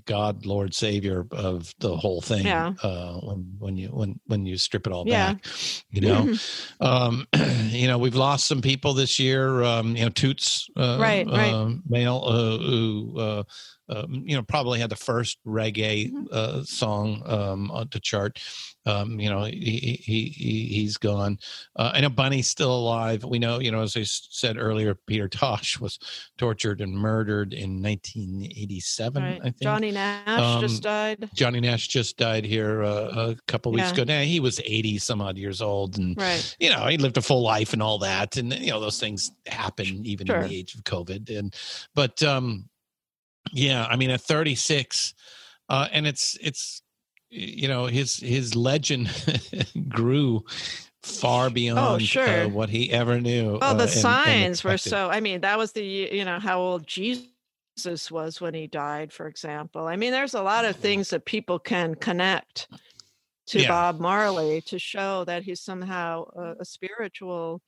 god 0.07 0.45
lord 0.45 0.75
savior 0.75 1.25
of 1.31 1.73
the 1.79 1.97
whole 1.97 2.21
thing 2.21 2.47
Yeah. 2.47 2.73
uh 2.83 3.15
when 3.21 3.55
when 3.59 3.77
you 3.77 3.89
when 3.89 4.19
when 4.27 4.45
you 4.45 4.57
strip 4.59 4.87
it 4.87 4.93
all 4.93 5.05
Yeah. 5.05 5.35
back 5.35 5.45
you 5.91 6.01
know 6.01 6.29
um 6.81 7.27
you 7.71 7.87
know 7.87 7.97
we've 7.99 8.17
lost 8.17 8.47
some 8.49 8.61
people 8.61 8.93
this 8.93 9.19
year 9.19 9.63
um 9.63 9.97
you 9.97 10.03
know 10.05 10.11
toots 10.11 10.69
uh, 10.77 10.99
Right, 11.01 11.27
right. 11.27 11.53
um, 11.55 11.83
male 11.89 12.23
uh, 12.27 12.59
who 12.59 13.15
uh 13.19 13.43
um, 13.89 14.23
you 14.27 14.35
know 14.37 14.43
probably 14.43 14.79
had 14.81 14.91
the 14.91 14.97
first 14.97 15.39
reggae 15.47 16.11
Mm-hmm. 16.11 16.25
uh 16.33 16.63
song 16.65 17.23
um 17.27 17.71
on 17.71 17.89
to 17.89 18.01
chart 18.01 18.41
um 18.87 19.19
you 19.21 19.29
know 19.29 19.45
he 19.45 19.99
he, 20.03 20.25
he 20.27 20.67
he's 20.67 20.97
gone 20.97 21.39
uh 21.77 21.91
i 21.95 22.01
know 22.01 22.09
bunny's 22.09 22.49
still 22.49 22.75
alive 22.75 23.25
we 23.25 23.39
know 23.39 23.59
you 23.61 23.71
know 23.71 23.83
as 23.83 23.97
I 23.97 24.03
said 24.05 24.57
earlier 24.59 24.95
peter 24.95 25.29
tosh 25.29 25.79
was 25.81 25.99
tortured 26.39 26.81
and 26.81 26.93
murdered 26.93 27.53
in 27.53 27.83
1987 27.83 29.23
Right. 29.23 29.41
i 29.41 29.45
think 29.45 29.63
Johnny 29.63 29.91
Nash 29.91 30.61
just 30.61 30.77
Um, 30.77 30.81
died. 30.81 31.31
Johnny 31.35 31.61
Nash 31.61 31.89
just 31.89 32.17
died 32.17 32.45
here 32.45 32.83
uh, 32.83 33.31
a 33.33 33.37
couple 33.47 33.73
weeks 33.73 33.89
Yeah. 33.89 33.93
ago. 33.93 34.05
Now 34.05 34.21
he 34.23 34.41
was 34.41 34.61
eighty 34.65 34.99
some 34.99 35.21
odd 35.21 35.37
years 35.39 35.61
old, 35.63 35.99
and 35.99 36.17
Right. 36.17 36.57
you 36.61 36.71
know 36.71 36.87
he 36.87 36.97
lived 36.99 37.17
a 37.17 37.23
full 37.23 37.43
life 37.43 37.73
and 37.73 37.83
all 37.83 37.99
that, 37.99 38.37
and 38.37 38.53
you 38.53 38.71
know 38.71 38.81
those 38.81 38.99
things 39.01 39.31
happen 39.47 40.05
even 40.05 40.27
Sure. 40.27 40.41
in 40.41 40.49
the 40.49 40.55
age 40.57 40.75
of 40.75 40.85
COVID. 40.85 41.37
And 41.37 41.55
but 41.95 42.23
um, 42.23 42.69
yeah, 43.53 43.87
I 43.89 43.97
mean 43.97 44.11
at 44.11 44.21
thirty 44.21 44.55
six, 44.55 45.15
uh, 45.69 45.89
and 45.93 46.07
it's 46.07 46.37
it's 46.41 46.83
you 47.31 47.69
know 47.69 47.87
his 47.87 48.17
his 48.17 48.55
legend 48.55 49.11
grew 49.89 50.45
far 51.03 51.51
beyond 51.51 51.79
oh, 51.79 51.99
sure. 51.99 52.45
uh, 52.45 52.49
what 52.49 52.71
he 52.71 52.91
ever 52.91 53.21
knew. 53.21 53.59
Oh, 53.61 53.67
uh, 53.67 53.75
the 53.75 53.83
and- 53.85 53.91
and 53.91 53.91
signs 53.91 54.65
were 54.65 54.79
so. 54.79 55.11
I 55.11 55.21
mean, 55.21 55.41
that 55.43 55.59
was 55.59 55.73
the 55.73 55.85
you 55.85 56.25
know 56.25 56.39
how 56.39 56.61
old 56.61 56.87
Jesus 56.87 58.11
was 58.11 58.41
when 58.41 58.55
he 58.55 58.67
died, 58.67 59.13
for 59.13 59.27
example. 59.27 59.87
I 59.87 59.97
mean, 59.97 60.13
there's 60.13 60.35
a 60.35 60.43
lot 60.43 60.65
of 60.65 60.77
things 60.77 61.11
that 61.11 61.25
people 61.25 61.59
can 61.59 61.95
connect 61.95 62.69
to 63.49 63.61
Yeah. 63.61 63.69
Bob 63.69 64.01
Marley 64.01 64.63
to 64.63 64.79
show 64.79 65.25
that 65.25 65.43
he's 65.43 65.61
somehow 65.61 66.25
a, 66.35 66.55
a 66.61 66.65
spiritual 66.65 67.61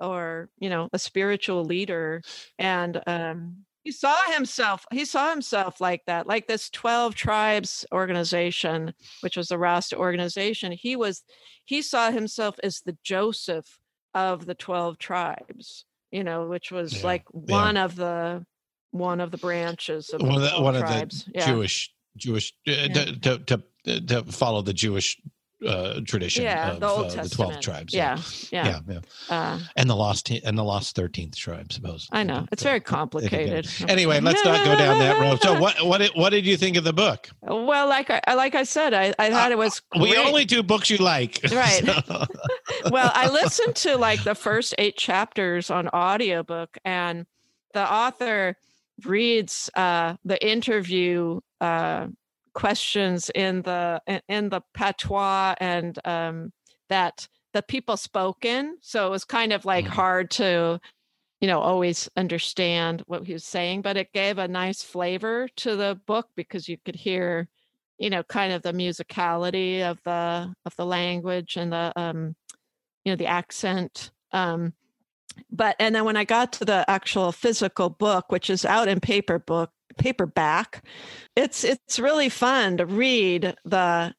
or 0.00 0.50
you 0.58 0.68
know 0.68 0.88
a 0.92 0.98
spiritual 0.98 1.64
leader 1.64 2.22
and 2.58 3.00
um 3.06 3.64
he 3.84 3.92
saw 3.92 4.16
himself 4.32 4.84
he 4.92 5.04
saw 5.04 5.30
himself 5.30 5.80
like 5.80 6.02
that 6.06 6.26
like 6.26 6.46
this 6.46 6.70
12 6.70 7.14
tribes 7.14 7.84
organization 7.92 8.94
which 9.20 9.36
was 9.36 9.48
the 9.48 9.58
rasta 9.58 9.96
organization 9.96 10.72
he 10.72 10.96
was 10.96 11.22
he 11.64 11.82
saw 11.82 12.10
himself 12.10 12.56
as 12.62 12.80
the 12.80 12.96
joseph 13.02 13.78
of 14.14 14.46
the 14.46 14.54
12 14.54 14.98
tribes 14.98 15.84
you 16.10 16.22
know 16.22 16.46
which 16.46 16.70
was 16.70 16.98
Yeah, 17.00 17.06
like 17.06 17.24
yeah. 17.32 17.54
one 17.54 17.76
of 17.76 17.96
the 17.96 18.44
one 18.90 19.20
of 19.20 19.30
the 19.30 19.38
branches 19.38 20.10
of 20.10 20.20
one 20.20 20.36
of 20.36 20.42
the, 20.42 20.48
12 20.50 20.62
one 20.62 20.74
tribes 20.80 21.26
of 21.26 21.32
the 21.32 21.38
yeah. 21.38 21.46
Jewish 21.46 21.94
Jewish 22.16 22.52
uh, 22.68 22.88
to, 22.88 23.18
to 23.20 23.38
to 23.84 24.00
to 24.00 24.24
follow 24.24 24.62
the 24.62 24.74
Jewish 24.74 25.18
uh, 25.66 26.00
tradition 26.06 26.44
yeah 26.44 26.72
of 26.72 26.80
the 26.80 26.86
uh, 26.86 27.22
the 27.22 27.28
twelve 27.28 27.60
tribes. 27.60 27.94
yeah 27.94 28.18
yeah, 28.50 28.80
yeah, 28.88 29.00
yeah. 29.28 29.34
Uh, 29.34 29.58
and 29.76 29.88
the 29.88 29.96
lost 29.96 30.30
and 30.30 30.58
the 30.58 30.64
lost 30.64 30.94
thirteenth 30.96 31.36
tribe, 31.36 31.72
suppose. 31.72 32.08
i 32.12 32.22
know 32.22 32.46
it's 32.52 32.62
very 32.62 32.80
complicated 32.96 33.68
Anyway, 33.88 34.20
let's 34.20 34.44
not 34.44 34.64
go 34.64 34.76
down 34.76 34.98
that 34.98 35.20
road. 35.20 35.40
So, 35.42 35.58
what 35.60 35.82
what 35.84 35.98
did, 35.98 36.10
what 36.14 36.30
did 36.30 36.46
you 36.46 36.56
think 36.56 36.76
of 36.76 36.84
the 36.84 36.92
book? 36.92 37.28
Well, 37.42 37.88
like 37.88 38.10
I 38.10 38.34
like 38.34 38.54
I 38.54 38.62
said, 38.64 38.94
I, 38.94 39.14
I 39.18 39.30
thought 39.30 39.52
it 39.52 39.58
was 39.58 39.82
We 39.98 40.16
only 40.16 40.44
do 40.44 40.62
books 40.62 40.90
you 40.90 40.98
like, 40.98 41.40
Right. 41.52 41.84
So- 41.84 42.24
well, 42.90 43.10
I 43.14 43.28
listened 43.28 43.76
to 43.76 43.96
like 43.96 44.22
the 44.24 44.34
first 44.34 44.74
eight 44.78 44.96
chapters 44.96 45.70
on 45.70 45.88
audiobook, 45.88 46.76
and 46.84 47.26
the 47.74 47.90
author 47.90 48.56
reads 49.04 49.70
uh, 49.74 50.16
the 50.24 50.44
interview 50.46 51.40
uh, 51.60 52.06
questions 52.54 53.30
in 53.34 53.62
the 53.62 54.00
in- 54.06 54.22
in 54.28 54.48
the 54.48 54.62
patois 54.74 55.54
and 55.58 55.98
um, 56.04 56.52
that 56.88 57.28
the 57.52 57.62
people 57.62 57.96
spoken. 57.96 58.78
So 58.80 59.06
it 59.06 59.10
was 59.10 59.24
kind 59.24 59.52
of 59.52 59.64
like 59.64 59.86
hard 59.86 60.30
to 60.32 60.80
you 61.42 61.48
know 61.48 61.60
always 61.60 62.08
understand 62.16 63.02
what 63.06 63.26
he 63.26 63.34
was 63.34 63.44
saying 63.44 63.82
but 63.82 63.96
it 63.98 64.12
gave 64.14 64.38
a 64.38 64.48
nice 64.48 64.82
flavor 64.82 65.48
to 65.56 65.76
the 65.76 66.00
book 66.06 66.28
because 66.36 66.68
you 66.68 66.78
could 66.84 66.94
hear 66.94 67.48
you 67.98 68.08
know 68.08 68.22
kind 68.22 68.52
of 68.52 68.62
the 68.62 68.72
musicality 68.72 69.82
of 69.82 69.98
the 70.04 70.54
of 70.64 70.74
the 70.76 70.86
language 70.86 71.56
and 71.56 71.72
the 71.72 71.92
um 71.96 72.34
you 73.04 73.12
know 73.12 73.16
the 73.16 73.26
accent 73.26 74.12
um 74.30 74.72
but 75.50 75.74
and 75.80 75.94
then 75.94 76.04
when 76.04 76.16
i 76.16 76.24
got 76.24 76.52
to 76.52 76.64
the 76.64 76.88
actual 76.88 77.32
physical 77.32 77.90
book 77.90 78.30
which 78.30 78.48
is 78.48 78.64
out 78.64 78.88
in 78.88 79.00
paper 79.00 79.38
book 79.38 79.70
paperback. 79.98 80.84
It's 81.36 81.64
it's 81.64 81.98
really 81.98 82.28
fun 82.28 82.76
to 82.78 82.86
read 82.86 83.54
the 83.64 84.14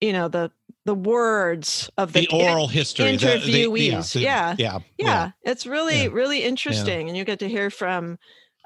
you 0.00 0.12
know 0.12 0.28
the 0.28 0.50
the 0.84 0.94
words 0.94 1.90
of 1.98 2.12
the, 2.12 2.20
the 2.20 2.28
oral 2.28 2.68
history, 2.68 3.10
the- 3.16 3.16
the- 3.16 3.26
interviewees. 3.26 4.12
the- 4.12 4.20
yeah. 4.20 4.54
yeah, 4.58 4.78
yeah. 4.98 5.30
it's 5.42 5.66
really 5.66 6.02
Yeah. 6.04 6.10
really 6.12 6.44
interesting 6.44 7.08
and 7.08 7.16
you 7.18 7.24
get 7.24 7.40
to 7.40 7.48
hear 7.48 7.70
from 7.70 8.18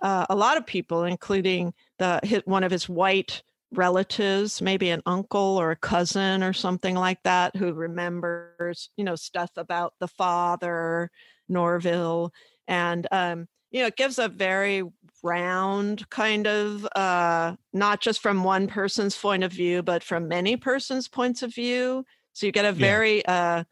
uh, 0.03 0.27
a 0.28 0.35
lot 0.37 0.57
of 0.59 0.66
people 0.66 1.05
including 1.05 1.73
the 1.99 2.20
hit 2.23 2.47
one 2.47 2.62
of 2.65 2.70
his 2.70 2.89
white 2.91 3.43
relatives 3.73 4.61
maybe 4.61 4.91
an 4.91 5.01
uncle 5.07 5.57
or 5.59 5.70
a 5.70 5.77
cousin 5.77 6.43
or 6.43 6.53
something 6.53 6.95
like 6.95 7.23
that 7.23 7.55
who 7.57 7.73
remembers 7.73 8.91
you 8.97 9.05
know 9.05 9.16
stuff 9.16 9.51
about 9.57 9.95
the 10.01 10.09
father 10.09 11.11
Norval. 11.49 12.32
And 12.69 13.07
um 13.12 13.47
you 13.70 13.81
know 13.81 13.87
it 13.87 13.97
gives 13.97 14.19
a 14.19 14.28
very 14.28 14.82
round 15.22 16.09
kind 16.10 16.47
of 16.47 16.86
uh 16.97 17.55
not 17.72 18.01
just 18.01 18.20
from 18.20 18.44
one 18.44 18.66
person's 18.66 19.16
point 19.16 19.44
of 19.44 19.52
view 19.52 19.82
but 19.82 20.02
from 20.02 20.28
many 20.28 20.56
persons 20.56 21.09
points 21.09 21.42
of 21.42 21.55
view. 21.55 22.05
So 22.32 22.47
you 22.47 22.52
get 22.52 22.64
a 22.64 22.72
very 22.72 23.24
uh 23.26 23.64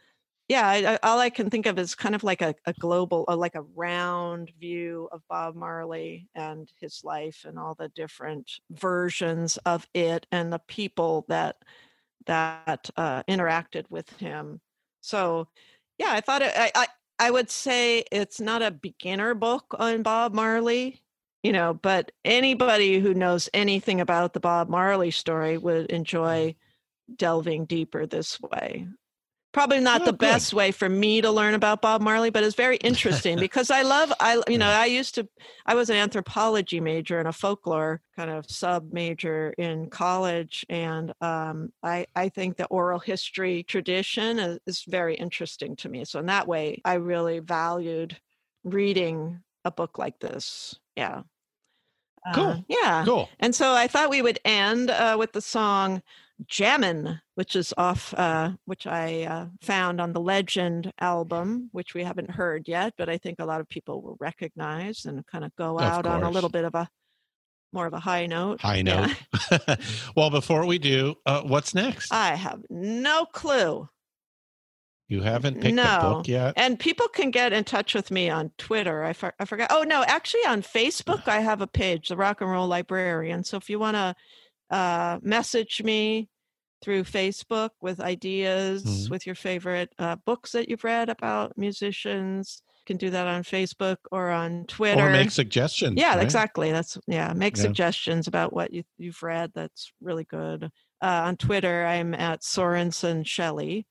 yeah 0.48 0.66
I, 0.66 0.94
I, 0.94 0.98
all 1.02 1.18
i 1.18 1.30
can 1.30 1.50
think 1.50 1.66
of 1.66 1.78
is 1.78 1.94
kind 1.94 2.14
of 2.14 2.24
like 2.24 2.42
a, 2.42 2.54
a 2.66 2.72
global 2.74 3.24
uh, 3.28 3.36
like 3.36 3.54
a 3.54 3.62
round 3.62 4.50
view 4.58 5.08
of 5.12 5.22
bob 5.28 5.54
marley 5.54 6.28
and 6.34 6.70
his 6.80 7.02
life 7.04 7.44
and 7.46 7.58
all 7.58 7.74
the 7.78 7.88
different 7.90 8.50
versions 8.70 9.58
of 9.58 9.86
it 9.94 10.26
and 10.32 10.52
the 10.52 10.60
people 10.60 11.24
that 11.28 11.56
that 12.26 12.90
uh, 12.98 13.22
interacted 13.22 13.84
with 13.88 14.10
him. 14.18 14.60
So 15.00 15.48
yeah 15.98 16.12
i 16.12 16.20
thought 16.20 16.42
it, 16.42 16.52
I, 16.56 16.70
I 16.74 16.86
i 17.18 17.30
would 17.30 17.50
say 17.50 18.04
it's 18.10 18.40
not 18.40 18.62
a 18.62 18.70
beginner 18.70 19.34
book 19.34 19.74
on 19.78 20.02
bob 20.02 20.34
marley 20.34 21.02
you 21.42 21.52
know 21.52 21.74
but 21.74 22.12
anybody 22.24 22.98
who 22.98 23.14
knows 23.14 23.48
anything 23.54 24.00
about 24.00 24.32
the 24.32 24.40
bob 24.40 24.68
marley 24.68 25.10
story 25.10 25.58
would 25.58 25.86
enjoy 25.90 26.54
delving 27.16 27.64
deeper 27.64 28.06
this 28.06 28.40
way 28.40 28.86
probably 29.52 29.80
not 29.80 30.02
Oh, 30.02 30.04
the 30.04 30.12
good. 30.12 30.18
best 30.18 30.52
way 30.54 30.70
for 30.70 30.88
me 30.88 31.20
to 31.20 31.30
learn 31.30 31.54
about 31.54 31.82
Bob 31.82 32.00
Marley, 32.00 32.30
but 32.30 32.44
it's 32.44 32.54
very 32.54 32.76
interesting 32.76 33.38
because 33.40 33.70
I 33.70 33.82
love 33.82 34.12
I 34.20 34.40
you 34.48 34.58
know 34.58 34.68
I 34.68 34.86
used 34.86 35.14
to 35.16 35.28
I 35.66 35.74
was 35.74 35.90
an 35.90 35.96
anthropology 35.96 36.80
major 36.80 37.18
and 37.18 37.26
a 37.26 37.32
folklore 37.32 38.00
kind 38.14 38.30
of 38.30 38.48
sub 38.48 38.92
major 38.92 39.54
in 39.58 39.90
college, 39.90 40.64
and 40.68 41.12
um, 41.20 41.72
I 41.82 42.06
I 42.14 42.28
think 42.28 42.56
the 42.56 42.66
oral 42.66 42.98
history 43.00 43.64
tradition 43.64 44.38
is, 44.38 44.58
is 44.66 44.84
very 44.86 45.16
interesting 45.16 45.74
to 45.76 45.88
me. 45.88 46.04
So 46.04 46.20
in 46.20 46.26
that 46.26 46.46
way, 46.46 46.80
I 46.84 46.94
really 46.94 47.40
valued 47.40 48.16
reading 48.64 49.40
a 49.64 49.70
book 49.70 49.98
like 49.98 50.20
this. 50.20 50.78
Yeah. 50.98 51.22
Uh, 52.26 52.34
Cool. 52.34 52.64
yeah. 52.68 53.04
Cool. 53.06 53.28
And 53.38 53.54
so 53.54 53.72
I 53.72 53.86
thought 53.86 54.10
we 54.10 54.20
would 54.22 54.40
end 54.44 54.90
uh, 54.90 55.14
with 55.18 55.32
the 55.32 55.40
song 55.40 56.02
Jammin', 56.46 57.20
which 57.36 57.54
is 57.56 57.72
off, 57.78 58.12
uh, 58.14 58.50
which 58.66 58.86
I 58.86 59.22
uh, 59.24 59.46
found 59.60 60.00
on 60.00 60.12
the 60.12 60.20
Legend 60.20 60.92
album, 61.00 61.68
which 61.72 61.94
we 61.94 62.02
haven't 62.04 62.30
heard 62.30 62.66
yet, 62.68 62.94
but 62.98 63.08
I 63.08 63.18
think 63.18 63.38
a 63.38 63.44
lot 63.44 63.60
of 63.60 63.68
people 63.68 64.02
will 64.02 64.16
recognize 64.20 65.04
and 65.04 65.24
kind 65.26 65.44
of 65.44 65.54
go 65.56 65.76
Of 65.78 65.84
out 65.84 66.06
on 66.06 66.22
a 66.24 66.30
little 66.30 66.50
bit 66.50 66.64
of 66.64 66.74
a 66.74 66.88
more 67.72 67.86
of 67.86 67.92
a 67.92 68.00
high 68.00 68.26
note. 68.26 68.60
High 68.60 68.76
Yeah. 68.84 69.12
note. 69.50 69.78
well, 70.16 70.30
before 70.30 70.64
we 70.66 70.78
do, 70.78 71.14
uh, 71.26 71.42
what's 71.42 71.74
next? 71.74 72.12
I 72.12 72.34
have 72.34 72.60
no 72.70 73.26
clue. 73.26 73.88
You 75.08 75.22
haven't 75.22 75.60
picked 75.62 75.74
no. 75.74 75.82
a 75.82 76.00
book 76.00 76.28
yet. 76.28 76.52
And 76.56 76.78
people 76.78 77.08
can 77.08 77.30
get 77.30 77.52
in 77.54 77.64
touch 77.64 77.94
with 77.94 78.10
me 78.10 78.28
on 78.28 78.50
Twitter. 78.58 79.04
I, 79.04 79.14
for, 79.14 79.32
I 79.40 79.46
forgot. 79.46 79.68
Oh, 79.72 79.82
no, 79.82 80.04
actually 80.06 80.42
on 80.46 80.60
Facebook, 80.62 81.26
I 81.26 81.40
have 81.40 81.62
a 81.62 81.66
page, 81.66 82.08
the 82.08 82.16
Rock 82.16 82.42
and 82.42 82.50
Roll 82.50 82.68
Librarian. 82.68 83.42
So 83.42 83.56
if 83.56 83.70
you 83.70 83.78
want 83.78 83.96
to 83.96 84.14
uh, 84.70 85.18
message 85.22 85.82
me 85.82 86.28
through 86.82 87.04
Facebook 87.04 87.70
with 87.80 88.00
ideas, 88.00 88.84
Mhm. 88.84 89.10
with 89.10 89.24
your 89.24 89.34
favorite 89.34 89.90
uh, 89.98 90.16
books 90.26 90.52
that 90.52 90.68
you've 90.68 90.84
read 90.84 91.08
about 91.08 91.56
musicians, 91.56 92.62
you 92.80 92.84
can 92.86 92.96
do 92.98 93.08
that 93.10 93.26
on 93.26 93.42
Facebook 93.44 93.96
or 94.12 94.28
on 94.30 94.66
Twitter. 94.66 95.08
Or 95.08 95.10
make 95.10 95.30
suggestions. 95.30 95.94
Yeah, 95.98 96.16
right? 96.16 96.22
exactly. 96.22 96.70
That's 96.70 96.98
yeah. 97.06 97.32
Make 97.32 97.56
Yeah. 97.56 97.62
suggestions 97.62 98.26
about 98.28 98.52
what 98.52 98.74
you, 98.74 98.84
you've 98.98 99.22
read. 99.22 99.52
That's 99.54 99.90
really 100.02 100.24
good. 100.24 100.64
Uh, 101.02 101.22
on 101.24 101.36
Twitter, 101.38 101.86
I'm 101.86 102.12
at 102.14 102.44
Sorenson 102.44 103.24
Shelley, 103.24 103.86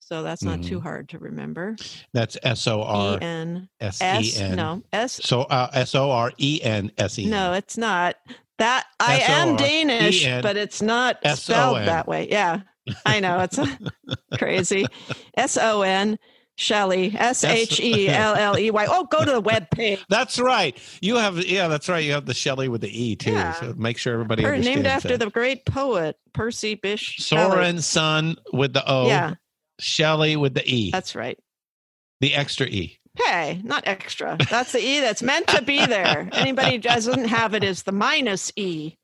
so 0.00 0.22
that's 0.24 0.42
not 0.42 0.62
too 0.62 0.80
Mhm. 0.80 0.82
hard 0.82 1.08
to 1.10 1.18
remember. 1.18 1.76
That's 2.12 2.36
S 2.42 2.66
O 2.66 2.82
R 2.82 3.14
E 3.16 3.18
N 3.22 3.68
S 3.80 4.02
E 4.02 4.32
N. 4.42 4.56
no 4.56 4.82
S 4.92 5.20
So 5.22 5.42
uh, 5.42 5.70
S 5.72 5.94
O 5.94 6.10
R 6.10 6.32
E 6.38 6.60
N 6.62 6.90
S 6.98 7.18
E. 7.18 7.24
N. 7.24 7.30
no, 7.30 7.52
it's 7.52 7.76
not. 7.78 8.16
That 8.58 8.84
I 8.98 9.20
am 9.20 9.56
Danish, 9.56 10.22
S-O-R-E-N 10.24 10.42
but 10.42 10.56
it's 10.58 10.82
not 10.82 11.16
spelled 11.36 11.78
that 11.78 12.06
way. 12.06 12.28
Yeah, 12.30 12.60
I 13.06 13.20
know 13.20 13.40
it's 13.40 13.58
crazy. 14.38 14.84
S 15.36 15.56
O 15.56 15.80
N 15.82 16.18
Shelley 16.56 17.14
S 17.18 17.42
H 17.42 17.80
E 17.80 18.06
L 18.08 18.34
L 18.34 18.58
E 18.58 18.70
Y. 18.70 18.86
Oh, 18.86 19.04
go 19.04 19.24
to 19.24 19.30
the 19.30 19.40
web 19.40 19.70
page. 19.70 20.04
That's 20.10 20.38
right. 20.38 20.76
You 21.00 21.16
have 21.16 21.38
yeah, 21.46 21.68
that's 21.68 21.88
right. 21.88 22.04
You 22.04 22.12
have 22.12 22.26
the 22.26 22.34
Shelley 22.34 22.68
with 22.68 22.82
the 22.82 22.90
E 22.90 23.16
too. 23.16 23.32
Yeah. 23.32 23.52
So 23.54 23.72
make 23.78 23.96
sure 23.96 24.12
everybody 24.12 24.42
Her, 24.42 24.58
named 24.58 24.86
after 24.86 25.16
that. 25.16 25.24
the 25.24 25.30
great 25.30 25.64
poet 25.64 26.18
Percy 26.34 26.76
Bysshe 26.76 27.14
Shelley. 27.24 27.78
Son 27.80 28.36
with 28.52 28.74
the 28.74 28.84
O. 28.86 29.06
Yeah. 29.06 29.34
Shelley 29.80 30.36
with 30.36 30.54
the 30.54 30.62
E. 30.64 30.90
That's 30.90 31.14
right. 31.14 31.38
the 32.20 32.34
extra 32.34 32.66
E. 32.66 32.98
Hey, 33.16 33.60
not 33.64 33.82
extra. 33.86 34.36
That's 34.48 34.72
the 34.72 34.78
E 34.80 35.00
that's 35.00 35.22
meant 35.22 35.48
to 35.48 35.62
be 35.62 35.84
there. 35.84 36.28
Anybody 36.32 36.78
doesn't 36.78 37.24
have 37.24 37.54
it 37.54 37.64
is 37.64 37.82
the 37.82 37.92
minus 37.92 38.52
E, 38.56 38.94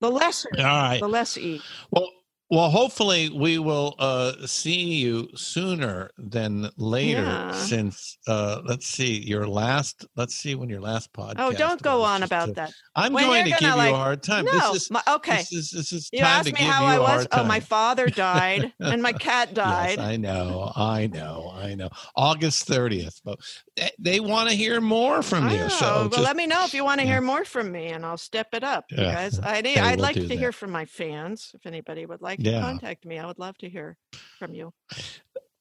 the 0.00 0.10
lesser, 0.10 0.48
All 0.56 0.64
right. 0.64 1.00
the 1.00 1.08
less 1.08 1.36
E. 1.36 1.60
Well, 1.90 2.08
well, 2.50 2.70
hopefully 2.70 3.28
we 3.30 3.58
will 3.58 3.94
uh, 3.98 4.32
see 4.46 4.94
you 4.94 5.28
sooner 5.34 6.10
than 6.16 6.70
later. 6.76 7.20
Yeah. 7.22 7.52
Since 7.52 8.18
uh, 8.26 8.62
let's 8.64 8.86
see, 8.86 9.20
your 9.20 9.46
last. 9.46 10.06
Let's 10.16 10.34
see 10.34 10.54
when 10.54 10.68
your 10.70 10.80
last 10.80 11.12
podcast. 11.12 11.34
Oh, 11.38 11.52
don't 11.52 11.80
go 11.82 12.02
on 12.02 12.22
about 12.22 12.54
that. 12.54 12.72
I'm 12.96 13.12
When 13.12 13.26
going 13.26 13.44
to 13.44 13.50
give 13.50 13.60
gonna, 13.60 13.88
you 13.88 13.94
a 13.94 13.96
hard 13.96 14.22
time. 14.22 14.44
No, 14.46 14.52
this 14.72 14.82
is 14.84 14.90
my- 14.90 15.02
okay. 15.08 15.36
This 15.36 15.52
is 15.52 15.70
this 15.70 15.92
is 15.92 16.08
You 16.12 16.20
time 16.20 16.26
asked 16.28 16.48
to 16.48 16.52
me 16.54 16.58
give 16.60 16.68
you 16.68 16.72
I 16.74 16.94
a 16.96 17.00
was. 17.00 17.26
Oh, 17.32 17.44
my 17.44 17.60
father 17.60 18.08
died, 18.08 18.72
and 18.80 19.02
my 19.02 19.12
cat 19.12 19.52
died. 19.54 19.98
Yes, 19.98 20.06
I 20.06 20.16
know, 20.16 20.72
I 20.74 21.06
know, 21.06 21.52
I 21.54 21.74
know. 21.74 21.88
August 22.16 22.66
30th, 22.68 23.20
but 23.24 23.38
they, 23.76 23.90
they 23.98 24.20
want 24.20 24.48
to 24.48 24.54
hear 24.56 24.80
more 24.80 25.22
from 25.22 25.48
you. 25.50 25.60
Oh, 25.64 25.68
So 25.68 25.86
well, 25.86 26.08
just, 26.08 26.22
let 26.22 26.36
me 26.36 26.46
know 26.46 26.64
if 26.64 26.74
you 26.74 26.84
want 26.84 27.00
to 27.00 27.06
hear 27.06 27.20
more 27.20 27.44
from 27.44 27.70
me, 27.70 27.86
and 27.88 28.04
I'll 28.04 28.16
step 28.16 28.48
it 28.52 28.64
up. 28.64 28.86
Yeah. 28.90 29.14
guys, 29.14 29.38
I 29.42 29.60
need, 29.62 29.78
I'd 29.78 30.00
like 30.00 30.14
to 30.14 30.26
that. 30.26 30.38
hear 30.38 30.52
from 30.52 30.70
my 30.70 30.84
fans. 30.86 31.52
If 31.54 31.66
anybody 31.66 32.06
would 32.06 32.22
like 32.22 32.37
Yeah. 32.38 32.60
contact 32.60 33.04
me, 33.04 33.18
I 33.18 33.26
would 33.26 33.38
love 33.38 33.58
to 33.58 33.68
hear 33.68 33.96
from 34.38 34.54
you. 34.54 34.72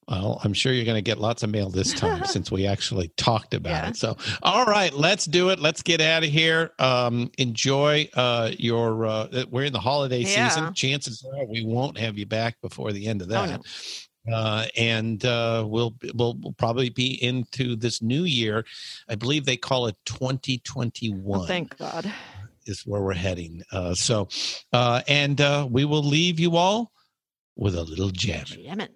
well, 0.08 0.40
I'm 0.44 0.54
sure 0.54 0.72
you're 0.72 0.86
going 0.86 0.95
to 0.95 1.02
get 1.02 1.18
lots 1.18 1.44
of 1.44 1.49
mail 1.49 1.70
this 1.70 1.91
time 1.94 2.24
since 2.26 2.49
we 2.52 2.66
actually 2.68 3.10
talked 3.18 3.54
about 3.54 3.72
Yeah. 3.72 3.90
it. 3.90 3.98
So, 3.98 4.16
all 4.44 4.64
right, 4.66 4.94
let's 4.94 5.26
do 5.26 5.49
it. 5.49 5.60
Let's 5.60 5.82
get 5.82 5.99
out 5.99 6.24
of 6.24 6.30
here. 6.30 6.72
Um, 6.80 7.30
enjoy 7.38 8.08
uh, 8.14 8.52
your. 8.58 9.06
Uh, 9.06 9.45
we're 9.49 9.66
in 9.66 9.74
the 9.74 9.80
holiday 9.80 10.20
Yeah. 10.22 10.48
season. 10.49 10.74
Chances 10.76 11.26
are 11.36 11.45
we 11.45 11.66
won't 11.66 11.98
have 11.98 12.18
you 12.18 12.26
back 12.26 12.56
before 12.62 12.94
the 12.94 13.08
end 13.08 13.22
of 13.22 13.28
Oh, 13.32 13.48
that. 13.48 13.62
Uh, 14.32 14.66
and 14.76 15.24
uh, 15.26 15.66
we'll, 15.66 15.95
we'll 16.14 16.38
we'll 16.41 16.54
probably 16.54 16.90
be 16.90 17.22
into 17.24 17.76
this 17.78 18.02
new 18.02 18.24
year. 18.24 18.66
I 19.10 19.16
believe 19.16 19.45
they 19.45 19.56
call 19.58 19.88
it 19.88 19.95
2021. 20.06 21.40
Oh, 21.41 21.45
thank 21.45 21.78
God. 21.78 22.12
Is 22.68 22.84
where 22.85 23.02
we're 23.02 23.14
heading. 23.14 23.64
Uh, 23.72 23.94
so, 23.94 24.27
uh, 24.73 25.02
and 25.07 25.39
uh, 25.41 25.68
we 25.69 25.85
will 25.85 26.03
leave 26.03 26.39
you 26.39 26.56
all 26.56 26.91
with 27.56 27.76
a 27.76 27.84
little 27.84 28.10
jam. 28.10 28.45
Yemen. 28.57 28.89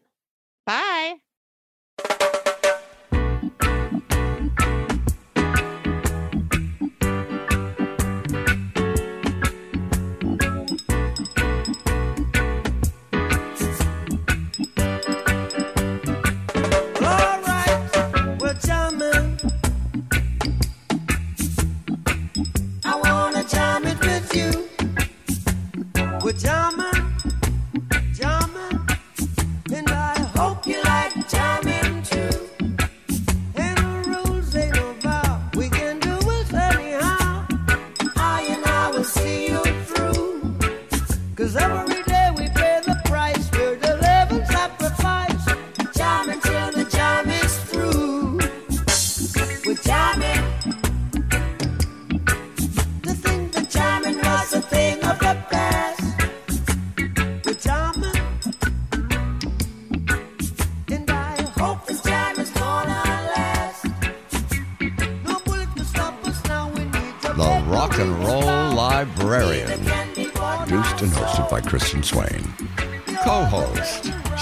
Bye. 0.65 1.15
We're 26.32 26.38
jamming, 26.38 26.60